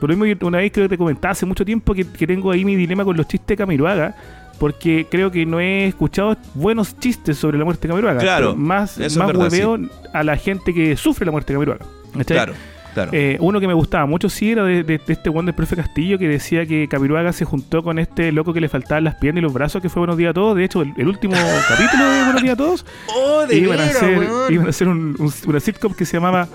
Por 0.00 0.08
lo 0.10 0.16
mismo, 0.16 0.46
una 0.48 0.58
vez 0.58 0.72
creo 0.72 0.86
que 0.86 0.94
te 0.94 0.98
comentaba 0.98 1.32
hace 1.32 1.44
mucho 1.44 1.64
tiempo 1.64 1.92
que, 1.92 2.06
que 2.06 2.26
tengo 2.26 2.50
ahí 2.50 2.64
mi 2.64 2.74
dilema 2.76 3.04
con 3.04 3.16
los 3.16 3.26
chistes 3.28 3.48
de 3.48 3.56
Camiroaga, 3.58 4.16
porque 4.60 5.06
creo 5.10 5.32
que 5.32 5.44
no 5.46 5.58
he 5.58 5.86
escuchado 5.86 6.36
buenos 6.54 6.96
chistes 7.00 7.36
sobre 7.38 7.58
la 7.58 7.64
muerte 7.64 7.88
de 7.88 7.92
Camiroaga. 7.92 8.20
Claro, 8.20 8.54
más, 8.54 8.96
más 8.98 9.16
verdad, 9.16 9.36
hueveo 9.50 9.78
a 10.12 10.22
la 10.22 10.36
gente 10.36 10.72
que 10.72 10.96
sufre 10.96 11.24
la 11.26 11.32
muerte 11.32 11.52
de 11.52 11.56
Camiroaga. 11.56 11.86
¿cachai? 12.12 12.36
Claro, 12.36 12.52
claro. 12.92 13.10
Eh, 13.14 13.36
uno 13.40 13.58
que 13.58 13.66
me 13.66 13.72
gustaba 13.74 14.04
mucho 14.06 14.28
sí 14.28 14.52
era 14.52 14.62
de, 14.64 14.82
de- 14.84 14.98
de 14.98 15.12
este 15.12 15.30
one 15.30 15.46
del 15.46 15.54
profe 15.54 15.76
Castillo 15.76 16.18
que 16.18 16.28
decía 16.28 16.66
que 16.66 16.86
Camiroaga 16.88 17.32
se 17.32 17.44
juntó 17.46 17.82
con 17.82 17.98
este 17.98 18.32
loco 18.32 18.52
que 18.52 18.60
le 18.60 18.68
faltaban 18.68 19.02
las 19.04 19.14
piernas 19.14 19.40
y 19.40 19.42
los 19.44 19.52
brazos 19.54 19.80
que 19.80 19.88
fue 19.88 20.00
Buenos 20.00 20.16
Días 20.18 20.30
a 20.30 20.34
Todos. 20.34 20.54
De 20.56 20.64
hecho, 20.64 20.82
el, 20.82 20.92
el 20.96 21.08
último 21.08 21.34
capítulo 21.68 22.04
de 22.10 22.22
Buenos 22.24 22.42
Días 22.42 22.54
a 22.54 22.56
Todos 22.56 22.86
oh, 23.16 23.46
de 23.46 23.56
iban 23.56 23.78
a 23.80 23.82
veras, 23.82 23.96
hacer, 23.96 24.28
iban 24.50 24.66
a 24.66 24.68
hacer 24.70 24.88
un- 24.88 25.16
un- 25.18 25.32
una 25.46 25.60
sitcom 25.60 25.94
que 25.94 26.04
se 26.04 26.18
llamaba 26.18 26.46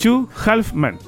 Two 0.00 0.28
Half 0.46 0.72
Men. 0.72 0.96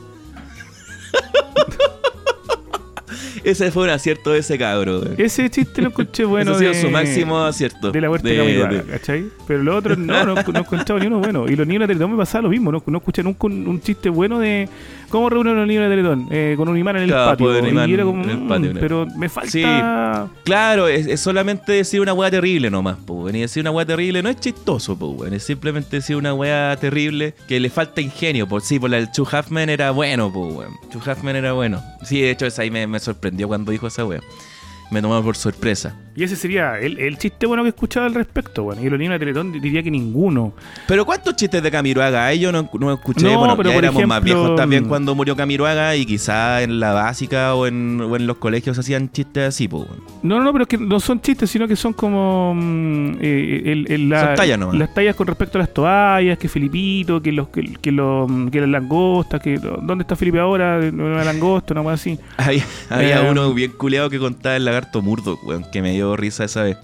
Ese 3.45 3.71
fue 3.71 3.85
un 3.85 3.91
acierto 3.91 4.33
de 4.33 4.41
ese 4.41 4.59
cabro, 4.59 5.01
weón. 5.01 5.15
Ese 5.19 5.49
chiste 5.51 5.83
lo 5.83 5.89
encontré 5.89 6.25
bueno 6.25 6.53
Ese 6.53 6.69
ha 6.69 6.73
sido 6.73 6.73
de, 6.73 6.81
su 6.81 6.91
máximo 6.91 7.39
acierto. 7.39 7.91
de 7.91 8.01
la 8.01 8.09
muerte 8.09 8.29
de, 8.29 8.37
Camiroaga, 8.37 8.83
¿cachai? 8.83 9.27
Pero 9.47 9.63
los 9.63 9.77
otros 9.77 9.99
no, 9.99 10.25
no, 10.25 10.35
no 10.35 10.41
he 10.41 10.59
encontrado 10.59 10.99
ni 10.99 11.07
uno 11.07 11.19
bueno. 11.21 11.47
Y 11.49 11.57
los 11.57 11.67
niños 11.67 11.83
de 11.83 11.89
Teletón 11.89 12.13
me 12.13 12.17
pasaba 12.17 12.43
lo 12.43 12.51
mismo, 12.51 12.71
no, 12.71 12.83
no 12.85 12.99
escuché 12.99 13.23
nunca 13.23 13.47
un, 13.47 13.67
un 13.67 13.81
chiste 13.81 14.09
bueno 14.09 14.39
de 14.39 14.69
cómo 15.11 15.29
reúnen 15.29 15.55
a 15.57 15.59
los 15.61 15.67
niños 15.69 15.83
de 15.85 15.91
Teletón, 15.91 16.29
eh, 16.31 16.55
con 16.57 16.69
un 16.69 16.79
imán 16.79 16.97
en 16.97 17.03
el 17.03 17.09
Claro, 17.11 17.31
patio. 17.33 17.47
pues, 17.47 17.63
un 17.63 17.69
imán 17.69 17.91
y 17.91 17.93
era 17.95 18.05
como, 18.05 18.23
en 18.25 18.31
el 18.31 18.37
mm, 18.39 18.49
patio, 18.49 18.73
pero 18.81 19.07
me 19.17 19.29
falta... 19.29 19.51
Sí. 19.51 19.63
Claro, 20.45 20.89
es, 20.89 21.07
es 21.07 21.21
solamente 21.21 21.73
decir 21.73 22.01
una 22.01 22.13
weá 22.15 22.31
terrible 22.31 22.71
nomás, 22.71 22.97
weón. 23.07 23.37
Y 23.37 23.41
decir 23.41 23.61
una 23.63 23.71
weá 23.73 23.85
terrible 23.85 24.23
no 24.23 24.29
es 24.31 24.37
chistoso, 24.41 24.95
weón. 24.95 25.35
Es 25.35 25.43
simplemente 25.43 25.97
decir 25.97 26.17
una 26.17 26.33
weá 26.33 26.77
terrible 26.77 27.35
que 27.47 27.61
le 27.61 27.69
falta 27.71 28.01
ingenio. 28.01 28.47
Por 28.47 28.63
sí, 28.63 28.79
por 28.79 28.91
la 28.91 28.97
del 28.97 29.11
Chu 29.13 29.27
Halfman 29.31 29.69
era 29.69 29.91
bueno, 29.91 30.29
weón. 30.29 30.73
Chu 30.91 31.01
Halfman 31.05 31.37
era 31.37 31.53
bueno. 31.53 31.83
Sí, 32.05 32.21
de 32.21 32.31
hecho, 32.31 32.47
esa 32.47 32.63
ahí 32.63 32.71
me, 32.71 32.87
me 32.87 33.01
sorprendió 33.01 33.49
cuando 33.49 33.73
dijo 33.73 33.87
esa 33.89 34.05
weá. 34.05 34.21
Me 34.91 35.01
tomó 35.01 35.23
por 35.23 35.37
sorpresa. 35.37 35.95
Y 36.17 36.25
ese 36.25 36.35
sería 36.35 36.79
el, 36.81 36.99
el 36.99 37.17
chiste 37.17 37.47
bueno 37.47 37.63
que 37.63 37.69
he 37.69 37.71
escuchado 37.71 38.05
al 38.05 38.15
respecto, 38.15 38.65
bueno. 38.65 38.83
Y 38.83 38.91
los 38.91 38.99
niños 38.99 39.13
de 39.13 39.19
Teletón 39.21 39.53
diría 39.53 39.83
que 39.83 39.91
ninguno. 39.93 40.53
Pero 40.89 41.07
¿cuántos 41.07 41.37
chistes 41.37 41.63
de 41.63 41.71
Camiroaga? 41.71 42.35
Yo 42.35 42.51
no, 42.51 42.69
no 42.79 42.93
escuché. 42.93 43.23
No, 43.33 43.39
bueno, 43.39 43.57
pero 43.57 43.71
ya 43.71 43.77
por 43.77 43.85
éramos 43.85 44.07
más 44.07 44.23
viejos 44.23 44.57
también 44.57 44.87
cuando 44.87 45.15
murió 45.15 45.37
Camiroaga 45.37 45.95
y 45.95 46.05
quizá 46.05 46.63
en 46.63 46.81
la 46.81 46.93
básica 46.93 47.55
o 47.55 47.67
en, 47.69 48.01
o 48.01 48.17
en 48.17 48.27
los 48.27 48.39
colegios 48.39 48.77
hacían 48.79 49.11
chistes 49.13 49.45
así, 49.49 49.69
po, 49.69 49.79
weón. 49.83 50.01
No, 50.25 50.39
no, 50.39 50.45
no, 50.45 50.53
pero 50.53 50.63
es 50.65 50.69
que 50.69 50.79
no 50.79 50.99
son 50.99 51.21
chistes, 51.21 51.49
sino 51.49 51.69
que 51.69 51.77
son 51.77 51.93
como 51.93 52.55
mm, 52.57 53.13
eh, 53.21 53.63
el- 53.67 53.93
el- 53.93 54.09
la- 54.09 54.27
Son 54.27 54.35
tallas 54.35 54.59
nomás. 54.59 54.77
las 54.77 54.93
tallas 54.93 55.15
con 55.15 55.29
respecto 55.29 55.59
a 55.59 55.61
las 55.61 55.73
toallas, 55.73 56.37
que 56.39 56.49
Filipito, 56.49 57.23
que 57.23 57.31
los 57.31 57.49
que, 57.49 57.73
que, 57.81 57.93
los, 57.93 58.29
mm, 58.29 58.49
que 58.49 58.61
las 58.61 58.69
langostas, 58.69 59.41
que 59.41 59.59
¿dónde 59.59 60.03
está 60.03 60.17
Felipe 60.17 60.41
ahora? 60.41 60.79
Una 60.93 61.23
langosta, 61.25 61.73
una 61.73 61.83
cosa 61.85 61.95
así. 61.95 62.19
Había, 62.37 62.65
había 62.91 63.27
Eh, 63.27 63.31
uno 63.31 63.55
bien 63.55 63.71
culeado 63.73 64.11
que 64.11 64.19
contaba 64.19 64.57
el 64.57 64.65
lagarto 64.81 65.03
murdo, 65.03 65.39
weón, 65.43 65.65
que 65.71 65.83
me 65.83 65.93
dio 65.93 66.17
risa 66.17 66.45
esa 66.45 66.63
vez. 66.63 66.77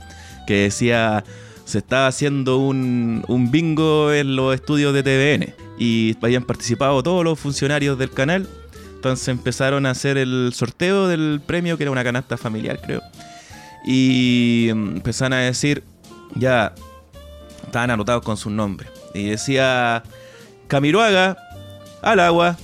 Que 0.47 0.63
decía, 0.63 1.25
se 1.65 1.79
estaba 1.79 2.07
haciendo 2.07 2.59
un, 2.59 3.25
un 3.29 3.51
bingo 3.51 4.13
en 4.13 4.37
los 4.37 4.55
estudios 4.55 4.95
de 4.95 5.03
TVN 5.03 5.55
y 5.79 6.17
habían 6.23 6.45
participado 6.45 7.03
todos 7.03 7.25
los 7.25 7.39
funcionarios 7.39 7.99
del 7.99 8.11
canal. 8.11 8.49
Entonces 8.95 9.29
empezaron 9.29 9.87
a 9.87 9.91
hacer 9.91 10.19
el 10.19 10.53
sorteo 10.55 11.09
del 11.09 11.41
premio, 11.45 11.77
que 11.77 11.85
era 11.85 11.91
una 11.91 12.05
canasta 12.05 12.37
familiar, 12.37 12.81
creo. 12.81 13.03
Y 13.87 14.71
mm, 14.75 14.97
empezaron 14.97 15.35
a 15.35 15.41
decir, 15.41 15.83
ya, 16.35 16.75
estaban 17.65 17.91
anotados 17.91 18.23
con 18.23 18.37
sus 18.37 18.53
nombres. 18.53 18.91
Y 19.15 19.31
decía, 19.31 20.03
Camiroaga, 20.69 21.37
al 22.03 22.21
agua. 22.21 22.57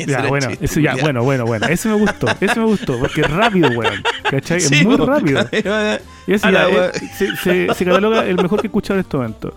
Ya, 0.06 0.26
bueno, 0.26 0.48
eso 0.60 0.80
ya, 0.80 0.96
bueno, 0.96 1.22
bueno, 1.22 1.44
bueno. 1.46 1.66
Eso 1.66 1.88
me 1.88 1.96
gustó, 1.96 2.26
eso 2.40 2.60
me 2.60 2.66
gustó, 2.66 2.98
porque 2.98 3.20
es 3.22 3.30
rápido, 3.30 3.68
weón. 3.70 4.02
¿Cachai? 4.30 4.60
Sí, 4.60 4.74
es 4.76 4.84
muy 4.84 4.96
rápido. 4.96 5.46
Y 6.26 6.34
ese 6.34 6.52
ya, 6.52 6.68
wea. 6.68 6.86
eh, 6.88 6.92
se, 7.16 7.36
se- 7.36 7.74
se 7.74 7.84
cataloga 7.84 8.24
el 8.24 8.36
mejor 8.36 8.60
que 8.60 8.66
he 8.66 8.68
escuchado 8.68 8.98
en 8.98 9.04
este 9.04 9.16
momento. 9.16 9.54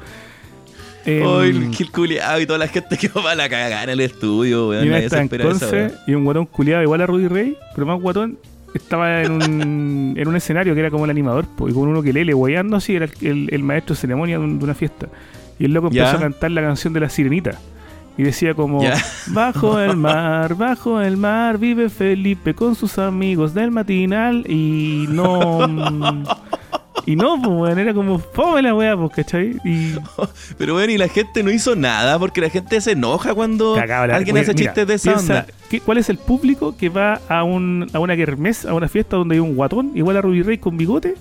Em, 1.06 1.22
Ay, 1.28 1.50
el 1.50 1.76
Gil 1.76 1.92
culiao 1.92 2.40
y 2.40 2.46
toda 2.46 2.58
la 2.60 2.68
gente 2.68 2.98
que 2.98 3.10
va 3.10 3.32
a 3.32 3.36
la 3.36 3.50
cagada 3.50 3.84
en 3.84 3.90
el 3.90 4.00
estudio, 4.00 4.70
weón. 4.70 4.86
y 4.86 4.88
una 4.88 5.00
esa 5.00 5.22
y 6.08 6.14
un 6.14 6.24
guatón 6.24 6.46
culiado 6.46 6.82
igual 6.82 7.02
a 7.02 7.06
Rudy 7.06 7.28
Rey, 7.28 7.58
pero 7.76 7.86
más 7.86 8.00
guatón, 8.02 8.38
estaba 8.74 9.22
en 9.22 9.32
un, 9.34 10.14
en 10.18 10.28
un 10.28 10.36
escenario 10.36 10.74
que 10.74 10.80
era 10.80 10.90
como 10.90 11.04
el 11.06 11.12
animador, 11.12 11.46
po, 11.46 11.68
y 11.70 11.74
con 11.74 11.88
uno 11.90 12.02
que 12.02 12.14
lele 12.14 12.34
guayando 12.34 12.78
así, 12.78 12.96
era 12.96 13.06
el, 13.06 13.12
el- 13.28 13.50
el 13.52 13.64
maestro 13.64 13.96
de 13.96 14.02
ceremonia 14.02 14.38
de, 14.40 14.44
un- 14.46 14.58
de 14.60 14.64
una 14.66 14.74
fiesta. 14.74 15.08
Y 15.60 15.66
el 15.66 15.74
loco 15.74 15.90
Ya. 15.92 16.04
empezó 16.06 16.18
a 16.18 16.22
cantar 16.22 16.52
la 16.52 16.62
canción 16.62 16.94
de 16.94 17.00
la 17.02 17.10
sirenita. 17.10 17.60
Y 18.18 18.24
decía 18.24 18.54
como, 18.54 18.80
bajo 19.28 19.80
el 19.80 19.98
mar, 19.98 20.54
bajo 20.56 21.02
el 21.02 21.18
mar, 21.18 21.58
vive 21.58 21.90
Felipe 21.90 22.54
con 22.54 22.76
sus 22.76 22.98
amigos 23.00 23.54
del 23.54 23.72
matinal 23.72 24.46
y 24.50 25.06
no... 25.10 26.24
Y 27.06 27.18
no, 27.18 27.36
pues, 27.42 27.50
weón, 27.50 27.80
era 27.80 27.94
como 27.94 28.18
fome 28.18 28.62
la 28.62 28.74
weá, 28.74 28.96
pues, 28.96 29.12
¿cachai? 29.14 29.58
Y 29.66 29.94
Pero 30.58 30.74
bueno, 30.76 30.94
y 30.94 30.98
la 30.98 31.10
gente 31.10 31.44
no 31.44 31.52
hizo 31.52 31.76
nada 31.76 32.18
porque 32.18 32.40
la 32.40 32.50
gente 32.50 32.80
se 32.80 32.92
enoja 32.92 33.34
cuando 33.34 33.76
alguien 33.76 34.38
hace 34.38 34.54
Mira, 34.54 34.68
chistes 34.74 34.88
de 34.88 34.94
esa 34.94 35.12
piensa, 35.16 35.34
onda. 35.42 35.48
¿qué- 35.70 35.82
¿Cuál 35.82 35.98
es 35.98 36.08
el 36.10 36.18
público 36.18 36.78
que 36.78 36.88
va 36.88 37.20
a, 37.28 37.44
un, 37.44 37.90
a 37.92 38.00
una 38.00 38.16
kermés, 38.16 38.66
a 38.66 38.74
una 38.74 38.88
fiesta 38.88 39.18
donde 39.18 39.36
hay 39.36 39.40
un 39.40 39.56
guatón, 39.56 39.92
igual 39.96 40.16
a 40.16 40.22
Ruby 40.22 40.44
Rey 40.44 40.58
con 40.60 40.78
bigote, 40.78 41.16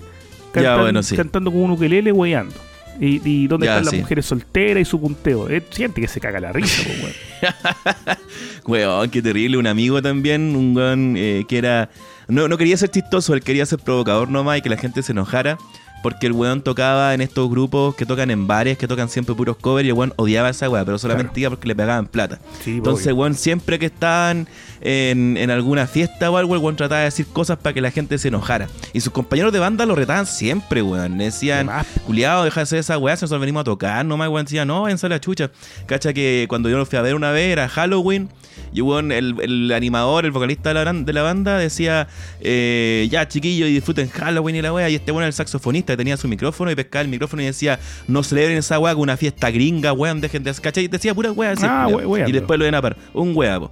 Ya, 0.55 0.77
bueno, 0.77 1.03
sí. 1.03 1.17
cantando 1.17 1.51
con 1.51 1.59
un 1.61 1.71
ukelele, 1.71 2.13
weyando? 2.13 2.55
Y, 2.99 3.21
y 3.27 3.47
dónde 3.47 3.65
Ya, 3.65 3.77
están 3.77 3.85
las 3.85 4.01
mujeres 4.01 4.25
solteras 4.25 4.81
y 4.81 4.85
su 4.85 4.99
punteo. 4.99 5.49
Es 5.49 5.63
gente 5.71 5.99
que 6.01 6.07
se 6.07 6.19
caga 6.19 6.39
la 6.39 6.51
risa, 6.51 6.83
pues, 6.83 7.01
weón. 7.01 8.17
Weón, 8.65 9.09
qué 9.09 9.21
terrible. 9.21 9.57
Un 9.57 9.67
amigo 9.67 10.01
también, 10.01 10.55
un 10.55 10.75
weón 10.75 11.15
eh, 11.17 11.43
que 11.47 11.57
era. 11.57 11.89
No, 12.27 12.47
no 12.47 12.57
quería 12.57 12.77
ser 12.77 12.89
chistoso, 12.89 13.33
él 13.33 13.41
quería 13.41 13.65
ser 13.65 13.79
provocador 13.79 14.29
nomás 14.29 14.59
y 14.59 14.61
que 14.61 14.69
la 14.69 14.77
gente 14.77 15.03
se 15.03 15.11
enojara. 15.11 15.57
Porque 16.03 16.27
el 16.27 16.33
weón 16.33 16.61
tocaba 16.61 17.13
en 17.15 17.21
estos 17.21 17.49
grupos 17.49 17.95
que 17.95 18.05
tocan 18.05 18.29
en 18.29 18.45
bares, 18.45 18.77
que 18.77 18.87
tocan 18.87 19.09
siempre 19.09 19.33
puros 19.33 19.55
covers 19.57 19.85
y 19.85 19.89
el 19.89 19.93
weón 19.93 20.13
odiaba 20.17 20.49
esa 20.49 20.69
weá, 20.69 20.83
pero 20.85 20.99
solamente 20.99 21.31
Claro. 21.31 21.39
iba 21.41 21.49
porque 21.51 21.67
le 21.69 21.75
pagaban 21.75 22.05
plata. 22.07 22.39
Sí, 22.63 22.71
Entonces, 22.77 23.07
obvio. 23.07 23.15
weón, 23.15 23.33
siempre 23.35 23.79
que 23.79 23.85
estaban 23.87 24.47
en, 24.81 25.37
en 25.37 25.49
alguna 25.49 25.87
fiesta 25.87 26.29
o 26.29 26.37
algo, 26.37 26.53
el 26.55 26.61
weón 26.61 26.75
trataba 26.75 26.99
de 26.99 27.05
decir 27.05 27.25
cosas 27.27 27.57
para 27.57 27.73
que 27.73 27.79
la 27.81 27.89
gente 27.89 28.17
se 28.17 28.27
enojara. 28.27 28.67
Y 28.91 28.99
sus 28.99 29.13
compañeros 29.13 29.53
de 29.53 29.59
banda 29.59 29.85
lo 29.85 29.95
retaban 29.95 30.25
siempre, 30.27 30.81
weón. 30.81 31.17
Le 31.17 31.23
decían, 31.25 31.69
culiado, 32.05 32.43
deja 32.43 32.59
de 32.59 32.63
hacer 32.63 32.79
esa 32.79 32.97
weá, 32.97 33.15
si 33.15 33.23
nosotros 33.23 33.39
venimos 33.41 33.61
a 33.61 33.63
tocar, 33.63 34.05
nomás, 34.05 34.27
weón. 34.29 34.43
Decía, 34.45 34.65
no, 34.65 34.81
váyanse 34.81 35.05
a 35.05 35.09
la 35.09 35.21
chucha. 35.21 35.51
Cacha 35.85 36.11
que 36.13 36.45
cuando 36.49 36.69
yo 36.69 36.77
lo 36.77 36.85
fui 36.85 36.99
a 36.99 37.01
ver 37.01 37.15
una 37.15 37.31
vez, 37.31 37.49
era 37.51 37.69
Halloween. 37.69 38.29
Y 38.73 38.81
weón, 38.81 39.11
el, 39.11 39.35
el 39.41 39.71
animador, 39.71 40.25
el 40.25 40.31
vocalista 40.31 40.69
de 40.69 40.73
la, 40.73 40.81
gran- 40.81 41.05
de 41.05 41.13
la 41.13 41.21
banda, 41.21 41.57
decía, 41.57 42.07
eh, 42.41 43.07
ya 43.11 43.27
chiquillos, 43.27 43.69
y 43.69 43.73
disfruten 43.73 44.09
Halloween 44.09 44.55
y 44.55 44.61
la 44.61 44.73
weá. 44.73 44.89
Y 44.89 44.95
este 44.95 45.11
era 45.11 45.27
el 45.27 45.33
saxofonista 45.33 45.93
que 45.93 45.97
tenía 45.97 46.17
su 46.17 46.27
micrófono 46.27 46.71
y 46.71 46.75
pescaba 46.75 47.01
el 47.03 47.07
micrófono 47.09 47.41
y 47.41 47.45
decía, 47.45 47.79
no 48.07 48.23
celebren 48.23 48.57
esa 48.57 48.79
weá 48.79 48.93
con 48.93 49.03
una 49.03 49.15
fiesta 49.17 49.51
gringa, 49.51 49.93
weón, 49.93 50.21
dejen 50.21 50.43
de 50.43 50.53
¿cachai? 50.53 50.87
Decía 50.87 51.13
pura 51.13 51.31
weá 51.31 51.51
así, 51.51 51.63
Ah, 51.67 51.83
culiao. 51.85 51.99
we- 51.99 52.05
weando. 52.07 52.29
Y 52.29 52.33
después 52.33 52.57
lo 52.59 52.65
de 52.65 52.71
Napar, 52.71 52.97
un 53.13 53.35
weá, 53.35 53.59
po. 53.59 53.71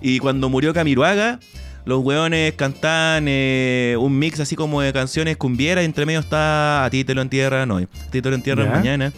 Y 0.00 0.18
cuando 0.18 0.48
murió 0.48 0.72
Camiruaga, 0.74 1.38
los 1.84 2.02
weones 2.04 2.52
cantaban 2.54 3.24
eh, 3.28 3.96
un 3.98 4.18
mix 4.18 4.40
así 4.40 4.56
como 4.56 4.80
de 4.82 4.92
canciones 4.92 5.36
cumbieras. 5.36 5.82
Y 5.82 5.86
entre 5.86 6.06
medio 6.06 6.20
está 6.20 6.84
A 6.84 6.90
ti 6.90 7.04
te 7.04 7.14
lo 7.14 7.22
entierran 7.22 7.70
hoy, 7.70 7.84
A 8.06 8.10
ti 8.10 8.20
te 8.20 8.28
lo 8.28 8.34
entierran 8.34 8.68
mañana. 8.70 9.12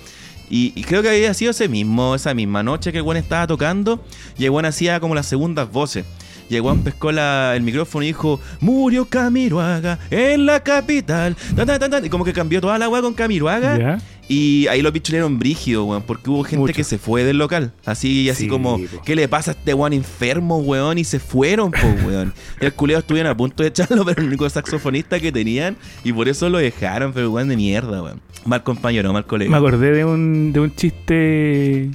Y, 0.55 0.83
creo 0.83 1.01
que 1.01 1.09
había 1.09 1.33
sido 1.33 1.53
ese 1.53 1.67
mismo, 1.67 2.15
esa 2.15 2.35
misma 2.35 2.63
noche 2.63 2.93
que 2.93 3.01
weón 3.01 3.17
estaba 3.17 3.47
tocando. 3.47 4.05
Y 4.37 4.47
weón 4.51 4.67
hacía 4.67 5.01
como 5.01 5.15
las 5.15 5.25
segundas 5.25 5.73
voces. 5.73 6.05
Y 6.53 6.57
el 6.57 6.61
weón 6.63 6.83
pescó 6.83 7.11
la- 7.13 7.55
el 7.57 7.63
micrófono 7.63 8.05
y 8.05 8.09
dijo: 8.09 8.39
Murió 8.61 9.07
Camiruaga 9.07 9.99
en 10.11 10.45
la 10.47 10.61
capital. 10.61 11.35
Tan, 11.57 11.67
tan, 11.67 11.79
tan, 11.81 11.91
tan. 11.91 12.05
Y 12.05 12.09
como 12.11 12.25
que 12.25 12.33
cambió 12.35 12.61
toda 12.61 12.79
la 12.79 12.89
weá 12.89 13.01
con 13.01 13.15
Camiruaga. 13.15 13.79
¿ya? 13.79 13.99
Y 14.29 14.67
ahí 14.69 14.83
los 14.83 14.93
pichulearon 14.93 15.39
brígidos, 15.39 15.87
weón, 15.87 16.03
porque 16.03 16.31
hubo 16.31 16.45
gente 16.45 16.59
Mucho. 16.61 16.75
que 16.75 16.85
se 16.85 16.97
fue 16.99 17.25
del 17.25 17.39
local. 17.39 17.73
Así, 17.85 18.31
así 18.31 18.45
Sí, 18.45 18.49
como, 18.49 18.79
po. 18.79 19.03
¿qué 19.05 19.17
le 19.17 19.29
pasa 19.29 19.51
a 19.51 19.55
este 19.55 19.75
weón 19.75 19.93
enfermo, 19.95 20.59
weón? 20.59 20.97
Y 20.99 21.05
se 21.05 21.19
fueron, 21.19 21.71
po, 21.71 21.87
weón. 22.07 22.33
El 22.61 22.73
culeo 22.73 22.99
estuvieron 23.01 23.31
a 23.33 23.37
punto 23.37 23.63
de 23.63 23.71
echarlo, 23.71 24.05
pero 24.07 24.21
el 24.23 24.29
único 24.29 24.49
saxofonista 24.49 25.19
que 25.21 25.33
tenían, 25.33 25.77
y 26.05 26.13
por 26.13 26.29
eso 26.29 26.49
lo 26.51 26.59
dejaron, 26.59 27.13
pero 27.13 27.31
weón 27.31 27.49
de 27.49 27.57
mierda, 27.57 28.03
weón. 28.03 28.21
Mal 28.45 28.63
compañero, 28.63 29.13
mal 29.13 29.23
Me 29.23 29.29
colega. 29.29 29.57
acordé 29.57 29.93
de 29.93 30.05
un, 30.05 30.53
de 30.53 30.61
un 30.61 30.75
chiste. 30.77 31.91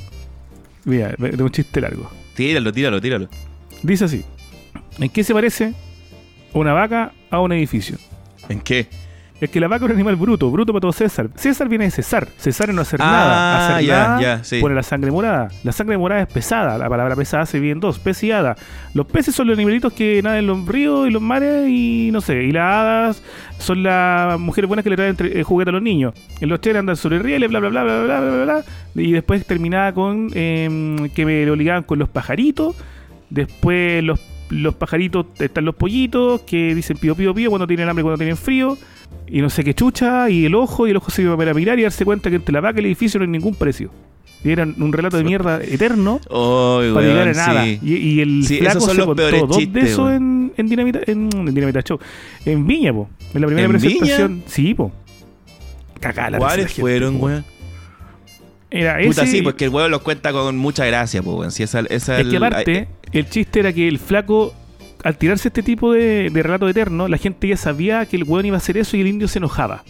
Mira, 0.86 1.16
de 1.18 1.43
un 1.43 1.49
chiste 1.51 1.82
largo. 1.82 2.10
Tíralo, 2.36 2.72
tíralo, 2.72 3.01
tíralo. 3.01 3.30
Dice 3.84 4.05
así: 4.05 4.24
¿En 4.99 5.09
qué 5.09 5.23
se 5.23 5.33
parece 5.33 5.73
una 6.53 6.73
vaca 6.73 7.11
a 7.29 7.39
un 7.39 7.51
edificio? 7.51 7.97
¿En 8.49 8.59
qué? 8.61 8.87
Es 9.39 9.51
que 9.51 9.59
la 9.59 9.67
vaca 9.67 9.85
es 9.85 9.91
un 9.91 9.95
animal 9.97 10.15
bruto, 10.15 10.49
bruto 10.49 10.73
para 10.73 10.81
todo 10.81 10.91
César. 10.91 11.29
César 11.35 11.69
viene 11.69 11.85
de 11.85 11.91
César. 11.91 12.27
César 12.37 12.69
es 12.69 12.75
no 12.75 12.81
hacer 12.81 12.99
Ah, 13.03 13.05
nada. 13.05 13.67
Hacer 13.75 13.85
ya, 13.85 13.97
nada 14.07 14.21
ya, 14.21 14.43
sí. 14.43 14.59
pone 14.59 14.73
la 14.73 14.81
sangre 14.81 15.11
morada. 15.11 15.49
La 15.63 15.71
sangre 15.71 15.95
morada 15.95 16.23
es 16.23 16.27
pesada. 16.27 16.75
La 16.79 16.89
palabra 16.89 17.15
pesada 17.15 17.45
se 17.45 17.59
viene 17.59 17.73
en 17.73 17.79
dos, 17.79 17.99
pez 17.99 18.23
y 18.23 18.31
hada. 18.31 18.55
Los 18.95 19.05
peces 19.05 19.35
son 19.35 19.45
los 19.45 19.55
animalitos 19.55 19.93
que 19.93 20.21
nadan 20.23 20.39
en 20.39 20.47
los 20.47 20.65
ríos 20.65 21.07
y 21.07 21.11
los 21.11 21.21
mares 21.21 21.69
y 21.69 22.09
no 22.11 22.19
sé. 22.19 22.45
Y 22.45 22.51
las 22.51 22.63
hadas 22.65 23.23
son 23.59 23.83
las 23.83 24.39
mujeres 24.39 24.67
buenas 24.67 24.83
que 24.83 24.89
le 24.89 24.95
traen 24.95 25.15
eh, 25.19 25.43
juguete 25.43 25.69
a 25.69 25.73
los 25.73 25.83
niños. 25.83 26.15
En 26.41 26.49
los 26.49 26.59
trenes 26.59 26.79
andan 26.79 26.95
sobre 26.95 27.19
rieles, 27.19 27.47
bla, 27.47 27.59
bla, 27.59 27.69
bla, 27.69 27.83
bla, 27.83 28.01
bla, 28.01 28.19
bla, 28.19 28.31
bla, 28.31 28.43
bla. 28.43 28.63
Y 28.95 29.11
después 29.11 29.45
terminaba 29.45 29.91
con 29.93 30.31
em, 30.33 31.09
que 31.09 31.27
me 31.27 31.45
lo 31.45 31.55
ligaban 31.55 31.83
con 31.83 31.99
los 31.99 32.09
pajaritos. 32.09 32.75
Después 33.29 34.03
los, 34.03 34.19
los 34.49 34.75
pajaritos, 34.75 35.25
están 35.39 35.65
los 35.65 35.75
pollitos 35.75 36.41
que 36.41 36.73
dicen 36.75 36.97
pío, 36.97 37.15
pío, 37.15 37.33
pío 37.33 37.49
cuando 37.49 37.67
tienen 37.67 37.87
hambre, 37.89 38.03
cuando 38.03 38.17
tienen 38.17 38.37
frío. 38.37 38.77
Y 39.27 39.41
no 39.41 39.49
sé 39.49 39.63
qué 39.63 39.73
chucha, 39.73 40.29
y 40.29 40.45
el 40.45 40.55
ojo, 40.55 40.87
y 40.87 40.91
el 40.91 40.97
ojo 40.97 41.11
se 41.11 41.21
iba 41.21 41.35
para 41.37 41.53
mirar 41.53 41.77
y 41.79 41.83
darse 41.83 42.05
cuenta 42.05 42.29
que 42.29 42.37
entre 42.37 42.53
la 42.53 42.61
vaca 42.61 42.77
y 42.77 42.79
el 42.79 42.85
edificio 42.87 43.19
no 43.19 43.25
hay 43.25 43.31
ningún 43.31 43.55
precio. 43.55 43.89
Y 44.43 44.51
era 44.51 44.63
un 44.63 44.93
relato 44.93 45.17
de 45.17 45.23
mierda 45.23 45.61
eterno 45.63 46.19
Ay, 46.29 46.93
para 46.93 47.07
llegar 47.07 47.27
a 47.27 47.31
weón, 47.31 47.35
nada. 47.35 47.63
sí. 47.65 47.79
Y, 47.81 47.95
y 47.95 48.21
el 48.21 48.43
Sí, 48.45 48.57
flaco 48.59 48.77
esos 48.77 48.83
son 48.85 48.91
se 48.93 48.97
los 48.99 49.05
contó 49.07 49.23
peores 49.23 49.41
dos 49.47 49.73
de 49.73 49.79
eso 49.81 50.03
weón. 50.05 50.15
en, 50.15 50.53
en, 50.57 50.67
Dinamita, 50.69 50.99
en, 51.07 51.29
en 51.33 51.53
Dinamita 51.55 51.81
Show. 51.81 51.99
En 52.45 52.67
Viña, 52.67 52.93
po. 52.93 53.09
En 53.33 53.41
la 53.41 53.47
primera 53.47 53.65
¿En 53.65 53.71
presentación. 53.71 54.43
Sí, 54.45 54.73
po. 54.75 54.91
Cagá 55.99 56.29
la 56.29 56.37
¿Cuáles 56.37 56.73
fueron, 56.73 57.21
weón? 57.21 57.43
Era 58.70 58.97
Puta, 59.05 59.24
ese, 59.24 59.32
sí, 59.32 59.41
porque 59.41 59.65
el 59.65 59.70
weón 59.72 59.91
los 59.91 60.01
cuenta 60.01 60.32
con 60.34 60.57
mucha 60.57 60.86
gracia, 60.86 61.22
pues, 61.24 61.38
weón. 61.38 61.51
Si 61.51 61.63
esa, 61.63 61.80
esa 61.89 62.20
Es 62.20 62.28
que 62.28 62.36
el- 62.36 62.43
aparte, 62.43 62.88
el 63.13 63.30
chiste 63.30 63.61
era 63.61 63.72
que 63.72 63.88
el 63.88 63.97
flaco, 63.99 64.53
al 65.03 65.18
tirarse 65.18 65.47
este 65.47 65.63
tipo 65.63 65.93
de, 65.93 66.30
de 66.30 66.43
relato 66.43 66.68
eterno, 66.68 67.07
la 67.07 67.18
gente 67.18 67.47
ya 67.47 67.55
sabía 67.57 68.05
que 68.05 68.18
el 68.18 68.24
weón 68.26 68.45
iba 68.45 68.55
a 68.55 68.59
hacer 68.59 68.78
eso 68.78 68.97
y 68.97 69.01
el 69.01 69.07
indio 69.07 69.28
se 69.28 69.39
enojaba. 69.39 69.84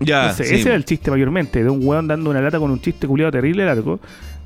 Ya, 0.00 0.22
Entonces, 0.22 0.48
sí, 0.48 0.54
ese 0.54 0.68
era 0.68 0.76
el 0.76 0.84
chiste 0.84 1.10
mayormente, 1.10 1.62
de 1.62 1.68
un 1.68 1.84
weón 1.86 2.06
dando 2.08 2.30
una 2.30 2.40
lata 2.40 2.58
con 2.58 2.70
un 2.70 2.80
chiste 2.80 3.06
culiado 3.06 3.32
terrible 3.32 3.66
largo 3.66 3.98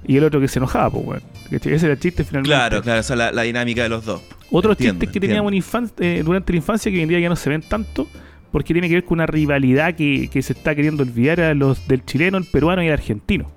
y 0.05 0.17
el 0.17 0.25
otro 0.25 0.41
que 0.41 0.49
se 0.49 0.59
enojaba, 0.59 0.91
pues 0.91 1.07
weón. 1.07 1.23
¿Cachai? 1.51 1.75
Ese 1.75 1.87
era 1.87 1.93
el 1.95 2.01
chiste 2.01 2.25
finalmente. 2.25 2.49
Claro, 2.57 2.83
claro, 2.83 3.01
esa 3.01 3.13
es 3.15 3.19
la, 3.19 3.31
la 3.33 3.43
dinámica 3.43 3.83
de 3.85 3.91
los 3.91 4.05
dos. 4.05 4.23
Otros 4.51 4.73
Entiendo, 4.73 5.01
chistes 5.05 5.13
que 5.13 5.19
entiendo. 5.27 5.49
teníamos 5.51 5.53
en 5.53 5.59
infan- 5.89 5.93
eh, 6.01 6.23
durante 6.25 6.53
la 6.53 6.57
infancia 6.57 6.91
que 6.91 6.97
hoy 6.97 7.03
en 7.05 7.09
día 7.11 7.21
ya 7.21 7.29
no 7.29 7.37
se 7.37 7.49
ven 7.51 7.63
tanto, 7.63 8.09
porque 8.53 8.73
tiene 8.75 8.89
que 8.89 8.95
ver 8.95 9.05
con 9.05 9.17
una 9.17 9.27
rivalidad 9.27 9.95
que, 9.97 10.29
que 10.33 10.43
se 10.43 10.53
está 10.53 10.75
queriendo 10.75 11.03
olvidar 11.03 11.41
a 11.41 11.55
los 11.55 11.89
del 11.89 12.05
chileno, 12.05 12.39
el 12.39 12.45
peruano 12.45 12.83
y 12.83 12.87
el 12.87 12.93
argentino. 12.93 13.51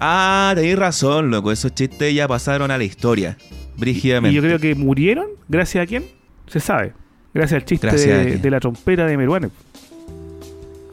Ah, 0.00 0.52
tenéis 0.54 0.78
razón, 0.78 1.30
loco. 1.30 1.50
Esos 1.50 1.74
chistes 1.74 2.14
ya 2.14 2.28
pasaron 2.28 2.70
a 2.70 2.78
la 2.78 2.84
historia. 2.84 3.36
Brígidamente. 3.76 4.32
Y 4.32 4.36
yo 4.36 4.42
creo 4.42 4.58
que 4.58 4.74
murieron, 4.74 5.26
gracias 5.48 5.82
a 5.82 5.86
quién, 5.86 6.04
se 6.46 6.60
sabe. 6.60 6.92
Gracias 7.34 7.60
al 7.60 7.64
chiste 7.66 7.86
Gracias 7.86 8.42
de, 8.42 8.50
la 8.50 8.60
trompeta 8.60 9.06
de 9.06 9.16
Meruane. 9.16 9.50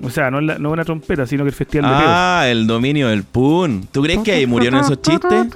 O 0.01 0.09
sea, 0.09 0.29
no, 0.29 0.41
la- 0.41 0.59
no 0.59 0.71
una 0.71 0.83
trompeta, 0.83 1.25
sino 1.25 1.43
que 1.43 1.49
el 1.49 1.55
festival 1.55 1.89
de 1.89 1.95
Ah, 1.97 2.45
el 2.47 2.67
dominio 2.67 3.07
del 3.07 3.23
Pun. 3.23 3.87
¿Tú 3.91 4.03
crees 4.03 4.19
que 4.19 4.33
ahí 4.33 4.45
murieron 4.45 4.81
esos 4.81 5.01
chistes? 5.01 5.47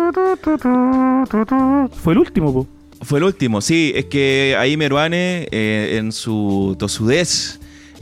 Fue 2.02 2.14
el 2.14 2.20
último, 2.20 2.54
po. 2.54 2.68
Fue 3.02 3.20
el 3.20 3.26
último, 3.26 3.62
sí. 3.62 3.92
Es 3.96 4.06
que 4.06 4.56
ahí 4.58 4.76
Meruane, 4.78 5.48
eh, 5.52 5.98
en 6.00 6.12
su 6.12 6.76
tosudez, 6.80 7.59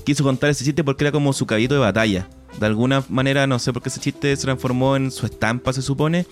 quiso 0.07 0.23
contar 0.23 0.49
ese 0.49 0.63
chiste 0.63 0.85
porque 0.85 1.03
era 1.03 1.11
como 1.11 1.33
su 1.33 1.45
caballito 1.45 1.73
de 1.73 1.81
batalla. 1.81 2.29
De 2.61 2.65
alguna 2.65 3.03
manera, 3.09 3.45
no 3.45 3.59
sé 3.59 3.73
por 3.73 3.81
qué 3.81 3.89
ese 3.89 3.99
chiste 3.99 4.33
se 4.37 4.41
transformó 4.43 4.95
en 4.95 5.11
su 5.11 5.25
estampa, 5.25 5.73
se 5.73 5.81
supone. 5.81 6.25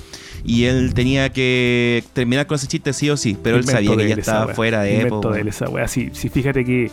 Y 0.45 0.63
él 0.63 0.93
tenía 0.93 1.30
que 1.34 2.01
terminar 2.13 2.47
con 2.47 2.55
ese 2.55 2.67
chiste 2.67 2.93
sí 2.93 3.09
o 3.09 3.17
sí. 3.17 3.36
Pero 3.43 3.57
él 3.57 3.65
sabía 3.65 3.97
que 3.97 4.07
ya 4.07 4.15
estaba 4.15 4.45
wea. 4.45 4.55
fuera 4.55 4.82
de 4.82 4.93
Invento 4.93 5.17
época. 5.17 5.36
de 5.36 5.41
él 5.41 5.47
esa 5.49 5.69
wea. 5.69 5.89
Sí, 5.89 6.09
sí, 6.13 6.30
fíjate 6.30 6.63
que 6.63 6.89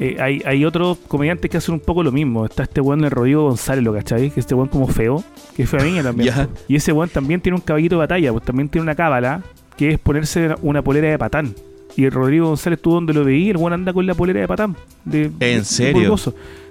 eh, 0.00 0.16
hay, 0.18 0.42
hay 0.44 0.64
otros 0.64 0.98
comediantes 1.06 1.48
que 1.48 1.58
hacen 1.58 1.74
un 1.74 1.80
poco 1.80 2.02
lo 2.02 2.10
mismo. 2.10 2.44
Está 2.44 2.64
este 2.64 2.80
weón 2.80 3.02
del 3.02 3.12
Rodrigo 3.12 3.44
González, 3.44 3.84
¿lo 3.84 3.94
cachai? 3.94 4.30
Que 4.32 4.40
este 4.40 4.56
weón 4.56 4.68
como 4.68 4.88
feo, 4.88 5.22
que 5.54 5.62
es 5.62 5.72
niña 5.74 6.02
también. 6.02 6.34
Po. 6.34 6.48
Y 6.66 6.74
ese 6.74 6.90
weón 6.90 7.08
también 7.08 7.40
tiene 7.40 7.54
un 7.54 7.62
caballito 7.62 7.94
de 7.94 8.00
batalla, 8.00 8.32
pues 8.32 8.44
también 8.44 8.68
tiene 8.68 8.82
una 8.82 8.96
cábala, 8.96 9.44
que 9.76 9.90
es 9.92 9.98
ponerse 10.00 10.56
una 10.60 10.82
polera 10.82 11.08
de 11.08 11.18
patán. 11.20 11.54
Y 11.96 12.04
el 12.04 12.12
Rodrigo 12.12 12.46
González, 12.48 12.78
tú 12.80 12.92
donde 12.92 13.14
lo 13.14 13.24
veí, 13.24 13.48
el 13.50 13.56
weón 13.56 13.72
anda 13.72 13.92
con 13.92 14.06
la 14.06 14.14
polera 14.14 14.40
de 14.40 14.46
patán. 14.48 14.76
De, 15.04 15.30
de 15.30 15.64
serio? 15.64 16.14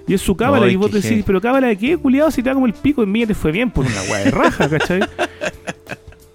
Y 0.06 0.14
es 0.14 0.20
su 0.20 0.36
cábala, 0.36 0.70
y 0.70 0.76
vos 0.76 0.92
decís, 0.92 1.24
pero 1.26 1.40
cábala 1.40 1.66
de 1.66 1.76
qué, 1.76 1.96
culiado, 1.98 2.30
si 2.30 2.40
te 2.42 2.48
da 2.48 2.54
como 2.54 2.66
el 2.66 2.74
pico, 2.74 3.02
en 3.02 3.10
mí 3.10 3.26
te 3.26 3.34
fue 3.34 3.50
bien 3.50 3.70
por 3.72 3.84
una 3.84 4.02
weá 4.08 4.18
de 4.20 4.30
raja, 4.30 4.68
¿cachai? 4.70 5.00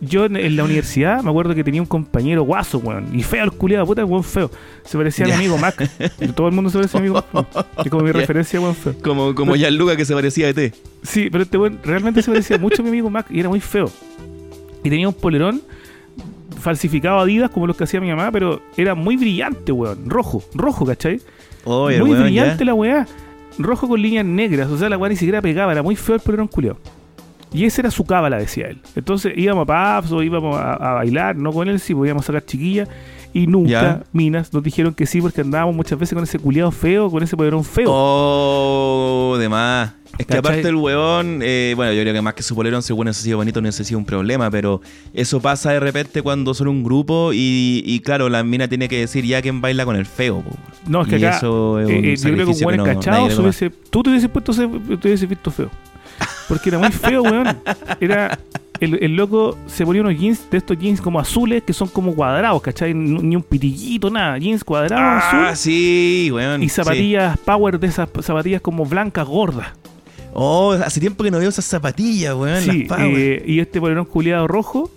yo 0.01 0.25
en, 0.25 0.35
en 0.35 0.55
la 0.55 0.63
universidad 0.63 1.21
me 1.21 1.29
acuerdo 1.29 1.53
que 1.53 1.63
tenía 1.63 1.79
un 1.79 1.87
compañero 1.87 2.41
guaso, 2.43 2.79
weón. 2.79 3.17
Y 3.17 3.23
feo 3.23 3.43
el 3.45 3.51
culiado, 3.51 3.85
puta, 3.85 4.03
weón 4.03 4.23
feo. 4.23 4.49
Se 4.83 4.97
parecía 4.97 5.25
a 5.25 5.27
mi 5.27 5.31
Ya. 5.31 5.37
amigo 5.37 5.57
Mac. 5.57 5.89
Todo 6.35 6.47
el 6.47 6.53
mundo 6.53 6.69
se 6.69 6.79
parecía 6.79 6.99
a 6.99 7.03
mi 7.03 7.07
amigo 7.09 7.23
Mac. 7.31 7.65
Es 7.85 7.91
como 7.91 8.03
mi 8.03 8.11
referencia, 8.11 8.59
weón 8.59 8.75
feo. 8.75 8.95
Como, 9.01 9.35
como 9.35 9.55
ya 9.55 9.69
Luca 9.71 9.95
que 9.95 10.03
se 10.03 10.13
parecía 10.13 10.47
a 10.47 10.49
E 10.49 10.53
ET. 10.65 10.75
Sí, 11.03 11.29
pero 11.31 11.43
este 11.43 11.57
weón 11.57 11.79
realmente 11.83 12.21
se 12.23 12.31
parecía 12.31 12.57
mucho 12.57 12.81
a 12.81 12.83
mi 12.83 12.89
amigo 12.89 13.09
Mac 13.09 13.27
y 13.29 13.39
era 13.39 13.47
muy 13.47 13.61
feo. 13.61 13.89
Y 14.83 14.89
tenía 14.89 15.07
un 15.07 15.13
polerón 15.13 15.61
falsificado 16.61 17.19
Adidas 17.19 17.49
como 17.49 17.67
los 17.67 17.75
que 17.75 17.83
hacía 17.83 17.99
mi 17.99 18.09
mamá, 18.09 18.31
pero 18.31 18.61
era 18.77 18.95
muy 18.95 19.17
brillante, 19.17 19.71
weón. 19.71 20.09
Rojo, 20.09 20.43
rojo, 20.53 20.85
¿cachai? 20.85 21.19
El 21.95 22.01
muy 22.01 22.11
weón 22.11 22.23
brillante 22.23 22.59
ya. 22.59 22.65
la 22.65 22.73
weá. 22.73 23.07
Rojo 23.57 23.87
con 23.87 24.01
líneas 24.01 24.25
negras, 24.25 24.69
o 24.69 24.77
sea, 24.77 24.89
la 24.89 24.97
weá 24.97 25.09
ni 25.09 25.15
siquiera 25.15 25.41
pegaba, 25.41 25.71
era 25.73 25.83
muy 25.83 25.95
feo 25.95 26.15
el 26.15 26.21
polerón 26.21 26.47
culiao. 26.47 26.77
Y 27.53 27.65
esa 27.65 27.81
era 27.81 27.91
su 27.91 28.05
cábala, 28.05 28.37
decía 28.37 28.67
él. 28.67 28.79
Entonces 28.95 29.33
íbamos 29.35 29.67
a 29.69 29.99
pubs 30.01 30.11
o 30.13 30.23
íbamos 30.23 30.55
a, 30.55 30.73
a 30.73 30.93
bailar, 30.93 31.35
no 31.35 31.51
con 31.51 31.67
él, 31.67 31.79
sí, 31.79 31.93
podíamos 31.93 32.25
sacar 32.25 32.45
chiquillas. 32.45 32.87
Y 33.33 33.47
nunca, 33.47 33.69
Ya. 33.69 34.03
minas, 34.11 34.51
nos 34.53 34.61
dijeron 34.61 34.93
que 34.93 35.05
sí, 35.05 35.21
porque 35.21 35.41
andábamos 35.41 35.73
muchas 35.75 35.97
veces 35.97 36.13
con 36.15 36.23
ese 36.23 36.37
culiado 36.37 36.69
feo, 36.71 37.09
con 37.09 37.23
ese 37.23 37.37
polerón 37.37 37.63
feo. 37.63 37.87
Oh, 37.89 39.37
de 39.39 39.47
más. 39.49 39.93
Es 40.19 40.25
que 40.25 40.25
¿Cachai? 40.25 40.39
aparte 40.39 40.67
el 40.67 40.75
weón, 40.75 41.39
eh, 41.41 41.71
bueno, 41.77 41.93
yo 41.93 42.01
creo 42.01 42.13
que 42.13 42.21
más 42.21 42.33
que 42.33 42.43
su 42.43 42.53
polerón, 42.53 42.83
según 42.83 43.07
eso 43.07 43.21
ha 43.21 43.23
sido 43.23 43.37
bonito, 43.37 43.61
no 43.61 43.69
ha 43.69 43.71
sido 43.71 43.97
un 43.97 44.03
problema, 44.05 44.51
pero 44.51 44.81
eso 45.13 45.39
pasa 45.39 45.71
de 45.71 45.79
repente 45.79 46.21
cuando 46.21 46.53
son 46.53 46.67
un 46.67 46.83
grupo 46.83 47.31
y, 47.33 47.81
y 47.85 48.01
claro, 48.01 48.27
la 48.27 48.43
mina 48.43 48.67
tiene 48.67 48.89
que 48.89 48.99
decir 48.99 49.23
ya 49.25 49.41
quién 49.41 49.61
baila 49.61 49.85
con 49.85 49.95
el 49.95 50.05
feo. 50.05 50.41
po. 50.41 50.51
No, 50.85 51.03
es 51.03 51.07
que 51.07 51.17
Y 51.17 51.23
acá, 51.23 51.37
eso 51.37 51.79
es 51.79 51.89
eh, 51.89 51.97
un 51.97 52.05
eh, 52.05 52.15
yo 52.17 52.23
creo 52.33 52.45
que 52.45 52.51
un 52.51 52.59
buen 52.59 52.77
no- 52.77 52.83
tú 53.89 54.03
te 54.03 54.09
hubieses 54.09 54.29
puesto, 54.29 54.51
te 54.53 55.07
hubieses 55.07 55.29
visto 55.29 55.49
feo. 55.49 55.69
Porque 56.51 56.67
era 56.69 56.79
muy 56.79 56.91
feo, 56.91 57.21
weón. 57.23 57.57
Era. 58.01 58.37
El, 58.81 58.95
el 59.03 59.15
loco 59.15 59.57
se 59.67 59.85
ponía 59.85 60.01
unos 60.01 60.17
jeans 60.19 60.49
de 60.49 60.57
estos 60.57 60.77
jeans 60.77 60.99
como 60.99 61.19
azules 61.19 61.61
que 61.63 61.71
son 61.71 61.87
como 61.87 62.15
cuadrados, 62.15 62.61
¿cachai? 62.63 62.93
Ni 62.95 63.35
un 63.35 63.43
pitillito, 63.43 64.09
nada. 64.09 64.37
Jeans 64.39 64.63
cuadrados, 64.63 64.99
Ah, 65.23 65.49
azul. 65.49 65.55
sí, 65.55 66.29
weón. 66.33 66.61
Y 66.63 66.67
sí. 66.67 66.75
zapatillas 66.75 67.37
power 67.37 67.79
de 67.79 67.87
esas 67.87 68.09
zapatillas 68.21 68.59
como 68.59 68.83
blancas 68.85 69.27
gordas. 69.27 69.67
Oh, 70.33 70.71
hace 70.73 70.99
tiempo 70.99 71.23
que 71.23 71.29
no 71.31 71.37
veo 71.39 71.49
esas 71.49 71.63
zapatillas, 71.65 72.33
weón. 72.35 72.59
Sí, 72.61 72.85
las 72.89 72.97
Power. 72.97 73.13
eh, 73.19 73.43
y 73.45 73.59
este 73.59 73.79
polerón 73.79 74.05
culiado 74.05 74.47
rojo, 74.47 74.89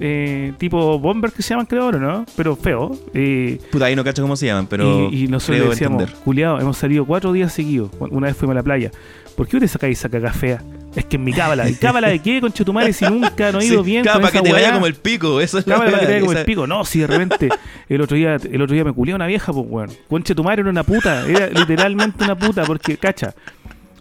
eh, 0.00 0.52
tipo 0.58 0.98
bomber 0.98 1.30
que 1.30 1.42
se 1.42 1.50
llaman, 1.50 1.66
creo 1.66 1.84
ahora, 1.84 1.98
¿no? 1.98 2.26
Pero 2.36 2.56
feo. 2.56 2.90
eh, 3.14 3.60
Puta, 3.70 3.84
ahí 3.84 3.94
no 3.94 4.02
cacho 4.02 4.22
cómo 4.22 4.34
se 4.34 4.46
llaman, 4.46 4.66
pero 4.66 5.08
y, 5.10 5.24
y 5.24 5.28
nosotros 5.28 5.56
creo 5.58 5.64
le 5.66 5.70
decíamos, 5.70 6.10
culiado, 6.24 6.58
hemos 6.60 6.76
salido 6.76 7.04
cuatro 7.04 7.32
días 7.32 7.52
seguidos. 7.52 7.90
Una 8.00 8.26
vez 8.26 8.36
fuimos 8.36 8.54
a 8.54 8.56
la 8.58 8.62
playa. 8.64 8.90
¿Por 9.36 9.46
qué 9.46 9.60
te 9.60 9.68
sacáis 9.68 9.98
esa 9.98 10.08
caga 10.08 10.32
fea? 10.32 10.60
Es 10.94 11.06
que 11.06 11.16
en 11.16 11.24
mi 11.24 11.32
cábala. 11.32 11.68
¿Y 11.68 11.74
cábala 11.74 12.08
de 12.08 12.18
qué, 12.18 12.40
conchetumare, 12.40 12.92
si 12.92 13.06
nunca 13.06 13.50
no 13.50 13.60
he 13.60 13.64
ido 13.66 13.82
Sí, 13.82 13.90
bien 13.90 14.04
con 14.04 14.20
para 14.20 14.30
que 14.30 14.40
te 14.42 14.52
vaya 14.52 14.74
como 14.74 14.86
el 14.86 14.94
pico. 14.94 15.40
Eso 15.40 15.58
es 15.58 15.66
la 15.66 15.74
Cábala 15.76 15.90
para 15.92 16.00
que 16.00 16.06
te 16.06 16.12
vaya 16.12 16.26
como 16.26 16.38
el 16.38 16.44
pico. 16.44 16.66
No, 16.66 16.84
si 16.84 17.00
de 17.00 17.06
repente 17.06 17.48
el 17.88 18.00
otro 18.00 18.16
día, 18.16 18.36
el 18.36 18.60
otro 18.60 18.74
día 18.74 18.84
me 18.84 18.92
culió 18.92 19.14
una 19.16 19.26
vieja, 19.26 19.52
pues 19.52 19.66
weón. 19.68 19.90
Conche 20.08 20.34
tu 20.34 20.44
madre 20.44 20.60
era 20.60 20.70
una 20.70 20.82
puta. 20.84 21.26
Era 21.26 21.48
literalmente 21.48 22.24
una 22.24 22.36
puta, 22.36 22.64
porque, 22.64 22.96
cacha. 22.98 23.34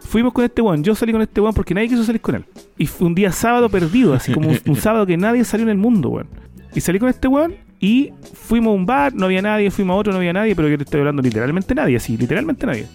Fuimos 0.01 0.33
con 0.33 0.43
este 0.43 0.61
weón, 0.61 0.83
yo 0.83 0.93
salí 0.93 1.13
con 1.13 1.21
este 1.21 1.39
weón 1.39 1.53
porque 1.53 1.73
nadie 1.73 1.87
quiso 1.87 2.03
salir 2.03 2.19
con 2.19 2.35
él. 2.35 2.45
Y 2.77 2.87
fue 2.87 3.07
un 3.07 3.15
día 3.15 3.31
sábado 3.31 3.69
perdido, 3.69 4.13
así 4.13 4.33
como 4.33 4.49
un, 4.49 4.59
un 4.65 4.75
sábado 4.81 5.05
que 5.05 5.15
nadie 5.15 5.45
salió 5.45 5.63
en 5.65 5.69
el 5.69 5.77
mundo, 5.77 6.09
weón. 6.09 6.27
Y 6.75 6.81
salí 6.81 6.99
con 6.99 7.07
este 7.07 7.29
weón 7.29 7.55
y 7.79 8.11
fuimos 8.33 8.71
a 8.71 8.75
un 8.75 8.85
bar, 8.85 9.13
no 9.13 9.25
había 9.25 9.41
nadie, 9.41 9.71
fuimos 9.71 9.93
a 9.95 9.97
otro, 9.97 10.11
no 10.11 10.19
había 10.19 10.33
nadie, 10.33 10.55
pero 10.55 10.67
yo 10.67 10.77
te 10.77 10.83
estoy 10.83 10.99
hablando 10.99 11.21
literalmente 11.21 11.73
nadie, 11.73 11.95
así, 11.95 12.17
literalmente 12.17 12.65
nadie. 12.65 12.87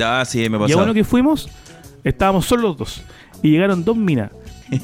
Ah, 0.00 0.24
sí, 0.26 0.48
me 0.48 0.56
Y 0.56 0.60
pasó. 0.60 0.74
a 0.74 0.76
bueno 0.76 0.94
que 0.94 1.04
fuimos, 1.04 1.48
estábamos 2.04 2.44
solo 2.46 2.62
los 2.62 2.76
dos. 2.76 3.02
Y 3.42 3.50
llegaron 3.50 3.84
dos 3.84 3.96
minas. 3.96 4.30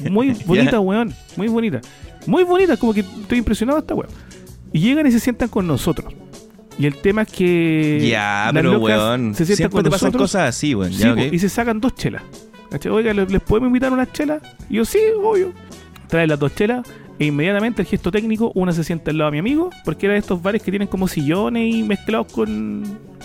Muy 0.09 0.31
bonitas, 0.45 0.79
weón. 0.79 1.13
Muy 1.37 1.47
bonitas. 1.47 1.85
Muy 2.25 2.43
bonitas, 2.43 2.79
como 2.79 2.93
que 2.93 3.01
estoy 3.01 3.37
impresionado 3.37 3.79
esta 3.79 3.93
weón. 3.93 4.09
Y 4.73 4.79
llegan 4.79 5.07
y 5.07 5.11
se 5.11 5.19
sientan 5.19 5.49
con 5.49 5.67
nosotros. 5.67 6.13
Y 6.77 6.85
el 6.85 6.95
tema 6.97 7.21
es 7.23 7.31
que. 7.31 8.07
Ya, 8.09 8.49
pero 8.53 8.79
weón. 8.79 9.33
Se 9.35 9.45
sientan 9.45 9.57
Siempre 9.57 9.75
con 9.77 9.83
te 9.83 9.89
pasan 9.89 10.07
nosotros. 10.07 10.31
cosas 10.31 10.49
así, 10.49 10.75
weón. 10.75 10.91
Ya, 10.91 11.15
y 11.25 11.39
se 11.39 11.49
sacan 11.49 11.79
dos 11.79 11.95
chelas. 11.95 12.23
Oiga, 12.91 13.13
¿les, 13.13 13.31
les 13.31 13.41
podemos 13.41 13.67
invitar 13.67 13.93
unas 13.93 14.11
chelas? 14.11 14.41
Y 14.69 14.75
yo, 14.75 14.85
sí, 14.85 14.99
obvio. 15.23 15.53
Trae 16.07 16.27
las 16.27 16.37
dos 16.39 16.53
chelas. 16.55 16.85
E 17.17 17.27
inmediatamente 17.27 17.81
el 17.81 17.87
gesto 17.87 18.11
técnico, 18.11 18.51
una 18.55 18.73
se 18.73 18.83
sienta 18.83 19.11
al 19.11 19.17
lado 19.17 19.31
de 19.31 19.35
mi 19.35 19.39
amigo, 19.39 19.69
porque 19.85 20.07
era 20.07 20.13
de 20.13 20.19
estos 20.19 20.41
bares 20.41 20.61
que 20.61 20.69
tienen 20.71 20.89
como 20.89 21.07
sillones 21.07 21.73
y 21.73 21.83
mezclados 21.83 22.29
con, 22.33 22.83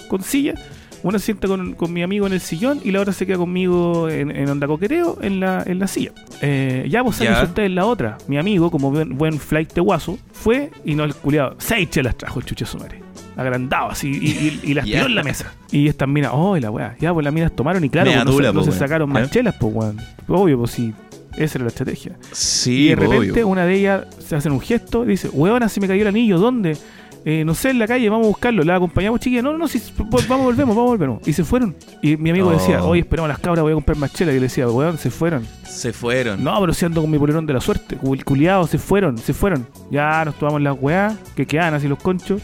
con 0.09 0.22
sillas. 0.22 0.61
Una 1.03 1.18
se 1.18 1.26
sienta 1.26 1.48
con, 1.48 1.74
con 1.74 1.92
mi 1.92 2.03
amigo 2.03 2.26
en 2.26 2.32
el 2.34 2.40
sillón 2.40 2.80
y 2.84 2.90
la 2.90 3.01
otra 3.01 3.12
se 3.14 3.26
queda 3.26 3.38
conmigo 3.38 4.09
en, 4.11 4.30
en 4.34 4.48
onda 4.51 4.66
coqueteo 4.66 5.18
en 5.22 5.40
la, 5.40 5.62
en 5.66 5.78
la 5.78 5.86
silla. 5.86 6.12
Eh, 6.42 6.86
ya 6.90 7.03
vos 7.03 7.18
Ya. 7.18 7.34
sabes 7.34 7.48
usted 7.51 7.62
en 7.64 7.74
la 7.74 7.86
otra. 7.86 8.18
Mi 8.28 8.36
amigo, 8.38 8.70
como 8.70 8.90
buen, 8.90 9.16
buen 9.16 9.38
flight 9.38 9.72
de 9.72 9.80
guaso, 9.80 10.18
fue 10.32 10.70
y 10.84 10.94
no 10.94 11.05
el 11.05 11.14
culiado. 11.14 11.55
Seis 11.59 11.88
chelas 11.90 12.16
trajo 12.16 12.38
el 12.40 12.44
chucho 12.44 12.66
su 12.66 12.76
madre. 12.78 13.01
Agrandado 13.36 13.90
así 13.90 14.09
y, 14.11 14.26
y- 14.28 14.61
y 14.70 14.74
las 14.74 14.84
tiró 14.84 15.07
en 15.07 15.14
la 15.14 15.22
mesa. 15.22 15.55
Y 15.70 15.88
estas 15.88 16.07
minas, 16.09 16.32
oh, 16.34 16.57
la 16.59 16.70
weá. 16.70 16.94
Ya, 17.01 17.14
pues 17.14 17.24
las 17.24 17.32
minas 17.32 17.53
tomaron 17.57 17.82
y 17.82 17.88
claro, 17.88 18.11
pues, 18.11 18.24
no, 18.24 18.30
se- 18.30 18.36
dura, 18.36 18.48
no 18.53 18.59
po, 18.59 18.64
se 18.64 18.70
weón. 18.70 18.78
sacaron 18.78 19.09
más 19.11 19.28
¿Eh? 19.28 19.30
chelas, 19.30 19.55
pues, 19.59 19.74
weón. 19.74 19.96
Obvio, 20.28 20.59
pues 20.59 20.72
sí. 20.72 20.92
Esa 21.38 21.59
era 21.59 21.64
la 21.64 21.68
estrategia. 21.68 22.16
Sí, 22.32 22.86
y 22.86 22.88
de 22.88 22.96
po, 22.96 23.03
repente 23.05 23.30
obvio. 23.30 23.48
una 23.48 23.64
de 23.64 23.74
ellas 23.76 24.05
se 24.18 24.36
hace 24.36 24.51
un 24.51 24.61
gesto 24.61 25.05
y 25.05 25.09
dice, 25.09 25.28
weona, 25.30 25.68
se 25.70 25.80
me 25.80 25.86
cayó 25.88 26.03
el 26.03 26.09
anillo, 26.09 26.38
¿dónde? 26.38 26.76
Eh, 27.25 27.45
no 27.45 27.55
sé, 27.55 27.71
en 27.71 27.79
la 27.79 27.87
calle, 27.87 28.09
vamos 28.09 28.25
a 28.25 28.29
buscarlo. 28.29 28.62
La 28.64 28.77
acompañamos, 28.77 29.21
chiquilla. 29.21 29.43
No, 29.43 29.53
no, 29.53 29.59
no, 29.59 29.66
vo- 29.66 30.27
vamos, 30.27 30.47
volvemos, 30.47 30.75
vamos, 30.75 30.91
volvemos. 30.91 31.29
Y 31.29 31.33
se 31.35 31.45
fueron. 31.45 31.77
Y 32.03 32.16
mi 32.16 32.31
amigo 32.31 32.49
Oh. 32.49 32.53
decía, 32.53 32.83
oye, 32.83 33.03
esperamos 33.03 33.27
a 33.27 33.33
las 33.35 33.39
cabras, 33.39 33.62
voy 33.62 33.73
a 33.73 33.75
comprar 33.75 33.99
más 33.99 34.12
chelas. 34.14 34.33
Y 34.35 34.39
le 34.39 34.45
decía, 34.45 34.66
weón, 34.68 34.97
se 34.97 35.11
fueron. 35.11 35.47
Se 35.64 35.93
fueron. 35.93 36.43
No, 36.43 36.59
pero 36.61 36.73
si 36.73 36.87
ando 36.87 37.03
con 37.03 37.11
mi 37.11 37.18
polerón 37.18 37.45
de 37.47 37.53
la 37.53 37.61
suerte. 37.61 37.99
Cul- 37.99 38.25
Culiados, 38.25 38.71
se 38.71 38.79
fueron, 38.79 39.18
se 39.18 39.35
fueron. 39.35 39.66
Ya 39.91 40.25
nos 40.25 40.37
tomamos 40.37 40.62
las 40.62 40.77
weás, 40.81 41.14
que 41.37 41.47
quedan 41.47 41.75
así 41.75 41.89
los 41.89 41.99
conchos. 41.99 42.41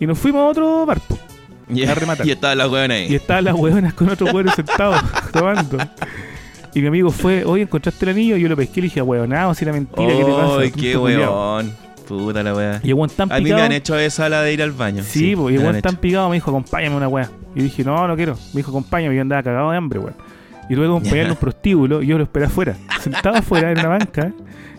Y 0.00 0.06
nos 0.06 0.18
fuimos 0.18 0.40
a 0.42 0.46
otro 0.46 0.86
bar, 0.86 1.00
po. 1.00 1.18
Ya, 1.68 1.92
a 1.92 1.94
rematar. 1.94 2.26
Y 2.26 2.30
estaba 2.30 2.54
la 2.54 2.66
weón 2.68 2.90
ahí. 2.92 3.06
Y 3.10 3.14
estaban 3.16 3.44
las 3.44 3.54
hueonas 3.54 3.92
con 3.94 4.08
otros 4.08 4.32
hueones 4.32 4.54
sentados 4.54 5.02
tomando. 5.32 5.76
Y 6.74 6.80
mi 6.80 6.86
amigo 6.88 7.10
fue, 7.12 7.44
oye, 7.44 7.62
¿encontraste 7.62 8.04
el 8.06 8.10
anillo? 8.12 8.36
Y 8.36 8.40
yo 8.40 8.48
lo 8.48 8.56
pesqué 8.56 8.80
y 8.80 8.82
le 8.82 8.86
dije, 8.86 9.02
hueonado, 9.02 9.54
si 9.54 9.64
era 9.64 9.72
mentira, 9.72 10.08
¿qué 10.12 10.24
te 10.24 10.32
pasa? 10.32 10.58
Ay, 10.60 10.70
qué 10.72 10.94
culiao". 10.94 11.62
Puta 12.06 12.42
la 12.42 12.54
weá. 12.54 12.80
Y 12.82 12.88
el 12.88 12.94
weón 12.94 13.10
tan 13.10 13.32
A 13.32 13.38
mí 13.38 13.44
picado. 13.44 13.60
me 13.60 13.66
han 13.66 13.72
hecho 13.72 13.98
esa 13.98 14.28
la 14.28 14.42
de 14.42 14.52
ir 14.52 14.62
al 14.62 14.72
baño. 14.72 15.02
Sí, 15.02 15.34
pues, 15.36 15.54
y 15.54 15.58
el 15.58 15.64
weón 15.64 15.80
tan 15.80 15.96
picado 15.96 16.28
me 16.28 16.36
dijo, 16.36 16.50
acompáñame 16.50 16.96
una 16.96 17.08
weá. 17.08 17.30
Y 17.54 17.62
dije, 17.62 17.84
no, 17.84 18.06
no 18.06 18.16
quiero. 18.16 18.34
Me 18.52 18.58
dijo, 18.58 18.70
acompáñame, 18.70 19.14
y 19.14 19.16
yo 19.16 19.22
andaba 19.22 19.42
cagado 19.42 19.70
de 19.70 19.76
hambre, 19.76 19.98
weón. 19.98 20.14
Y 20.68 20.74
tuve 20.74 20.84
que 20.84 20.90
acompañarle 20.90 21.28
a 21.28 21.32
un 21.32 21.38
prostíbulo 21.38 22.02
y 22.02 22.06
yo 22.06 22.16
lo 22.16 22.24
esperé 22.24 22.46
afuera, 22.46 22.74
sentado 23.00 23.36
afuera 23.36 23.70
en 23.70 23.78
una 23.78 23.88
banca. 23.88 24.32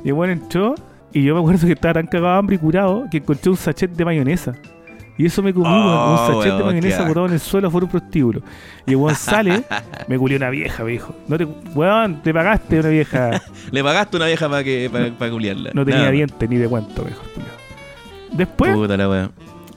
Y 0.03 0.07
el 0.09 0.13
weón 0.13 0.31
entró 0.31 0.75
y 1.13 1.23
yo 1.23 1.33
me 1.35 1.41
acuerdo 1.41 1.67
que 1.67 1.73
estaba 1.73 1.93
tan 1.95 2.07
cagado 2.07 2.33
de 2.33 2.39
hambre 2.39 2.55
y 2.55 2.59
curado 2.59 3.05
que 3.11 3.17
encontré 3.17 3.51
un 3.51 3.57
sachet 3.57 3.91
de 3.91 4.03
mayonesa. 4.03 4.53
Y 5.17 5.25
eso 5.25 5.41
me 5.41 5.53
comí, 5.53 5.65
weón, 5.65 5.79
Oh, 5.79 6.11
un 6.11 6.17
sachet 6.17 6.51
de 6.53 6.61
weón, 6.63 6.65
mayonesa 6.75 7.07
botado 7.07 7.25
en 7.27 7.33
el 7.33 7.39
suelo 7.39 7.69
de 7.69 7.77
un 7.77 7.87
prostíbulo. 7.87 8.41
Y 8.85 8.91
el 8.91 8.97
weón 8.97 9.15
sale, 9.15 9.63
me 10.07 10.17
culió 10.17 10.37
una 10.37 10.49
vieja, 10.49 10.83
me 10.83 10.91
dijo. 10.91 11.15
No 11.27 11.37
te, 11.37 11.45
weón, 11.45 12.21
te 12.21 12.33
pagaste 12.33 12.79
una 12.79 12.89
vieja. 12.89 13.41
Le 13.71 13.83
pagaste 13.83 14.17
una 14.17 14.25
vieja 14.25 14.49
para 14.49 14.63
que 14.63 14.89
para, 14.91 15.11
para 15.11 15.31
culiarla. 15.31 15.71
No 15.73 15.85
tenía 15.85 16.01
Nada. 16.01 16.11
dientes 16.11 16.49
ni 16.49 16.57
de 16.57 16.67
cuento, 16.67 17.03
me 17.03 17.09
dijo. 17.09 17.21
el 17.23 17.31
culiao. 17.31 17.55
Después, 18.33 18.73
Puta 18.75 18.97
la 18.97 19.09
weá. 19.09 19.29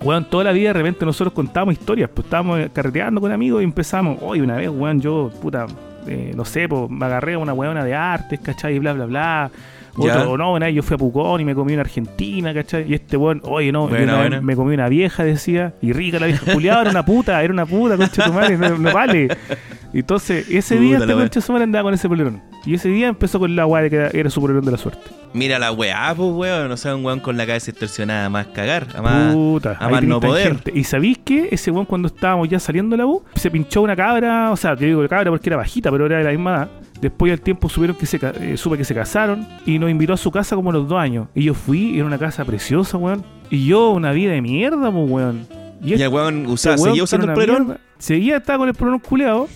Weón, 0.02 0.24
toda 0.26 0.44
la 0.44 0.52
vida 0.52 0.68
de 0.68 0.74
repente 0.74 1.04
nosotros 1.04 1.32
contábamos 1.32 1.74
historias, 1.74 2.08
pues 2.12 2.24
estábamos 2.26 2.60
carreteando 2.72 3.20
con 3.20 3.32
amigos 3.32 3.62
y 3.62 3.64
empezamos, 3.64 4.18
hoy 4.20 4.40
una 4.40 4.56
vez, 4.56 4.68
weón, 4.68 5.00
yo, 5.00 5.30
puta, 5.42 5.66
eh, 6.06 6.32
no 6.36 6.44
sé, 6.44 6.68
pues 6.68 6.88
me 6.88 7.04
agarré 7.06 7.34
a 7.34 7.38
una 7.38 7.52
weona 7.52 7.84
de 7.84 7.94
artes, 7.94 8.38
¿cachai? 8.40 8.76
Y 8.76 8.78
bla, 8.78 8.92
bla, 8.92 9.06
bla. 9.06 9.50
Ya. 9.98 10.18
Otro, 10.18 10.38
no, 10.38 10.52
una 10.52 10.70
yo 10.70 10.82
fui 10.82 10.94
a 10.94 10.98
Pucón 10.98 11.40
y 11.40 11.44
me 11.44 11.54
comí 11.54 11.72
una 11.72 11.82
argentina, 11.82 12.54
¿cachai? 12.54 12.88
Y 12.88 12.94
este 12.94 13.16
weón, 13.16 13.40
oye, 13.44 13.72
no, 13.72 13.88
yo 13.90 14.02
una 14.02 14.40
me 14.40 14.56
comí 14.56 14.74
una 14.74 14.88
vieja, 14.88 15.24
decía, 15.24 15.74
y 15.82 15.92
rica 15.92 16.18
la 16.18 16.26
vieja, 16.26 16.52
culiada, 16.52 16.82
era 16.82 16.90
una 16.90 17.04
puta, 17.04 17.42
era 17.42 17.52
una 17.52 17.66
puta, 17.66 17.96
concha 17.96 18.24
tu 18.24 18.32
madre, 18.32 18.56
no, 18.56 18.78
no 18.78 18.92
vale. 18.92 19.28
Y 19.92 20.00
Entonces, 20.00 20.48
ese 20.50 20.74
Puta 20.74 20.86
día 20.86 20.98
este 20.98 21.14
concha 21.14 21.40
su 21.40 21.52
madre 21.52 21.64
andaba 21.64 21.84
con 21.84 21.94
ese 21.94 22.08
polerón. 22.08 22.42
Y 22.66 22.74
ese 22.74 22.88
día 22.90 23.08
empezó 23.08 23.38
con 23.38 23.56
la 23.56 23.66
weá 23.66 23.82
de 23.82 23.90
que 23.90 24.18
era, 24.18 24.28
su 24.28 24.40
polerón 24.40 24.64
de 24.64 24.72
la 24.72 24.76
suerte. 24.76 25.10
Mira 25.32 25.58
la 25.58 25.72
weá, 25.72 26.12
pues 26.14 26.30
weón. 26.30 26.70
O 26.70 26.76
sea, 26.76 26.94
un 26.94 27.04
weón 27.04 27.20
con 27.20 27.36
la 27.36 27.46
cabeza 27.46 27.70
distorsionada, 27.70 28.28
más 28.28 28.48
cagar. 28.48 28.88
A 28.94 29.00
más, 29.00 29.34
Puta, 29.34 29.76
a 29.80 29.88
más 29.88 30.02
no 30.02 30.20
poder. 30.20 30.58
¿Y 30.74 30.84
sabéis 30.84 31.18
que 31.18 31.48
ese 31.50 31.70
weón 31.70 31.86
cuando 31.86 32.08
estábamos 32.08 32.48
ya 32.48 32.58
saliendo 32.58 32.94
de 32.94 32.98
la 32.98 33.06
U, 33.06 33.22
se 33.34 33.50
pinchó 33.50 33.80
una 33.80 33.96
cabra, 33.96 34.50
o 34.50 34.56
sea, 34.56 34.74
yo 34.74 34.86
digo 34.86 35.08
cabra 35.08 35.30
porque 35.30 35.48
era 35.48 35.56
bajita, 35.56 35.90
pero 35.90 36.06
era 36.06 36.18
de 36.18 36.24
la 36.24 36.30
misma 36.30 36.50
edad. 36.50 36.68
Después 37.00 37.30
del 37.30 37.40
tiempo 37.40 37.68
supieron 37.68 37.96
que 37.96 38.06
se, 38.06 38.18
eh, 38.22 38.56
supe 38.56 38.76
que 38.76 38.84
se 38.84 38.94
casaron 38.94 39.46
y 39.64 39.78
nos 39.78 39.88
invitó 39.90 40.12
a 40.14 40.16
su 40.16 40.30
casa 40.32 40.56
como 40.56 40.70
a 40.70 40.72
los 40.72 40.88
dos 40.88 40.98
años. 40.98 41.28
Y 41.34 41.44
yo 41.44 41.54
fui, 41.54 41.96
era 41.96 42.04
una 42.06 42.18
casa 42.18 42.44
preciosa, 42.44 42.96
weón. 42.98 43.24
Y 43.50 43.66
yo, 43.66 43.90
una 43.90 44.10
vida 44.12 44.32
de 44.32 44.42
mierda, 44.42 44.90
pues, 44.90 45.10
weón. 45.10 45.46
Y 45.82 45.90
Y 45.90 45.92
este 45.92 46.04
el 46.06 46.12
weón 46.12 46.46
usaba, 46.46 46.74
weón 46.76 46.88
seguía 46.88 47.04
usando 47.04 47.26
el 47.28 47.32
polerón. 47.34 47.78
Seguía, 47.98 48.36
estaba 48.38 48.58
con 48.58 48.68
el 48.68 48.74
polerón 48.74 48.98
culeado. 49.00 49.48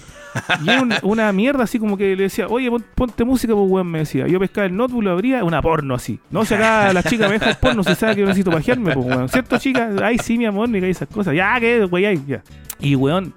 Y 0.65 0.71
era 0.71 0.83
una, 0.83 0.99
una 1.03 1.33
mierda 1.33 1.65
así 1.65 1.79
como 1.81 1.97
que 1.97 2.15
le 2.17 2.23
decía, 2.23 2.47
oye, 2.47 2.71
pon- 2.71 2.85
ponte 2.95 3.25
música, 3.25 3.55
pues 3.55 3.69
weón, 3.69 3.89
me 3.89 3.99
decía. 3.99 4.27
Yo 4.29 4.39
pescaba 4.39 4.67
el 4.69 4.77
notebook, 4.77 5.03
lo 5.03 5.11
abría, 5.11 5.43
una 5.43 5.61
porno 5.61 5.95
así. 5.97 6.21
No, 6.31 6.45
si 6.45 6.55
acá 6.55 6.93
la 6.93 7.03
chica 7.09 7.27
me 7.27 7.35
deja 7.35 7.51
el 7.51 7.57
porno, 7.57 7.83
se 7.83 7.97
sabe 7.97 8.15
que 8.15 8.21
yo 8.21 8.27
necesito 8.29 8.53
pajearme, 8.53 8.95
pues 8.95 9.05
weón. 9.05 9.29
¿Cierto, 9.29 9.59
chica? 9.59 9.91
Ay, 10.01 10.17
sí, 10.19 10.39
mi 10.39 10.47
amor, 10.47 10.69
me 10.69 10.81
cae 10.81 10.91
esas 10.91 11.09
cosas. 11.09 11.35
Ya, 11.35 11.59
que, 11.59 11.85
wey, 11.87 12.05
ay, 12.05 12.23
ya. 12.27 12.43
Y 12.81 12.95
weón, 12.95 13.35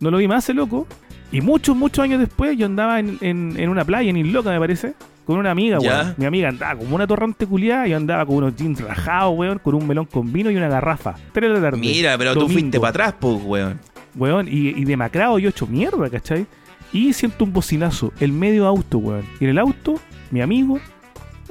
no 0.00 0.10
lo 0.12 0.18
vi 0.18 0.28
más 0.28 0.44
ese 0.44 0.54
loco. 0.54 0.86
Y 1.30 1.40
muchos, 1.40 1.76
muchos 1.76 2.02
años 2.02 2.20
después 2.20 2.56
yo 2.56 2.66
andaba 2.66 3.00
en, 3.00 3.18
en, 3.20 3.54
en 3.58 3.68
una 3.68 3.84
playa, 3.84 4.08
en 4.08 4.16
Isloca, 4.16 4.50
me 4.50 4.58
parece, 4.58 4.94
con 5.26 5.38
una 5.38 5.50
amiga, 5.50 5.78
¿Ya? 5.80 6.02
weón. 6.02 6.14
Mi 6.16 6.24
amiga 6.24 6.48
andaba 6.48 6.78
como 6.78 6.94
una 6.94 7.06
torrante 7.06 7.46
culiada, 7.46 7.86
yo 7.86 7.96
andaba 7.96 8.24
con 8.24 8.36
unos 8.36 8.56
jeans 8.56 8.80
rajados, 8.80 9.36
weón, 9.36 9.58
con 9.58 9.74
un 9.74 9.86
melón 9.86 10.06
con 10.06 10.32
vino 10.32 10.50
y 10.50 10.56
una 10.56 10.68
garrafa. 10.68 11.16
Tres 11.32 11.50
de 11.50 11.56
la 11.56 11.60
tarde. 11.60 11.78
Mira, 11.78 12.16
pero 12.16 12.34
tú 12.34 12.48
fuiste 12.48 12.80
para 12.80 12.90
atrás, 12.90 13.14
pues, 13.20 13.38
weón. 13.44 13.78
Weón, 14.14 14.48
y, 14.48 14.68
y 14.68 14.84
demacrado 14.84 15.38
yo 15.38 15.50
hecho 15.50 15.66
mierda, 15.66 16.08
¿cachai? 16.08 16.46
Y 16.92 17.12
siento 17.12 17.44
un 17.44 17.52
bocinazo, 17.52 18.12
el 18.20 18.32
medio 18.32 18.66
auto, 18.66 18.96
weón. 18.98 19.24
Y 19.38 19.44
en 19.44 19.50
el 19.50 19.58
auto, 19.58 20.00
mi 20.30 20.40
amigo, 20.40 20.80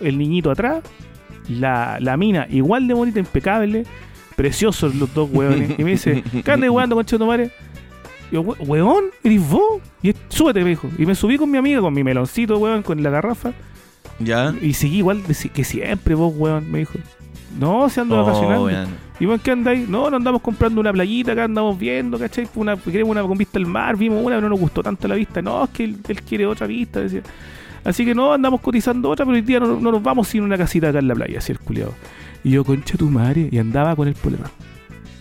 el 0.02 0.18
niñito 0.18 0.50
atrás, 0.50 0.82
la, 1.48 1.98
la 2.00 2.18
mina 2.18 2.48
igual 2.50 2.88
de 2.88 2.96
bonita, 2.96 3.20
impecable, 3.20 3.86
preciosos 4.36 4.96
los 4.96 5.14
dos 5.14 5.30
weones. 5.32 5.78
Y 5.78 5.84
me 5.84 5.92
dice, 5.92 6.24
¿qué 6.44 6.52
andas 6.52 6.70
jugando, 6.70 6.96
concha 6.96 7.18
de 7.18 7.52
yo, 8.32 8.42
"We- 8.42 8.56
weón, 8.66 9.06
¿eres 9.24 9.50
vos? 9.50 9.82
Y 10.02 10.14
súbete, 10.30 10.64
me 10.64 10.70
dijo. 10.72 10.90
Y 10.98 11.06
me 11.06 11.16
subí 11.16 11.38
con 11.38 11.50
mi 11.52 11.58
amiga, 11.58 11.82
con 11.82 11.94
mi 11.94 12.04
meloncito, 12.04 12.58
weón, 12.58 12.84
con 12.84 13.02
la 13.02 13.10
garrafa. 13.10 13.54
¿Ya? 14.20 14.54
Y 14.62 14.74
seguí 14.74 14.98
igual 14.98 15.22
que 15.24 15.64
siempre 15.64 16.16
vos, 16.16 16.34
weón, 16.36 16.72
me 16.72 16.80
dijo. 16.80 16.94
No, 17.60 17.88
se 17.90 18.02
ando 18.02 18.20
Oh, 18.22 18.26
vacacionando. 18.26 18.64
weón. 18.66 19.08
¿Y 19.20 19.26
vos 19.26 19.42
qué 19.42 19.52
andáis? 19.52 19.88
No, 19.90 20.10
no 20.12 20.18
andamos 20.18 20.42
comprando 20.42 20.80
una 20.80 20.94
playita, 20.94 21.32
acá 21.32 21.46
andamos 21.46 21.78
viendo, 21.80 22.20
¿cachai? 22.20 22.48
Una, 22.54 22.78
queremos 22.78 23.10
una 23.12 23.24
con 23.24 23.36
vista 23.38 23.58
al 23.58 23.66
mar, 23.66 23.98
vimos 23.98 24.20
una, 24.24 24.36
pero 24.36 24.42
no 24.42 24.50
nos 24.50 24.60
gustó 24.60 24.84
tanto 24.84 25.08
la 25.08 25.16
vista. 25.16 25.42
No, 25.42 25.64
es 25.64 25.70
que 25.72 25.86
él, 25.86 25.98
él 26.08 26.22
quiere 26.22 26.46
otra 26.46 26.68
vista, 26.68 27.00
decía. 27.00 27.22
Así 27.84 28.06
que 28.06 28.14
no, 28.14 28.34
andamos 28.34 28.62
cotizando 28.62 29.10
otra, 29.10 29.26
pero 29.26 29.36
hoy 29.36 29.42
día 29.42 29.60
no, 29.60 29.80
no 29.80 29.92
nos 29.92 30.04
vamos 30.04 30.28
sin 30.28 30.44
una 30.44 30.56
casita 30.58 30.90
acá 30.90 31.00
en 31.00 31.08
la 31.08 31.16
playa, 31.16 31.40
así 31.40 31.52
el 31.52 31.60
culiado. 31.60 31.94
Y 32.44 32.52
yo, 32.52 32.64
concha 32.64 32.96
tu 32.98 33.10
madre, 33.10 33.50
y 33.52 33.58
andaba 33.58 33.96
con 33.96 34.08
el 34.08 34.14
problema. 34.14 34.52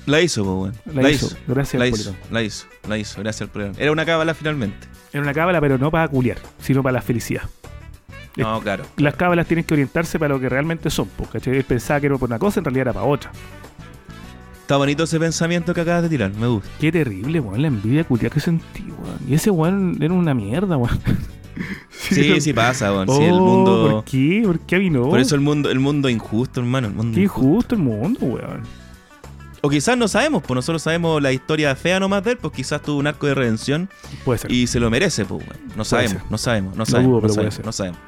La 0.06 0.20
hizo, 0.20 0.44
pues, 0.44 0.76
weón. 0.86 1.02
La, 1.02 1.10
hizo, 1.10 1.36
gracias 1.48 1.78
La 1.80 1.84
al 1.86 1.90
hizo, 1.92 2.16
la 2.30 2.42
hizo, 2.42 2.66
la 2.88 2.98
hizo, 2.98 3.20
gracias 3.22 3.42
al 3.42 3.48
programa. 3.48 3.76
Era 3.78 3.90
una 3.92 4.04
cábala 4.06 4.34
finalmente. 4.34 4.86
Era 5.12 5.22
una 5.22 5.34
cábala, 5.34 5.60
pero 5.60 5.78
no 5.78 5.90
para 5.90 6.06
culiar, 6.08 6.38
sino 6.60 6.82
para 6.82 6.94
la 6.94 7.02
felicidad. 7.02 7.42
No, 8.36 8.60
claro. 8.60 8.84
Las 8.98 9.14
cábalas 9.16 9.46
tienen 9.46 9.64
que 9.64 9.74
orientarse 9.74 10.18
para 10.18 10.34
lo 10.34 10.40
que 10.40 10.48
realmente 10.48 10.90
son, 10.90 11.08
¿cachai? 11.32 11.56
Él 11.56 11.64
pensaba 11.64 12.00
que 12.00 12.06
era 12.06 12.16
por 12.18 12.28
una 12.28 12.38
cosa, 12.38 12.60
en 12.60 12.64
realidad 12.64 12.82
era 12.88 12.92
para 12.92 13.06
otra. 13.06 13.32
Está 14.60 14.76
bonito 14.76 15.04
ese 15.04 15.18
pensamiento 15.18 15.72
que 15.72 15.80
acabas 15.80 16.02
de 16.02 16.08
tirar, 16.08 16.32
me 16.34 16.46
gusta. 16.46 16.68
Qué 16.78 16.92
terrible, 16.92 17.40
weón, 17.40 17.62
la 17.62 17.68
envidia 17.68 18.04
culiada 18.04 18.30
que 18.34 18.40
sentí, 18.40 18.82
weón. 18.82 19.18
Y 19.28 19.34
ese 19.34 19.50
weón 19.50 19.96
era 20.00 20.12
una 20.12 20.34
mierda, 20.34 20.76
weón. 20.76 20.98
Sí, 21.90 22.38
sí 22.42 22.52
pasa, 22.52 22.92
weón. 22.92 23.08
Sí, 23.08 23.22
el 23.24 23.32
Oh, 23.32 23.40
mundo. 23.40 23.90
¿Por 23.90 24.04
qué? 24.04 24.42
¿Por 24.44 24.60
qué 24.60 24.76
a 24.76 24.78
mí 24.78 24.90
no? 24.90 25.08
Por 25.08 25.18
eso 25.20 25.34
el 25.34 25.40
mundo, 25.40 25.70
el 25.70 25.80
mundo 25.80 26.10
injusto, 26.10 26.60
hermano. 26.60 26.88
El 26.88 26.92
mundo 26.94 27.14
Qué 27.14 27.22
injusto. 27.22 27.48
injusto 27.48 27.74
el 27.76 27.80
mundo, 27.80 28.20
weón. 28.20 28.62
O 29.62 29.68
quizás 29.70 29.96
no 29.96 30.06
sabemos, 30.08 30.42
pues 30.42 30.54
nosotros 30.54 30.82
sabemos 30.82 31.20
la 31.22 31.32
historia 31.32 31.74
fea 31.74 31.98
nomás 31.98 32.22
de 32.24 32.32
él, 32.32 32.36
pues 32.38 32.52
quizás 32.54 32.82
tuvo 32.82 32.98
un 32.98 33.06
arco 33.06 33.26
de 33.26 33.34
redención 33.34 33.88
Puede 34.24 34.38
ser. 34.38 34.52
y 34.52 34.66
se 34.66 34.78
lo 34.80 34.90
merece, 34.90 35.24
pues, 35.24 35.42
weón. 35.46 35.60
No 35.76 35.84
sabemos, 35.84 36.22
no 36.30 36.38
sabemos, 36.38 36.76
no 36.76 36.86
sabemos, 36.86 37.10
dudo, 37.10 37.28
no 37.28 37.34
puede 37.34 37.50
sabemos, 37.50 37.64
no 37.66 37.72
sabemos. 37.72 37.98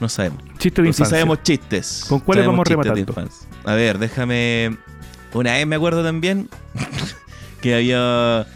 No 0.00 0.08
sabemos. 0.08 0.38
Chiste 0.58 0.68
de 0.68 0.70
Pero 0.70 0.84
sí 0.84 0.88
infancia. 0.88 1.06
sabemos 1.06 1.42
chistes. 1.42 2.04
¿Con 2.08 2.20
cuáles 2.20 2.46
vamos 2.46 2.64
chistes 2.68 2.84
de 2.84 2.90
rematando? 2.94 3.22
infancia. 3.22 3.48
A 3.64 3.74
ver, 3.74 3.98
déjame. 3.98 4.76
Una 5.34 5.52
vez 5.54 5.66
me 5.66 5.74
acuerdo 5.76 6.04
también 6.04 6.48
que 7.60 7.74
había. 7.74 8.46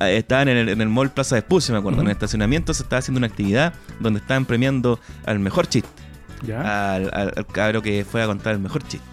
Estaban 0.00 0.48
en 0.48 0.56
el, 0.58 0.68
en 0.68 0.80
el 0.80 0.88
mall 0.88 1.10
Plaza 1.10 1.36
de 1.36 1.40
Espucio, 1.40 1.72
me 1.72 1.78
acuerdo. 1.78 2.00
En 2.00 2.06
el 2.08 2.12
estacionamiento 2.12 2.74
se 2.74 2.82
estaba 2.82 2.98
haciendo 2.98 3.18
una 3.18 3.28
actividad 3.28 3.72
donde 4.00 4.20
estaban 4.20 4.44
premiando 4.44 4.98
al 5.24 5.38
mejor 5.38 5.68
chiste. 5.68 5.88
¿Ya? 6.46 6.94
Al, 6.94 7.10
al- 7.14 7.32
al 7.36 7.46
cabro 7.46 7.82
que 7.82 8.04
fue 8.04 8.22
a 8.22 8.26
contar 8.26 8.54
el 8.54 8.58
mejor 8.60 8.82
chiste. 8.82 9.06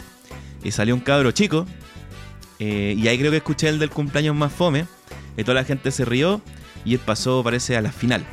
Y 0.63 0.71
salió 0.71 0.95
un 0.95 1.01
cabro 1.01 1.31
chico. 1.31 1.65
Eh, 2.59 2.95
y 2.97 3.07
ahí 3.07 3.17
creo 3.17 3.31
que 3.31 3.37
escuché 3.37 3.69
el 3.69 3.79
del 3.79 3.89
cumpleaños 3.89 4.35
más 4.35 4.51
fome. 4.53 4.85
Y 5.35 5.43
toda 5.43 5.55
la 5.55 5.63
gente 5.63 5.91
se 5.91 6.05
rió. 6.05 6.41
Y 6.85 6.93
él 6.93 6.99
pasó, 7.05 7.43
parece, 7.43 7.77
a 7.77 7.81
la 7.81 7.91
final. 7.91 8.25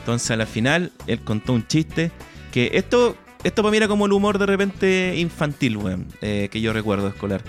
Entonces 0.00 0.30
a 0.30 0.36
la 0.36 0.46
final, 0.46 0.92
él 1.06 1.20
contó 1.20 1.52
un 1.52 1.66
chiste. 1.66 2.10
Que 2.52 2.70
esto, 2.74 3.16
esto 3.44 3.62
para 3.62 3.70
mí 3.70 3.76
era 3.76 3.88
como 3.88 4.06
el 4.06 4.12
humor 4.12 4.38
de 4.38 4.46
repente 4.46 5.14
infantil, 5.16 5.76
weón. 5.76 6.06
eh, 6.20 6.48
que 6.50 6.60
yo 6.60 6.72
recuerdo 6.72 7.08
escolar. 7.08 7.42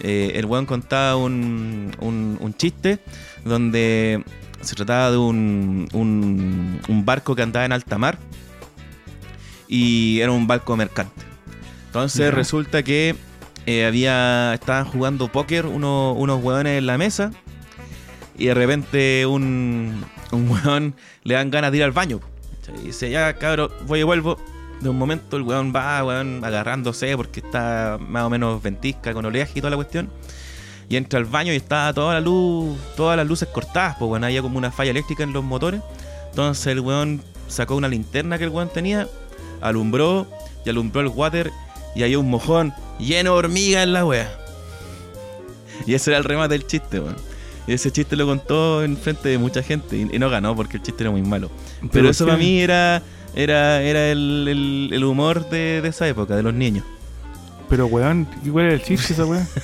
Eh, 0.00 0.32
el 0.36 0.46
weón 0.46 0.66
contaba 0.66 1.16
un, 1.16 1.90
un, 2.00 2.38
un 2.40 2.54
chiste 2.54 3.00
donde 3.44 4.22
se 4.60 4.74
trataba 4.74 5.10
de 5.10 5.16
un, 5.16 5.88
un, 5.92 6.80
un 6.88 7.04
barco 7.04 7.34
que 7.34 7.42
andaba 7.42 7.64
en 7.66 7.72
alta 7.72 7.98
mar 7.98 8.18
y 9.68 10.20
era 10.20 10.32
un 10.32 10.46
barco 10.46 10.76
mercante. 10.76 11.22
Entonces 11.86 12.32
resulta 12.32 12.82
que 12.82 13.14
eh, 13.70 13.84
había 13.84 14.54
estaban 14.54 14.86
jugando 14.86 15.30
póker 15.30 15.66
uno- 15.66 16.14
unos 16.14 16.42
hueones 16.42 16.78
en 16.78 16.86
la 16.86 16.96
mesa 16.96 17.32
y 18.38 18.46
de 18.46 18.54
repente 18.54 19.26
un, 19.26 20.04
un 20.32 20.50
hueón 20.50 20.94
le 21.22 21.34
dan 21.34 21.50
ganas 21.50 21.70
de 21.70 21.76
ir 21.76 21.84
al 21.84 21.92
baño. 21.92 22.20
Y 22.82 22.86
dice, 22.86 23.10
ya 23.10 23.34
cabrón, 23.34 23.70
voy 23.86 24.00
y 24.00 24.02
vuelvo. 24.04 24.38
De 24.80 24.88
un 24.88 24.96
momento 24.96 25.36
el 25.36 25.42
weón 25.42 25.72
va, 25.74 25.98
agarrándose 25.98 27.16
porque 27.16 27.40
está 27.40 27.98
más 28.00 28.22
o 28.24 28.30
menos 28.30 28.62
ventisca 28.62 29.12
con 29.12 29.24
oleaje 29.26 29.52
y 29.56 29.60
toda 29.60 29.70
la 29.70 29.76
cuestión. 29.76 30.08
Y 30.88 30.96
entra 30.96 31.18
al 31.18 31.26
baño 31.26 31.52
y 31.52 31.56
está 31.56 31.92
toda 31.92 32.14
la 32.14 32.20
luz, 32.20 32.78
todas 32.96 33.16
las 33.16 33.26
luces 33.26 33.48
cortadas, 33.48 33.96
pues 33.98 34.22
había 34.22 34.40
como 34.40 34.56
una 34.56 34.70
falla 34.70 34.92
eléctrica 34.92 35.24
en 35.24 35.32
los 35.32 35.44
motores. 35.44 35.80
Entonces 36.30 36.66
el 36.68 36.80
weón 36.80 37.22
sacó 37.48 37.74
una 37.74 37.88
linterna 37.88 38.38
que 38.38 38.44
el 38.44 38.50
weón 38.50 38.68
tenía, 38.68 39.08
alumbró 39.60 40.26
y 40.64 40.70
alumbró 40.70 41.00
el 41.00 41.08
water 41.08 41.50
y 41.98 42.02
había 42.04 42.18
un 42.18 42.30
mojón 42.30 42.72
lleno 42.98 43.32
de 43.32 43.38
hormigas 43.38 43.82
en 43.82 43.92
la 43.92 44.04
wea. 44.06 44.30
Y 45.86 45.94
ese 45.94 46.10
era 46.10 46.18
el 46.18 46.24
remate 46.24 46.54
del 46.54 46.66
chiste, 46.66 47.00
weón. 47.00 47.16
Y 47.66 47.72
ese 47.72 47.90
chiste 47.90 48.16
lo 48.16 48.24
contó 48.26 48.82
en 48.82 48.96
frente 48.96 49.28
de 49.28 49.36
mucha 49.38 49.62
gente 49.62 49.96
y, 49.96 50.08
y 50.14 50.18
no 50.18 50.30
ganó 50.30 50.56
porque 50.56 50.76
el 50.78 50.82
chiste 50.82 51.02
era 51.02 51.10
muy 51.10 51.22
malo. 51.22 51.50
Pero, 51.92 52.08
eso 52.08 52.24
sí. 52.24 52.28
para 52.30 52.38
mí 52.38 52.60
era, 52.60 53.02
era, 53.34 53.82
era 53.82 54.10
el, 54.10 54.46
el- 54.48 54.90
el 54.92 55.04
humor 55.04 55.48
de, 55.50 55.82
de 55.82 55.88
esa 55.88 56.08
época, 56.08 56.34
de 56.36 56.42
los 56.42 56.54
niños. 56.54 56.84
Pero, 57.68 57.86
weón, 57.86 58.26
¿cuál 58.50 58.66
era 58.66 58.74
el 58.74 58.82
chiste 58.82 59.12
esa 59.12 59.24
weón? 59.26 59.46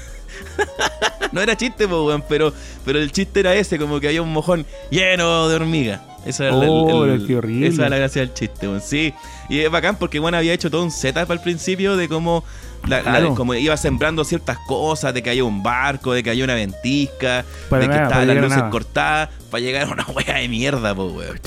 No 1.32 1.40
era 1.40 1.56
chiste, 1.56 1.88
po, 1.88 2.04
weón, 2.06 2.22
pero, 2.28 2.52
pero 2.84 3.00
el 3.00 3.10
chiste 3.10 3.40
era 3.40 3.54
ese, 3.54 3.76
como 3.78 3.98
que 3.98 4.06
había 4.08 4.22
un 4.22 4.32
mojón 4.32 4.64
lleno 4.90 5.48
de 5.48 5.56
hormigas. 5.56 6.00
Esa 6.26 6.44
era, 6.46 6.56
la- 6.56 6.66
Oh, 6.70 7.02
pero 7.04 7.26
qué 7.26 7.36
horrible. 7.36 7.66
esa 7.66 7.82
era 7.82 7.90
la 7.90 7.96
gracia 7.98 8.22
del 8.22 8.32
chiste, 8.34 8.66
weón. 8.68 8.80
Sí. 8.80 9.12
Y 9.48 9.60
es 9.60 9.70
bacán 9.70 9.96
porque 9.96 10.18
Juan 10.18 10.34
había 10.34 10.52
hecho 10.52 10.70
todo 10.70 10.82
un 10.82 10.90
setup 10.90 11.30
al 11.30 11.40
principio 11.42 11.96
de 11.96 12.08
cómo, 12.08 12.42
la- 12.88 12.98
la- 12.98 13.02
Claro. 13.02 13.34
como 13.34 13.54
iba 13.54 13.76
sembrando 13.76 14.24
ciertas 14.24 14.56
cosas, 14.66 15.12
de 15.12 15.22
que 15.22 15.30
había 15.30 15.44
un 15.44 15.62
barco, 15.62 16.12
de 16.14 16.22
que 16.22 16.30
había 16.30 16.44
una 16.44 16.54
ventisca, 16.54 17.44
Para 17.68 17.82
de 17.82 17.88
que 17.88 17.94
nada, 17.94 18.02
estaban 18.08 18.26
las 18.28 18.36
luces 18.38 18.56
nada. 18.58 18.70
cortadas, 18.70 19.28
para 19.50 19.60
llegar 19.62 19.86
a 19.88 19.92
una 19.92 20.06
wea 20.14 20.36
de 20.38 20.48
mierda, 20.48 20.94
po, 20.94 21.06
weón. 21.08 21.38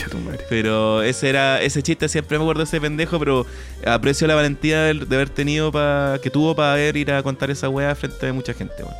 Pero 0.50 1.02
ese 1.02 1.30
era 1.30 1.60
ese 1.62 1.82
chiste 1.82 2.08
siempre 2.08 2.38
me 2.38 2.44
acuerdo 2.44 2.60
de 2.60 2.66
ese 2.66 2.80
pendejo, 2.80 3.18
pero 3.18 3.46
aprecio 3.86 4.28
la 4.28 4.36
valentía 4.36 4.82
de, 4.84 4.94
de 4.94 5.16
haber 5.16 5.30
tenido 5.30 5.72
pa, 5.72 6.20
que 6.22 6.30
tuvo 6.30 6.56
para 6.56 6.74
haber 6.74 6.96
ir 6.98 7.12
a 7.12 7.24
contar 7.24 7.50
esa 7.50 7.68
weá 7.70 7.96
frente 7.96 8.28
a 8.28 8.34
mucha 8.34 8.54
gente, 8.54 8.76
weón. 8.84 8.96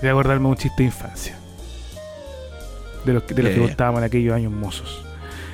Voy 0.00 0.08
a 0.08 0.12
acordarme 0.12 0.48
un 0.48 0.56
chiste 0.56 0.76
de 0.82 0.84
infancia. 0.84 1.36
De 3.04 3.14
los 3.14 3.22
que, 3.22 3.32
de 3.34 3.42
los 3.42 3.50
Ya, 3.50 3.54
que 3.56 3.60
ya. 3.62 3.66
contábamos 3.68 3.98
en 4.00 4.04
aquellos 4.04 4.34
años 4.34 4.52
mozos. 4.52 5.02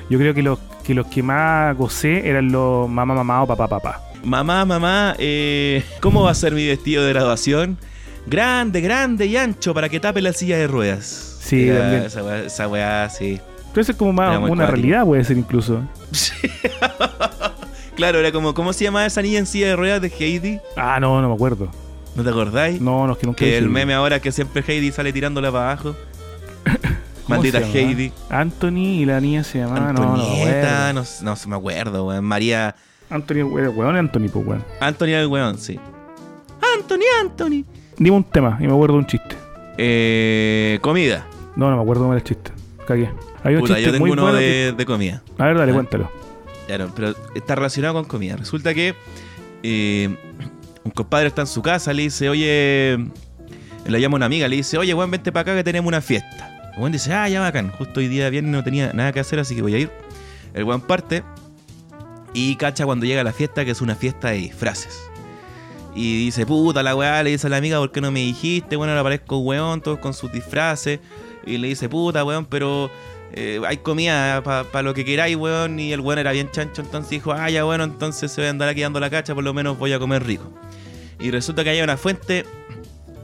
Yo 0.09 0.17
creo 0.17 0.33
que 0.33 0.41
los 0.41 0.59
que 0.83 0.93
los 0.93 1.07
que 1.07 1.21
más 1.21 1.75
gocé 1.77 2.29
eran 2.29 2.51
los 2.51 2.89
mamá, 2.89 3.13
mamá 3.13 3.43
o 3.43 3.47
papá, 3.47 3.67
papá. 3.67 4.01
Mamá, 4.23 4.65
mamá, 4.65 5.15
eh, 5.19 5.83
¿cómo 6.01 6.23
va 6.23 6.31
a 6.31 6.35
ser 6.35 6.53
mi 6.53 6.65
vestido 6.65 7.03
de 7.03 7.13
graduación? 7.13 7.77
Grande, 8.25 8.81
grande 8.81 9.25
y 9.25 9.37
ancho 9.37 9.73
para 9.73 9.89
que 9.89 9.99
tape 9.99 10.21
la 10.21 10.33
silla 10.33 10.57
de 10.57 10.67
ruedas. 10.67 11.37
Sí, 11.41 11.69
Era 11.69 11.81
también. 11.81 12.03
Esa 12.03 12.23
weá, 12.23 12.43
esa 12.43 12.67
weá, 12.67 13.09
sí. 13.09 13.39
Pero 13.71 13.81
eso 13.81 13.91
es 13.91 13.97
como 13.97 14.13
más 14.13 14.37
una 14.49 14.67
realidad, 14.67 15.05
puede 15.05 15.23
ser 15.23 15.37
incluso. 15.37 15.81
Claro, 17.97 18.19
era 18.19 18.31
como, 18.31 18.53
¿cómo 18.53 18.73
se 18.73 18.83
llamaba 18.83 19.07
esa 19.07 19.23
niña 19.23 19.39
en 19.39 19.47
silla 19.47 19.69
de 19.69 19.75
ruedas 19.75 19.99
de 19.99 20.13
Heidi? 20.19 20.59
Ah, 20.75 20.99
no, 20.99 21.19
no 21.19 21.29
me 21.29 21.33
acuerdo. 21.33 21.67
¿No 22.15 22.23
te 22.23 22.29
acordáis? 22.29 22.79
No, 22.79 23.07
no, 23.07 23.13
es 23.13 23.17
que 23.17 23.25
nunca 23.25 23.39
que 23.39 23.57
el 23.57 23.69
meme 23.69 23.95
ahora 23.95 24.19
que 24.19 24.31
siempre 24.31 24.63
Heidi 24.67 24.91
sale 24.91 25.11
tirándola 25.11 25.51
para 25.51 25.71
abajo. 25.71 25.95
¿Cómo 27.27 27.39
Maldita? 27.41 27.59
Heidi. 27.59 28.11
Anthony 28.29 28.77
y 29.01 29.05
la 29.05 29.19
niña 29.21 29.43
se 29.43 29.59
llamaba. 29.59 29.91
No, 29.91 29.93
no, 29.93 30.13
Antonieta, 30.15 30.89
acuerdo. 30.89 30.93
no, 31.21 31.29
no, 31.31 31.35
se 31.35 31.47
me 31.49 31.55
acuerdo, 31.55 32.05
weón. 32.07 32.23
María. 32.25 32.75
Anthony, 33.09 33.43
weón, 33.43 33.95
Anthony, 33.95 34.29
pues, 34.31 34.45
weón. 34.47 34.63
Anthony 34.79 35.05
el 35.07 35.27
weón, 35.27 35.57
sí. 35.57 35.79
Anthony, 36.77 37.03
Anthony. 37.21 37.63
Dime 37.97 38.15
un 38.17 38.23
tema 38.23 38.57
y 38.59 38.67
me 38.67 38.73
acuerdo 38.73 38.93
de 38.95 38.99
un 38.99 39.05
chiste. 39.07 39.35
Eh, 39.77 40.79
comida. 40.81 41.25
No, 41.55 41.69
no 41.69 41.75
me 41.77 41.81
acuerdo 41.81 42.03
cómo 42.03 42.13
era 42.13 42.19
el 42.19 42.23
chiste. 42.27 42.51
Cagué. 42.87 43.09
Hay 43.43 43.55
un 43.55 43.61
Puta, 43.61 43.75
chiste 43.75 43.85
yo 43.87 43.91
tengo 43.91 44.05
muy 44.05 44.11
uno 44.11 44.23
bueno 44.23 44.37
de, 44.37 44.73
de 44.73 44.85
comida. 44.85 45.21
A 45.37 45.45
ver, 45.45 45.57
dale, 45.57 45.71
Ah. 45.71 45.75
cuéntalo. 45.75 46.11
Claro, 46.67 46.91
pero 46.95 47.13
está 47.35 47.55
relacionado 47.55 47.93
con 47.95 48.05
comida. 48.05 48.35
Resulta 48.35 48.73
que 48.73 48.93
eh, 49.63 50.15
un 50.83 50.91
compadre 50.91 51.27
está 51.27 51.41
en 51.41 51.47
su 51.47 51.61
casa, 51.61 51.93
le 51.93 52.03
dice, 52.03 52.29
oye, 52.29 52.97
le 53.85 54.01
llama 54.01 54.15
una 54.17 54.25
amiga, 54.25 54.47
le 54.47 54.57
dice, 54.57 54.77
oye, 54.77 54.93
weón, 54.93 55.09
vente 55.11 55.31
para 55.31 55.41
acá 55.43 55.55
que 55.55 55.63
tenemos 55.63 55.87
una 55.87 56.01
fiesta. 56.01 56.56
El 56.77 56.81
weón 56.81 56.91
dice, 56.91 57.11
ah, 57.11 57.27
ya 57.27 57.41
bacán, 57.41 57.71
justo 57.71 58.01
hoy 58.01 58.07
día 58.07 58.29
viernes 58.29 58.51
no 58.51 58.63
tenía 58.63 58.93
nada 58.93 59.11
que 59.11 59.19
hacer, 59.19 59.39
así 59.39 59.55
que 59.55 59.63
voy 59.63 59.73
a 59.73 59.79
ir. 59.79 59.91
El 60.53 60.63
weón 60.63 60.79
parte 60.79 61.23
y 62.35 62.55
cacha 62.55 62.85
cuando 62.85 63.07
llega 63.07 63.21
a 63.21 63.23
la 63.23 63.33
fiesta 63.33 63.65
que 63.65 63.71
es 63.71 63.81
una 63.81 63.95
fiesta 63.95 64.29
de 64.29 64.37
disfraces. 64.37 64.95
Y 65.95 66.25
dice, 66.25 66.45
puta 66.45 66.83
la 66.83 66.95
weá, 66.95 67.23
le 67.23 67.31
dice 67.31 67.47
a 67.47 67.49
la 67.49 67.57
amiga, 67.57 67.79
¿por 67.79 67.91
qué 67.91 67.99
no 67.99 68.11
me 68.11 68.19
dijiste? 68.19 68.75
Bueno, 68.75 68.91
ahora 68.91 69.01
aparezco 69.01 69.39
weón, 69.39 69.81
todos 69.81 69.97
con 69.97 70.13
sus 70.13 70.31
disfraces. 70.31 70.99
Y 71.47 71.57
le 71.57 71.69
dice, 71.69 71.89
puta 71.89 72.23
weón, 72.23 72.45
pero 72.45 72.91
eh, 73.33 73.59
hay 73.65 73.77
comida 73.77 74.43
para 74.43 74.83
lo 74.83 74.93
que 74.93 75.03
queráis, 75.03 75.35
weón. 75.35 75.79
Y 75.79 75.93
el 75.93 76.01
weón 76.01 76.19
era 76.19 76.31
bien 76.31 76.51
chancho, 76.51 76.83
entonces 76.83 77.09
dijo, 77.09 77.31
ah, 77.31 77.49
ya 77.49 77.63
bueno, 77.63 77.85
entonces 77.85 78.31
se 78.31 78.41
voy 78.41 78.49
a 78.49 78.51
andar 78.51 78.69
aquí 78.69 78.81
dando 78.81 78.99
la 78.99 79.09
cacha, 79.09 79.33
por 79.33 79.43
lo 79.43 79.51
menos 79.51 79.79
voy 79.79 79.93
a 79.93 79.97
comer 79.97 80.23
rico. 80.23 80.53
Y 81.19 81.31
resulta 81.31 81.63
que 81.63 81.71
hay 81.71 81.81
una 81.81 81.97
fuente 81.97 82.45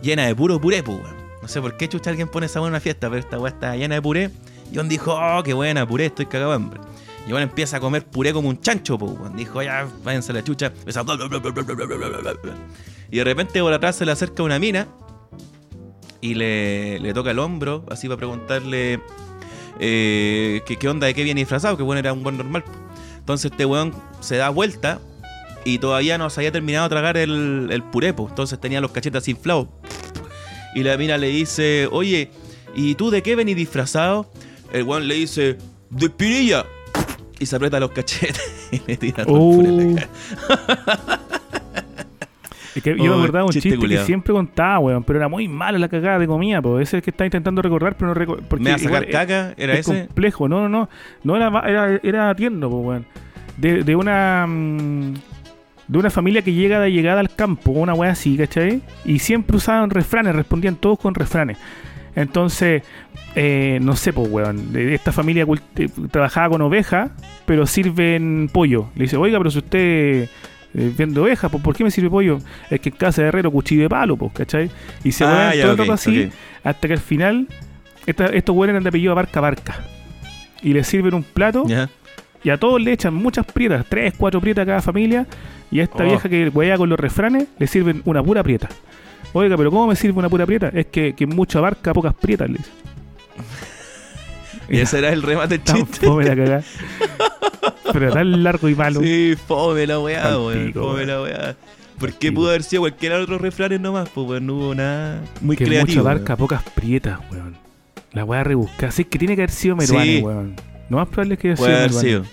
llena 0.02 0.26
de 0.26 0.34
puro 0.34 0.60
puré, 0.60 0.82
pues, 0.82 0.98
weón. 0.98 1.23
No 1.44 1.50
sé 1.50 1.60
por 1.60 1.76
qué 1.76 1.90
chucha 1.90 2.10
alguien 2.10 2.30
pone 2.30 2.46
esa 2.46 2.62
buena 2.62 2.80
fiesta, 2.80 3.10
pero 3.10 3.20
esta 3.20 3.38
weá 3.38 3.52
está 3.52 3.76
llena 3.76 3.96
de 3.96 4.02
puré. 4.02 4.30
Y 4.72 4.78
John 4.78 4.88
dijo, 4.88 5.14
oh, 5.14 5.44
qué 5.44 5.54
buena 5.54 5.86
puré, 5.86 6.06
estoy 6.06 6.26
cagado 6.26 6.52
de 6.52 6.56
hambre. 6.56 6.80
Y 7.28 7.32
bueno, 7.32 7.44
empieza 7.44 7.76
a 7.76 7.80
comer 7.82 8.06
puré 8.06 8.32
como 8.32 8.48
un 8.48 8.62
chancho, 8.62 8.96
weón. 8.96 9.36
Dijo, 9.36 9.62
ya, 9.62 9.86
váyanse 10.06 10.32
a 10.32 10.36
la 10.36 10.44
chucha. 10.46 10.72
Y 13.12 13.18
de 13.18 13.24
repente 13.26 13.60
por 13.60 13.74
atrás 13.74 13.98
se 13.98 14.06
le 14.06 14.14
acerca 14.14 14.42
una 14.42 14.58
mina 14.58 14.88
y 16.22 16.36
le, 16.36 17.02
le 17.02 17.14
toca 17.14 17.32
el 17.32 17.40
hombro, 17.40 17.84
así 17.92 18.08
para 18.08 18.16
preguntarle 18.16 19.02
eh, 19.82 20.62
que 20.66 20.78
qué 20.78 20.88
onda, 20.88 21.08
de 21.08 21.14
qué 21.14 21.26
viene 21.26 21.42
disfrazado, 21.42 21.76
que 21.76 21.84
bueno, 21.84 22.00
era 22.00 22.14
un 22.14 22.24
buen 22.24 22.38
normal. 22.38 22.64
Entonces 23.18 23.52
este 23.52 23.66
weón 23.66 23.94
se 24.22 24.38
da 24.38 24.48
vuelta 24.48 25.02
y 25.66 25.80
todavía 25.80 26.18
no 26.18 26.30
se 26.30 26.40
había 26.40 26.54
terminado 26.54 26.86
de 26.86 26.90
tragar 26.90 27.18
el, 27.18 27.68
el 27.70 27.84
puré, 27.84 28.16
entonces 28.18 28.62
tenía 28.62 28.80
los 28.80 28.92
cachetes 28.92 29.28
inflados. 29.28 29.68
Y 30.76 30.84
la 30.84 30.98
mina 30.98 31.18
le 31.18 31.28
dice, 31.28 31.88
oye, 31.92 32.30
¿y 32.76 32.96
tú 32.96 33.10
de 33.12 33.22
qué 33.22 33.36
venís 33.36 33.56
disfrazado? 33.56 34.30
El 34.72 34.84
weón 34.84 35.08
le 35.08 35.16
dice, 35.16 35.58
de 35.90 36.06
espinilla. 36.06 36.66
Y 37.40 37.46
se 37.46 37.56
aprieta 37.56 37.80
los 37.80 37.92
cachetes 37.92 38.70
y 38.72 38.82
le 38.88 38.98
tira 38.98 39.26
todo 39.26 39.36
el 39.38 39.56
puré 39.58 39.70
en 39.70 39.96
la 39.96 40.02
cara. 40.02 41.20
Es 42.76 42.82
que 42.82 42.98
yo 42.98 43.14
Oh, 43.14 43.18
me 43.18 43.22
acordaba 43.24 43.46
un 43.46 43.52
chiste 43.52 43.70
chiste, 43.70 43.88
que 43.88 43.98
siempre 44.00 44.34
contaba, 44.34 44.80
weón, 44.80 45.04
pero 45.04 45.20
era 45.20 45.28
muy 45.28 45.48
malo 45.48 45.78
la 45.78 45.88
cagada 45.88 46.18
de 46.18 46.26
comida, 46.26 46.60
pues. 46.62 46.82
Ese 46.88 46.98
es 46.98 47.00
el 47.00 47.04
que 47.04 47.12
está 47.12 47.26
intentando 47.26 47.62
recordar, 47.62 47.96
pero 47.96 48.08
no 48.08 48.14
recuerdo. 48.16 48.44
¿Me 48.60 48.72
va 48.72 48.76
a 48.78 48.80
sacar 48.80 49.08
caca? 49.10 49.54
¿Era 49.58 49.74
es 49.74 49.88
ese? 49.88 50.08
complejo, 50.08 50.50
no, 50.50 50.62
no, 50.62 50.70
no. 50.70 50.90
No 51.24 51.36
era, 51.36 51.50
era, 51.70 52.00
era 52.02 52.36
tierno, 52.36 52.70
pues, 52.72 52.84
weón. 52.86 53.06
De, 53.58 53.84
de 53.84 53.96
una. 53.96 54.48
mm, 54.48 55.14
De 55.88 55.98
una 55.98 56.10
familia 56.10 56.42
que 56.42 56.54
llega 56.54 56.80
de 56.80 56.92
llegada 56.92 57.20
al 57.20 57.34
campo, 57.36 57.72
una 57.72 57.94
wea 57.94 58.12
así, 58.12 58.38
¿cachai? 58.38 58.82
Y 59.06 59.20
siempre 59.20 59.58
usaban 59.58 59.90
refranes, 59.90 60.36
respondían 60.36 60.76
todos 60.76 60.98
con 61.00 61.14
refranes. 61.14 61.58
Entonces, 62.16 62.84
eh, 63.36 63.80
no 63.82 63.96
sé, 63.96 64.14
pues, 64.14 64.30
weón. 64.30 64.70
Esta 64.76 65.12
familia 65.12 65.46
eh, 65.78 65.90
trabajaba 66.12 66.50
con 66.50 66.62
ovejas, 66.62 67.12
pero 67.46 67.66
sirven 67.66 68.50
pollo. 68.54 68.90
Le 68.96 69.04
dice, 69.06 69.18
oiga, 69.18 69.38
pero 69.40 69.50
si 69.52 69.58
usted 69.58 70.30
eh, 70.76 70.92
vende 70.98 71.20
ovejas, 71.20 71.52
pues, 71.52 71.62
¿por 71.64 71.76
qué 71.76 71.84
me 71.84 71.92
sirve 71.92 72.10
pollo? 72.10 72.38
Es 72.70 72.80
que 72.80 72.90
en 72.90 72.96
casa 72.96 73.22
de 73.24 73.28
herrero 73.30 73.52
cuchillo 73.52 73.82
de 73.84 73.90
palo, 73.90 74.16
pues, 74.16 74.32
¿cachai? 74.34 74.70
Y 75.04 75.12
se 75.12 75.24
Ah, 75.26 75.28
van 75.28 75.54
ya, 75.56 75.62
todo 75.64 75.72
el 75.72 75.74
ok, 75.74 75.80
rato 75.80 75.94
así, 75.94 76.30
hasta 76.64 76.88
que 76.88 76.94
al 76.94 77.00
final, 77.00 77.48
esta- 78.06 78.28
estos 78.28 78.56
weones 78.56 78.74
eran 78.74 78.84
de 78.84 78.90
apellido 78.90 79.16
Barca 79.16 79.42
Barca. 79.42 79.76
Y 80.62 80.72
le 80.74 80.84
sirven 80.84 81.14
un 81.16 81.24
plato. 81.24 81.66
Y 82.44 82.50
a 82.50 82.58
todos 82.58 82.82
le 82.82 82.92
echan 82.94 83.14
muchas 83.14 83.46
prietas, 83.46 83.86
tres, 83.90 84.14
cuatro 84.18 84.42
prietas 84.42 84.64
a 84.64 84.66
cada 84.66 84.82
familia. 84.82 85.26
Y 85.72 85.80
a 85.80 85.84
esta 85.84 86.04
Oh. 86.04 86.08
vieja 86.08 86.30
que 86.30 86.50
huea 86.50 86.78
con 86.78 86.90
los 86.90 87.00
refranes 87.00 87.48
le 87.58 87.68
sirven 87.68 88.02
una 88.06 88.22
pura 88.22 88.44
prieta. 88.44 88.70
Oiga, 89.34 89.58
pero 89.58 89.72
¿cómo 89.72 89.88
me 89.88 89.96
sirve 89.96 90.20
una 90.20 90.30
pura 90.30 90.46
prieta? 90.46 90.70
Es 90.74 90.86
que, 90.88 91.14
que 91.14 91.26
mucha 91.26 91.60
barca, 91.60 91.94
pocas 91.94 92.14
prietas, 92.14 92.50
le 92.50 92.58
dice. 92.58 92.70
Y 94.70 94.80
ese 94.80 95.00
era 95.00 95.10
el 95.10 95.22
remate 95.22 95.58
del 95.58 95.64
chiste. 95.76 96.06
fome 96.08 96.24
la 96.26 96.36
cagada. 96.36 96.64
Pero 97.92 98.12
tan 98.14 98.44
largo 98.44 98.70
y 98.70 98.76
malo. 98.76 99.02
Sí, 99.02 99.36
fome 99.48 99.86
la 99.86 100.00
weá, 100.00 100.38
weón. 100.40 100.74
Fome 100.74 101.06
la 101.06 101.22
weá. 101.22 101.56
Porque 102.00 102.30
pico. 102.30 102.36
pudo 102.42 102.50
haber 102.50 102.64
sido 102.64 102.82
cualquiera 102.84 103.18
de 103.18 103.24
otros 103.24 103.42
refranes 103.42 103.80
nomás, 103.82 104.10
pues 104.10 104.28
weón, 104.28 104.48
no 104.48 104.56
hubo 104.56 104.76
nada 104.76 105.22
muy 105.42 105.58
que 105.58 105.66
creativo. 105.66 105.98
mucha 105.98 106.02
barca, 106.02 106.36
pocas 106.38 106.64
prietas, 106.64 107.20
weón. 107.32 107.56
La 108.14 108.24
weá 108.24 108.44
rebuscada. 108.44 108.88
Así 108.90 109.04
que 109.06 109.20
tiene 109.20 109.36
que 109.36 109.42
haber 109.42 109.52
sido 109.52 109.76
Meruane, 109.76 110.06
Sí. 110.18 110.22
weón. 110.24 110.56
No 110.90 110.98
más 110.98 111.08
probable 111.08 111.36
es 111.36 111.40
que 111.40 111.48
haya 111.50 111.58
sido 111.58 111.78
haber 111.78 111.94
sido. 111.94 112.24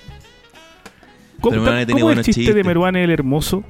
¿Cómo, 1.40 1.51
Pero 1.52 1.62
Meruane 1.62 1.86
tenía 1.86 2.01
cómo 2.02 2.10
es 2.10 2.12
el 2.12 2.16
buenos 2.16 2.27
chiste 2.27 2.40
de 2.40 2.47
chistes. 2.47 2.66
Meruane 2.66 3.05
el 3.05 3.10
hermoso? 3.10 3.64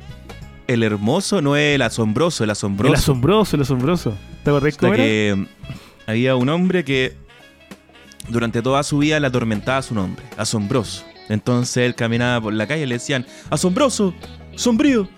El 0.66 0.82
hermoso 0.82 1.43
no 1.43 1.57
es 1.57 1.74
el 1.74 1.82
asombroso, 1.82 2.44
el 2.44 2.51
asombroso. 2.51 2.93
El 2.93 2.98
asombroso, 2.98 3.57
el 3.57 3.62
asombroso. 3.62 4.15
¿Te 4.44 4.51
acordás 4.51 4.77
cómo 4.77 4.94
era? 4.94 5.02
que 5.02 5.35
mm, 5.36 5.47
había 6.07 6.36
un 6.36 6.48
hombre 6.48 6.85
que 6.85 7.15
durante 8.28 8.62
toda 8.62 8.82
su 8.82 8.98
vida 8.98 9.19
le 9.20 9.27
atormentaba 9.27 9.82
su 9.82 9.94
nombre, 9.94 10.23
asombroso. 10.36 11.05
Entonces 11.28 11.78
él 11.78 11.94
caminaba 11.94 12.40
por 12.40 12.52
la 12.52 12.66
calle 12.66 12.82
y 12.82 12.86
le 12.86 12.94
decían, 12.97 13.27
asombroso, 13.51 14.15
sombrío. 14.57 15.09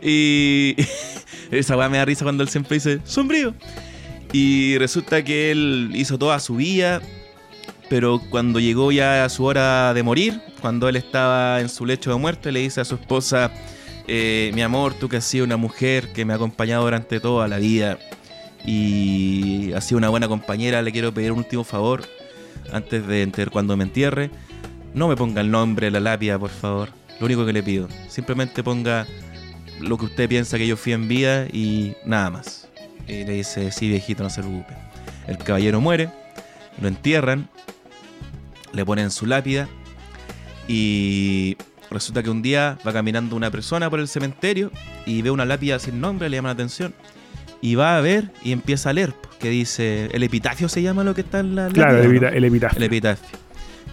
Y 0.00 0.74
esa 1.50 1.76
weá 1.76 1.88
me 1.88 1.98
da 1.98 2.04
risa 2.04 2.24
cuando 2.24 2.42
él 2.42 2.48
siempre 2.48 2.76
dice, 2.76 3.00
sombrío. 3.04 3.54
Y 4.32 4.78
resulta 4.78 5.22
que 5.22 5.50
él 5.50 5.90
hizo 5.94 6.18
toda 6.18 6.40
su 6.40 6.56
vida, 6.56 7.00
pero 7.92 8.22
cuando 8.30 8.58
llegó 8.58 8.90
ya 8.90 9.22
a 9.22 9.28
su 9.28 9.44
hora 9.44 9.92
de 9.92 10.02
morir, 10.02 10.40
cuando 10.62 10.88
él 10.88 10.96
estaba 10.96 11.60
en 11.60 11.68
su 11.68 11.84
lecho 11.84 12.10
de 12.10 12.16
muerte, 12.16 12.50
le 12.50 12.60
dice 12.60 12.80
a 12.80 12.86
su 12.86 12.94
esposa, 12.94 13.50
eh, 14.08 14.50
mi 14.54 14.62
amor, 14.62 14.94
tú 14.94 15.10
que 15.10 15.18
has 15.18 15.24
sido 15.26 15.44
una 15.44 15.58
mujer 15.58 16.10
que 16.14 16.24
me 16.24 16.32
ha 16.32 16.36
acompañado 16.36 16.84
durante 16.84 17.20
toda 17.20 17.48
la 17.48 17.58
vida 17.58 17.98
y 18.64 19.74
has 19.74 19.84
sido 19.84 19.98
una 19.98 20.08
buena 20.08 20.26
compañera, 20.26 20.80
le 20.80 20.90
quiero 20.90 21.12
pedir 21.12 21.32
un 21.32 21.40
último 21.40 21.64
favor 21.64 22.04
antes 22.72 23.06
de 23.06 23.20
enter 23.20 23.50
cuando 23.50 23.76
me 23.76 23.84
entierre. 23.84 24.30
No 24.94 25.06
me 25.06 25.14
ponga 25.14 25.42
el 25.42 25.50
nombre 25.50 25.88
en 25.88 25.92
la 25.92 26.00
lápida, 26.00 26.38
por 26.38 26.48
favor. 26.48 26.88
Lo 27.20 27.26
único 27.26 27.44
que 27.44 27.52
le 27.52 27.62
pido. 27.62 27.88
Simplemente 28.08 28.62
ponga 28.62 29.06
lo 29.80 29.98
que 29.98 30.06
usted 30.06 30.30
piensa 30.30 30.56
que 30.56 30.66
yo 30.66 30.78
fui 30.78 30.94
en 30.94 31.08
vida 31.08 31.46
y 31.52 31.92
nada 32.06 32.30
más. 32.30 32.70
Y 33.06 33.24
le 33.24 33.34
dice, 33.34 33.70
sí, 33.70 33.90
viejito, 33.90 34.22
no 34.22 34.30
se 34.30 34.40
preocupe. 34.40 34.72
El 35.26 35.36
caballero 35.36 35.78
muere, 35.82 36.08
lo 36.80 36.88
entierran, 36.88 37.50
le 38.72 38.84
ponen 38.84 39.10
su 39.10 39.26
lápida 39.26 39.68
y 40.68 41.56
resulta 41.90 42.22
que 42.22 42.30
un 42.30 42.42
día 42.42 42.78
va 42.86 42.92
caminando 42.92 43.36
una 43.36 43.50
persona 43.50 43.90
por 43.90 44.00
el 44.00 44.08
cementerio 44.08 44.70
y 45.06 45.22
ve 45.22 45.30
una 45.30 45.44
lápida 45.44 45.78
sin 45.78 46.00
nombre, 46.00 46.28
le 46.28 46.36
llama 46.36 46.48
la 46.48 46.54
atención 46.54 46.94
y 47.60 47.74
va 47.74 47.96
a 47.96 48.00
ver 48.00 48.30
y 48.42 48.52
empieza 48.52 48.90
a 48.90 48.92
leer, 48.92 49.12
po, 49.12 49.30
que 49.38 49.50
dice, 49.50 50.08
el 50.12 50.22
epitafio 50.22 50.68
se 50.68 50.82
llama 50.82 51.04
lo 51.04 51.14
que 51.14 51.20
está 51.22 51.40
en 51.40 51.54
la 51.54 51.68
Claro, 51.68 52.02
lápida, 52.02 52.28
el, 52.30 52.36
el 52.36 52.44
epitafio. 52.44 52.78
El 52.78 52.84
epitafio. 52.84 53.38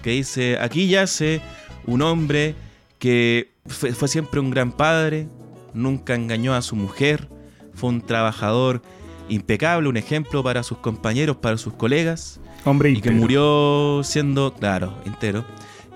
Que 0.02 0.12
dice, 0.12 0.58
aquí 0.60 0.88
yace 0.88 1.42
un 1.86 2.02
hombre 2.02 2.56
que 2.98 3.52
fue, 3.68 3.94
fue 3.94 4.08
siempre 4.08 4.40
un 4.40 4.50
gran 4.50 4.72
padre, 4.72 5.28
nunca 5.74 6.16
engañó 6.16 6.56
a 6.56 6.62
su 6.62 6.76
mujer, 6.76 7.28
fue 7.74 7.90
un 7.90 8.02
trabajador 8.02 8.82
impecable, 9.30 9.88
un 9.88 9.98
ejemplo 9.98 10.44
para 10.44 10.64
sus 10.64 10.80
compañeros, 10.80 11.38
para 11.38 11.58
sus 11.58 11.74
colegas, 11.74 12.40
Hombre 12.66 12.92
y 12.92 13.02
que 13.02 13.12
murió 13.12 14.02
siendo, 14.04 14.54
claro, 14.54 14.94
entero, 15.06 15.46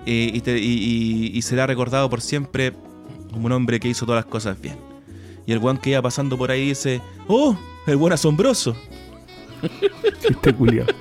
eh, 0.06 0.30
y, 0.32 0.40
te- 0.40 0.58
y- 0.58 0.62
y- 1.32 1.36
y 1.38 1.42
será 1.42 1.66
recordado 1.66 2.08
por 2.10 2.20
siempre 2.20 2.72
como 3.32 3.46
un 3.46 3.52
hombre 3.52 3.80
que 3.80 3.88
hizo 3.88 4.06
todas 4.06 4.24
las 4.24 4.30
cosas 4.30 4.60
bien. 4.60 4.76
Y 5.46 5.52
el 5.52 5.58
guan 5.58 5.76
que 5.78 5.90
iba 5.90 6.00
pasando 6.02 6.38
por 6.38 6.50
ahí 6.50 6.68
dice, 6.68 7.00
¡Oh! 7.28 7.56
El 7.86 7.96
buen 7.96 8.12
asombroso. 8.14 8.74
Chiste 10.26 10.52
culiao. 10.56 10.86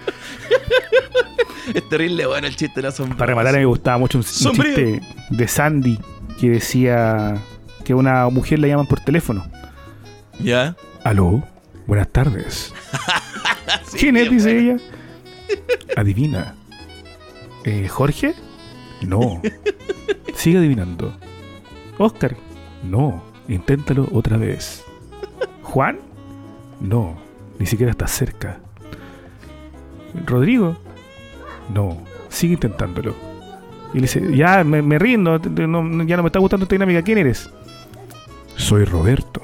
Es 1.74 1.88
terrible, 1.88 2.26
bueno, 2.26 2.46
el 2.48 2.56
chiste 2.58 2.82
del 2.82 2.88
asombroso. 2.88 3.18
Para 3.18 3.30
rematar, 3.32 3.54
me 3.54 3.66
gustaba 3.66 3.98
mucho 3.98 4.18
un, 4.18 4.24
chiste 4.26 5.02
de 5.30 5.48
Sandy 5.48 5.98
que 6.40 6.50
decía 6.50 7.38
que 7.86 7.94
una 7.94 8.28
mujer 8.30 8.60
la 8.60 8.68
llaman 8.68 8.86
por 8.86 9.00
teléfono. 9.00 9.46
¿Ya? 10.40 10.76
Aló, 11.06 11.42
buenas 11.88 12.10
tardes. 12.10 12.74
Sí, 13.86 13.98
¿Quién 14.00 14.18
es? 14.18 14.30
Dice 14.30 14.54
bueno. 14.54 14.72
ella. 14.74 14.84
Adivina. 15.96 16.56
Eh, 17.64 17.88
¿Jorge? 17.88 18.34
No. 19.02 19.42
Sigue 20.36 20.58
adivinando. 20.58 21.16
Oscar? 21.98 22.36
No. 22.84 23.24
Inténtalo 23.48 24.08
otra 24.12 24.38
vez. 24.38 24.84
¿Juan? 25.62 26.00
No. 26.80 27.18
Ni 27.60 27.66
siquiera 27.66 27.92
está 27.92 28.08
cerca. 28.08 28.60
¿Rodrigo? 30.26 30.78
No. 31.74 32.02
Sigue 32.30 32.54
intentándolo. 32.54 33.16
Y 33.94 33.98
le 33.98 34.02
dice, 34.02 34.36
ya 34.36 34.64
me, 34.64 34.98
rindo, 34.98 35.40
ya 35.40 35.68
no 35.68 35.84
me 35.84 36.28
está 36.28 36.40
gustando 36.40 36.64
esta 36.64 36.76
dinámica. 36.76 37.04
¿Quién 37.04 37.20
eres? 37.20 37.50
Soy 38.56 38.86
Roberto. 38.86 39.42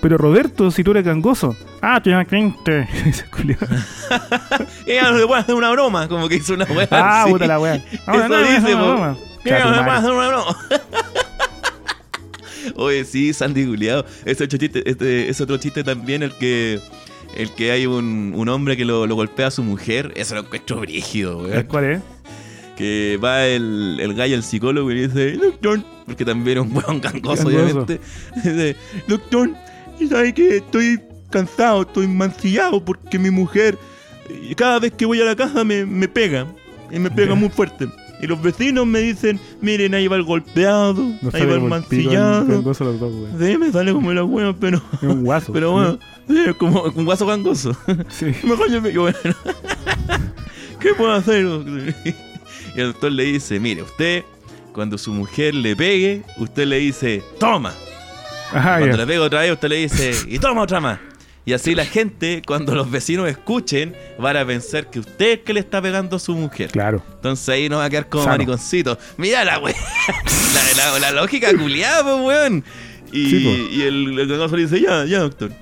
Pero 0.00 0.18
Roberto, 0.18 0.70
si 0.70 0.84
tú 0.84 0.90
eres 0.90 1.04
gangoso. 1.04 1.56
Ah, 1.80 2.00
te 2.02 2.10
llamas 2.10 2.26
No 4.86 5.12
le 5.18 5.26
puede 5.26 5.40
hacer 5.40 5.54
una 5.54 5.70
broma, 5.70 6.08
como 6.08 6.28
que 6.28 6.36
hizo 6.36 6.54
una 6.54 6.64
weá. 6.64 6.88
Ah, 6.90 7.22
así. 7.22 7.32
puta 7.32 7.46
la 7.46 7.58
wea. 7.58 7.74
Eso 7.92 8.28
no, 8.28 8.38
dice, 8.38 8.72
no, 8.72 8.78
no, 8.78 8.86
no, 8.86 8.96
no. 8.96 9.06
No 9.06 9.14
le 9.14 9.18
puede 9.42 9.58
Chatumare. 9.60 9.90
hacer 9.90 10.10
una 10.10 10.28
broma. 10.28 10.58
Oye, 12.76 13.04
sí, 13.04 13.32
Sandy 13.32 13.66
Juliado. 13.66 14.04
Ese 14.24 14.44
otro 14.44 14.58
chiste, 14.58 14.88
este, 14.88 15.28
es 15.28 15.40
otro 15.40 15.56
chiste 15.58 15.84
también 15.84 16.22
el 16.22 16.32
que 16.32 16.80
el 17.36 17.50
que 17.52 17.72
hay 17.72 17.86
un, 17.86 18.32
un 18.34 18.48
hombre 18.48 18.76
que 18.76 18.84
lo, 18.84 19.06
lo 19.06 19.14
golpea 19.16 19.48
a 19.48 19.50
su 19.50 19.62
mujer. 19.62 20.12
Eso 20.16 20.34
lo 20.34 20.42
encuentro 20.42 20.80
brígido, 20.80 21.38
weón. 21.38 21.64
¿Cuál 21.64 21.84
es? 21.84 22.00
Que 22.76 23.18
va 23.22 23.46
el, 23.46 23.98
el 24.00 24.14
gallo 24.14 24.36
al 24.36 24.42
psicólogo 24.42 24.90
y 24.90 24.94
le 24.94 25.08
dice, 25.08 25.32
doctor, 25.32 25.80
porque 26.06 26.24
también 26.24 26.58
es 26.58 26.64
un 26.64 26.76
weón 26.76 27.00
gangoso, 27.00 27.48
obviamente. 27.48 28.00
Dice, 28.36 28.76
doctor, 29.08 29.50
¿y 30.00 30.06
sabe 30.06 30.32
que 30.32 30.56
estoy 30.56 31.00
cansado, 31.30 31.82
estoy 31.82 32.06
mancillado 32.08 32.84
porque 32.84 33.18
mi 33.18 33.30
mujer 33.30 33.76
cada 34.56 34.78
vez 34.78 34.92
que 34.92 35.06
voy 35.06 35.20
a 35.20 35.24
la 35.24 35.36
casa 35.36 35.64
me, 35.64 35.84
me 35.86 36.08
pega. 36.08 36.46
y 36.90 36.98
me 36.98 37.10
pega 37.10 37.34
muy 37.34 37.48
fuerte. 37.48 37.88
Y 38.20 38.26
los 38.26 38.40
vecinos 38.40 38.86
me 38.86 39.00
dicen, 39.00 39.38
miren, 39.60 39.94
ahí 39.94 40.08
va 40.08 40.16
el 40.16 40.22
golpeado, 40.22 40.94
No 41.20 41.30
ahí 41.32 41.44
va 41.44 41.54
el 41.54 41.60
mancillado. 41.62 42.74
Sí, 43.38 43.58
me 43.58 43.70
sale 43.70 43.92
como 43.92 44.12
la 44.12 44.24
hueá, 44.24 44.54
pero, 44.58 44.80
Es 44.94 45.02
un 45.02 45.24
guaso. 45.24 45.52
pero 45.52 45.72
bueno, 45.72 45.98
sí, 46.26 46.38
es 46.46 46.54
como 46.56 46.82
un 46.84 47.04
guaso 47.04 47.26
gangoso. 47.26 47.76
Sí. 48.08 48.26
Mejor 48.44 48.70
yo 48.70 48.80
me 48.80 48.96
bueno. 48.96 49.18
¿Qué 50.80 50.94
puedo 50.94 51.12
hacer? 51.12 51.44
Y 52.74 52.80
el 52.80 52.92
doctor 52.92 53.12
le 53.12 53.24
dice, 53.24 53.58
mire, 53.60 53.82
usted, 53.82 54.24
cuando 54.72 54.96
su 54.96 55.12
mujer 55.12 55.54
le 55.54 55.74
pegue, 55.76 56.22
usted 56.38 56.66
le 56.66 56.78
dice, 56.78 57.22
toma. 57.38 57.74
Ajá, 58.52 58.78
Cuando 58.78 58.96
le 58.96 59.06
pega 59.06 59.22
otra 59.22 59.40
vez, 59.40 59.52
usted 59.52 59.68
le 59.68 59.76
dice, 59.76 60.12
y 60.28 60.38
toma 60.38 60.62
otra 60.62 60.80
más. 60.80 60.98
Y 61.46 61.52
así 61.52 61.74
la 61.74 61.84
gente, 61.84 62.40
cuando 62.46 62.74
los 62.74 62.90
vecinos 62.90 63.28
escuchen, 63.28 63.94
van 64.18 64.36
a 64.38 64.46
pensar 64.46 64.88
que 64.88 65.00
usted 65.00 65.32
es 65.32 65.38
que 65.40 65.52
le 65.52 65.60
está 65.60 65.82
pegando 65.82 66.16
a 66.16 66.18
su 66.18 66.34
mujer. 66.34 66.70
Claro. 66.70 67.02
Entonces 67.16 67.46
ahí 67.50 67.68
no 67.68 67.76
va 67.78 67.84
a 67.84 67.90
quedar 67.90 68.08
como 68.08 68.24
Sano. 68.24 68.36
mariconcito. 68.36 68.98
Mira 69.18 69.44
la 69.44 69.58
weón. 69.58 69.76
la, 70.76 70.90
la- 70.92 70.98
la 71.00 71.10
lógica 71.20 71.50
culiada, 71.56 72.02
pues 72.02 72.16
weón. 72.24 72.64
Y, 73.12 73.30
Sí, 73.30 73.68
y 73.72 73.82
el, 73.82 74.18
el 74.18 74.28
le 74.28 74.56
dice, 74.56 74.80
ya, 74.80 75.04
ya, 75.04 75.18
doctor. 75.20 75.52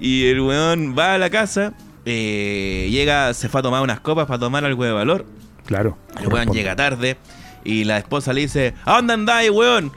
Y 0.00 0.26
el 0.26 0.40
weón 0.40 0.94
va 0.98 1.14
a 1.14 1.18
la 1.18 1.28
casa, 1.28 1.74
eh, 2.06 2.88
llega, 2.90 3.32
se 3.34 3.48
fue 3.50 3.60
a 3.60 3.62
tomar 3.62 3.82
unas 3.82 4.00
copas 4.00 4.26
para 4.26 4.38
tomar 4.38 4.64
algo 4.64 4.84
de 4.84 4.92
valor. 4.92 5.26
Claro. 5.66 5.98
El 6.20 6.28
weón 6.28 6.50
llega 6.52 6.74
tarde 6.76 7.18
y 7.62 7.84
la 7.84 7.98
esposa 7.98 8.32
le 8.32 8.40
dice, 8.42 8.72
¿a 8.86 8.96
dónde 8.96 9.12
andáis, 9.12 9.50
weón? 9.50 9.92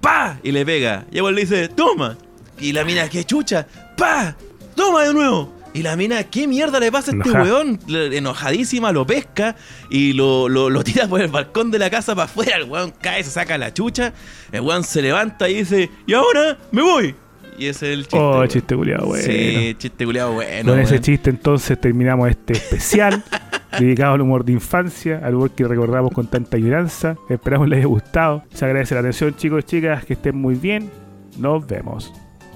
¡Pa! 0.00 0.38
Y 0.44 0.52
le 0.52 0.64
pega. 0.64 1.06
Y 1.10 1.16
el 1.16 1.22
weón 1.22 1.34
le 1.34 1.40
dice, 1.42 1.68
¡toma! 1.68 2.16
Y 2.60 2.72
la 2.72 2.84
mina, 2.84 3.08
¡qué 3.08 3.24
chucha! 3.24 3.66
¡Pa! 3.96 4.36
¡Toma 4.76 5.02
de 5.04 5.12
nuevo! 5.14 5.52
Y 5.74 5.82
la 5.82 5.94
mina, 5.96 6.22
¿qué 6.24 6.46
mierda 6.46 6.80
le 6.80 6.90
pasa 6.90 7.10
a 7.10 7.14
este 7.16 7.28
Enojada. 7.28 7.44
weón? 7.52 7.78
Le- 7.86 8.16
Enojadísima, 8.16 8.92
lo 8.92 9.06
pesca 9.06 9.56
y 9.90 10.12
lo, 10.14 10.48
lo, 10.48 10.70
lo 10.70 10.82
tira 10.84 11.06
por 11.06 11.20
el 11.20 11.28
balcón 11.28 11.70
de 11.70 11.78
la 11.78 11.90
casa 11.90 12.14
para 12.14 12.24
afuera. 12.26 12.56
El 12.56 12.64
weón 12.64 12.92
cae, 13.00 13.22
se 13.24 13.30
saca 13.30 13.58
la 13.58 13.74
chucha. 13.74 14.12
El 14.52 14.62
weón 14.62 14.84
se 14.84 15.02
levanta 15.02 15.48
y 15.50 15.54
dice, 15.58 15.90
¿y 16.06 16.14
ahora 16.14 16.56
me 16.72 16.80
voy? 16.82 17.14
Y 17.58 17.66
ese 17.66 17.92
es 17.92 17.98
el 17.98 18.02
chiste. 18.04 18.18
Oh, 18.18 18.38
weón. 18.38 18.48
chiste 18.48 18.74
culiado, 18.76 19.06
bueno. 19.06 19.24
Sí, 19.24 19.74
chiste 19.78 20.04
culiado 20.06 20.32
bueno. 20.32 20.72
Con 20.72 20.78
ese 20.80 20.92
weón. 20.92 21.02
chiste 21.04 21.30
entonces 21.30 21.78
terminamos 21.80 22.30
este 22.30 22.54
especial 22.54 23.22
dedicado 23.78 24.14
al 24.14 24.20
humor 24.22 24.44
de 24.46 24.52
infancia, 24.52 25.20
al 25.22 25.34
humor 25.34 25.50
que 25.50 25.64
recordamos 25.68 26.10
con 26.12 26.26
tanta 26.26 26.56
añoranza. 26.56 27.16
Esperamos 27.28 27.68
les 27.68 27.78
haya 27.80 27.86
gustado. 27.86 28.44
Se 28.54 28.64
agradece 28.64 28.94
la 28.94 29.00
atención 29.00 29.34
chicos 29.36 29.60
y 29.64 29.66
chicas, 29.66 30.06
que 30.06 30.14
estén 30.14 30.36
muy 30.36 30.54
bien. 30.54 30.90
Nos 31.38 31.66
vemos. 31.66 32.10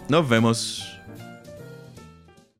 Nos 0.08 0.26
vemos. 0.26 0.96